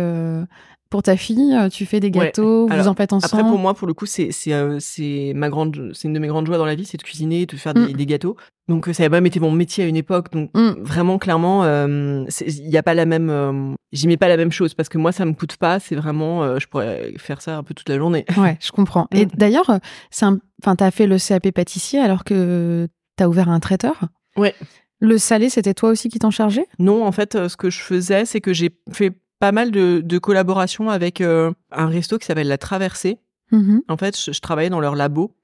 pour 0.90 1.02
ta 1.02 1.16
fille. 1.16 1.54
euh, 1.56 1.68
Tu 1.68 1.86
fais 1.86 2.00
des 2.00 2.08
Ouais. 2.08 2.26
gâteaux, 2.26 2.66
vous 2.66 2.72
Alors, 2.72 2.88
en 2.88 2.94
faites 2.94 3.12
ensemble. 3.12 3.40
Après, 3.40 3.50
pour 3.50 3.58
moi, 3.58 3.74
pour 3.74 3.86
le 3.86 3.94
coup, 3.94 4.06
c'est 4.06 4.32
c'est 4.32 4.52
euh, 4.52 4.78
c'est 4.80 5.32
ma 5.34 5.48
grande, 5.48 5.92
c'est 5.94 6.08
une 6.08 6.14
de 6.14 6.18
mes 6.18 6.26
grandes 6.28 6.46
joies 6.46 6.58
dans 6.58 6.66
la 6.66 6.74
vie, 6.74 6.84
c'est 6.84 6.98
de 6.98 7.02
cuisiner, 7.02 7.46
de 7.46 7.56
faire 7.56 7.72
des, 7.74 7.80
Mm. 7.80 7.92
des 7.92 8.06
gâteaux. 8.06 8.36
Donc 8.68 8.88
euh, 8.88 8.92
ça 8.92 9.04
a 9.04 9.08
même 9.08 9.24
été 9.26 9.40
mon 9.40 9.50
métier 9.52 9.84
à 9.84 9.86
une 9.86 9.96
époque. 9.96 10.30
Donc 10.32 10.50
Mm. 10.54 10.74
vraiment, 10.80 11.18
clairement, 11.18 11.64
euh, 11.64 12.24
il 12.46 12.68
n'y 12.68 12.76
a 12.76 12.82
pas 12.82 12.94
la 12.94 13.06
même, 13.06 13.30
euh, 13.30 13.72
j'y 13.92 14.06
mets 14.08 14.16
pas 14.16 14.28
la 14.28 14.36
même 14.36 14.52
chose 14.52 14.74
parce 14.74 14.88
que 14.88 14.98
moi, 14.98 15.12
ça 15.12 15.24
me 15.24 15.32
coûte 15.32 15.56
pas. 15.56 15.78
C'est 15.80 15.94
vraiment, 15.96 16.42
euh, 16.42 16.58
je 16.58 16.66
pourrais 16.66 17.14
faire 17.18 17.40
ça 17.40 17.56
un 17.56 17.62
peu 17.62 17.72
toute 17.74 17.88
la 17.88 17.96
journée. 17.96 18.24
Ouais, 18.36 18.58
je 18.60 18.70
comprends. 18.72 19.06
Et 19.12 19.26
Mm. 19.26 19.30
d'ailleurs, 19.36 19.70
euh, 19.70 19.78
c'est 20.10 20.26
enfin, 20.62 20.76
t'as 20.76 20.90
fait 20.90 21.06
le 21.06 21.18
CAP 21.18 21.50
pâtissier 21.52 22.00
alors 22.00 22.24
que 22.24 22.88
t'as 23.16 23.26
ouvert 23.28 23.48
un 23.48 23.60
traiteur. 23.60 24.08
Ouais. 24.36 24.54
Le 25.02 25.16
salé, 25.18 25.48
c'était 25.48 25.72
toi 25.74 25.88
aussi 25.90 26.08
qui 26.10 26.18
t'en 26.18 26.30
chargeais? 26.30 26.66
Non, 26.78 27.06
en 27.06 27.12
fait, 27.12 27.34
euh, 27.34 27.48
ce 27.48 27.56
que 27.56 27.70
je 27.70 27.80
faisais, 27.80 28.24
c'est 28.26 28.40
que 28.42 28.52
j'ai 28.52 28.70
fait 28.92 29.12
pas 29.40 29.50
mal 29.52 29.72
de, 29.72 30.00
de 30.04 30.18
collaborations 30.18 30.88
avec 30.90 31.20
euh, 31.20 31.50
un 31.72 31.86
resto 31.88 32.18
qui 32.18 32.26
s'appelle 32.26 32.46
La 32.48 32.58
Traversée. 32.58 33.18
Mhm. 33.50 33.82
En 33.88 33.96
fait, 33.96 34.16
je, 34.16 34.30
je 34.30 34.40
travaillais 34.40 34.70
dans 34.70 34.78
leur 34.80 34.94
labo 34.94 35.34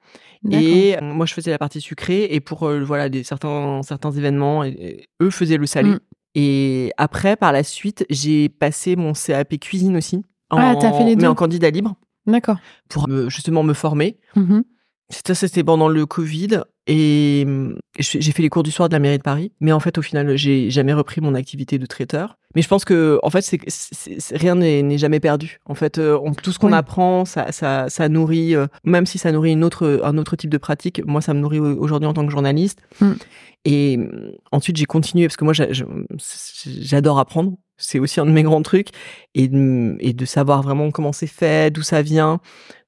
et 0.50 0.96
euh, 0.96 1.00
moi, 1.02 1.26
je 1.26 1.34
faisais 1.34 1.50
la 1.50 1.58
partie 1.58 1.80
sucrée 1.80 2.24
et 2.30 2.38
pour 2.40 2.68
euh, 2.68 2.84
voilà 2.84 3.08
des 3.08 3.24
certains 3.24 3.80
certains 3.82 4.12
événements, 4.12 4.62
et- 4.62 4.68
et 4.68 5.08
eux 5.20 5.30
faisaient 5.30 5.56
le 5.56 5.66
salé. 5.66 5.90
Mm. 5.90 5.98
Et 6.36 6.92
après, 6.98 7.34
par 7.36 7.50
la 7.50 7.64
suite, 7.64 8.04
j'ai 8.10 8.48
passé 8.48 8.94
mon 8.94 9.12
CAP 9.14 9.58
cuisine 9.58 9.96
aussi. 9.96 10.22
Ah, 10.50 10.76
t'as 10.80 10.92
fait 10.92 11.02
les 11.04 11.16
mais 11.16 11.22
deux. 11.22 11.26
en 11.28 11.34
candidat 11.34 11.70
libre 11.70 11.96
D'accord. 12.26 12.58
pour 12.88 13.08
me- 13.08 13.28
justement 13.30 13.62
me 13.64 13.72
former. 13.72 14.18
Mhm. 14.36 14.62
Ça, 15.08 15.36
c'était 15.36 15.62
pendant 15.62 15.88
le 15.88 16.04
Covid 16.04 16.62
et 16.88 17.44
hum, 17.46 17.78
j'ai 17.98 18.32
fait 18.32 18.42
les 18.42 18.48
cours 18.48 18.64
du 18.64 18.72
soir 18.72 18.88
de 18.88 18.94
la 18.94 18.98
mairie 18.98 19.18
de 19.18 19.22
Paris. 19.22 19.52
Mais 19.60 19.70
en 19.70 19.78
fait, 19.80 19.98
au 19.98 20.02
final, 20.02 20.36
j'ai 20.36 20.68
jamais 20.70 20.92
repris 20.92 21.20
mon 21.20 21.34
activité 21.34 21.78
de 21.78 21.86
traiteur. 21.86 22.38
Mais 22.56 22.62
je 22.62 22.66
pense 22.68 22.84
que, 22.84 23.20
en 23.22 23.30
fait, 23.30 23.44
rien 24.32 24.54
n'est 24.56 24.98
jamais 24.98 25.20
perdu. 25.20 25.58
En 25.66 25.74
fait, 25.76 25.98
euh, 25.98 26.18
on- 26.24 26.32
tout 26.34 26.50
ce 26.50 26.58
qu'on 26.58 26.68
Oui. 26.72 26.74
apprend, 26.78 27.24
ça, 27.24 27.52
ça, 27.52 27.88
ça 27.88 28.08
nourrit, 28.08 28.56
euh, 28.56 28.66
même 28.84 29.06
si 29.06 29.18
ça 29.18 29.30
nourrit 29.30 29.52
une 29.52 29.62
autre, 29.62 30.00
un 30.02 30.18
autre 30.18 30.34
type 30.36 30.50
de 30.50 30.58
pratique. 30.58 31.00
Moi, 31.06 31.20
ça 31.20 31.34
me 31.34 31.40
nourrit 31.40 31.60
au- 31.60 31.78
aujourd'hui 31.80 32.08
en 32.08 32.12
tant 32.14 32.24
que 32.26 32.32
journaliste. 32.32 32.80
Mm. 33.00 33.12
Et 33.64 33.96
hum, 33.98 34.32
ensuite, 34.50 34.76
j'ai 34.76 34.86
continué 34.86 35.26
parce 35.26 35.36
que 35.36 35.44
moi, 35.44 35.52
j'adore 36.66 37.18
apprendre. 37.18 37.52
C'est 37.78 37.98
aussi 37.98 38.20
un 38.20 38.26
de 38.26 38.30
mes 38.30 38.42
grands 38.42 38.62
trucs 38.62 38.88
et 39.34 39.48
de 39.48 40.24
savoir 40.24 40.62
vraiment 40.62 40.90
comment 40.90 41.12
c'est 41.12 41.26
fait, 41.26 41.70
d'où 41.70 41.82
ça 41.82 42.00
vient. 42.00 42.40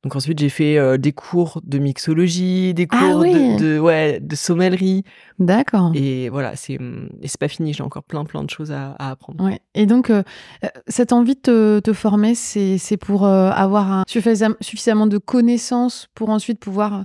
Donc 0.08 0.16
ensuite, 0.16 0.38
j'ai 0.38 0.48
fait 0.48 0.78
euh, 0.78 0.96
des 0.96 1.12
cours 1.12 1.60
de 1.66 1.76
mixologie, 1.78 2.72
des 2.72 2.88
Ah 2.88 2.96
cours 2.96 3.18
oui. 3.18 3.56
de, 3.56 3.74
de, 3.74 3.78
ouais, 3.78 4.20
de 4.22 4.34
sommellerie. 4.36 5.04
D'accord. 5.38 5.92
Et 5.94 6.30
voilà, 6.30 6.56
c'est 6.56 6.78
hum, 6.80 7.10
c'est 7.26 7.38
pas 7.38 7.46
fini. 7.46 7.74
J'ai 7.74 7.82
encore 7.82 8.04
plein 8.04 8.24
plein 8.24 8.42
de 8.42 8.48
choses 8.48 8.72
à, 8.72 8.92
à 8.92 9.10
apprendre. 9.10 9.44
Ouais. 9.44 9.60
Et 9.74 9.84
donc, 9.84 10.08
euh, 10.08 10.22
euh, 10.64 10.68
cette 10.86 11.12
envie 11.12 11.34
de 11.34 11.40
te, 11.40 11.80
te 11.80 11.92
former, 11.92 12.34
c'est 12.34 12.96
pour 12.96 13.26
euh, 13.26 13.50
avoir 13.50 13.92
un, 13.92 14.04
suffisam- 14.08 14.56
suffisamment 14.62 15.06
de 15.06 15.18
connaissances 15.18 16.08
pour 16.14 16.30
ensuite 16.30 16.58
pouvoir 16.58 17.04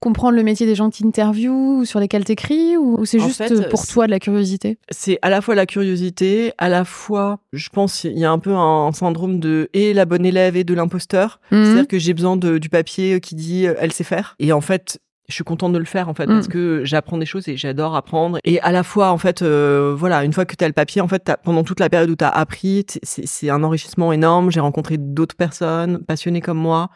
comprendre 0.00 0.34
le 0.34 0.42
métier 0.42 0.64
des 0.64 0.74
gens 0.74 0.88
qui 0.88 1.02
t'interviewent 1.02 1.80
ou 1.80 1.84
sur 1.84 2.00
lesquels 2.00 2.24
t'écris 2.24 2.78
ou, 2.78 2.98
ou 2.98 3.04
c'est 3.04 3.20
juste 3.20 3.36
fait, 3.36 3.68
pour 3.68 3.86
toi 3.86 4.06
de 4.06 4.10
la 4.10 4.18
curiosité? 4.18 4.78
C'est 4.90 5.18
à 5.20 5.28
la 5.28 5.42
fois 5.42 5.54
la 5.54 5.66
curiosité, 5.66 6.54
à 6.56 6.70
la 6.70 6.86
fois, 6.86 7.38
je 7.52 7.68
pense, 7.68 8.04
il 8.04 8.18
y 8.18 8.24
a 8.24 8.30
un 8.30 8.38
peu 8.38 8.54
un 8.54 8.90
syndrome 8.92 9.40
de 9.40 9.68
et 9.74 9.92
la 9.92 10.06
bonne 10.06 10.24
élève 10.24 10.56
et 10.56 10.64
de 10.64 10.72
l'imposteur. 10.72 11.38
Mhm. 11.50 11.64
C'est-à-dire 11.64 11.86
que 11.88 11.98
j'ai 11.98 12.14
besoin 12.14 12.38
de, 12.40 12.58
du 12.58 12.68
papier 12.68 13.20
qui 13.20 13.34
dit 13.36 13.66
euh, 13.68 13.74
elle 13.78 13.92
sait 13.92 14.02
faire. 14.04 14.34
Et 14.40 14.52
en 14.52 14.60
fait, 14.60 14.98
je 15.28 15.34
suis 15.34 15.44
contente 15.44 15.72
de 15.72 15.78
le 15.78 15.84
faire 15.84 16.08
en 16.08 16.14
fait 16.14 16.26
Mm. 16.26 16.34
parce 16.34 16.48
que 16.48 16.82
j'apprends 16.84 17.16
des 17.18 17.26
choses 17.26 17.46
et 17.48 17.56
j'adore 17.56 17.94
apprendre. 17.94 18.38
Et 18.44 18.60
à 18.62 18.72
la 18.72 18.82
fois 18.82 19.10
en 19.12 19.18
fait, 19.18 19.42
euh, 19.42 19.94
voilà, 19.96 20.24
une 20.24 20.32
fois 20.32 20.44
que 20.44 20.56
tu 20.56 20.64
as 20.64 20.66
le 20.66 20.74
papier, 20.74 21.00
en 21.00 21.06
fait, 21.06 21.30
pendant 21.44 21.62
toute 21.62 21.78
la 21.78 21.88
période 21.88 22.10
où 22.10 22.16
tu 22.16 22.24
as 22.24 22.28
appris, 22.30 22.84
c'est 23.04 23.48
un 23.50 23.62
enrichissement 23.62 24.12
énorme. 24.12 24.50
J'ai 24.50 24.58
rencontré 24.60 24.96
d'autres 24.98 25.36
personnes 25.36 25.98
passionnées 26.04 26.40
comme 26.40 26.58
moi 26.58 26.88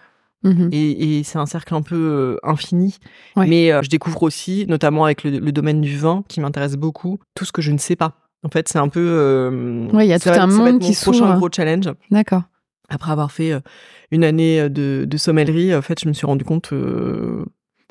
Mhm. 0.42 0.68
et, 0.72 1.18
et 1.20 1.22
c'est 1.24 1.38
un 1.38 1.46
cercle 1.46 1.74
un 1.74 1.80
peu 1.80 1.94
euh, 1.96 2.36
infini. 2.42 2.98
Ouais. 3.34 3.46
Mais 3.46 3.72
euh, 3.72 3.80
je 3.82 3.88
découvre 3.88 4.22
aussi, 4.24 4.66
notamment 4.68 5.04
avec 5.06 5.24
le, 5.24 5.38
le 5.38 5.52
domaine 5.52 5.80
du 5.80 5.96
vin 5.96 6.22
qui 6.28 6.40
m'intéresse 6.40 6.76
beaucoup, 6.76 7.18
tout 7.34 7.46
ce 7.46 7.52
que 7.52 7.62
je 7.62 7.70
ne 7.72 7.78
sais 7.78 7.96
pas. 7.96 8.12
En 8.42 8.50
fait, 8.50 8.68
c'est 8.68 8.76
un 8.78 8.88
peu. 8.88 9.88
Ouais, 9.94 10.04
il 10.06 10.10
y 10.10 10.12
a 10.12 10.18
tout 10.18 10.28
un 10.28 10.46
monde 10.46 10.80
qui 10.80 10.92
prochain 10.92 11.18
s'ouvre. 11.20 11.36
gros 11.38 11.48
challenge 11.50 11.88
D'accord. 12.10 12.42
Après 12.88 13.10
avoir 13.12 13.32
fait 13.32 13.52
euh, 13.52 13.60
une 14.10 14.24
année 14.24 14.60
euh, 14.60 14.68
de, 14.68 15.04
de 15.08 15.16
sommellerie, 15.16 15.74
en 15.74 15.82
fait, 15.82 16.00
je 16.00 16.08
me 16.08 16.12
suis 16.12 16.26
rendu 16.26 16.44
compte 16.44 16.72
euh, 16.72 17.44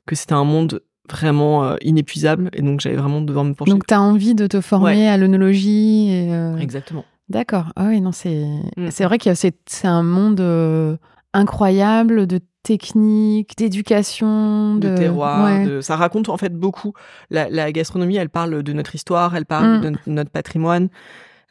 que 0.06 0.16
c'était 0.16 0.34
un 0.34 0.44
monde 0.44 0.82
vraiment 1.12 1.76
inépuisable 1.82 2.50
et 2.54 2.62
donc 2.62 2.80
j'avais 2.80 2.96
vraiment 2.96 3.20
devoir 3.22 3.44
me 3.44 3.54
pencher. 3.54 3.72
Donc, 3.72 3.86
tu 3.86 3.94
as 3.94 4.02
envie 4.02 4.36
de 4.36 4.48
te 4.48 4.62
former 4.62 5.10
à 5.10 5.18
l'onologie. 5.18 6.10
et, 6.12 6.34
euh, 6.34 6.58
Exactement. 6.58 7.04
D'accord. 7.30 7.74
Ah 7.76 7.88
oui, 7.90 8.00
non, 8.02 8.12
c'est 8.12 8.46
Mm. 8.78 8.90
c'est 8.90 9.04
vrai 9.06 9.18
que 9.18 9.34
c'est 9.34 9.56
un 9.84 10.04
monde 10.04 10.40
euh, 10.42 10.96
incroyable 11.34 12.26
de 12.28 12.40
technique, 12.64 13.58
d'éducation, 13.58 14.76
De 14.76 14.90
de, 14.90 14.96
terroir, 14.96 15.44
Ouais. 15.44 15.66
de- 15.66 15.82
ça 15.82 15.96
raconte 15.98 16.30
en 16.30 16.38
fait 16.38 16.54
beaucoup. 16.54 16.94
La, 17.30 17.50
la 17.50 17.72
gastronomie, 17.72 18.16
elle 18.16 18.30
parle 18.30 18.64
de 18.64 18.74
notre 18.74 18.96
histoire, 18.96 19.36
elle 19.36 19.46
parle 19.46 19.80
Mm. 19.80 19.82
de 19.82 19.94
notre 20.08 20.32
patrimoine, 20.32 20.88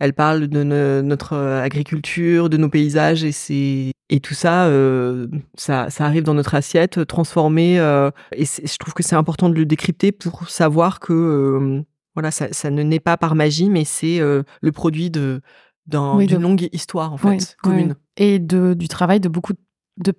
elle 0.03 0.12
parle 0.14 0.48
de 0.48 0.62
no- 0.64 1.03
notre 1.03 1.36
agriculture, 1.36 2.48
de 2.50 2.57
nos 2.57 2.68
paysages 2.68 3.22
et 3.24 3.32
c'est 3.32 3.92
et 4.11 4.20
tout 4.20 4.34
ça, 4.34 4.66
euh, 4.66 5.26
ça, 5.57 5.88
ça 5.90 6.05
arrive 6.05 6.24
dans 6.24 6.34
notre 6.34 6.55
assiette 6.55 6.98
euh, 6.98 7.05
transformé. 7.07 7.78
euh, 7.78 8.11
et 8.36 8.44
je 8.44 8.76
trouve 8.78 8.92
que 8.94 9.03
c'est 9.03 9.14
important 9.16 9.48
de 9.48 9.55
le 9.55 9.64
décrypter 9.64 10.12
pour 10.12 10.48
savoir 10.50 11.00
que 11.00 11.12
euh, 11.14 11.82
voilà, 12.14 12.30
ça, 12.30 12.48
ça 12.53 12.68
ne 12.70 12.82
naît 12.82 13.00
pas 13.00 13.16
par 13.16 13.34
magie, 13.34 13.70
mais 13.70 13.84
c'est 13.84 14.18
le 14.20 14.72
produit 14.72 15.11
de 15.11 15.40
d'un- 15.86 16.16
Oui, 16.16 16.26
d'une 16.26 16.38
de- 16.38 16.42
longue 16.42 16.68
histoire 16.72 17.12
en 17.12 17.16
fait 17.16 17.28
Oui, 17.28 17.38
commune. 17.62 17.94
oui. 17.96 18.24
Et 18.24 18.38
de, 18.38 18.74
du 18.74 18.86
travail 18.88 19.18
de 19.20 19.28
beaucoup 19.28 19.53
de, 19.55 19.59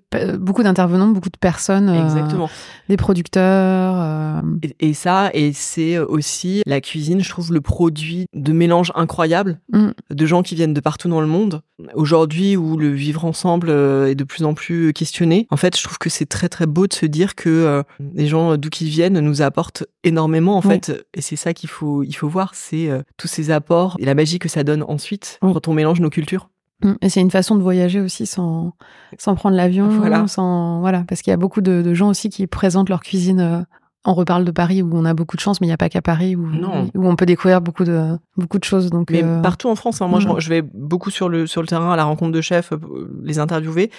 pe- 0.09 0.37
beaucoup 0.37 0.63
d'intervenants, 0.63 1.07
beaucoup 1.07 1.29
de 1.29 1.37
personnes, 1.39 1.89
euh, 1.89 2.03
Exactement. 2.03 2.49
des 2.89 2.97
producteurs. 2.97 3.95
euh, 3.97 4.41
Et, 4.61 4.89
et 4.89 4.93
ça, 4.93 5.29
et 5.33 5.53
c'est 5.53 5.97
aussi 5.97 6.61
la 6.65 6.81
cuisine, 6.81 7.21
je 7.21 7.29
trouve, 7.29 7.51
le 7.53 7.61
produit 7.61 8.25
de 8.33 8.51
mélange 8.53 8.91
incroyable 8.95 9.59
Mm. 9.71 9.89
de 10.11 10.25
gens 10.25 10.43
qui 10.43 10.55
viennent 10.55 10.73
de 10.73 10.79
partout 10.81 11.07
dans 11.09 11.21
le 11.21 11.27
monde. 11.27 11.61
Aujourd'hui, 11.95 12.55
où 12.55 12.77
le 12.77 12.89
vivre 12.89 13.25
ensemble 13.25 13.69
euh, 13.69 14.07
est 14.09 14.15
de 14.15 14.23
plus 14.23 14.43
en 14.45 14.53
plus 14.53 14.93
questionné, 14.93 15.47
en 15.49 15.57
fait, 15.57 15.77
je 15.77 15.83
trouve 15.83 15.97
que 15.97 16.09
c'est 16.09 16.25
très 16.27 16.49
très 16.49 16.65
beau 16.65 16.87
de 16.87 16.93
se 16.93 17.05
dire 17.05 17.35
que 17.35 17.49
euh, 17.49 17.83
les 18.13 18.27
gens 18.27 18.57
d'où 18.57 18.69
qu'ils 18.69 18.89
viennent 18.89 19.19
nous 19.19 19.41
apportent 19.41 19.83
énormément, 20.03 20.57
en 20.57 20.61
Oui. 20.61 20.67
fait. 20.75 21.05
Et 21.13 21.21
c'est 21.21 21.35
ça 21.35 21.53
qu'il 21.53 21.69
faut, 21.69 22.03
il 22.03 22.13
faut 22.13 22.27
voir, 22.29 22.51
c'est 22.53 22.89
euh, 22.89 23.01
tous 23.17 23.27
ces 23.27 23.51
apports 23.51 23.95
et 23.99 24.05
la 24.05 24.15
magie 24.15 24.39
que 24.39 24.49
ça 24.49 24.63
donne 24.63 24.83
ensuite 24.87 25.39
Oui. 25.41 25.51
quand 25.53 25.67
on 25.67 25.73
mélange 25.73 25.99
nos 25.99 26.09
cultures. 26.09 26.49
Mm. 26.83 26.93
Et 27.01 27.09
c'est 27.09 27.21
une 27.21 27.31
façon 27.31 27.55
de 27.55 27.61
voyager 27.61 28.01
aussi 28.01 28.25
sans, 28.25 28.73
sans 29.17 29.35
prendre 29.35 29.55
l'avion, 29.55 29.87
Voilà. 29.87 30.27
sans 30.27 30.79
voilà, 30.81 31.03
parce 31.07 31.21
qu'il 31.21 31.31
y 31.31 31.33
a 31.33 31.37
beaucoup 31.37 31.61
de, 31.61 31.81
de 31.81 31.93
gens 31.93 32.09
aussi 32.09 32.29
qui 32.29 32.45
présentent 32.47 32.89
leur 32.89 33.01
cuisine. 33.01 33.39
euh, 33.39 33.61
on 34.05 34.13
reparle 34.15 34.43
de 34.43 34.51
Paris 34.51 34.81
où 34.81 34.89
on 34.93 35.05
a 35.05 35.13
beaucoup 35.13 35.37
de 35.37 35.41
chance, 35.41 35.61
mais 35.61 35.67
il 35.67 35.69
n'y 35.69 35.73
a 35.73 35.77
pas 35.77 35.87
qu'à 35.87 36.01
Paris 36.01 36.35
où, 36.35 36.45
Non. 36.45 36.89
où 36.93 37.07
on 37.07 37.15
peut 37.15 37.25
découvrir 37.25 37.61
beaucoup 37.61 37.85
de 37.85 38.17
beaucoup 38.35 38.59
de 38.59 38.63
choses. 38.65 38.89
Donc 38.89 39.09
Mais 39.11 39.23
euh, 39.23 39.39
partout 39.41 39.69
en 39.69 39.75
France, 39.75 40.01
hein, 40.01 40.07
moi 40.09 40.19
je- 40.19 40.27
Mhm. 40.27 40.39
je, 40.41 40.49
vais 40.49 40.61
beaucoup 40.61 41.09
sur 41.09 41.29
le, 41.29 41.47
sur 41.47 41.61
le 41.61 41.67
terrain 41.67 41.93
à 41.93 41.95
la 41.95 42.03
rencontre 42.03 42.33
de 42.33 42.41
chefs, 42.41 42.73
euh, 42.73 42.77
les 43.23 43.39
interviewer. 43.39 43.89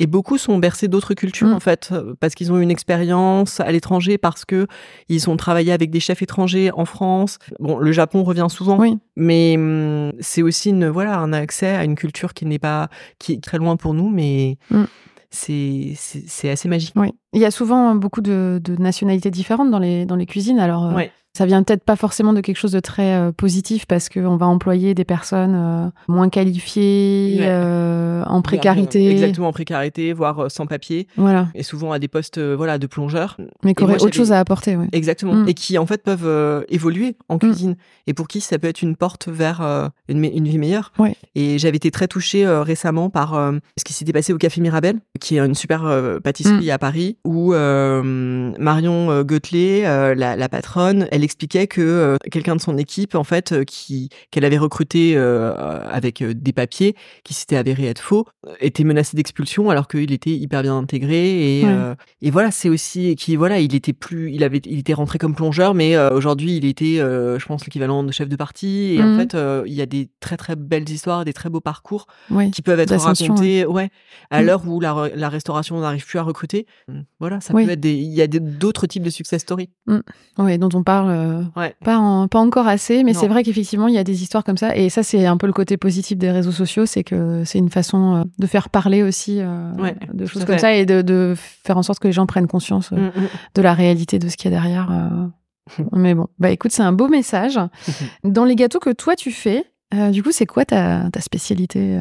Et 0.00 0.06
beaucoup 0.08 0.38
sont 0.38 0.58
bercés 0.58 0.88
d'autres 0.88 1.14
cultures 1.14 1.46
Mhm. 1.46 1.54
en 1.54 1.60
fait, 1.60 1.90
euh, 1.92 2.14
parce 2.18 2.34
qu'ils 2.34 2.50
ont 2.52 2.58
une 2.58 2.70
expérience 2.70 3.60
à 3.60 3.70
l'étranger, 3.70 4.18
parce 4.18 4.44
que 4.44 4.66
ils 5.08 5.30
ont 5.30 5.36
travaillé 5.36 5.70
avec 5.72 5.90
des 5.90 6.00
chefs 6.00 6.20
étrangers 6.20 6.70
en 6.74 6.84
France. 6.84 7.38
Bon, 7.60 7.78
le 7.78 7.92
Japon 7.92 8.24
revient 8.24 8.46
souvent, 8.50 8.76
oui, 8.78 8.98
mais 9.16 9.54
hum, 9.56 10.12
c'est 10.18 10.42
aussi 10.42 10.70
une, 10.70 10.88
voilà 10.88 11.18
un 11.18 11.32
accès 11.32 11.68
à 11.76 11.84
une 11.84 11.94
culture 11.94 12.34
qui 12.34 12.44
n'est 12.44 12.58
pas 12.58 12.88
qui 13.20 13.34
est 13.34 13.42
très 13.42 13.58
loin 13.58 13.76
pour 13.76 13.94
nous, 13.94 14.08
mais 14.10 14.58
Mhm. 14.70 14.86
c'est 15.30 15.94
assez 16.50 16.68
magique. 16.68 16.92
oui. 16.96 17.12
Il 17.32 17.40
y 17.40 17.44
a 17.44 17.50
souvent 17.50 17.94
beaucoup 17.94 18.20
de, 18.20 18.60
de 18.62 18.76
nationalités 18.76 19.30
différentes 19.30 19.70
dans 19.70 19.78
les 19.80 20.06
dans 20.06 20.16
les 20.16 20.26
cuisines. 20.26 20.58
Alors 20.60 20.86
euh, 20.86 20.94
Ouais. 20.94 21.12
Ça 21.36 21.46
vient 21.46 21.62
peut-être 21.64 21.82
pas 21.82 21.96
forcément 21.96 22.32
de 22.32 22.40
quelque 22.40 22.56
chose 22.56 22.72
de 22.72 22.80
très 22.80 23.14
euh, 23.14 23.32
positif 23.32 23.86
parce 23.86 24.08
qu'on 24.08 24.36
va 24.36 24.46
employer 24.46 24.94
des 24.94 25.04
personnes 25.04 25.54
euh, 25.54 25.88
moins 26.06 26.28
qualifiées, 26.28 27.36
Ouais. 27.40 27.46
euh, 27.48 28.22
en 28.24 28.40
précarité. 28.40 29.10
Exactement, 29.10 29.48
en 29.48 29.52
précarité, 29.52 30.12
voire 30.12 30.50
sans 30.50 30.66
papier, 30.66 31.08
Voilà. 31.16 31.48
et 31.54 31.62
souvent 31.62 31.90
à 31.92 31.98
des 31.98 32.06
postes 32.08 32.38
voilà, 32.40 32.78
de 32.78 32.86
plongeurs. 32.86 33.36
Mais 33.64 33.74
qui 33.74 33.82
auraient 33.82 34.02
autre 34.02 34.14
chose 34.14 34.30
à 34.32 34.38
apporter, 34.38 34.76
ouais. 34.76 34.86
Exactement. 34.92 35.34
Mm. 35.34 35.48
Et 35.48 35.54
qui, 35.54 35.76
en 35.78 35.86
fait, 35.86 36.02
peuvent 36.02 36.64
évoluer 36.68 37.16
en 37.28 37.38
cuisine. 37.38 37.76
Et 38.06 38.14
pour 38.14 38.28
qui 38.28 38.40
ça 38.40 38.58
peut 38.58 38.68
être 38.68 38.82
une 38.82 38.94
porte 38.96 39.28
vers 39.28 39.90
une, 40.08 40.44
vie 40.44 40.58
meilleure. 40.58 40.92
Ouais. 40.98 41.16
Et 41.34 41.58
j'avais 41.58 41.76
été 41.76 41.90
très 41.90 42.06
touchée 42.06 42.46
récemment 42.46 43.10
par 43.10 43.34
ce 43.76 43.84
qui 43.84 43.92
s'était 43.92 44.12
passé 44.12 44.32
au 44.32 44.38
Café 44.38 44.60
Mirabel, 44.60 45.00
qui 45.20 45.36
est 45.36 45.40
une 45.40 45.54
super 45.54 45.82
pâtisserie 46.22 46.70
à 46.70 46.78
Paris, 46.78 47.16
où 47.24 47.52
Marion 47.52 49.22
Goetelet, 49.22 49.86
euh, 49.86 50.14
la, 50.14 50.36
la 50.36 50.48
patronne, 50.48 51.06
elle 51.10 51.23
expliquait 51.24 51.66
que 51.66 51.80
euh, 51.80 52.16
quelqu'un 52.30 52.54
de 52.56 52.60
son 52.60 52.78
équipe, 52.78 53.14
en 53.14 53.24
fait, 53.24 53.52
euh, 53.52 53.64
qui 53.64 54.08
qu'elle 54.30 54.44
avait 54.44 54.58
recruté 54.58 55.14
euh, 55.16 55.52
avec 55.90 56.22
des 56.22 56.52
papiers, 56.52 56.94
qui 57.24 57.34
s'était 57.34 57.56
avéré 57.56 57.86
être 57.86 58.00
faux, 58.00 58.24
était 58.60 58.84
menacé 58.84 59.16
d'expulsion 59.16 59.70
alors 59.70 59.88
qu'il 59.88 60.12
était 60.12 60.30
hyper 60.30 60.62
bien 60.62 60.76
intégré. 60.76 61.60
Et, 61.60 61.64
Ouais. 61.64 61.94
et 62.22 62.30
voilà, 62.30 62.50
c'est 62.50 62.68
aussi 62.68 63.14
qui 63.16 63.36
voilà, 63.36 63.58
il 63.60 63.74
était 63.74 63.92
plus, 63.92 64.32
il 64.32 64.44
avait, 64.44 64.60
il 64.64 64.78
était 64.78 64.94
rentré 64.94 65.18
comme 65.18 65.34
plongeur, 65.34 65.74
mais 65.74 65.96
aujourd'hui 65.98 66.56
il 66.56 66.64
était, 66.64 66.96
je 66.98 67.44
pense, 67.46 67.64
l'équivalent 67.64 68.04
de 68.04 68.12
chef 68.12 68.28
de 68.28 68.36
parti. 68.36 68.94
Et 68.94 69.02
en 69.02 69.08
Mhm. 69.08 69.16
fait, 69.18 69.36
il 69.66 69.72
y 69.72 69.80
a 69.82 69.86
des 69.86 70.08
très 70.20 70.36
très 70.36 70.56
belles 70.56 70.88
histoires, 70.88 71.24
des 71.24 71.32
très 71.32 71.48
beaux 71.50 71.60
parcours 71.60 72.06
Oui. 72.30 72.50
qui 72.50 72.62
peuvent 72.62 72.78
être 72.80 72.94
racontés, 72.96 73.66
ouais, 73.66 73.90
à 74.30 74.40
Mhm. 74.40 74.46
l'heure 74.46 74.62
où 74.68 74.80
la, 74.80 74.92
re- 74.92 75.14
la 75.14 75.28
restauration 75.28 75.80
n'arrive 75.80 76.04
plus 76.06 76.18
à 76.18 76.22
recruter. 76.22 76.66
Voilà, 77.20 77.40
ça 77.40 77.54
Oui. 77.54 77.64
peut 77.64 77.70
être 77.72 77.80
des, 77.80 77.94
il 77.94 78.12
y 78.12 78.20
a 78.22 78.26
d'autres 78.26 78.86
types 78.86 79.02
de 79.02 79.10
success 79.10 79.42
stories. 79.42 79.70
Oui, 80.38 80.58
dont 80.58 80.68
on 80.74 80.82
parle 80.82 81.10
euh, 81.14 81.42
Ouais. 81.56 81.74
pas, 81.84 81.98
en- 81.98 82.28
pas 82.28 82.38
encore 82.40 82.66
assez, 82.68 83.04
mais 83.04 83.14
c'est 83.14 83.28
vrai 83.28 83.42
qu'effectivement, 83.42 83.88
il 83.88 83.94
y 83.94 83.98
a 83.98 84.04
des 84.04 84.22
histoires 84.22 84.44
comme 84.44 84.56
ça. 84.56 84.76
Et 84.76 84.88
ça, 84.90 85.02
c'est 85.02 85.24
un 85.26 85.36
peu 85.36 85.46
le 85.46 85.52
côté 85.52 85.76
positif 85.76 86.18
des 86.18 86.30
réseaux 86.30 86.52
sociaux, 86.52 86.86
c'est 86.86 87.04
que 87.04 87.42
c'est 87.44 87.58
une 87.58 87.70
façon 87.70 88.16
euh, 88.16 88.24
de 88.38 88.46
faire 88.46 88.68
parler 88.68 89.02
aussi 89.02 89.38
euh, 89.40 89.72
Ouais, 89.78 89.94
de 90.12 90.26
choses 90.26 90.44
comme 90.44 90.54
fait. 90.56 90.60
ça 90.60 90.74
et 90.74 90.84
de, 90.86 91.02
de 91.02 91.34
faire 91.36 91.78
en 91.78 91.82
sorte 91.82 91.98
que 92.00 92.08
les 92.08 92.12
gens 92.12 92.26
prennent 92.26 92.46
conscience 92.48 92.90
euh, 92.92 92.96
Mm, 92.96 93.20
mm. 93.22 93.28
de 93.54 93.62
la 93.62 93.74
réalité 93.74 94.18
de 94.18 94.28
ce 94.28 94.36
qu'il 94.36 94.50
y 94.50 94.54
a 94.54 94.56
derrière. 94.58 94.90
Mais 95.92 96.14
bon, 96.14 96.26
bah 96.38 96.50
écoute, 96.50 96.72
c'est 96.72 96.82
un 96.82 96.92
beau 96.92 97.08
message. 97.08 97.58
Dans 98.24 98.44
les 98.44 98.56
gâteaux 98.56 98.80
que 98.80 98.90
toi 98.90 99.16
tu 99.16 99.30
fais, 99.30 99.64
du 100.12 100.22
coup, 100.22 100.32
c'est 100.32 100.46
quoi 100.46 100.64
ta, 100.64 101.08
ta 101.10 101.20
spécialité 101.20 101.98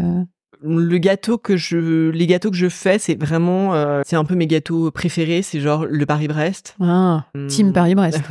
Le 0.65 0.97
gâteau 0.97 1.37
que 1.37 1.57
je, 1.57 2.09
les 2.09 2.25
gâteaux 2.25 2.49
que 2.49 2.55
je 2.55 2.69
fais, 2.69 2.97
c'est 2.97 3.15
vraiment, 3.21 3.73
euh, 3.73 4.01
c'est 4.05 4.15
un 4.15 4.23
peu 4.23 4.33
mes 4.35 4.47
gâteaux 4.47 4.91
préférés. 4.91 5.41
C'est 5.41 5.59
genre 5.59 5.85
le 5.85 6.05
Paris-Brest. 6.05 6.75
ah, 6.81 7.25
Team 7.49 7.67
Hum, 7.67 7.73
Paris-Brest. 7.73 8.21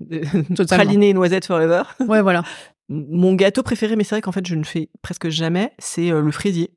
Praliné 0.68 1.10
et 1.10 1.14
noisette 1.14 1.46
forever. 1.46 1.82
ouais, 2.08 2.22
voilà. 2.22 2.42
Mon 2.88 3.34
gâteau 3.34 3.62
préféré, 3.62 3.96
mais 3.96 4.04
c'est 4.04 4.14
vrai 4.16 4.22
qu'en 4.22 4.32
fait 4.32 4.46
je 4.46 4.54
ne 4.54 4.64
fais 4.64 4.88
presque 5.02 5.28
jamais, 5.28 5.72
c'est 5.78 6.10
euh, 6.10 6.20
le 6.20 6.30
fraisier. 6.30 6.70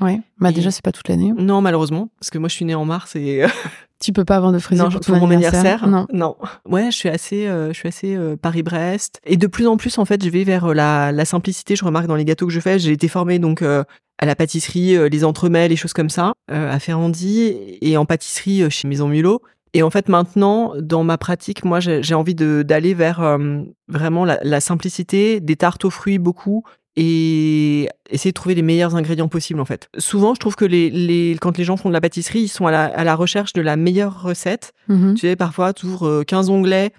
Ouais. 0.00 0.20
Bah 0.40 0.50
Et- 0.50 0.52
déjà, 0.52 0.70
c'est 0.72 0.82
pas 0.82 0.90
toute 0.92 1.08
l'année. 1.08 1.32
Non, 1.36 1.60
malheureusement, 1.60 2.10
parce 2.18 2.30
que 2.30 2.38
moi 2.38 2.48
je 2.48 2.54
suis 2.54 2.64
née 2.64 2.74
en 2.74 2.84
mars 2.84 3.14
et 3.16 3.44
Tu 4.00 4.12
peux 4.12 4.24
pas 4.24 4.36
avoir 4.36 4.52
de 4.52 4.58
fraisier 4.58 4.84
non, 4.84 4.90
pour, 4.90 5.16
mon 5.16 5.30
anniversaire. 5.30 5.86
Non. 5.86 6.06
non. 6.12 6.36
Ouais, 6.68 6.90
je 6.90 6.96
suis 6.96 7.08
assez, 7.08 7.46
euh, 7.46 7.68
je 7.68 7.74
suis 7.78 7.88
assez 7.88 8.16
euh, 8.16 8.36
Paris-Brest. 8.36 9.20
Et 9.24 9.36
de 9.38 9.46
plus 9.46 9.66
en 9.66 9.76
plus, 9.78 9.96
en 9.98 10.04
fait, 10.04 10.22
je 10.22 10.28
vais 10.28 10.42
vers 10.44 10.64
euh, 10.66 10.74
la, 10.74 11.10
la 11.12 11.24
simplicité. 11.24 11.74
Je 11.76 11.84
remarque 11.84 12.06
dans 12.06 12.16
les 12.16 12.24
gâteaux 12.26 12.46
que 12.46 12.52
je 12.52 12.60
fais, 12.60 12.78
j'ai 12.78 12.90
été 12.90 13.08
formée 13.08 13.38
donc 13.38 13.62
euh, 13.62 13.82
à 14.18 14.26
la 14.26 14.34
pâtisserie, 14.36 14.96
euh, 14.96 15.08
les 15.08 15.24
entremets, 15.24 15.68
les 15.68 15.76
choses 15.76 15.92
comme 15.92 16.10
ça, 16.10 16.34
euh, 16.50 16.72
à 16.72 16.78
Ferrandi 16.78 17.78
et 17.80 17.96
en 17.96 18.04
pâtisserie 18.06 18.62
euh, 18.62 18.70
chez 18.70 18.86
Maison 18.88 19.08
Mulot. 19.08 19.42
Et 19.72 19.82
en 19.82 19.90
fait, 19.90 20.08
maintenant, 20.08 20.72
dans 20.80 21.02
ma 21.02 21.18
pratique, 21.18 21.64
moi, 21.64 21.80
j'ai 21.80 22.14
envie 22.14 22.36
d'aller 22.36 22.94
vers 22.94 23.20
euh, 23.20 23.58
vraiment 23.88 24.24
la, 24.24 24.38
la 24.44 24.60
simplicité, 24.60 25.40
des 25.40 25.56
tartes 25.56 25.84
aux 25.84 25.90
fruits 25.90 26.18
beaucoup, 26.18 26.62
et 26.96 27.88
essayer 28.08 28.30
de 28.30 28.34
trouver 28.34 28.54
les 28.54 28.62
meilleurs 28.62 28.94
ingrédients 28.94 29.26
possibles, 29.26 29.58
en 29.60 29.64
fait. 29.64 29.88
Souvent, 29.98 30.32
je 30.34 30.38
trouve 30.38 30.54
que 30.54 30.64
les, 30.64 30.90
les, 30.90 31.36
quand 31.40 31.58
les 31.58 31.64
gens 31.64 31.76
font 31.76 31.88
de 31.88 31.92
la 31.94 32.00
pâtisserie, 32.00 32.42
ils 32.42 32.48
sont 32.48 32.68
à 32.68 32.70
la, 32.70 32.84
à 32.84 33.02
la 33.02 33.16
recherche 33.16 33.52
de 33.52 33.62
la 33.62 33.74
meilleure 33.76 34.22
recette. 34.22 34.72
Mhm. 34.88 35.14
Tu 35.14 35.22
sais, 35.22 35.34
parfois, 35.34 35.72
tu 35.72 35.86
ouvres 35.86 36.22
15 36.22 36.50
onglets 36.50 36.92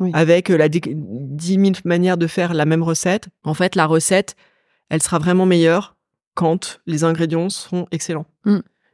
Oui. 0.00 0.10
avec 0.14 0.50
euh, 0.50 0.56
la 0.56 0.70
dé- 0.70 0.80
10 0.86 1.52
000 1.54 1.62
manières 1.84 2.16
de 2.16 2.26
faire 2.26 2.54
la 2.54 2.64
même 2.64 2.82
recette. 2.82 3.28
En 3.44 3.52
fait, 3.52 3.74
la 3.76 3.84
recette, 3.84 4.36
elle 4.88 5.02
sera 5.02 5.18
vraiment 5.18 5.44
meilleure 5.44 5.96
quand 6.34 6.80
les 6.86 7.04
ingrédients 7.04 7.48
seront 7.50 7.86
excellents. 7.90 8.26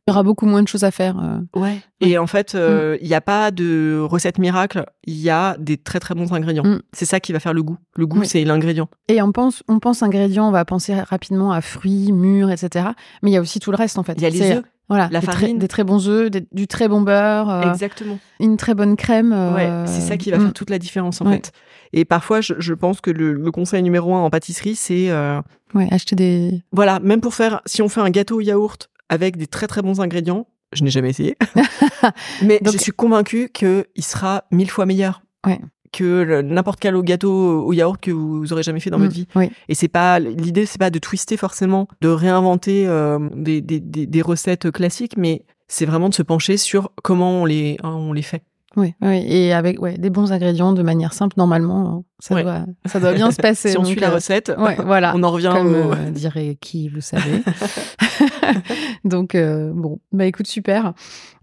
Il 0.08 0.10
y 0.10 0.14
aura 0.14 0.22
beaucoup 0.22 0.46
moins 0.46 0.62
de 0.62 0.68
choses 0.68 0.84
à 0.84 0.90
faire. 0.90 1.16
euh. 1.18 1.60
Ouais. 1.60 1.80
Et 2.00 2.16
en 2.16 2.26
fait, 2.26 2.54
euh, 2.54 2.96
il 3.02 3.08
n'y 3.08 3.14
a 3.14 3.20
pas 3.20 3.50
de 3.50 4.00
recette 4.00 4.38
miracle, 4.38 4.86
il 5.04 5.18
y 5.18 5.28
a 5.28 5.54
des 5.58 5.76
très 5.76 6.00
très 6.00 6.14
bons 6.14 6.32
ingrédients. 6.32 6.64
Mm. 6.64 6.80
C'est 6.94 7.04
ça 7.04 7.20
qui 7.20 7.34
va 7.34 7.40
faire 7.40 7.52
le 7.52 7.62
goût. 7.62 7.76
Le 7.94 8.06
goût, 8.06 8.20
Oui. 8.20 8.26
c'est 8.26 8.42
l'ingrédient. 8.44 8.88
Et 9.08 9.20
on 9.20 9.32
pense, 9.32 9.62
on 9.68 9.80
pense 9.80 10.02
ingrédients, 10.02 10.48
on 10.48 10.50
va 10.50 10.64
penser 10.64 10.94
rapidement 10.98 11.52
à 11.52 11.60
fruits, 11.60 12.12
mûrs, 12.12 12.50
etc. 12.50 12.86
Mais 13.22 13.30
il 13.30 13.34
y 13.34 13.36
a 13.36 13.40
aussi 13.42 13.60
tout 13.60 13.70
le 13.70 13.76
reste 13.76 13.98
en 13.98 14.02
fait. 14.02 14.14
Il 14.16 14.22
y 14.22 14.26
a 14.26 14.30
les 14.30 14.50
œufs. 14.52 14.62
Voilà, 14.88 15.10
la 15.12 15.20
des, 15.20 15.26
très, 15.26 15.36
farine. 15.40 15.58
des 15.58 15.68
très 15.68 15.84
bons 15.84 16.08
œufs, 16.08 16.30
des- 16.30 16.46
du 16.50 16.66
très 16.66 16.88
bon 16.88 17.02
beurre, 17.02 17.50
euh, 17.50 17.70
Exactement. 17.70 18.18
une 18.40 18.56
très 18.56 18.74
bonne 18.74 18.96
crème. 18.96 19.34
euh, 19.34 19.54
Ouais, 19.54 19.86
c'est 19.86 20.00
ça 20.00 20.16
qui 20.16 20.30
va 20.30 20.38
mm. 20.38 20.40
faire 20.44 20.52
toute 20.54 20.70
la 20.70 20.78
différence 20.78 21.20
en 21.20 21.26
Ouais. 21.26 21.32
fait. 21.34 21.52
Et 21.92 22.06
parfois, 22.06 22.40
je, 22.40 22.54
je 22.58 22.72
pense 22.72 23.02
que 23.02 23.10
le, 23.10 23.34
le 23.34 23.50
conseil 23.50 23.82
numéro 23.82 24.14
un 24.14 24.20
en 24.20 24.30
pâtisserie, 24.30 24.74
c'est 24.76 25.10
euh, 25.10 25.42
Ouais, 25.74 25.86
acheter 25.90 26.16
des. 26.16 26.62
Voilà, 26.72 27.00
même 27.00 27.20
pour 27.20 27.34
faire, 27.34 27.60
si 27.66 27.82
on 27.82 27.90
fait 27.90 28.00
un 28.00 28.08
gâteau 28.08 28.36
au 28.36 28.40
yaourt 28.40 28.88
avec 29.08 29.36
des 29.36 29.46
très 29.46 29.66
très 29.66 29.82
bons 29.82 30.00
ingrédients, 30.00 30.46
je 30.72 30.84
n'ai 30.84 30.90
jamais 30.90 31.10
essayé, 31.10 31.36
mais 32.42 32.58
Donc- 32.60 32.72
je 32.74 32.78
suis 32.78 32.92
convaincue 32.92 33.48
qu'il 33.52 33.84
sera 34.00 34.44
mille 34.50 34.70
fois 34.70 34.86
meilleur 34.86 35.22
Ouais. 35.46 35.60
que 35.92 36.42
n'importe 36.42 36.80
quel 36.80 37.00
gâteau 37.02 37.64
au 37.64 37.72
yaourt 37.72 37.98
que 38.00 38.10
vous 38.10 38.52
aurez 38.52 38.62
jamais 38.62 38.80
fait 38.80 38.90
dans 38.90 38.98
votre 38.98 39.10
Mm, 39.12 39.14
vie. 39.14 39.26
Oui. 39.36 39.50
Et 39.68 39.74
c'est 39.74 39.88
pas 39.88 40.18
l'idée, 40.18 40.66
c'est 40.66 40.78
pas 40.78 40.90
de 40.90 40.98
twister 40.98 41.36
forcément, 41.36 41.88
de 42.02 42.08
réinventer 42.08 42.86
euh, 42.86 43.18
des, 43.34 43.60
des, 43.62 43.80
des, 43.80 44.06
des 44.06 44.22
recettes 44.22 44.70
classiques, 44.70 45.16
mais 45.16 45.44
c'est 45.68 45.86
vraiment 45.86 46.08
de 46.10 46.14
se 46.14 46.22
pencher 46.22 46.56
sur 46.56 46.90
comment 47.02 47.42
on 47.42 47.44
les 47.46 47.76
hein, 47.82 47.92
on 47.94 48.12
les 48.12 48.22
fait. 48.22 48.42
Oui, 48.76 48.94
oui, 49.00 49.24
et 49.26 49.52
avec 49.54 49.80
ouais, 49.80 49.96
des 49.96 50.10
bons 50.10 50.30
ingrédients 50.32 50.72
de 50.72 50.82
manière 50.82 51.14
simple, 51.14 51.34
normalement, 51.38 52.04
ça, 52.20 52.34
Ouais. 52.34 52.42
doit, 52.42 52.64
ça 52.86 52.98
doit 53.00 53.12
bien 53.14 53.30
se 53.30 53.36
passer. 53.36 53.68
si 53.72 53.78
on 53.78 53.82
donc, 53.82 53.90
suit 53.92 54.00
la 54.00 54.10
euh, 54.10 54.14
recette, 54.14 54.52
ouais, 54.58 54.76
voilà. 54.84 55.12
on 55.14 55.22
en 55.22 55.30
revient 55.30 55.52
Comme 55.52 55.74
au... 55.74 55.92
euh, 55.92 56.10
dirait 56.10 56.56
qui, 56.60 56.88
vous 56.88 57.00
savez. 57.00 57.42
donc, 59.04 59.34
euh, 59.34 59.70
bon, 59.74 60.00
bah 60.12 60.26
écoute, 60.26 60.46
super. 60.46 60.92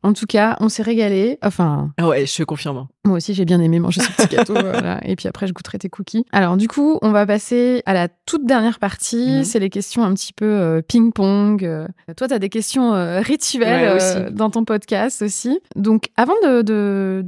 En 0.04 0.14
tout 0.14 0.26
cas, 0.28 0.56
on 0.60 0.70
s'est 0.70 0.84
régalé. 0.84 1.40
Enfin, 1.44 1.92
Ah 1.98 2.08
ouais, 2.08 2.26
je 2.28 2.44
confirme. 2.44 2.88
Moi 3.06 3.18
aussi, 3.18 3.34
j'ai 3.34 3.46
bien 3.46 3.60
aimé 3.60 3.80
manger 3.80 4.02
ce 4.02 4.12
petit 4.12 4.36
gâteau. 4.36 4.54
voilà. 4.54 5.00
Et 5.04 5.16
puis 5.16 5.28
après, 5.28 5.48
je 5.48 5.54
goûterai 5.54 5.80
tes 5.80 5.90
cookies. 5.90 6.26
Alors, 6.32 6.58
du 6.58 6.68
coup, 6.68 7.00
on 7.02 7.12
va 7.12 7.26
passer 7.26 7.82
à 7.88 7.94
la 7.94 8.08
toute 8.08 8.46
dernière 8.46 8.78
partie. 8.80 9.38
Mhm. 9.38 9.44
C'est 9.44 9.60
les 9.60 9.70
questions 9.72 10.04
un 10.04 10.14
petit 10.14 10.34
peu 10.34 10.46
euh, 10.46 10.82
ping-pong. 10.88 11.88
Toi, 12.18 12.28
tu 12.28 12.34
as 12.34 12.40
des 12.40 12.50
questions 12.50 12.92
rituelles 13.22 13.90
Ouais, 13.90 13.96
aussi. 13.96 14.34
dans 14.34 14.50
ton 14.52 14.64
podcast 14.64 15.22
aussi. 15.24 15.60
Donc, 15.76 16.10
avant 16.18 16.36
de, 16.44 16.62
de, 16.62 17.26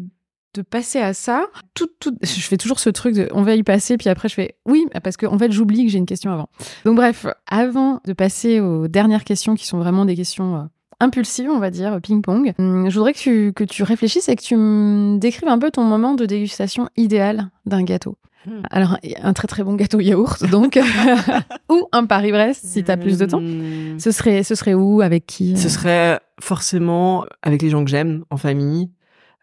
de 0.58 0.62
passer 0.64 1.00
à 1.00 1.14
ça, 1.14 1.46
tout, 1.74 1.88
tout, 2.00 2.16
je 2.22 2.42
fais 2.42 2.58
toujours 2.58 2.80
ce 2.80 2.90
truc 2.90 3.16
de 3.16 3.30
on 3.32 3.44
va 3.44 3.56
y 3.56 3.64
passer, 3.64 3.98
puis 3.98 4.10
après, 4.10 4.28
je 4.28 4.34
fais 4.34 4.56
oui, 4.66 4.86
parce 5.04 5.18
qu'en 5.18 5.38
fait, 5.38 5.52
j'oublie 5.52 5.86
que 5.86 5.92
j'ai 5.92 6.00
une 6.00 6.06
question 6.06 6.32
avant. 6.32 6.50
Donc, 6.86 6.96
bref, 6.96 7.26
avant 7.48 8.02
de 8.06 8.14
passer 8.14 8.60
aux 8.60 8.88
dernières 8.88 9.24
questions 9.24 9.56
qui 9.56 9.66
sont 9.66 9.78
vraiment 9.78 10.06
des 10.06 10.16
questions. 10.16 10.56
euh, 10.56 10.64
impulsive, 11.00 11.50
on 11.52 11.60
va 11.60 11.70
dire, 11.70 12.00
ping-pong. 12.02 12.54
Hum, 12.58 12.90
Je 12.90 12.96
voudrais 12.96 13.14
que 13.14 13.20
tu, 13.20 13.54
que 13.54 13.64
tu 13.64 13.84
réfléchisses 13.84 14.30
et 14.30 14.36
que 14.36 14.42
tu 14.42 14.56
me 14.56 15.18
décrives 15.18 15.50
un 15.50 15.60
peu 15.60 15.72
ton 15.72 15.84
moment 15.84 16.14
de 16.16 16.26
dégustation 16.26 16.90
idéal 16.98 17.50
d'un 17.66 17.84
gâteau. 17.84 18.18
Hmm. 18.46 18.62
Alors, 18.72 18.98
un 19.22 19.34
très 19.34 19.48
très 19.48 19.64
bon 19.64 19.76
gâteau 19.76 20.00
yaourt, 20.00 20.50
donc, 20.50 20.80
ou 21.70 21.88
un 21.92 22.06
Paris-Brest, 22.06 22.66
si 22.66 22.84
tu 22.84 22.92
as 22.92 22.98
plus 22.98 23.18
de 23.18 23.26
temps. 23.26 23.42
Hmm. 23.42 24.00
Ce 24.00 24.12
serait, 24.12 24.44
ce 24.44 24.56
serait 24.56 24.74
où, 24.74 25.02
avec 25.02 25.26
qui 25.26 25.56
Ce 25.58 25.68
euh 25.68 25.70
serait 25.70 26.20
forcément 26.40 27.26
avec 27.42 27.62
les 27.62 27.70
gens 27.70 27.84
que 27.84 27.90
j'aime, 27.90 28.24
en 28.30 28.38
famille, 28.38 28.90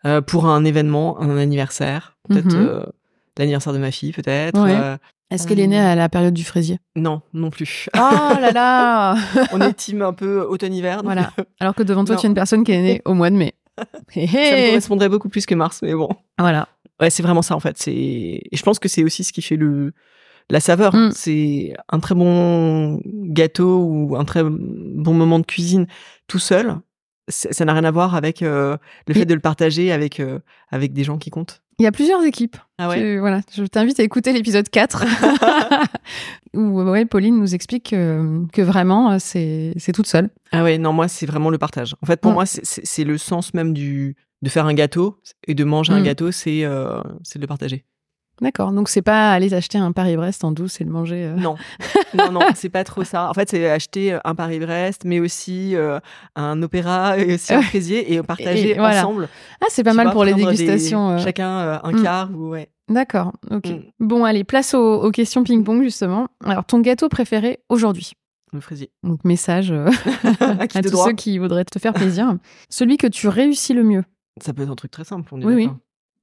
euh, 0.07 0.21
pour 0.21 0.47
un 0.47 0.65
événement, 0.65 1.21
un 1.21 1.37
anniversaire, 1.37 2.17
peut-être 2.29 2.47
Mhm. 2.55 2.67
euh, 2.69 2.85
l'anniversaire 3.39 3.73
de 3.73 3.79
ma 3.79 3.91
fille, 3.91 4.13
peut-être. 4.13 4.61
Ouais. 4.63 4.75
euh, 4.75 4.97
Est-ce 5.31 5.47
qu'elle 5.49 5.61
est 5.61 5.67
née 5.67 5.81
à 5.81 5.95
la 5.95 6.09
période 6.09 6.35
du 6.35 6.45
fraisier? 6.45 6.79
Non, 6.97 7.23
non 7.33 7.51
plus. 7.51 7.89
Oh 7.97 7.99
là 8.41 8.51
là 8.53 9.17
On 9.53 9.61
est 9.61 9.73
team 9.75 10.03
un 10.03 10.13
peu 10.13 10.43
automne-hiver. 10.43 11.01
Voilà. 11.03 11.33
Alors 11.61 11.75
que 11.75 11.83
devant 11.83 12.05
toi, 12.05 12.15
Non. 12.15 12.21
tu 12.21 12.27
es 12.27 12.29
une 12.29 12.35
personne 12.35 12.63
qui 12.65 12.73
est 12.73 12.83
née 12.83 13.03
au 13.07 13.15
mois 13.15 13.31
de 13.31 13.37
mai. 13.37 13.55
Hé, 14.15 14.27
Ça 14.29 14.33
me 14.57 14.67
correspondrait 14.69 15.09
beaucoup 15.09 15.29
plus 15.29 15.47
que 15.47 15.55
mars, 15.55 15.81
mais 15.83 15.95
bon. 15.95 16.09
Voilà. 16.39 16.69
Ouais, 17.01 17.11
c'est 17.11 17.25
vraiment 17.25 17.43
ça 17.43 17.57
en 17.57 17.61
fait. 17.61 17.77
C'est 17.79 17.93
et 17.93 18.49
je 18.53 18.63
pense 18.63 18.79
que 18.79 18.89
c'est 18.89 19.03
aussi 19.03 19.25
ce 19.25 19.33
qui 19.33 19.43
fait 19.43 19.57
le 19.57 19.93
la 20.51 20.61
saveur. 20.61 20.95
Mm. 20.95 21.11
C'est 21.13 21.75
un 21.89 21.99
très 21.99 22.15
bon 22.15 23.01
gâteau 23.05 23.79
ou 23.83 24.17
un 24.17 24.25
très 24.25 24.45
bon 24.45 25.15
moment 25.15 25.41
de 25.41 25.45
cuisine 25.47 25.87
tout 26.29 26.39
seul. 26.39 26.77
Ça 27.29 27.65
n'a 27.65 27.73
rien 27.73 27.85
à 27.85 27.91
voir 27.91 28.15
avec 28.15 28.43
euh, 28.43 28.77
le 29.09 29.15
fait 29.15 29.25
de 29.25 29.33
le 29.35 29.41
partager 29.41 29.91
avec 29.93 30.21
euh, 30.21 30.39
avec 30.71 30.93
des 30.93 31.05
gens 31.05 31.17
qui 31.19 31.31
comptent. 31.31 31.63
Il 31.79 31.83
y 31.83 31.87
a 31.87 31.93
plusieurs 31.93 32.23
équipes. 32.23 32.57
Ah 32.79 32.89
ouais? 32.89 33.01
Tu- 33.01 33.19
voilà, 33.19 33.41
je 33.53 33.65
t'invite 33.65 33.99
à 33.99 34.03
écouter 34.03 34.33
l'épisode 34.33 34.69
4 34.69 35.05
où 36.55 36.83
ouais, 36.83 37.05
Pauline 37.05 37.39
nous 37.39 37.55
explique 37.55 37.91
que, 37.91 38.45
que 38.53 38.63
vraiment 38.63 39.13
euh, 39.13 39.17
c'est 39.21 39.93
toute 39.95 40.07
seule. 40.07 40.31
Ah 40.53 40.63
ouais, 40.63 40.79
non, 40.79 40.93
moi, 40.93 41.09
c'est 41.09 41.27
vraiment 41.27 41.51
le 41.51 41.59
partage. 41.59 41.95
En 42.03 42.07
fait, 42.07 42.21
pour 42.21 42.33
moi, 42.33 42.47
c'est- 42.47 43.05
le 43.05 43.19
sens 43.19 43.55
même 43.55 43.73
du 43.75 44.17
de 44.43 44.49
faire 44.51 44.67
un 44.67 44.75
gâteau 44.75 45.19
et 45.49 45.55
de 45.55 45.65
manger 45.65 45.93
un 45.95 46.01
Mm. 46.01 46.05
gâteau, 46.05 46.31
c'est 46.31 46.65
euh, 46.65 47.01
c'est 47.23 47.39
de 47.39 47.43
le 47.43 47.47
partager. 47.49 47.85
D'accord. 48.41 48.73
Donc 48.73 48.89
c'est 48.89 49.03
pas 49.03 49.33
aller 49.33 49.55
acheter 49.55 49.79
un 49.79 49.93
Paris-Brest 49.93 50.43
en 50.45 50.51
douce 50.53 50.81
et 50.81 50.85
le 50.85 50.91
manger. 50.91 51.25
euh. 51.25 51.35
Non, 51.37 51.55
non, 52.19 52.33
non, 52.33 52.41
c'est 52.55 52.69
pas 52.69 52.83
trop 52.85 53.05
ça. 53.05 53.29
En 53.31 53.35
fait, 53.35 53.49
c'est 53.51 53.71
acheter 53.71 54.19
un 54.25 54.35
Paris-Brest, 54.35 55.03
mais 55.05 55.21
aussi 55.21 55.77
euh, 55.77 56.01
un 56.35 56.61
opéra 56.63 57.17
et 57.19 57.35
aussi 57.35 57.55
un 57.55 57.63
fraisier 57.63 58.13
et 58.13 58.23
partager 58.23 58.71
Et 58.71 58.75
voilà. 58.75 59.01
ensemble. 59.07 59.29
Ah, 59.61 59.67
c'est 59.69 59.85
pas 59.85 59.95
mal 59.95 60.07
vois, 60.07 60.13
pour 60.13 60.25
les 60.25 60.35
des- 60.35 60.45
dégustations. 60.45 61.11
euh. 61.11 61.19
Chacun 61.19 61.81
un 61.83 61.93
Mm. 61.93 62.03
quart 62.03 62.31
ou 62.35 62.51
ouais. 62.51 62.69
D'accord. 62.89 63.33
Ok. 63.51 63.67
Mm. 63.69 63.81
Bon, 64.01 64.25
allez, 64.25 64.45
place 64.45 64.75
aux, 64.75 65.03
aux 65.03 65.11
questions 65.11 65.43
ping-pong 65.45 65.83
justement. 65.83 66.29
Alors, 66.45 66.65
ton 66.65 66.81
gâteau 66.81 67.09
préféré 67.09 67.61
aujourd'hui? 67.69 68.13
Le 68.53 68.61
fraisier. 68.61 68.91
Donc 69.03 69.25
message 69.25 69.73
À 70.41 70.67
tous 70.83 70.91
droit 70.91 71.07
ceux 71.07 71.13
qui 71.13 71.39
voudraient 71.39 71.65
te 71.65 71.79
faire 71.79 71.93
plaisir. 71.93 72.37
Celui 72.69 72.97
que 72.99 73.07
tu 73.07 73.29
réussis 73.29 73.75
le 73.75 73.85
mieux? 73.85 74.05
Ça 74.45 74.53
peut 74.53 74.63
être 74.63 74.71
un 74.71 74.75
truc 74.77 74.91
très 74.91 75.05
simple. 75.05 75.29
On 75.33 75.41
est 75.41 75.45
Oui, 75.45 75.55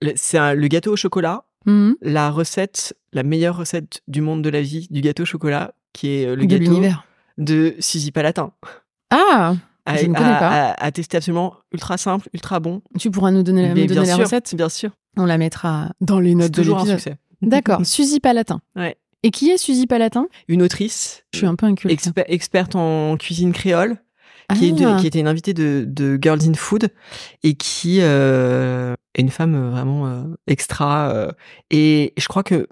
oui. 0.04 0.12
C'est 0.16 0.56
le 0.56 0.68
gâteau 0.68 0.94
au 0.94 0.96
chocolat. 0.96 1.44
Mhm. 1.66 1.96
La 2.02 2.30
recette, 2.32 2.96
la 3.14 3.24
meilleure 3.24 3.58
recette 3.58 4.02
du 4.08 4.22
monde 4.22 4.42
de 4.44 4.50
la 4.50 4.62
vie 4.62 4.88
du 4.90 5.02
gâteau 5.02 5.24
au 5.24 5.26
chocolat, 5.26 5.74
qui 5.94 6.08
est 6.10 6.26
euh, 6.26 6.36
le 6.36 6.44
De 6.46 6.48
gâteau 6.58 6.64
l'univers. 6.72 7.06
de 7.38 7.76
Suzy 7.80 8.12
Palatin. 8.12 8.52
Ah, 9.10 9.56
À, 9.86 9.98
Je 9.98 10.06
ne 10.06 10.14
à- 10.14 10.18
connais 10.18 10.30
pas. 10.40 10.70
À, 10.72 10.84
à 10.86 10.92
tester 10.92 11.18
absolument 11.18 11.56
ultra 11.72 11.98
simple, 11.98 12.30
ultra 12.34 12.60
bon. 12.60 12.82
tu 13.00 13.10
pourras 13.10 13.32
nous 13.32 13.42
donner, 13.44 13.64
la- 13.68 13.74
me 13.76 13.86
donner 13.88 14.02
la 14.08 14.16
sûr, 14.16 14.20
recette. 14.20 14.54
bien 14.56 14.70
sûr. 14.70 14.92
On 15.18 15.26
la 15.26 15.38
mettra 15.40 15.92
dans 16.02 16.20
les 16.20 16.36
notes 16.36 16.52
de 16.52 16.62
toujours 16.62 16.78
un 16.78 16.86
l'épisode. 16.86 17.00
succès. 17.00 17.18
D'accord. 17.42 17.82
Suzy 17.86 18.20
Palatin. 18.20 18.62
Ouais. 18.76 18.96
Et 19.24 19.32
qui 19.32 19.50
est 19.50 19.58
Suzy 19.58 19.88
Palatin? 19.88 20.28
Une 20.48 20.62
autrice, 20.62 21.24
Je 21.34 21.40
suis 21.40 21.48
un 21.48 21.56
peu 21.56 21.66
inculte. 21.66 21.94
exper- 21.94 22.26
experte 22.28 22.76
en 22.76 23.18
cuisine 23.18 23.52
créole, 23.54 23.98
qui, 24.58 24.70
est 24.70 24.72
de- 24.72 24.86
Ah. 24.86 24.98
qui 25.00 25.08
était 25.08 25.20
une 25.20 25.28
invitée 25.28 25.54
de, 25.54 25.86
de 25.88 26.18
Girls 26.22 26.42
in 26.48 26.54
Food 26.54 26.90
et 27.44 27.54
qui 27.56 28.00
euh, 28.02 28.94
est 29.16 29.22
une 29.22 29.30
femme 29.30 29.56
euh, 29.56 29.70
vraiment 29.72 30.08
euh, 30.08 30.24
extra. 30.48 31.32
et 31.70 32.14
je 32.18 32.28
crois 32.28 32.44
que 32.44 32.68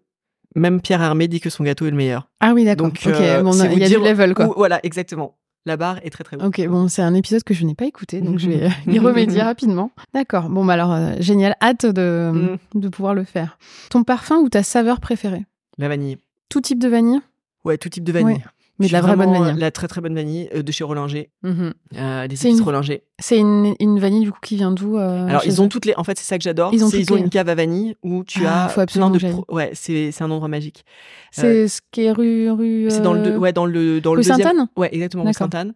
même 0.55 0.81
Pierre 0.81 1.01
Hermé 1.01 1.27
dit 1.27 1.39
que 1.39 1.49
son 1.49 1.63
gâteau 1.63 1.85
est 1.85 1.91
le 1.91 1.97
meilleur. 1.97 2.27
Ah 2.39 2.53
oui, 2.53 2.65
d'accord. 2.65 2.87
Donc, 2.87 2.99
Ok, 3.05 3.11
euh, 3.13 3.43
bon, 3.43 3.51
il 3.71 3.79
y 3.79 3.83
a 3.83 3.87
dire 3.87 4.01
du 4.01 4.07
level, 4.07 4.33
quoi. 4.33 4.47
où- 4.49 4.53
voilà, 4.55 4.79
exactement. 4.83 5.35
La 5.65 5.77
barre 5.77 5.99
est 6.03 6.09
très 6.09 6.23
très 6.23 6.37
bonne. 6.37 6.47
Ok, 6.47 6.65
bon, 6.67 6.87
c'est 6.87 7.01
un 7.01 7.13
épisode 7.13 7.43
que 7.43 7.53
je 7.53 7.65
n'ai 7.65 7.75
pas 7.75 7.85
écouté, 7.85 8.21
donc 8.21 8.39
je 8.39 8.49
vais 8.49 8.69
y 8.87 8.97
remédier 8.97 9.41
rapidement. 9.43 9.91
D'accord. 10.13 10.49
Bon, 10.49 10.65
bah 10.65 10.73
alors, 10.73 10.93
euh, 10.93 11.11
génial. 11.19 11.55
Hâte 11.61 11.85
de, 11.85 12.31
Mm. 12.73 12.79
de 12.79 12.87
pouvoir 12.89 13.13
le 13.13 13.23
faire. 13.25 13.57
Ton 13.89 14.03
parfum 14.03 14.37
ou 14.37 14.49
ta 14.49 14.63
saveur 14.63 14.99
préférée? 15.01 15.45
La 15.77 15.87
vanille. 15.89 16.17
Tout 16.49 16.61
type 16.61 16.79
de 16.79 16.87
vanille? 16.87 17.19
Ouais, 17.65 17.77
tout 17.77 17.89
type 17.89 18.03
de 18.05 18.11
vanille. 18.11 18.35
Ouais, 18.37 18.43
Mais 18.79 18.87
de 18.87 18.93
la 18.93 19.01
vraie 19.01 19.15
bonne 19.15 19.31
vanille. 19.33 19.51
euh, 19.57 19.59
La 19.59 19.71
très 19.71 19.87
très 19.87 19.99
bonne 20.01 20.15
vanille 20.15 20.49
euh, 20.55 20.63
de 20.63 20.71
chez 20.71 20.83
Rollinger, 20.83 21.29
Mhm. 21.43 21.73
euh, 21.97 22.27
des 22.27 22.35
C'est 22.35 22.47
épices 22.47 22.59
une- 22.59 22.65
Rollinger. 22.65 23.03
C'est 23.19 23.37
une, 23.37 23.75
une 23.79 23.99
vanille, 23.99 24.21
du 24.23 24.31
coup, 24.31 24.39
qui 24.41 24.55
vient 24.55 24.71
d'où 24.71 24.97
euh, 24.97 25.27
Alors 25.27 25.41
ils 25.45 25.61
ont 25.61 25.67
toutes 25.67 25.85
les. 25.85 25.93
En 25.97 26.03
fait, 26.03 26.17
c'est 26.17 26.23
ça 26.25 26.37
que 26.37 26.43
j'adore. 26.43 26.73
Ils 26.73 26.83
ont 26.85 26.89
Ils 26.89 27.11
ont 27.11 27.15
les- 27.17 27.21
une 27.21 27.29
cave 27.29 27.49
à 27.49 27.55
vanille 27.55 27.95
où 28.03 28.23
tu 28.23 28.45
Ah, 28.45 28.65
as 28.65 28.69
faut 28.69 28.85
plein 28.85 29.09
de. 29.09 29.19
pro- 29.19 29.45
Ouais, 29.49 29.71
c'est 29.73 30.11
c'est 30.11 30.23
un 30.23 30.31
endroit 30.31 30.47
magique. 30.47 30.85
C'est 31.31 31.67
ce 31.67 31.81
qui 31.91 32.03
est 32.05 32.11
rue. 32.11 32.49
rue 32.51 32.87
C'est 32.89 33.01
dans 33.01 33.13
le 33.13 33.21
euh, 33.33 33.37
ouais 33.37 33.51
dans 33.53 33.65
le 33.65 33.99
dans 34.01 34.11
rue 34.11 34.17
le 34.17 34.23
deuxième. 34.23 34.37
Sainte-Anne? 34.41 34.67
Ouais, 34.77 34.89
exactement 34.93 35.23
rue. 35.25 35.33
Sainte-Anne. 35.33 35.73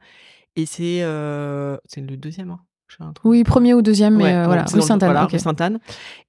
Et 0.56 0.66
c'est 0.66 1.00
c'est 1.88 2.02
le 2.02 2.16
deuxième. 2.18 2.52
Hein. 2.52 2.60
Oui, 3.24 3.44
premier 3.44 3.74
ou 3.74 3.82
deuxième, 3.82 4.18
mais 4.18 4.26
Ouais, 4.26 4.34
euh, 4.36 4.46
voilà, 4.46 4.66
rue 4.72 4.80
Sainte-Anne. 4.84 5.10
voilà, 5.10 5.24
ok. 5.26 5.32
rue 5.32 5.40
Sainte-Anne. 5.40 5.80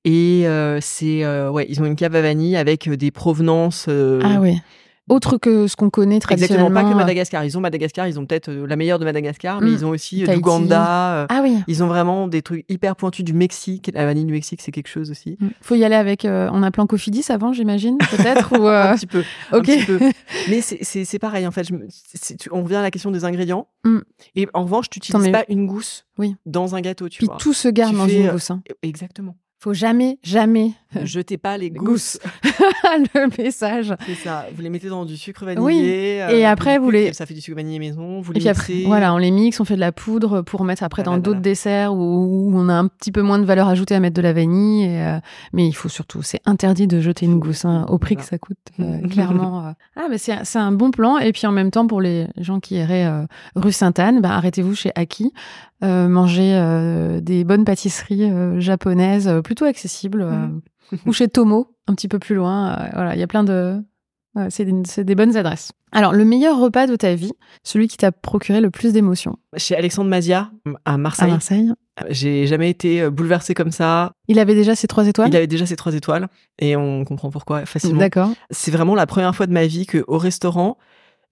Et 0.06 0.44
euh, 0.46 0.78
c'est 0.80 1.22
euh, 1.22 1.50
ouais, 1.50 1.66
ils 1.68 1.82
ont 1.82 1.84
une 1.84 1.94
cave 1.94 2.14
à 2.16 2.22
vanille 2.22 2.56
avec 2.56 2.88
des 2.88 3.10
provenances. 3.10 3.86
Ah 3.86 4.38
oui. 4.40 4.56
Autre 5.08 5.36
que 5.36 5.66
ce 5.66 5.76
qu'on 5.76 5.90
connaît 5.90 6.18
traditionnellement. 6.18 6.68
Exactement, 6.68 6.82
pas 6.82 6.88
que 6.90 6.94
euh, 6.94 6.98
Madagascar. 6.98 7.44
Ils 7.44 7.58
ont 7.58 7.60
Madagascar, 7.60 8.08
ils 8.08 8.18
ont 8.18 8.24
peut-être 8.24 8.48
euh, 8.48 8.66
la 8.66 8.76
meilleure 8.76 8.98
de 8.98 9.04
Madagascar, 9.04 9.60
mais 9.60 9.70
Mm. 9.70 9.74
ils 9.74 9.84
ont 9.84 9.90
aussi 9.90 10.24
euh, 10.24 10.26
euh, 10.72 11.26
Ah 11.28 11.40
oui. 11.42 11.58
Ils 11.68 11.82
ont 11.82 11.86
vraiment 11.88 12.26
des 12.26 12.40
trucs 12.42 12.64
hyper 12.70 12.96
pointus 12.96 13.24
du 13.24 13.34
Mexique. 13.34 13.90
La 13.94 14.06
vanille 14.06 14.24
du 14.24 14.32
Mexique, 14.32 14.62
c'est 14.62 14.72
quelque 14.72 14.88
chose 14.88 15.10
aussi. 15.10 15.36
Mm. 15.40 15.48
Faut 15.60 15.74
y 15.74 15.84
aller 15.84 15.94
avec 15.94 16.24
euh, 16.24 16.48
en 16.48 16.62
appelant 16.62 16.86
Cofidis 16.86 17.26
avant, 17.30 17.52
j'imagine, 17.52 17.98
peut-être 17.98 18.58
ou 18.58 18.66
euh, 18.66 18.92
Un 18.92 18.96
petit 18.96 19.06
peu. 19.06 19.22
Ok. 19.52 19.64
petit 19.66 19.84
peu. 19.84 20.00
Mais 20.48 20.60
c'est- 20.62 21.18
pareil, 21.18 21.46
en 21.46 21.50
fait. 21.50 21.64
Je 21.68 21.74
me- 21.74 21.86
on 22.50 22.62
revient 22.62 22.76
à 22.76 22.82
la 22.82 22.90
question 22.90 23.10
des 23.10 23.24
ingrédients. 23.24 23.68
Mm. 23.84 23.98
Et 24.36 24.48
en 24.54 24.62
revanche, 24.64 24.88
tu 24.90 24.98
n'utilises 24.98 25.30
pas 25.32 25.44
une 25.48 25.66
gousse 25.66 26.06
Oui. 26.18 26.34
dans 26.46 26.74
un 26.76 26.80
gâteau, 26.80 27.08
tu 27.08 27.18
Puis 27.18 27.26
vois. 27.26 27.36
tout 27.36 27.52
se 27.52 27.68
garde 27.68 27.92
Tu 27.92 27.98
dans 27.98 28.06
fais, 28.06 28.20
une 28.22 28.30
gousse. 28.30 28.50
hein. 28.50 28.62
Exactement. 28.82 29.36
Faut 29.60 29.72
jamais, 29.74 30.18
jamais 30.22 30.72
Ne 31.00 31.04
jetez 31.06 31.38
pas 31.38 31.56
les 31.58 31.70
gousses. 31.70 32.18
le 33.14 33.42
message. 33.42 33.94
C'est 34.06 34.14
ça. 34.14 34.46
Vous 34.54 34.62
les 34.62 34.70
mettez 34.70 34.88
dans 34.88 35.04
du 35.04 35.16
sucre 35.16 35.44
Oui. 35.46 35.54
vanillé. 35.54 36.22
euh, 36.22 36.28
Et 36.30 36.44
après, 36.44 36.78
vous 36.78 36.90
les- 36.90 37.12
Ça 37.12 37.26
fait 37.26 37.34
du 37.34 37.40
sucre 37.40 37.56
vanillé 37.56 37.78
maison. 37.78 38.20
Vous 38.20 38.32
Et 38.32 38.34
les 38.34 38.40
puis 38.40 38.48
après, 38.48 38.82
voilà, 38.86 39.14
on 39.14 39.18
les 39.18 39.30
mixe, 39.30 39.60
on 39.60 39.64
fait 39.64 39.74
de 39.76 39.80
la 39.80 39.92
poudre 39.92 40.42
pour 40.42 40.64
mettre 40.64 40.82
après 40.82 41.02
dans 41.02 41.18
d'autres 41.18 41.40
desserts 41.40 41.92
où, 41.94 42.52
on 42.54 42.68
a 42.68 42.74
un 42.74 42.86
petit 42.88 43.12
peu 43.12 43.22
moins 43.22 43.38
de 43.38 43.44
valeur 43.44 43.68
ajoutée 43.68 43.94
à 43.94 44.00
mettre 44.00 44.16
de 44.16 44.22
la 44.22 44.32
vanille. 44.32 44.84
et, 44.84 45.00
euh, 45.02 45.18
mais 45.52 45.66
il 45.66 45.72
faut 45.72 45.88
surtout, 45.88 46.22
c'est 46.22 46.40
interdit 46.46 46.86
de 46.86 47.00
jeter 47.00 47.26
une 47.26 47.38
gousse 47.38 47.64
hein, 47.64 47.86
au 47.88 47.98
prix 47.98 48.16
que 48.16 48.22
ça 48.24 48.38
coûte, 48.38 48.58
euh, 48.80 49.00
clairement. 49.10 49.66
euh. 49.66 49.70
Ah, 49.96 50.06
mais 50.10 50.18
c'est 50.18 50.34
c'est 50.44 50.58
un 50.58 50.72
bon 50.72 50.90
plan. 50.90 51.18
Et 51.18 51.32
puis 51.32 51.46
en 51.46 51.52
même 51.52 51.70
temps, 51.70 51.86
pour 51.86 52.00
les 52.00 52.26
gens 52.38 52.60
qui 52.60 52.74
iraient 52.76 53.06
euh, 53.06 53.24
rue 53.56 53.72
Sainte-Anne, 53.72 54.20
bah, 54.20 54.30
arrêtez-vous 54.32 54.74
chez 54.74 54.90
Aki. 54.94 55.32
Euh, 55.82 56.08
manger 56.08 56.54
euh, 56.54 57.20
des 57.20 57.44
bonnes 57.44 57.64
pâtisseries 57.64 58.30
euh, 58.30 58.58
japonaises 58.60 59.28
euh, 59.28 59.42
plutôt 59.42 59.64
accessibles. 59.66 60.22
euh, 60.22 60.30
Mhm. 60.30 60.60
ou 61.06 61.12
chez 61.12 61.28
Tomo, 61.28 61.74
un 61.86 61.94
petit 61.94 62.08
peu 62.08 62.18
plus 62.18 62.34
loin. 62.34 62.72
euh, 62.72 62.88
voilà, 62.92 63.14
il 63.14 63.20
y 63.20 63.22
a 63.22 63.26
plein 63.26 63.44
de. 63.44 63.82
ouais, 64.34 64.48
c'est 64.50 64.64
des, 65.04 65.14
bonnes 65.14 65.36
adresses. 65.36 65.72
Alors, 65.92 66.12
le 66.12 66.24
meilleur 66.24 66.58
repas 66.58 66.86
de 66.86 66.96
ta 66.96 67.14
vie, 67.14 67.32
celui 67.62 67.88
qui 67.88 67.96
t'a 67.96 68.10
procuré 68.12 68.60
le 68.60 68.70
plus 68.70 68.92
d'émotions? 68.92 69.38
Chez 69.56 69.76
Alexandre 69.76 70.10
Mazia, 70.10 70.50
à 70.84 70.94
à 70.94 70.96
Marseille. 70.96 71.30
Marseille. 71.30 71.72
J'ai 72.10 72.46
jamais 72.48 72.70
été 72.70 73.02
euh, 73.02 73.10
bouleversée 73.10 73.54
comme 73.54 73.70
ça. 73.70 74.12
Il 74.26 74.40
avait 74.40 74.56
déjà 74.56 74.74
ses 74.74 74.88
trois 74.88 75.06
étoiles? 75.06 75.28
Il 75.28 75.36
avait 75.36 75.46
déjà 75.46 75.66
ses 75.66 75.76
trois 75.76 75.94
étoiles. 75.94 76.28
Et 76.58 76.74
on 76.74 77.04
comprend 77.04 77.30
pourquoi 77.30 77.66
facilement. 77.66 78.00
D'accord. 78.00 78.30
c'est 78.50 78.72
vraiment 78.72 78.96
la 78.96 79.06
première 79.06 79.34
fois 79.34 79.46
de 79.46 79.52
ma 79.52 79.66
vie 79.66 79.86
que 79.86 80.02
au 80.08 80.18
restaurant 80.18 80.76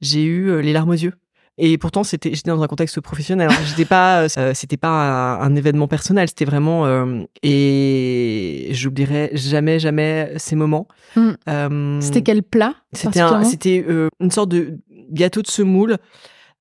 j'ai 0.02 0.24
eu 0.24 0.50
euh, 0.50 0.60
les 0.60 0.72
larmes 0.72 0.90
aux 0.90 0.94
yeux 0.94 1.14
et 1.58 1.76
pourtant 1.78 2.02
c'était 2.02 2.34
j'étais 2.34 2.50
dans 2.50 2.62
un 2.62 2.66
contexte 2.66 3.00
professionnel 3.00 3.48
hein. 3.50 3.56
j'étais 3.66 3.84
pas 3.84 4.22
euh, 4.38 4.52
c'était 4.54 4.76
pas 4.78 4.88
un, 4.88 5.40
un 5.40 5.54
événement 5.54 5.86
personnel 5.88 6.26
c'était 6.28 6.44
vraiment 6.46 6.86
euh, 6.86 7.22
et 7.42 8.68
j'oublierai 8.72 9.30
jamais 9.34 9.78
jamais 9.78 10.32
ces 10.36 10.56
moments 10.56 10.86
Mm. 11.14 11.32
Euh, 11.46 12.00
C'était 12.00 12.22
quel 12.22 12.42
plat 12.42 12.74
c'était 12.94 13.20
un- 13.20 13.44
c'était 13.44 13.84
euh, 13.86 14.08
une 14.18 14.30
sorte 14.30 14.48
de 14.48 14.78
gâteau 15.10 15.42
de 15.42 15.46
semoule 15.46 15.98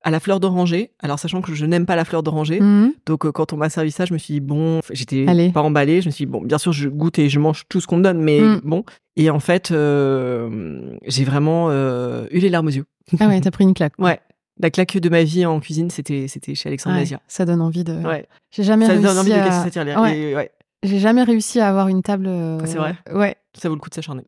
à 0.03 0.11
la 0.11 0.19
fleur 0.19 0.41
d'oranger 0.41 0.91
alors 0.99 1.19
sachant 1.19 1.39
que 1.41 1.53
je 1.55 1.65
n'aime 1.65 1.85
pas 1.85 1.95
la 1.95 2.03
fleur 2.03 2.21
d'oranger 2.21 2.59
Mhm. 2.59 2.91
donc 3.05 3.25
euh, 3.25 3.31
quand 3.31 3.53
on 3.53 3.57
m'a 3.57 3.69
servi 3.69 3.91
ça, 3.91 4.03
je 4.03 4.11
me 4.13 4.17
suis 4.17 4.33
dit 4.33 4.39
bon, 4.41 4.81
j'étais 4.91 5.23
Allez. 5.29 5.51
pas 5.51 5.61
emballée, 5.61 6.01
je 6.01 6.07
me 6.07 6.11
suis 6.11 6.25
dit 6.25 6.31
bon, 6.31 6.41
bien 6.41 6.57
sûr 6.57 6.73
je 6.73 6.89
goûte 6.89 7.17
et 7.17 7.29
je 7.29 7.39
mange 7.39 7.63
tout 7.69 7.79
ce 7.79 7.87
qu'on 7.87 7.95
me 7.97 8.03
donne, 8.03 8.19
mais 8.19 8.41
Mm. 8.41 8.61
bon. 8.65 8.83
Et 9.15 9.29
en 9.29 9.39
fait, 9.39 9.71
euh, 9.71 10.97
j'ai 11.07 11.23
vraiment 11.23 11.67
euh, 11.69 12.25
eu 12.31 12.39
les 12.39 12.49
larmes 12.49 12.67
aux 12.67 12.71
yeux. 12.71 12.85
Ah 13.21 13.27
ouais, 13.27 13.39
t'as 13.41 13.51
pris 13.51 13.63
une 13.63 13.73
claque. 13.73 13.93
Ouais, 13.99 14.19
la 14.62 14.70
claque 14.70 14.97
de 14.97 15.09
ma 15.09 15.24
vie 15.24 15.45
en 15.45 15.59
cuisine, 15.59 15.89
c'était 15.89 16.28
c'était 16.28 16.55
chez 16.55 16.70
Alexandre 16.70 16.97
Ouais, 16.97 17.18
ça 17.28 17.45
donne 17.45 17.62
envie 17.62 17.84
de. 17.84 17.93
Ouais, 17.93 18.28
J'ai 18.51 18.64
jamais 18.64 18.86
ça 18.86 18.91
réussi 18.93 19.05
donne 19.07 19.18
envie 19.18 19.30
de 19.32 19.36
à... 19.36 19.43
casser 19.45 19.64
sa 19.66 19.70
tirelire. 19.72 19.99
Ouais. 20.01 20.18
Et 20.20 20.36
ouais, 20.36 20.51
J'ai 20.84 20.99
jamais 20.99 21.24
réussi 21.24 21.59
à 21.59 21.68
avoir 21.70 21.88
une 21.88 22.01
table. 22.01 22.26
euh, 22.28 22.59
C'est 22.66 22.78
vrai 22.78 22.95
Ouais. 23.14 23.36
ça 23.53 23.70
vaut 23.70 23.76
le 23.76 23.82
coup 23.82 23.89
de 23.89 23.95
s'acharner. 23.95 24.24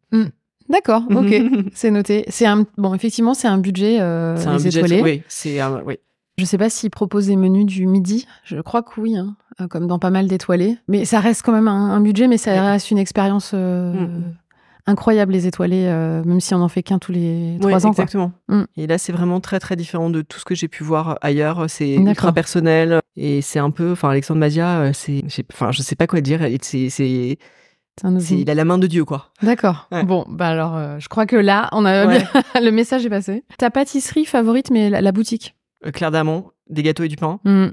D'accord. 0.70 1.04
Ok. 1.14 1.34
c'est 1.74 1.92
noté. 1.92 2.24
C'est 2.30 2.46
un 2.46 2.66
bon. 2.78 2.94
Effectivement, 2.96 3.34
c'est 3.34 3.48
un 3.48 3.58
budget. 3.58 4.00
Euh, 4.02 4.38
c'est 4.38 4.48
un 4.48 4.58
budget. 4.58 4.80
étoilés. 4.80 5.02
Oui, 5.02 5.24
c'est 5.28 5.60
un. 5.60 5.82
Oui. 5.86 5.98
Je 6.40 6.46
sais 6.46 6.58
pas 6.58 6.70
s'ils 6.70 6.90
proposent 6.90 7.28
des 7.28 7.36
menus 7.36 7.66
du 7.68 7.86
midi. 7.86 8.26
Je 8.44 8.60
crois 8.60 8.82
que 8.82 9.00
oui, 9.00 9.16
hein, 9.18 9.36
euh, 9.62 9.68
comme 9.68 9.86
dans 9.86 10.00
pas 10.00 10.10
mal 10.10 10.28
d'étoilés. 10.28 10.78
Mais 10.88 11.06
ça 11.06 11.20
reste 11.20 11.44
quand 11.44 11.52
même 11.52 11.68
un, 11.68 11.92
un 11.92 12.02
budget, 12.02 12.28
mais 12.28 12.38
ça 12.38 12.72
reste 12.72 12.90
une 12.90 12.98
expérience 12.98 13.52
euh, 13.54 13.94
Mm. 13.94 14.24
Incroyable 14.86 15.34
les 15.34 15.48
étoilés, 15.48 15.86
euh, 15.88 16.24
même 16.24 16.40
si 16.40 16.54
on 16.54 16.62
en 16.62 16.68
fait 16.68 16.84
qu'un 16.84 17.00
tous 17.00 17.12
les 17.12 17.58
trois 17.60 17.86
ans. 17.86 17.92
exactement. 17.92 18.32
Mm. 18.50 18.64
Et 18.78 18.88
là, 18.88 18.98
c'est 18.98 19.12
vraiment 19.12 19.40
très 19.40 19.60
très 19.60 19.76
différent 19.76 20.10
de 20.10 20.22
tout 20.22 20.40
ce 20.40 20.46
que 20.46 20.56
j'ai 20.56 20.68
pu 20.68 20.84
voir 20.84 21.18
ailleurs. 21.22 21.70
C'est 21.70 21.96
ultra 21.96 22.32
personnel 22.34 23.00
et 23.16 23.42
c'est 23.42 23.60
un 23.60 23.72
peu. 23.72 23.92
Enfin, 23.92 24.10
Alexandre 24.10 24.40
Mazia, 24.40 24.80
euh, 24.80 24.92
c'est. 24.94 25.24
Enfin, 25.52 25.72
je 25.72 25.82
sais 25.82 25.96
pas 25.96 26.08
quoi 26.08 26.22
dire. 26.22 26.42
C'est 26.62 27.38
il 28.32 28.50
a 28.50 28.56
la 28.56 28.66
main 28.66 28.78
de 28.78 28.88
Dieu, 28.88 29.06
quoi. 29.06 29.32
D'accord. 29.42 29.88
Ouais. 29.92 30.04
Bon, 30.04 30.26
bah 30.28 30.48
alors, 30.48 30.76
euh, 30.76 30.98
je 31.00 31.08
crois 31.10 31.26
que 31.26 31.36
là, 31.36 31.70
on 31.74 31.86
a 31.86 32.08
Ouais. 32.08 32.24
le 32.62 32.72
message 32.72 33.06
est 33.06 33.10
passé. 33.10 33.44
Ta 33.58 33.70
pâtisserie 33.70 34.26
favorite, 34.26 34.72
mais 34.72 34.90
la, 34.90 35.02
la 35.02 35.12
boutique? 35.12 35.56
Claire 35.94 36.12
d'Amont, 36.12 36.52
des 36.70 36.82
gâteaux 36.82 37.04
et 37.04 37.08
du 37.08 37.18
pain. 37.18 37.40
Mm. 37.44 37.68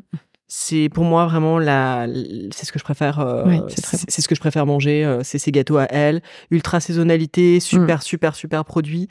C'est 0.52 0.88
pour 0.92 1.04
moi 1.04 1.26
vraiment 1.26 1.60
la, 1.60 2.08
c'est 2.50 2.66
ce 2.66 2.72
que 2.72 2.80
je 2.80 2.84
préfère. 2.84 3.20
euh, 3.20 3.44
Oui, 3.46 3.60
c'est 3.68 3.98
bon. 3.98 4.04
ce 4.08 4.26
que 4.26 4.34
je 4.34 4.40
préfère 4.40 4.66
manger. 4.66 5.04
euh, 5.04 5.20
c'est 5.22 5.38
ces 5.38 5.52
gâteaux 5.52 5.76
à 5.76 5.84
elle, 5.90 6.22
ultra 6.50 6.80
saisonnalité, 6.80 7.58
Mm. 7.58 7.60
super 7.60 8.02
super 8.02 8.34
super 8.34 8.64
produit. 8.64 9.06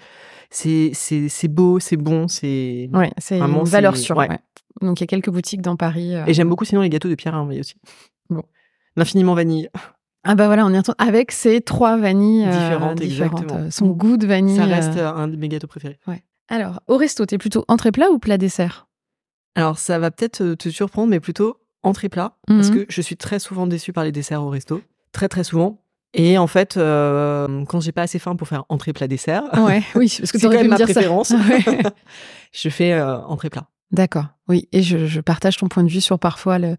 C'est 0.49 0.91
c'est 0.93 1.29
c'est 1.29 1.47
beau, 1.47 1.79
c'est 1.79 1.95
bon, 1.95 2.27
c'est. 2.27 2.89
Ouais, 2.93 3.11
c'est 3.19 3.39
une 3.39 3.63
valeur 3.63 3.95
sûre. 3.95 4.17
ouais. 4.17 4.27
ouais. 4.29 4.39
Donc 4.81 4.99
il 4.99 5.03
y 5.03 5.05
a 5.05 5.07
quelques 5.07 5.29
boutiques 5.29 5.61
dans 5.61 5.77
Paris. 5.77 6.13
euh. 6.13 6.25
Et 6.27 6.33
j'aime 6.33 6.49
beaucoup 6.49 6.65
sinon 6.65 6.81
les 6.81 6.89
gâteaux 6.89 7.07
de 7.09 7.15
Pierre 7.15 7.35
Hermé 7.35 7.61
aussi. 7.61 7.75
Bon. 8.29 8.43
L'infiniment 8.97 9.33
vanille. 9.33 9.69
Ah 10.25 10.35
bah 10.35 10.47
voilà, 10.47 10.65
on 10.65 10.73
y 10.73 10.77
retourne 10.77 10.97
avec 10.97 11.31
ces 11.31 11.61
trois 11.61 11.95
vanilles 11.95 12.45
euh, 12.45 12.51
Différentes, 12.51 12.99
exactement. 12.99 13.71
Son 13.71 13.87
goût 13.87 14.17
de 14.17 14.27
vanille. 14.27 14.57
Ça 14.57 14.65
reste 14.65 14.97
un 14.97 15.29
de 15.29 15.37
mes 15.37 15.47
gâteaux 15.47 15.67
préférés. 15.67 15.99
Alors, 16.49 16.81
au 16.87 16.97
resto, 16.97 17.25
t'es 17.25 17.37
plutôt 17.37 17.63
entrée 17.69 17.93
plat 17.93 18.09
ou 18.11 18.19
plat 18.19 18.37
dessert? 18.37 18.88
Alors 19.55 19.77
ça 19.79 19.99
va 19.99 20.11
peut-être 20.11 20.41
euh, 20.41 20.55
te 20.55 20.69
surprendre, 20.69 21.09
mais 21.09 21.19
plutôt 21.19 21.57
entrée 21.83 22.09
plat, 22.09 22.33
parce 22.47 22.69
Mhm. 22.69 22.75
que 22.75 22.85
je 22.89 23.01
suis 23.01 23.15
très 23.17 23.39
souvent 23.39 23.65
déçue 23.67 23.93
par 23.93 24.03
les 24.03 24.11
desserts 24.11 24.43
au 24.43 24.49
resto, 24.49 24.81
très 25.11 25.27
très 25.29 25.43
souvent. 25.43 25.81
Et 26.13 26.37
en 26.37 26.47
fait, 26.47 26.75
euh, 26.77 27.63
quand 27.65 27.79
j'ai 27.81 27.91
pas 27.91 28.01
assez 28.01 28.17
faim 28.19 28.35
pour 28.35 28.47
faire 28.47 28.63
entrée 28.69 28.93
plat 28.93 29.07
dessert, 29.07 29.43
Ouais, 29.57 29.83
oui, 29.95 30.13
parce 30.19 30.31
que 30.31 30.39
c'est 30.39 30.47
quand 30.47 30.53
même 30.53 30.67
ma 30.67 30.77
préférence. 30.79 31.31
Ouais. 31.49 31.81
je 32.51 32.69
fais 32.69 32.93
euh, 32.93 33.17
entrée 33.21 33.49
plat. 33.49 33.67
D'accord, 33.91 34.25
oui. 34.47 34.67
Et 34.71 34.81
je, 34.83 35.05
je 35.07 35.19
partage 35.21 35.57
ton 35.57 35.67
point 35.67 35.83
de 35.83 35.89
vue 35.89 36.01
sur 36.01 36.19
parfois, 36.19 36.59
le, 36.59 36.75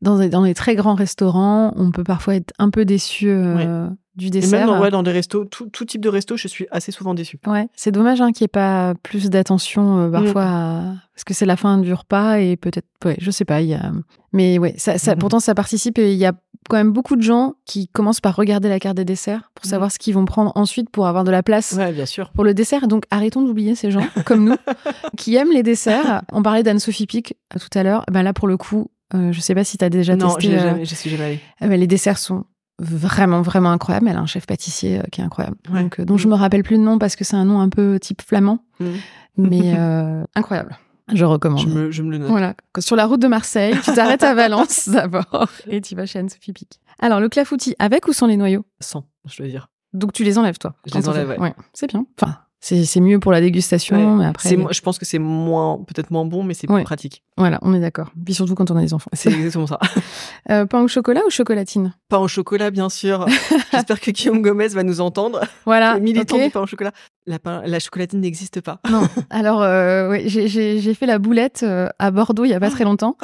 dans, 0.00 0.18
des, 0.18 0.28
dans 0.28 0.44
les 0.44 0.54
très 0.54 0.74
grands 0.76 0.94
restaurants, 0.94 1.72
on 1.76 1.90
peut 1.90 2.04
parfois 2.04 2.36
être 2.36 2.52
un 2.58 2.70
peu 2.70 2.84
déçu 2.84 3.28
euh, 3.30 3.88
du 4.16 4.26
Et 4.26 4.30
dessert. 4.30 4.66
même 4.66 4.76
dans, 4.76 4.80
ouais, 4.82 4.90
dans 4.90 5.02
des 5.02 5.10
restos, 5.12 5.44
tout, 5.46 5.68
tout 5.70 5.84
type 5.84 6.00
de 6.02 6.08
resto, 6.08 6.36
je 6.36 6.46
suis 6.48 6.66
assez 6.70 6.92
souvent 6.92 7.14
déçue. 7.14 7.38
Ouais, 7.46 7.68
c'est 7.74 7.92
dommage 7.92 8.20
hein, 8.20 8.32
qu'il 8.32 8.44
n'y 8.44 8.46
ait 8.46 8.48
pas 8.48 8.94
plus 9.02 9.30
d'attention 9.30 9.98
euh, 9.98 10.10
parfois, 10.10 10.44
à- 10.44 10.82
parce 11.14 11.24
que 11.24 11.32
c'est 11.34 11.46
la 11.46 11.56
fin 11.56 11.78
du 11.78 11.92
repas 11.94 12.36
et 12.38 12.56
peut-être, 12.56 12.86
ouais, 13.04 13.16
je 13.18 13.30
sais 13.30 13.44
pas, 13.44 13.60
y 13.62 13.74
a... 13.74 13.92
Mais 14.32 14.58
ouais, 14.58 14.74
ça, 14.78 14.98
ça, 14.98 15.12
Mhm. 15.14 15.18
pourtant 15.18 15.40
ça 15.40 15.54
participe 15.54 15.98
et 15.98 16.12
il 16.12 16.18
y 16.18 16.24
a 16.26 16.32
quand 16.70 16.76
même 16.76 16.92
beaucoup 16.92 17.16
de 17.16 17.22
gens 17.22 17.54
qui 17.66 17.88
commencent 17.88 18.20
par 18.20 18.36
regarder 18.36 18.68
la 18.68 18.78
carte 18.78 18.96
des 18.96 19.04
desserts 19.04 19.50
pour 19.54 19.64
Mhm. 19.66 19.70
savoir 19.70 19.92
ce 19.92 19.98
qu'ils 19.98 20.14
vont 20.14 20.24
prendre 20.24 20.52
ensuite 20.56 20.90
pour 20.90 21.06
avoir 21.06 21.24
de 21.24 21.30
la 21.30 21.42
place 21.42 21.72
Ouais, 21.72 21.92
bien 21.92 22.06
sûr. 22.06 22.30
pour 22.32 22.44
le 22.44 22.54
dessert. 22.54 22.88
Donc 22.88 23.04
arrêtons 23.10 23.42
d'oublier 23.42 23.74
ces 23.74 23.90
gens 23.90 24.04
comme 24.24 24.44
nous 24.44 24.56
qui 25.18 25.34
aiment 25.36 25.52
les 25.52 25.62
desserts. 25.62 26.22
On 26.32 26.42
parlait 26.42 26.62
d'Anne-Sophie 26.62 27.06
Pic 27.06 27.34
euh, 27.54 27.58
tout 27.58 27.76
à 27.78 27.82
l'heure. 27.82 28.04
Ben 28.10 28.22
là, 28.22 28.32
pour 28.32 28.46
le 28.48 28.56
coup, 28.56 28.90
euh, 29.14 29.32
je 29.32 29.40
sais 29.40 29.54
pas 29.54 29.64
si 29.64 29.76
tu 29.76 29.84
as 29.84 29.90
déjà 29.90 30.16
non, 30.16 30.28
testé. 30.34 30.50
j'ai 30.52 30.58
euh, 30.58 30.84
je 30.84 30.94
suis 30.94 31.10
jamais 31.10 31.24
allée. 31.24 31.40
euh, 31.62 31.66
mais 31.68 31.76
les 31.76 31.86
desserts 31.86 32.18
sont 32.18 32.44
vraiment, 32.82 33.42
vraiment 33.42 33.70
incroyables. 33.70 34.08
Elle 34.08 34.16
a 34.16 34.20
un 34.20 34.26
chef 34.26 34.46
pâtissier 34.46 34.98
euh, 34.98 35.02
qui 35.10 35.20
est 35.20 35.24
incroyable. 35.24 35.56
Ouais. 35.72 35.82
Donc, 35.82 36.00
euh, 36.00 36.04
dont 36.04 36.16
je 36.18 36.28
me 36.28 36.34
rappelle 36.34 36.62
plus 36.62 36.76
le 36.76 36.82
nom 36.82 36.98
parce 36.98 37.16
que 37.16 37.24
c'est 37.24 37.36
un 37.36 37.44
nom 37.44 37.60
un 37.60 37.68
peu 37.68 37.98
type 38.00 38.22
flamand. 38.22 38.58
Mhm. 38.80 38.92
Mais 39.38 39.74
euh, 39.78 40.24
incroyable. 40.34 40.76
Je 41.12 41.24
recommande. 41.24 41.60
Je 41.60 41.66
me, 41.68 41.90
je 41.90 42.02
me 42.02 42.10
le 42.10 42.18
note. 42.18 42.28
Voilà. 42.28 42.54
Sur 42.78 42.96
la 42.96 43.06
route 43.06 43.20
de 43.20 43.26
Marseille, 43.28 43.74
tu 43.84 43.92
t'arrêtes 43.92 44.22
à 44.22 44.34
Valence 44.34 44.88
d'abord 44.92 45.48
et 45.66 45.80
tu 45.80 45.94
vas 45.94 46.06
chez 46.06 46.18
Anne-Sophie 46.20 46.52
Pic. 46.52 46.80
Alors, 47.00 47.20
le 47.20 47.28
clafoutis, 47.28 47.74
avec 47.78 48.06
ou 48.08 48.12
sans 48.12 48.26
les 48.26 48.36
noyaux? 48.36 48.64
Sans, 48.80 49.04
je 49.26 49.36
dois 49.38 49.48
dire. 49.48 49.68
Donc, 49.92 50.12
tu 50.12 50.24
les 50.24 50.38
enlèves, 50.38 50.58
toi 50.58 50.74
Je 50.86 50.94
les 50.94 51.08
enlève, 51.08 51.32
fait- 51.34 51.40
ouais. 51.40 51.54
C'est 51.74 51.88
bien. 51.88 52.06
Enfin, 52.20 52.36
c'est 52.64 53.00
mieux 53.00 53.18
pour 53.18 53.32
la 53.32 53.40
dégustation, 53.40 53.96
Ouais. 53.96 54.18
mais 54.18 54.26
après. 54.26 54.48
Je 54.48 54.80
pense 54.80 54.98
que 54.98 55.04
c'est 55.04 55.18
moins, 55.18 55.78
peut-être 55.78 56.10
moins 56.12 56.24
bon, 56.24 56.44
mais 56.44 56.54
c'est 56.54 56.70
Ouais. 56.70 56.76
plus 56.78 56.84
pratique. 56.84 57.24
Voilà, 57.36 57.58
on 57.62 57.74
est 57.74 57.80
d'accord. 57.80 58.10
Puis 58.24 58.34
surtout 58.34 58.54
quand 58.54 58.70
on 58.70 58.76
a 58.76 58.80
des 58.80 58.94
enfants. 58.94 59.10
C'est 59.12 59.32
exactement 59.32 59.66
ça. 59.66 59.78
Euh, 60.50 60.66
pain 60.66 60.80
au 60.80 60.88
chocolat 60.88 61.20
ou 61.26 61.30
chocolatine? 61.30 61.94
Pain 62.08 62.18
au 62.18 62.26
chocolat, 62.26 62.70
bien 62.72 62.88
sûr. 62.88 63.26
J'espère 63.72 64.00
que 64.00 64.10
Guillaume 64.10 64.42
Gomez 64.42 64.68
va 64.68 64.82
nous 64.82 65.00
entendre. 65.00 65.40
Voilà. 65.64 65.98
Militant 66.00 66.36
ok. 66.36 66.42
du 66.44 66.50
pain 66.50 66.60
au 66.62 66.66
chocolat. 66.66 66.90
La, 67.26 67.38
pain- 67.38 67.62
la 67.64 67.78
chocolatine 67.78 68.20
n'existe 68.20 68.60
pas. 68.60 68.80
Non. 68.90 69.06
Alors, 69.30 69.62
euh, 69.62 70.10
ouais, 70.10 70.24
j'ai- 70.26 70.94
fait 70.94 71.06
la 71.06 71.18
boulette 71.20 71.62
euh, 71.62 71.88
à 72.00 72.10
Bordeaux 72.10 72.44
il 72.44 72.50
y 72.50 72.54
a 72.54 72.60
pas 72.60 72.70
très 72.70 72.82
longtemps. 72.84 73.16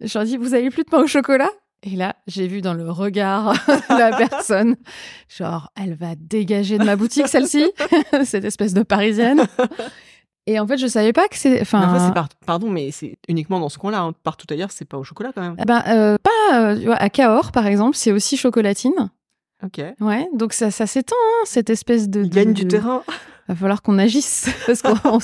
Je 0.00 0.12
leur 0.18 0.24
ai 0.24 0.26
dit, 0.26 0.36
vous 0.36 0.54
avez 0.54 0.68
plus 0.70 0.82
de 0.84 0.88
pain 0.90 0.98
au 1.02 1.06
chocolat? 1.06 1.50
Et 1.84 1.90
là, 1.96 2.16
j'ai 2.26 2.48
vu 2.48 2.60
dans 2.60 2.74
le 2.74 2.90
regard 2.90 3.52
de 3.52 3.98
la 3.98 4.16
personne, 4.16 4.76
genre, 5.28 5.70
elle 5.80 5.94
va 5.94 6.14
dégager 6.16 6.76
de 6.78 6.84
ma 6.84 6.96
boutique, 6.96 7.28
celle-ci, 7.28 7.70
cette 8.24 8.44
espèce 8.44 8.74
de 8.74 8.82
parisienne. 8.82 9.46
Et 10.46 10.58
en 10.58 10.66
fait, 10.66 10.76
je 10.78 10.86
savais 10.86 11.12
pas 11.12 11.28
que 11.28 11.36
c'est. 11.36 11.60
Enfin, 11.60 11.82
Enfin, 11.94 12.06
c'est 12.08 12.14
par- 12.14 12.28
pardon, 12.46 12.68
mais 12.70 12.90
c'est 12.90 13.16
uniquement 13.28 13.60
dans 13.60 13.68
ce 13.68 13.78
coin-là. 13.78 14.00
hein. 14.00 14.12
Partout 14.24 14.46
ailleurs, 14.50 14.72
c'est 14.72 14.86
pas 14.86 14.96
au 14.98 15.04
chocolat 15.04 15.30
quand 15.34 15.42
même. 15.42 15.56
eh 15.60 15.64
ben, 15.64 15.82
euh, 15.88 16.16
pas 16.22 16.58
euh, 16.58 16.76
tu 16.78 16.86
vois, 16.86 16.96
à 16.96 17.10
Cahors, 17.10 17.52
par 17.52 17.66
exemple, 17.66 17.96
c'est 17.96 18.10
aussi 18.12 18.36
chocolatine. 18.36 19.10
Ok. 19.64 19.80
Ouais, 20.00 20.28
donc 20.34 20.54
ça, 20.54 20.70
ça 20.70 20.86
s'étend, 20.86 21.16
hein, 21.16 21.44
cette 21.44 21.68
espèce 21.70 22.08
de. 22.08 22.22
Il 22.22 22.30
de- 22.30 22.34
gagne 22.34 22.52
du 22.54 22.66
terrain. 22.66 23.02
Va 23.48 23.54
falloir 23.54 23.82
qu'on 23.82 23.98
agisse 23.98 24.48
parce 24.66 24.82
qu'on 24.82 25.18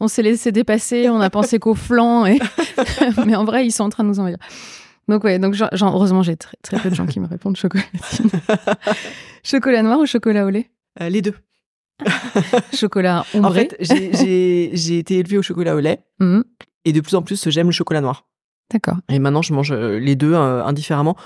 on 0.00 0.08
s'est 0.08 0.22
laissé 0.22 0.50
dépasser, 0.52 1.08
on 1.10 1.20
a 1.20 1.30
pensé 1.30 1.58
qu'au 1.58 1.74
flanc, 1.74 2.24
et... 2.26 2.38
mais 3.26 3.34
en 3.36 3.44
vrai, 3.44 3.66
ils 3.66 3.70
sont 3.72 3.84
en 3.84 3.90
train 3.90 4.02
de 4.04 4.08
nous 4.08 4.18
envahir. 4.20 4.38
Donc 5.08 5.22
ouais, 5.24 5.38
donc 5.38 5.54
genre, 5.54 5.70
heureusement, 5.94 6.22
j'ai 6.22 6.36
très, 6.36 6.56
très 6.62 6.78
peu 6.80 6.90
de 6.90 6.94
gens 6.94 7.06
qui 7.06 7.20
me 7.20 7.26
répondent 7.28 7.56
chocolatine. 7.56 8.28
chocolat 9.44 9.82
noir 9.82 9.98
ou 10.00 10.06
chocolat 10.06 10.44
au 10.46 10.50
lait? 10.50 10.70
Euh, 11.00 11.08
les 11.08 11.22
deux. 11.22 11.34
Chocolat 12.74 13.24
En 13.34 13.38
ombré. 13.38 13.68
fait, 13.70 13.76
j'ai- 13.80 14.98
été 14.98 15.18
élevée 15.18 15.38
au 15.38 15.42
chocolat 15.42 15.74
au 15.76 15.80
lait 15.80 16.00
Mhm. 16.20 16.44
et 16.84 16.92
de 16.92 17.00
plus 17.00 17.14
en 17.14 17.22
plus, 17.22 17.48
j'aime 17.48 17.66
le 17.68 17.72
chocolat 17.72 18.00
noir. 18.00 18.26
D'accord. 18.70 18.96
Et 19.08 19.18
maintenant, 19.18 19.42
je 19.42 19.52
mange 19.54 19.72
euh, 19.72 19.98
les 19.98 20.16
deux 20.16 20.34
euh, 20.34 20.64
indifféremment. 20.64 21.16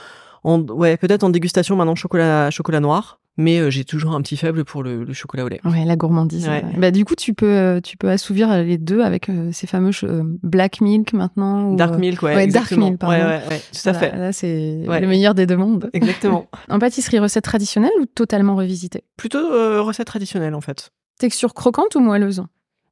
En, 0.44 0.60
ouais, 0.62 0.96
peut-être 0.96 1.24
en 1.24 1.30
dégustation 1.30 1.76
maintenant 1.76 1.94
chocolat 1.94 2.50
chocolat 2.50 2.80
noir, 2.80 3.19
mais 3.40 3.58
euh, 3.58 3.70
j'ai 3.70 3.84
toujours 3.84 4.14
un 4.14 4.20
petit 4.22 4.36
faible 4.36 4.64
pour 4.64 4.82
le, 4.82 5.02
le 5.04 5.12
chocolat 5.12 5.44
au 5.44 5.48
lait. 5.48 5.60
Ouais, 5.64 5.84
la 5.84 5.96
gourmandise. 5.96 6.46
Ouais. 6.46 6.62
ouais. 6.64 6.74
Bah, 6.78 6.90
du 6.90 7.04
coup, 7.04 7.14
tu 7.16 7.34
peux, 7.34 7.46
euh, 7.46 7.80
tu 7.80 7.96
peux 7.96 8.08
assouvir 8.08 8.54
les 8.62 8.78
deux 8.78 9.00
avec 9.00 9.28
euh, 9.28 9.50
ces 9.52 9.66
fameux 9.66 9.90
euh, 10.04 10.22
black 10.42 10.80
milk 10.80 11.12
maintenant. 11.12 11.72
ou, 11.72 11.76
Dark 11.76 11.94
euh, 11.94 11.98
milk, 11.98 12.22
ouais. 12.22 12.34
ouais, 12.36 12.46
dark 12.46 12.70
milk, 12.72 12.98
pardon. 12.98 13.16
Ouais, 13.16 13.22
ouais, 13.24 13.42
ouais, 13.48 13.60
tout 13.72 13.88
à 13.88 13.94
fait. 13.94 14.16
Là, 14.16 14.32
c'est 14.32 14.84
Ouais. 14.86 15.00
le 15.00 15.06
meilleur 15.08 15.34
des 15.34 15.46
deux 15.46 15.56
mondes. 15.56 15.90
Exactement. 15.92 16.46
En 16.68 16.78
pâtisserie, 16.78 17.18
recette 17.18 17.44
traditionnelle 17.44 17.90
ou 18.00 18.06
totalement 18.06 18.54
revisitée? 18.54 19.02
Plutôt 19.16 19.38
euh, 19.52 19.80
recette 19.82 20.06
traditionnelle 20.06 20.54
en 20.54 20.60
fait. 20.60 20.90
Texture 21.18 21.52
croquante 21.54 21.94
ou 21.96 22.00
moelleuse? 22.00 22.44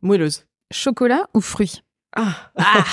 Moelleuse. 0.02 0.46
Chocolat 0.70 1.28
ou 1.34 1.40
fruits 1.40 1.82
Ah. 2.16 2.50
Ah. 2.56 2.84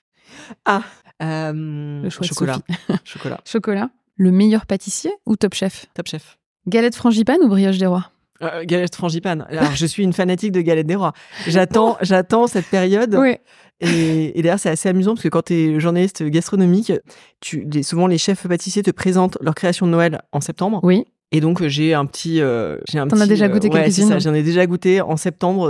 ah. 0.64 0.82
Euh, 1.22 2.02
Le 2.02 2.10
choix 2.10 2.22
de 2.22 2.28
chocolat. 2.28 2.58
Chocolat. 3.04 3.40
Chocolat. 3.44 3.90
Le 4.16 4.30
meilleur 4.32 4.66
pâtissier 4.66 5.12
ou 5.26 5.36
top 5.36 5.54
chef? 5.54 5.86
Top 5.94 6.06
chef. 6.08 6.38
Galette 6.66 6.94
frangipane 6.94 7.38
ou 7.42 7.48
brioche 7.48 7.78
des 7.78 7.86
rois? 7.86 8.10
Euh, 8.42 8.64
galette 8.64 8.94
frangipane. 8.96 9.46
Alors, 9.50 9.74
je 9.74 9.86
suis 9.86 10.02
une 10.02 10.12
fanatique 10.12 10.52
de 10.52 10.60
galette 10.60 10.86
des 10.86 10.96
rois. 10.96 11.12
J'attends, 11.46 11.96
j'attends 12.02 12.46
cette 12.46 12.66
période. 12.66 13.14
Oui. 13.18 13.36
Et, 13.80 14.38
et 14.38 14.42
d'ailleurs, 14.42 14.58
c'est 14.60 14.70
assez 14.70 14.88
amusant 14.88 15.14
parce 15.14 15.24
que 15.24 15.28
quand 15.28 15.42
tu 15.42 15.54
es 15.54 15.80
journaliste 15.80 16.22
gastronomique, 16.24 16.92
tu, 17.40 17.66
les- 17.72 17.82
souvent 17.82 18.06
les 18.06 18.18
chefs 18.18 18.46
pâtissiers 18.46 18.82
te 18.82 18.90
présentent 18.92 19.38
leur 19.40 19.54
création 19.54 19.86
de 19.86 19.92
Noël 19.92 20.22
en 20.32 20.40
septembre. 20.40 20.80
Oui. 20.84 21.04
Et 21.32 21.40
donc, 21.40 21.62
euh, 21.62 21.68
j'ai 21.68 21.94
un 21.94 22.04
petit. 22.04 22.40
euh, 22.42 22.76
j'ai 22.88 22.98
un 22.98 23.08
T'en 23.08 23.18
as 23.18 23.26
déjà 23.26 23.46
euh, 23.46 23.48
goûté 23.48 23.68
ouais, 23.68 23.84
quelques-unes 23.84 24.08
ça, 24.08 24.18
J'en 24.18 24.34
ai 24.34 24.42
déjà 24.42 24.66
goûté 24.66 25.00
en 25.00 25.16
septembre 25.16 25.62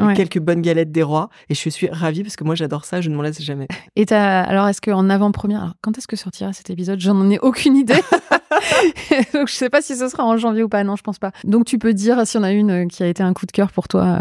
Ouais. 0.00 0.14
quelques 0.14 0.38
bonnes 0.38 0.62
galettes 0.62 0.92
des 0.92 1.02
rois. 1.02 1.28
Et 1.50 1.54
je 1.54 1.68
suis 1.68 1.88
ravie 1.88 2.22
parce 2.22 2.36
que 2.36 2.44
moi, 2.44 2.54
j'adore 2.54 2.84
ça. 2.84 3.00
Je 3.00 3.10
ne 3.10 3.16
m'en 3.16 3.22
lasse 3.22 3.42
jamais. 3.42 3.66
Et 3.96 4.06
alors, 4.12 4.68
est-ce 4.68 4.80
qu'en 4.80 5.10
avant-première, 5.10 5.62
alors, 5.62 5.74
quand 5.82 5.98
est-ce 5.98 6.06
que 6.06 6.16
sortira 6.16 6.52
cet 6.52 6.70
épisode? 6.70 7.00
J'en 7.00 7.28
ai 7.30 7.38
aucune 7.40 7.76
idée. 7.76 7.94
Donc, 9.34 9.48
je 9.48 9.54
sais 9.54 9.70
pas 9.70 9.82
si 9.82 9.96
ce 9.96 10.08
sera 10.08 10.24
en 10.24 10.36
janvier 10.36 10.62
ou 10.62 10.68
pas. 10.68 10.84
Non, 10.84 10.94
je 10.96 11.02
pense 11.02 11.18
pas. 11.18 11.32
Donc, 11.44 11.64
tu 11.64 11.78
peux 11.78 11.94
dire 11.94 12.24
si 12.26 12.38
on 12.38 12.42
a 12.44 12.52
une 12.52 12.88
qui 12.88 13.02
a 13.02 13.08
été 13.08 13.22
un 13.22 13.32
coup 13.34 13.46
de 13.46 13.52
cœur 13.52 13.72
pour 13.72 13.88
toi. 13.88 14.20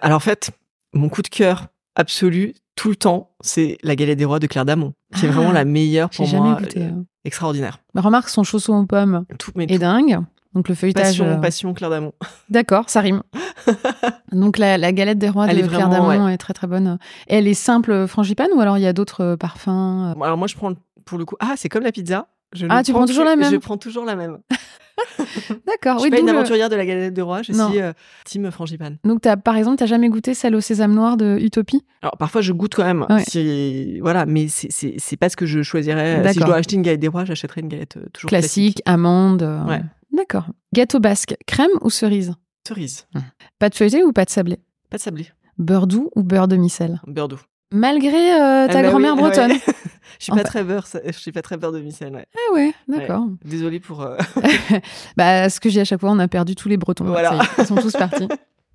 Alors, 0.00 0.16
en 0.16 0.20
fait, 0.20 0.50
mon 0.92 1.08
coup 1.08 1.22
de 1.22 1.28
cœur 1.28 1.68
absolu, 1.94 2.54
tout 2.80 2.88
le 2.88 2.96
temps, 2.96 3.30
c'est 3.42 3.76
la 3.82 3.94
galette 3.94 4.18
des 4.18 4.24
rois 4.24 4.38
de 4.38 4.46
Claire 4.46 4.64
Damon, 4.64 4.94
qui 5.14 5.26
est 5.26 5.28
Ah, 5.28 5.32
vraiment 5.32 5.52
la 5.52 5.66
meilleure 5.66 6.08
pour 6.08 6.24
jamais 6.24 6.48
moi. 6.50 6.58
goûté. 6.60 6.80
euh, 6.80 6.84
euh. 6.86 7.02
extraordinaire. 7.26 7.78
Bah, 7.94 8.00
remarque, 8.00 8.30
son 8.30 8.42
chausson 8.42 8.72
aux 8.72 8.86
pommes 8.86 9.26
Tout, 9.38 9.50
mais 9.54 9.64
est 9.64 9.74
tout. 9.74 9.78
dingue. 9.80 10.20
Donc, 10.54 10.66
le 10.66 10.74
feuilletage. 10.74 11.04
Passion, 11.08 11.26
euh, 11.26 11.36
passion, 11.36 11.74
Claire 11.74 11.90
Damon. 11.90 12.12
D'accord, 12.48 12.88
ça 12.88 13.00
rime. 13.02 13.22
Donc 14.32 14.56
la, 14.56 14.78
la 14.78 14.92
galette 14.92 15.18
des 15.18 15.28
rois 15.28 15.46
Elle 15.48 15.60
de 15.60 15.66
Claire 15.68 15.88
vraiment, 15.90 16.08
Damon 16.08 16.28
est 16.28 16.38
très 16.38 16.54
très 16.54 16.66
bonne. 16.66 16.98
Et 17.28 17.36
elle 17.36 17.46
est 17.48 17.52
simple 17.54 17.92
euh, 17.92 18.06
frangipane 18.06 18.48
ou 18.54 18.60
alors 18.62 18.78
il 18.78 18.80
y 18.82 18.86
a 18.86 18.94
d'autres 18.94 19.36
parfums 19.38 20.14
Alors 20.22 20.38
moi, 20.38 20.46
je 20.48 20.54
prends 20.56 20.72
pour 21.04 21.18
le 21.18 21.26
coup. 21.26 21.36
Ah, 21.40 21.54
c'est 21.56 21.68
comme 21.68 21.84
la 21.84 21.92
pizza. 21.92 22.28
Je 22.52 22.66
Ah, 22.70 22.82
tu 22.82 22.92
prends 22.92 23.04
toujours 23.06 23.24
que- 23.24 23.28
la 23.30 23.36
même? 23.36 23.50
Je 23.52 23.56
prends 23.58 23.76
toujours 23.76 24.04
la 24.06 24.16
même. 24.16 24.38
D'accord, 25.66 25.98
je 25.98 26.02
oui. 26.04 26.08
suis 26.08 26.10
pas 26.10 26.18
une 26.20 26.26
le- 26.26 26.32
aventurière 26.32 26.68
de 26.68 26.76
la 26.76 26.86
galette 26.86 27.14
de 27.14 27.22
roi. 27.22 27.42
Je 27.42 27.52
Non. 27.52 27.70
suis 27.70 27.80
euh, 27.80 27.92
team 28.24 28.50
frangipane. 28.50 28.98
Donc 29.04 29.26
as, 29.26 29.36
par 29.36 29.56
exemple, 29.56 29.76
t'as 29.78 29.86
jamais 29.86 30.08
goûté 30.08 30.34
celle 30.34 30.54
au 30.54 30.60
sésame 30.60 30.94
noir 30.94 31.16
de 31.16 31.38
Utopie? 31.40 31.84
Alors 32.02 32.16
parfois, 32.18 32.40
je 32.40 32.52
goûte 32.52 32.74
quand 32.74 32.84
même. 32.84 33.06
Ouais. 33.10 33.24
Si- 33.26 34.00
voilà, 34.00 34.26
mais 34.26 34.46
c'est- 34.48 35.16
pas 35.16 35.28
ce 35.28 35.36
que 35.36 35.46
je 35.46 35.62
choisirais. 35.62 36.22
Si 36.32 36.38
je 36.40 36.44
dois 36.44 36.56
acheter 36.56 36.76
une 36.76 36.82
galette 36.82 37.00
des 37.00 37.08
rois, 37.08 37.24
j'achèterais 37.24 37.60
une 37.60 37.68
galette 37.68 37.96
euh, 37.98 38.06
toujours 38.12 38.28
Classique, 38.28 38.80
amande. 38.86 39.42
euh, 39.42 39.64
Ouais. 39.64 39.82
D'accord. 40.16 40.46
Gâteau 40.74 40.98
basque, 41.00 41.36
crème 41.46 41.70
ou 41.82 41.90
cerise? 41.90 42.34
Cerise, 42.66 43.06
Pâte 43.58 43.74
feuilletée 43.76 44.02
ou 44.04 44.12
pâte 44.12 44.30
sablée 44.30 44.58
pas 44.90 44.96
de 44.96 45.02
sablé, 45.02 45.28
Beurre 45.58 45.86
doux 45.86 46.10
ou 46.16 46.22
beurre 46.24 46.48
demi-sel? 46.48 47.00
Beurre 47.06 47.28
d'eau. 47.28 47.38
Malgré 47.72 48.32
euh, 48.34 48.66
ta 48.68 48.78
Ah 48.78 48.82
bah 48.82 48.88
grand-mère 48.88 49.14
oui, 49.14 49.20
bretonne. 49.20 49.52
ouais. 49.52 49.60
je 50.18 50.24
suis 50.24 50.32
En 50.32 50.36
pas 50.36 50.42
fait- 50.42 50.48
très 50.48 50.64
beurre, 50.64 50.86
je 51.06 51.12
suis 51.12 51.32
pas 51.32 51.42
très 51.42 51.56
beurre 51.56 51.72
de 51.72 51.80
micelle. 51.80 52.12
Ouais. 52.14 52.26
Ah 52.34 52.54
ouais, 52.54 52.74
d'accord. 52.88 53.22
Ouais. 53.24 53.30
Désolée 53.44 53.80
pour. 53.80 54.02
euh, 54.02 54.16
Bah, 55.16 55.48
ce 55.48 55.60
que 55.60 55.68
j'ai 55.68 55.80
à 55.80 55.84
chaque 55.84 56.00
fois, 56.00 56.10
on 56.10 56.18
a 56.18 56.28
perdu 56.28 56.54
tous 56.56 56.68
les 56.68 56.76
bretons. 56.76 57.04
Voilà. 57.04 57.38
Ils 57.58 57.66
sont 57.66 57.76
tous 57.76 57.92
partis. 57.92 58.28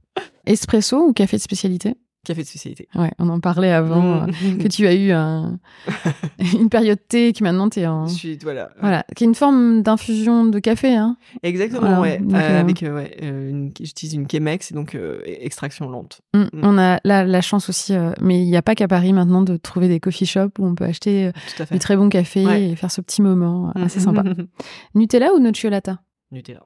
Espresso 0.46 0.98
ou 1.08 1.14
café 1.14 1.38
de 1.38 1.42
spécialité? 1.42 1.96
Café 2.26 2.42
de 2.44 2.48
spécialité. 2.48 2.88
Ouais, 2.96 3.12
on 3.20 3.30
en 3.30 3.40
parlait 3.40 3.72
avant. 3.72 4.24
euh, 4.24 4.26
Mmh. 4.28 4.58
que 4.58 4.68
tu 4.68 4.86
as 4.88 4.94
eu 4.96 5.12
un- 5.12 5.60
une 6.60 6.70
période 6.70 7.00
thé 7.08 7.32
qui 7.34 7.44
maintenant 7.44 7.70
t'es 7.70 7.86
en 7.88 8.08
Je 8.08 8.14
suis 8.14 8.38
voilà. 8.44 8.70
voilà 8.82 9.04
qui 9.16 9.24
est 9.24 9.28
une 9.28 9.36
forme 9.36 9.82
d'infusion 9.82 10.46
de 10.46 10.60
café 10.60 10.96
hein 10.96 11.18
Exactement, 11.44 11.82
Voilà, 11.82 12.02
ouais. 12.02 12.18
donc, 12.20 12.34
Euh, 12.34 12.38
euh, 12.40 12.60
avec, 12.60 12.84
euh, 12.84 12.96
ouais, 12.96 13.18
euh, 13.24 13.50
une- 13.50 13.72
j'utilise 13.80 14.14
une 14.16 14.28
Chemex, 14.30 14.72
et 14.72 14.76
donc 14.76 14.96
euh, 14.96 15.22
extraction 15.26 15.90
lente. 15.90 16.22
Mm. 16.34 16.40
Mm. 16.42 16.48
on 16.64 16.78
a 16.78 17.00
la, 17.04 17.24
la 17.24 17.42
chance 17.42 17.70
aussi 17.70 17.94
euh, 17.94 18.12
mais 18.22 18.42
il 18.42 18.50
n'y 18.50 18.58
a 18.58 18.62
pas 18.62 18.76
qu'à 18.76 18.88
Paris 18.88 19.14
maintenant 19.14 19.42
de 19.42 19.58
trouver 19.58 19.88
des 19.88 20.00
coffee 20.00 20.26
shops 20.26 20.60
où 20.60 20.66
on 20.66 20.76
peut 20.76 20.86
acheter 20.86 21.28
euh, 21.28 21.66
du 21.72 21.80
très 21.80 21.96
bon 21.96 22.10
café 22.10 22.46
Ouais. 22.46 22.70
et 22.70 22.76
faire 22.76 22.92
ce 22.92 23.02
petit 23.02 23.22
moment 23.22 23.72
euh, 23.76 23.86
assez 23.86 24.00
sympa 24.00 24.24
Mm. 24.24 24.48
Nutella 24.96 25.34
ou 25.34 25.40
nocciolata 25.40 26.00
Nutella. 26.32 26.62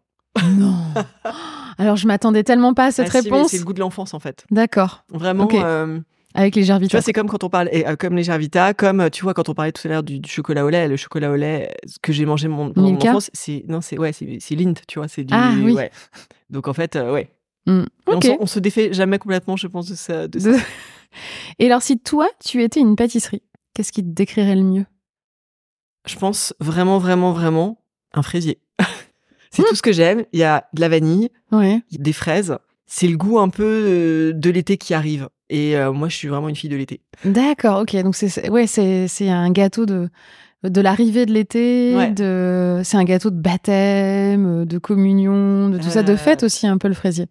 non 0.57 0.73
alors 1.79 1.95
je 1.95 2.05
m'attendais 2.05 2.43
tellement 2.43 2.73
pas 2.75 2.85
à 2.85 2.91
cette 2.91 3.07
Ah 3.07 3.21
si, 3.21 3.29
réponse 3.29 3.49
C'est 3.51 3.57
le 3.57 3.63
goût 3.65 3.73
de 3.73 3.79
l'enfance 3.79 4.13
en 4.13 4.19
fait. 4.19 4.45
d'accord 4.51 5.03
Vraiment, 5.09 5.47
euh, 5.51 5.99
Avec 6.35 6.55
les 6.55 6.61
Tu 6.61 6.67
Gervita. 6.67 6.97
vois, 6.97 7.01
c'est 7.01 7.13
comme 7.13 7.27
quand 7.27 7.43
on 7.43 7.49
parle, 7.49 7.69
et, 7.71 7.87
euh, 7.87 7.95
comme 7.95 8.15
les 8.15 8.23
Gervita, 8.23 8.73
comme 8.75 8.99
euh, 9.01 9.09
tu 9.09 9.23
vois 9.23 9.33
quand 9.33 9.49
on 9.49 9.53
parlait 9.55 9.71
tout 9.71 9.87
à 9.87 9.89
l'heure 9.89 10.03
du, 10.03 10.19
du 10.19 10.29
chocolat 10.29 10.63
au 10.65 10.69
lait. 10.69 10.87
Le 10.87 10.95
chocolat 10.97 11.31
au 11.31 11.35
lait 11.35 11.73
que 12.03 12.13
j'ai 12.13 12.25
mangé 12.25 12.47
mon, 12.47 12.71
pendant 12.71 12.91
mon 12.91 12.97
enfance, 13.01 13.31
c'est 13.33 13.63
non, 13.67 13.81
c'est 13.81 13.97
ouais, 13.97 14.13
c'est 14.13 14.37
c'est 14.39 14.55
Lindt, 14.55 14.83
tu 14.87 14.99
vois, 14.99 15.07
c'est 15.07 15.23
du 15.23 15.33
Ah, 15.33 15.55
oui. 15.63 15.73
ouais. 15.73 15.89
Donc 16.51 16.67
en 16.67 16.73
fait, 16.73 16.95
euh, 16.95 17.11
ouais. 17.13 17.31
Et 17.67 17.71
On, 18.07 18.19
on 18.41 18.45
se 18.45 18.59
défait 18.59 18.93
jamais 18.93 19.17
complètement, 19.19 19.55
je 19.55 19.67
pense, 19.67 19.87
de 19.89 19.95
ça. 19.95 20.27
De 20.27 20.37
ça. 20.39 20.51
De- 20.51 20.57
Et 21.59 21.65
alors, 21.67 21.81
si 21.81 21.99
toi, 21.99 22.27
tu 22.43 22.61
étais 22.63 22.79
une 22.79 22.95
pâtisserie, 22.95 23.41
qu'est-ce 23.73 23.91
qui 23.91 24.03
te 24.03 24.09
décrirait 24.09 24.55
le 24.55 24.63
mieux? 24.63 24.85
Je 26.07 26.15
pense 26.17 26.53
vraiment, 26.59 26.97
vraiment, 26.97 27.33
vraiment 27.33 27.81
un 28.13 28.21
fraisier. 28.23 28.59
C'est 29.51 29.63
tout 29.63 29.75
ce 29.75 29.81
que 29.81 29.91
j'aime. 29.91 30.23
Il 30.33 30.39
y 30.39 30.43
a 30.43 30.65
de 30.73 30.81
la 30.81 30.89
vanille, 30.89 31.29
Ouais. 31.51 31.81
des 31.91 32.13
fraises. 32.13 32.57
C'est 32.85 33.07
le 33.07 33.17
goût 33.17 33.39
un 33.39 33.49
peu 33.49 33.63
euh, 33.65 34.33
de 34.33 34.49
l'été 34.49 34.77
qui 34.77 34.93
arrive. 34.93 35.29
Et 35.51 35.75
euh, 35.77 35.91
moi, 35.91 36.09
je 36.09 36.15
suis 36.15 36.27
vraiment 36.27 36.49
une 36.49 36.55
fille 36.55 36.69
de 36.69 36.75
l'été. 36.75 37.01
D'accord, 37.25 37.81
ok. 37.81 37.95
Donc, 38.03 38.15
c'est- 38.15 38.49
ouais, 38.49 38.67
c'est 38.67 39.29
un 39.29 39.51
gâteau 39.51 39.85
de, 39.85 40.09
de 40.63 40.81
l'arrivée 40.81 41.25
de 41.25 41.31
l'été. 41.33 41.93
Ouais. 41.95 42.11
de 42.11 42.81
C'est 42.83 42.97
un 42.97 43.03
gâteau 43.03 43.29
de 43.29 43.39
baptême, 43.39 44.65
de 44.65 44.77
communion, 44.77 45.69
de 45.69 45.77
tout 45.77 45.89
ça. 45.89 46.03
De 46.03 46.13
Euh, 46.13 46.17
fête 46.17 46.43
aussi, 46.43 46.67
un 46.67 46.77
peu 46.77 46.87
le 46.87 46.93
fraisier. 46.93 47.25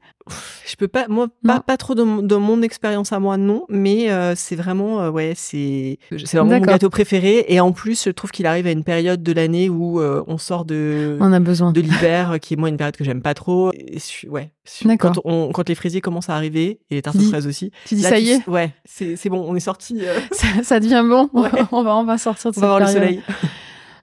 Je 0.66 0.76
peux 0.76 0.88
pas, 0.88 1.06
moi, 1.08 1.28
pas, 1.46 1.60
pas 1.60 1.76
trop 1.76 1.94
de, 1.94 2.02
mon- 2.02 2.22
de 2.22 2.36
mon 2.36 2.62
expérience 2.62 3.12
à 3.12 3.18
moi, 3.20 3.36
non, 3.36 3.64
mais 3.68 4.10
euh, 4.10 4.34
c'est 4.36 4.56
vraiment, 4.56 5.00
euh, 5.00 5.10
ouais, 5.10 5.32
c'est 5.36 5.98
c'est 6.10 6.36
vraiment 6.38 6.58
mon 6.58 6.60
gâteau 6.64 6.90
préféré. 6.90 7.44
Et 7.48 7.60
en 7.60 7.72
plus, 7.72 8.04
je 8.04 8.10
trouve 8.10 8.30
qu'il 8.30 8.46
arrive 8.46 8.66
à 8.66 8.70
une 8.70 8.84
période 8.84 9.22
de 9.22 9.32
l'année 9.32 9.68
où 9.68 10.00
euh, 10.00 10.22
on 10.26 10.38
sort 10.38 10.64
de, 10.64 11.16
On 11.20 11.32
a 11.32 11.40
besoin. 11.40 11.72
de 11.72 11.80
l'hiver, 11.80 12.38
qui 12.40 12.54
est 12.54 12.56
moi 12.56 12.68
une 12.68 12.76
période 12.76 12.96
que 12.96 13.04
j'aime 13.04 13.22
pas 13.22 13.34
trop. 13.34 13.72
Et 13.72 13.98
ouais, 14.28 14.52
D'accord. 14.84 15.12
quand, 15.14 15.20
on, 15.24 15.50
quand 15.52 15.68
les 15.68 15.74
fraisiers 15.74 16.00
commencent 16.00 16.28
à 16.30 16.34
arriver, 16.34 16.80
et 16.90 16.96
les 16.96 17.02
tartes 17.02 17.16
aux 17.16 17.20
fraises 17.20 17.46
aussi. 17.46 17.70
Tu 17.86 17.94
dis, 17.94 18.02
là, 18.02 18.10
ça 18.10 18.16
tu 18.16 18.22
y 18.22 18.30
est, 18.30 18.48
Ouais, 18.48 18.72
c'est 18.84 19.16
c'est 19.16 19.28
bon, 19.30 19.44
on 19.48 19.54
est 19.56 19.60
sorti. 19.60 20.00
ça, 20.32 20.46
ça 20.62 20.80
devient 20.80 21.04
bon. 21.08 21.28
Ouais. 21.32 21.50
on, 21.72 21.82
va, 21.82 21.96
on 21.96 22.04
va 22.04 22.18
sortir 22.18 22.52
de 22.52 22.58
on 22.58 22.60
va 22.60 22.66
voir 22.66 22.80
le 22.80 22.86
soleil. 22.86 23.22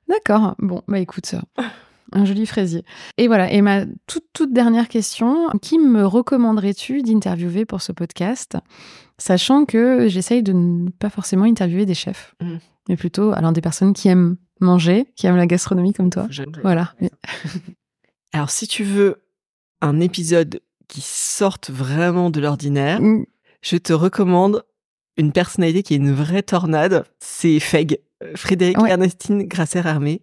D'accord. 0.10 0.56
Bon, 0.60 0.82
bah 0.88 1.00
écoute, 1.00 1.26
ça. 1.26 1.42
Un 2.12 2.26
joli 2.26 2.46
fraisier. 2.46 2.84
Et 3.18 3.28
voilà. 3.28 3.52
Et 3.52 3.62
ma 3.62 3.86
toute, 4.08 4.26
toute 4.34 4.54
dernière 4.54 4.88
question. 4.88 5.50
Qui 5.62 5.80
me 5.80 6.06
recommanderais-tu 6.06 7.02
d'interviewer 7.02 7.66
pour 7.66 7.82
ce 7.82 7.92
podcast 7.92 8.58
Sachant 9.18 9.66
que 9.66 10.08
j'essaye 10.08 10.44
de 10.44 10.54
ne 10.54 10.90
pas 10.90 11.10
forcément 11.10 11.46
interviewer 11.46 11.86
des 11.86 11.94
chefs, 11.96 12.36
Mm. 12.42 12.58
mais 12.90 12.96
plutôt 12.98 13.32
alors 13.32 13.52
des 13.54 13.62
personnes 13.62 13.94
qui 13.94 14.08
aiment 14.10 14.36
manger, 14.62 15.06
qui 15.16 15.26
aiment 15.28 15.38
la 15.38 15.48
gastronomie 15.48 15.94
comme 15.94 16.10
toi. 16.10 16.28
Voilà. 16.64 16.94
Alors, 18.34 18.50
si 18.50 18.68
tu 18.68 18.84
veux 18.84 19.22
un 19.82 20.00
épisode 20.00 20.62
qui 20.88 21.02
sorte 21.02 21.70
vraiment 21.70 22.30
de 22.30 22.40
l'ordinaire, 22.40 23.02
Mm. 23.02 23.26
je 23.62 23.78
te 23.78 23.94
recommande 23.94 24.64
une 25.18 25.32
personnalité 25.32 25.82
qui 25.84 25.94
est 25.94 25.98
une 25.98 26.12
vraie 26.14 26.44
tornade. 26.44 27.06
C'est 27.20 27.60
Feg, 27.60 28.00
euh, 28.24 28.34
Frédéric 28.36 28.78
Ouais. 28.82 28.90
Ernestine 28.92 29.44
Grasser-Armé, 29.44 30.22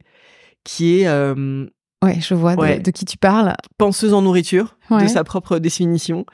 qui 0.64 1.01
est 1.01 1.06
euh, 1.06 1.66
Ouais, 2.05 2.18
je 2.20 2.34
vois 2.34 2.56
de- 2.56 2.60
Ouais. 2.60 2.78
de, 2.80 2.90
qui 2.90 3.05
tu 3.05 3.16
parles. 3.16 3.55
penseuse 3.78 4.12
en 4.12 4.22
nourriture, 4.22 4.76
Ouais. 4.90 5.05
de 5.05 5.06
sa 5.09 5.22
propre 5.22 5.59
définition, 5.60 6.26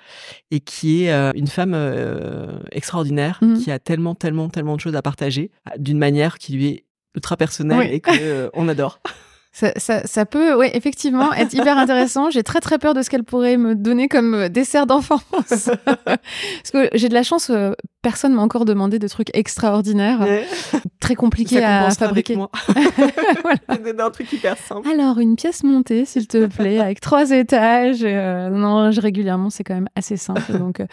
et 0.50 0.60
qui 0.60 1.05
est 1.05 1.12
euh, 1.12 1.30
une 1.34 1.46
femme 1.46 1.72
euh, 1.74 2.59
extraordinaire, 2.72 3.38
Mhm. 3.42 3.59
qui 3.62 3.70
a 3.70 3.78
tellement, 3.78 4.14
tellement, 4.14 4.48
tellement 4.48 4.76
de 4.76 4.80
choses 4.80 4.96
à 4.96 5.02
partager, 5.02 5.50
euh, 5.68 5.72
d'une 5.78 5.98
manière 5.98 6.38
qui 6.38 6.55
lui 6.55 6.66
est 6.68 6.84
ultra 7.14 7.36
personnelle 7.36 7.92
et 7.92 8.00
que 8.00 8.10
euh, 8.18 8.48
on 8.55 8.66
adore. 8.68 9.00
Ça, 9.50 9.72
ça, 9.76 10.06
ça 10.06 10.24
peut, 10.24 10.55
ouais, 10.55 10.70
effectivement, 10.76 11.32
être 11.32 11.52
hyper 11.52 11.78
intéressant. 11.78 12.30
J'ai 12.30 12.44
très 12.44 12.60
très 12.60 12.78
peur 12.78 12.94
de 12.94 13.02
ce 13.02 13.10
qu'elle 13.10 13.24
pourrait 13.24 13.56
me 13.56 13.74
donner 13.74 14.06
comme 14.06 14.48
dessert 14.50 14.86
d'enfance. 14.86 15.22
Parce 16.05 16.70
que 16.72 16.88
j'ai 16.94 17.09
de 17.09 17.14
la 17.14 17.24
chance, 17.24 17.50
euh, 17.50 17.72
personne 18.02 18.34
m'a 18.34 18.42
encore 18.42 18.64
demandé 18.64 18.98
de 18.98 19.08
trucs 19.08 19.30
extraordinaires, 19.36 20.20
Ouais. 20.20 20.46
très 21.00 21.14
compliqués 21.14 21.64
à 21.64 21.90
fabriquer. 21.90 22.34
avec 22.34 22.38
moi. 22.38 22.50
Voilà. 23.42 24.04
Un 24.06 24.10
truc 24.10 24.32
hyper 24.32 24.56
simple. 24.56 24.88
Alors, 24.88 25.18
une 25.18 25.36
pièce 25.36 25.64
montée, 25.64 26.04
s'il 26.04 26.26
te 26.28 26.46
plaît, 26.46 26.78
avec 26.78 27.00
trois 27.00 27.30
étages. 27.30 28.00
euh, 28.02 28.48
non, 28.50 28.90
je- 28.90 29.00
régulièrement, 29.00 29.50
c'est 29.50 29.64
quand 29.64 29.74
même 29.74 29.88
assez 29.96 30.16
simple. 30.16 30.56
Donc, 30.58 30.80
euh, 30.80 30.86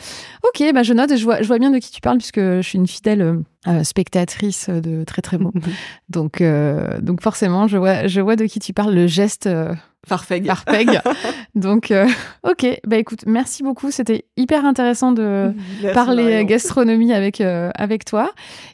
ok, 0.43 0.63
bah, 0.73 0.83
je 0.83 0.93
note. 0.93 1.15
Je 1.15 1.23
vois, 1.23 1.41
je 1.41 1.47
vois 1.47 1.59
bien 1.59 1.71
de 1.71 1.77
qui 1.79 1.91
tu 1.91 2.01
parles, 2.01 2.17
puisque 2.17 2.39
je 2.39 2.61
suis 2.61 2.77
une 2.77 2.87
fidèle 2.87 3.21
euh, 3.21 3.35
euh, 3.67 3.83
spectatrice 3.83 4.69
de 4.69 5.03
très 5.03 5.21
très 5.21 5.37
beau. 5.37 5.51
Donc, 6.09 6.41
euh, 6.41 6.99
donc 7.01 7.21
forcément, 7.21 7.67
je 7.67 7.77
vois, 7.77 8.07
je 8.07 8.21
vois 8.21 8.35
de 8.35 8.45
qui 8.45 8.59
tu 8.59 8.73
parles, 8.73 8.93
le 8.93 9.07
geste 9.07 9.47
euh, 9.47 9.73
Farfeg. 10.05 10.45
par 10.45 10.65
peg. 10.65 10.99
donc, 11.55 11.91
euh, 11.91 12.07
ok, 12.43 12.65
bah 12.85 12.97
écoute, 12.97 13.21
merci 13.25 13.63
beaucoup. 13.63 13.91
C'était 13.91 14.25
hyper 14.37 14.65
intéressant 14.65 15.11
de 15.11 15.51
Merci, 15.81 15.93
parler 15.95 16.23
Marion. 16.23 16.43
gastronomie 16.45 17.13
avec, 17.13 17.41
euh, 17.41 17.69
avec 17.75 18.05
toi. 18.05 18.31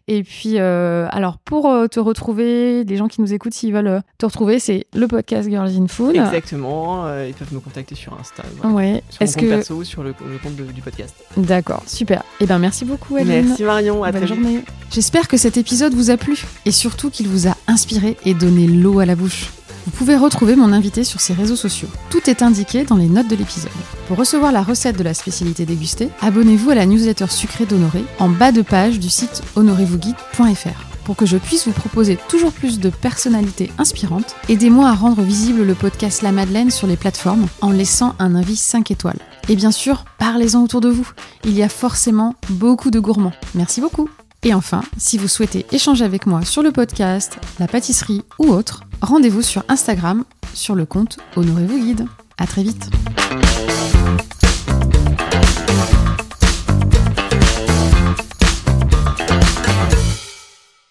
Et 0.08 0.24
puis, 0.24 0.56
euh, 0.60 1.08
alors, 1.12 1.38
pour 1.38 1.72
te 1.90 2.00
retrouver, 2.00 2.84
les 2.84 2.98
gens 2.98 3.08
qui 3.08 3.22
nous 3.22 3.34
écoutent, 3.34 3.54
s'ils 3.54 3.74
veulent 3.74 4.02
te 4.18 4.26
retrouver, 4.26 4.60
c'est 4.60 4.86
le 4.94 5.08
podcast 5.08 5.50
Girls 5.50 5.72
in 5.80 5.88
Food. 5.88 6.16
Exactement. 6.16 7.06
ils 7.26 7.34
peuvent 7.34 7.54
me 7.54 7.60
contacter 7.60 7.96
sur 7.96 8.14
Insta. 8.20 8.44
voilà. 8.58 8.76
Ouais. 8.76 9.04
Sur 9.10 9.22
mon 9.22 9.26
Est-ce 9.26 9.38
compte 9.38 9.46
que. 9.46 9.50
perso 9.56 9.74
ou 9.76 9.84
sur 9.84 10.04
le, 10.04 10.10
le 10.10 10.38
compte 10.38 10.56
de- 10.56 10.72
du 10.72 10.82
podcast. 10.82 11.16
D'accord, 11.38 11.84
super. 11.88 12.24
Eh 12.40 12.46
ben, 12.46 12.60
merci 12.60 12.86
beaucoup, 12.86 13.16
Aline. 13.16 13.48
Merci 13.48 13.64
Marion. 13.64 14.04
À 14.04 14.12
Bonne 14.12 14.22
très 14.22 14.28
journée. 14.36 14.62
J'espère 14.92 15.28
que 15.28 15.38
cet 15.38 15.58
épisode 15.58 15.94
vous 15.94 16.10
a 16.12 16.18
plu 16.18 16.44
et 16.66 16.72
surtout 16.72 17.10
qu'il 17.10 17.28
vous 17.28 17.48
a 17.48 17.56
inspiré 17.68 18.18
et 18.26 18.34
donné 18.34 18.68
l'eau 18.68 19.00
à 19.00 19.06
la 19.06 19.16
bouche. 19.16 19.50
Vous 19.86 19.92
pouvez 19.92 20.16
retrouver 20.16 20.56
mon 20.56 20.74
invité 20.74 21.04
sur 21.04 21.22
ses 21.22 21.34
réseaux 21.34 21.56
sociaux. 21.56 21.88
Tout 22.10 22.30
est 22.30 22.44
indiqué 22.44 22.84
dans 22.84 22.98
les 22.98 23.10
notes 23.10 23.28
de 23.28 23.36
l'épisode. 23.36 23.72
Pour 24.08 24.18
recevoir 24.18 24.52
la 24.52 24.62
recette 24.62 24.98
de 24.98 25.04
la 25.04 25.14
spécialité 25.14 25.66
dégustée, 25.66 26.10
abonnez-vous 26.22 26.70
à 26.70 26.76
la 26.76 26.86
newsletter 26.86 27.28
sucrée 27.28 27.66
d'Honoré 27.66 28.04
en 28.20 28.30
bas 28.30 28.52
de 28.52 28.62
page 28.62 29.00
du 29.00 29.10
site 29.10 29.42
honorezvousguide.fr. 29.56 30.92
Pour 31.04 31.16
que 31.16 31.26
je 31.26 31.38
puisse 31.38 31.68
vous 31.68 31.74
proposer 31.74 32.18
toujours 32.30 32.52
plus 32.52 32.80
de 32.80 32.90
personnalités 32.90 33.72
inspirantes, 33.80 34.36
aidez-moi 34.50 34.88
à 34.88 34.94
rendre 34.94 35.24
visible 35.24 35.64
le 35.64 35.74
podcast 35.74 36.22
La 36.22 36.32
Madeleine 36.32 36.70
sur 36.70 36.86
les 36.86 36.96
plateformes 36.96 37.48
en 37.62 37.72
laissant 37.72 38.14
un 38.20 38.36
avis 38.36 38.58
5 38.58 38.92
étoiles. 38.92 39.20
Et 39.50 39.56
bien 39.56 39.72
sûr, 39.72 40.06
parlez-en 40.20 40.62
autour 40.62 40.82
de 40.82 40.90
vous. 40.90 41.10
Il 41.44 41.54
y 41.54 41.64
a 41.64 41.70
forcément 41.70 42.36
beaucoup 42.50 42.92
de 42.92 43.00
gourmands. 43.00 43.34
Merci 43.56 43.82
beaucoup. 43.82 44.10
Et 44.44 44.56
enfin, 44.56 44.82
si 44.98 45.20
vous 45.20 45.28
souhaitez 45.28 45.68
échanger 45.72 46.04
avec 46.04 46.26
moi 46.26 46.44
sur 46.44 46.64
le 46.64 46.72
podcast, 46.72 47.38
la 47.60 47.68
pâtisserie 47.68 48.24
ou 48.40 48.48
autre, 48.48 48.82
rendez-vous 49.02 49.44
sur 49.44 49.64
Instagram 49.70 50.26
sur 50.56 50.74
le 50.74 50.86
compte 50.86 51.20
Honorez-vous 51.36 51.78
Guide. 51.78 52.06
À 52.40 52.48
très 52.48 52.64
vite. 52.64 52.90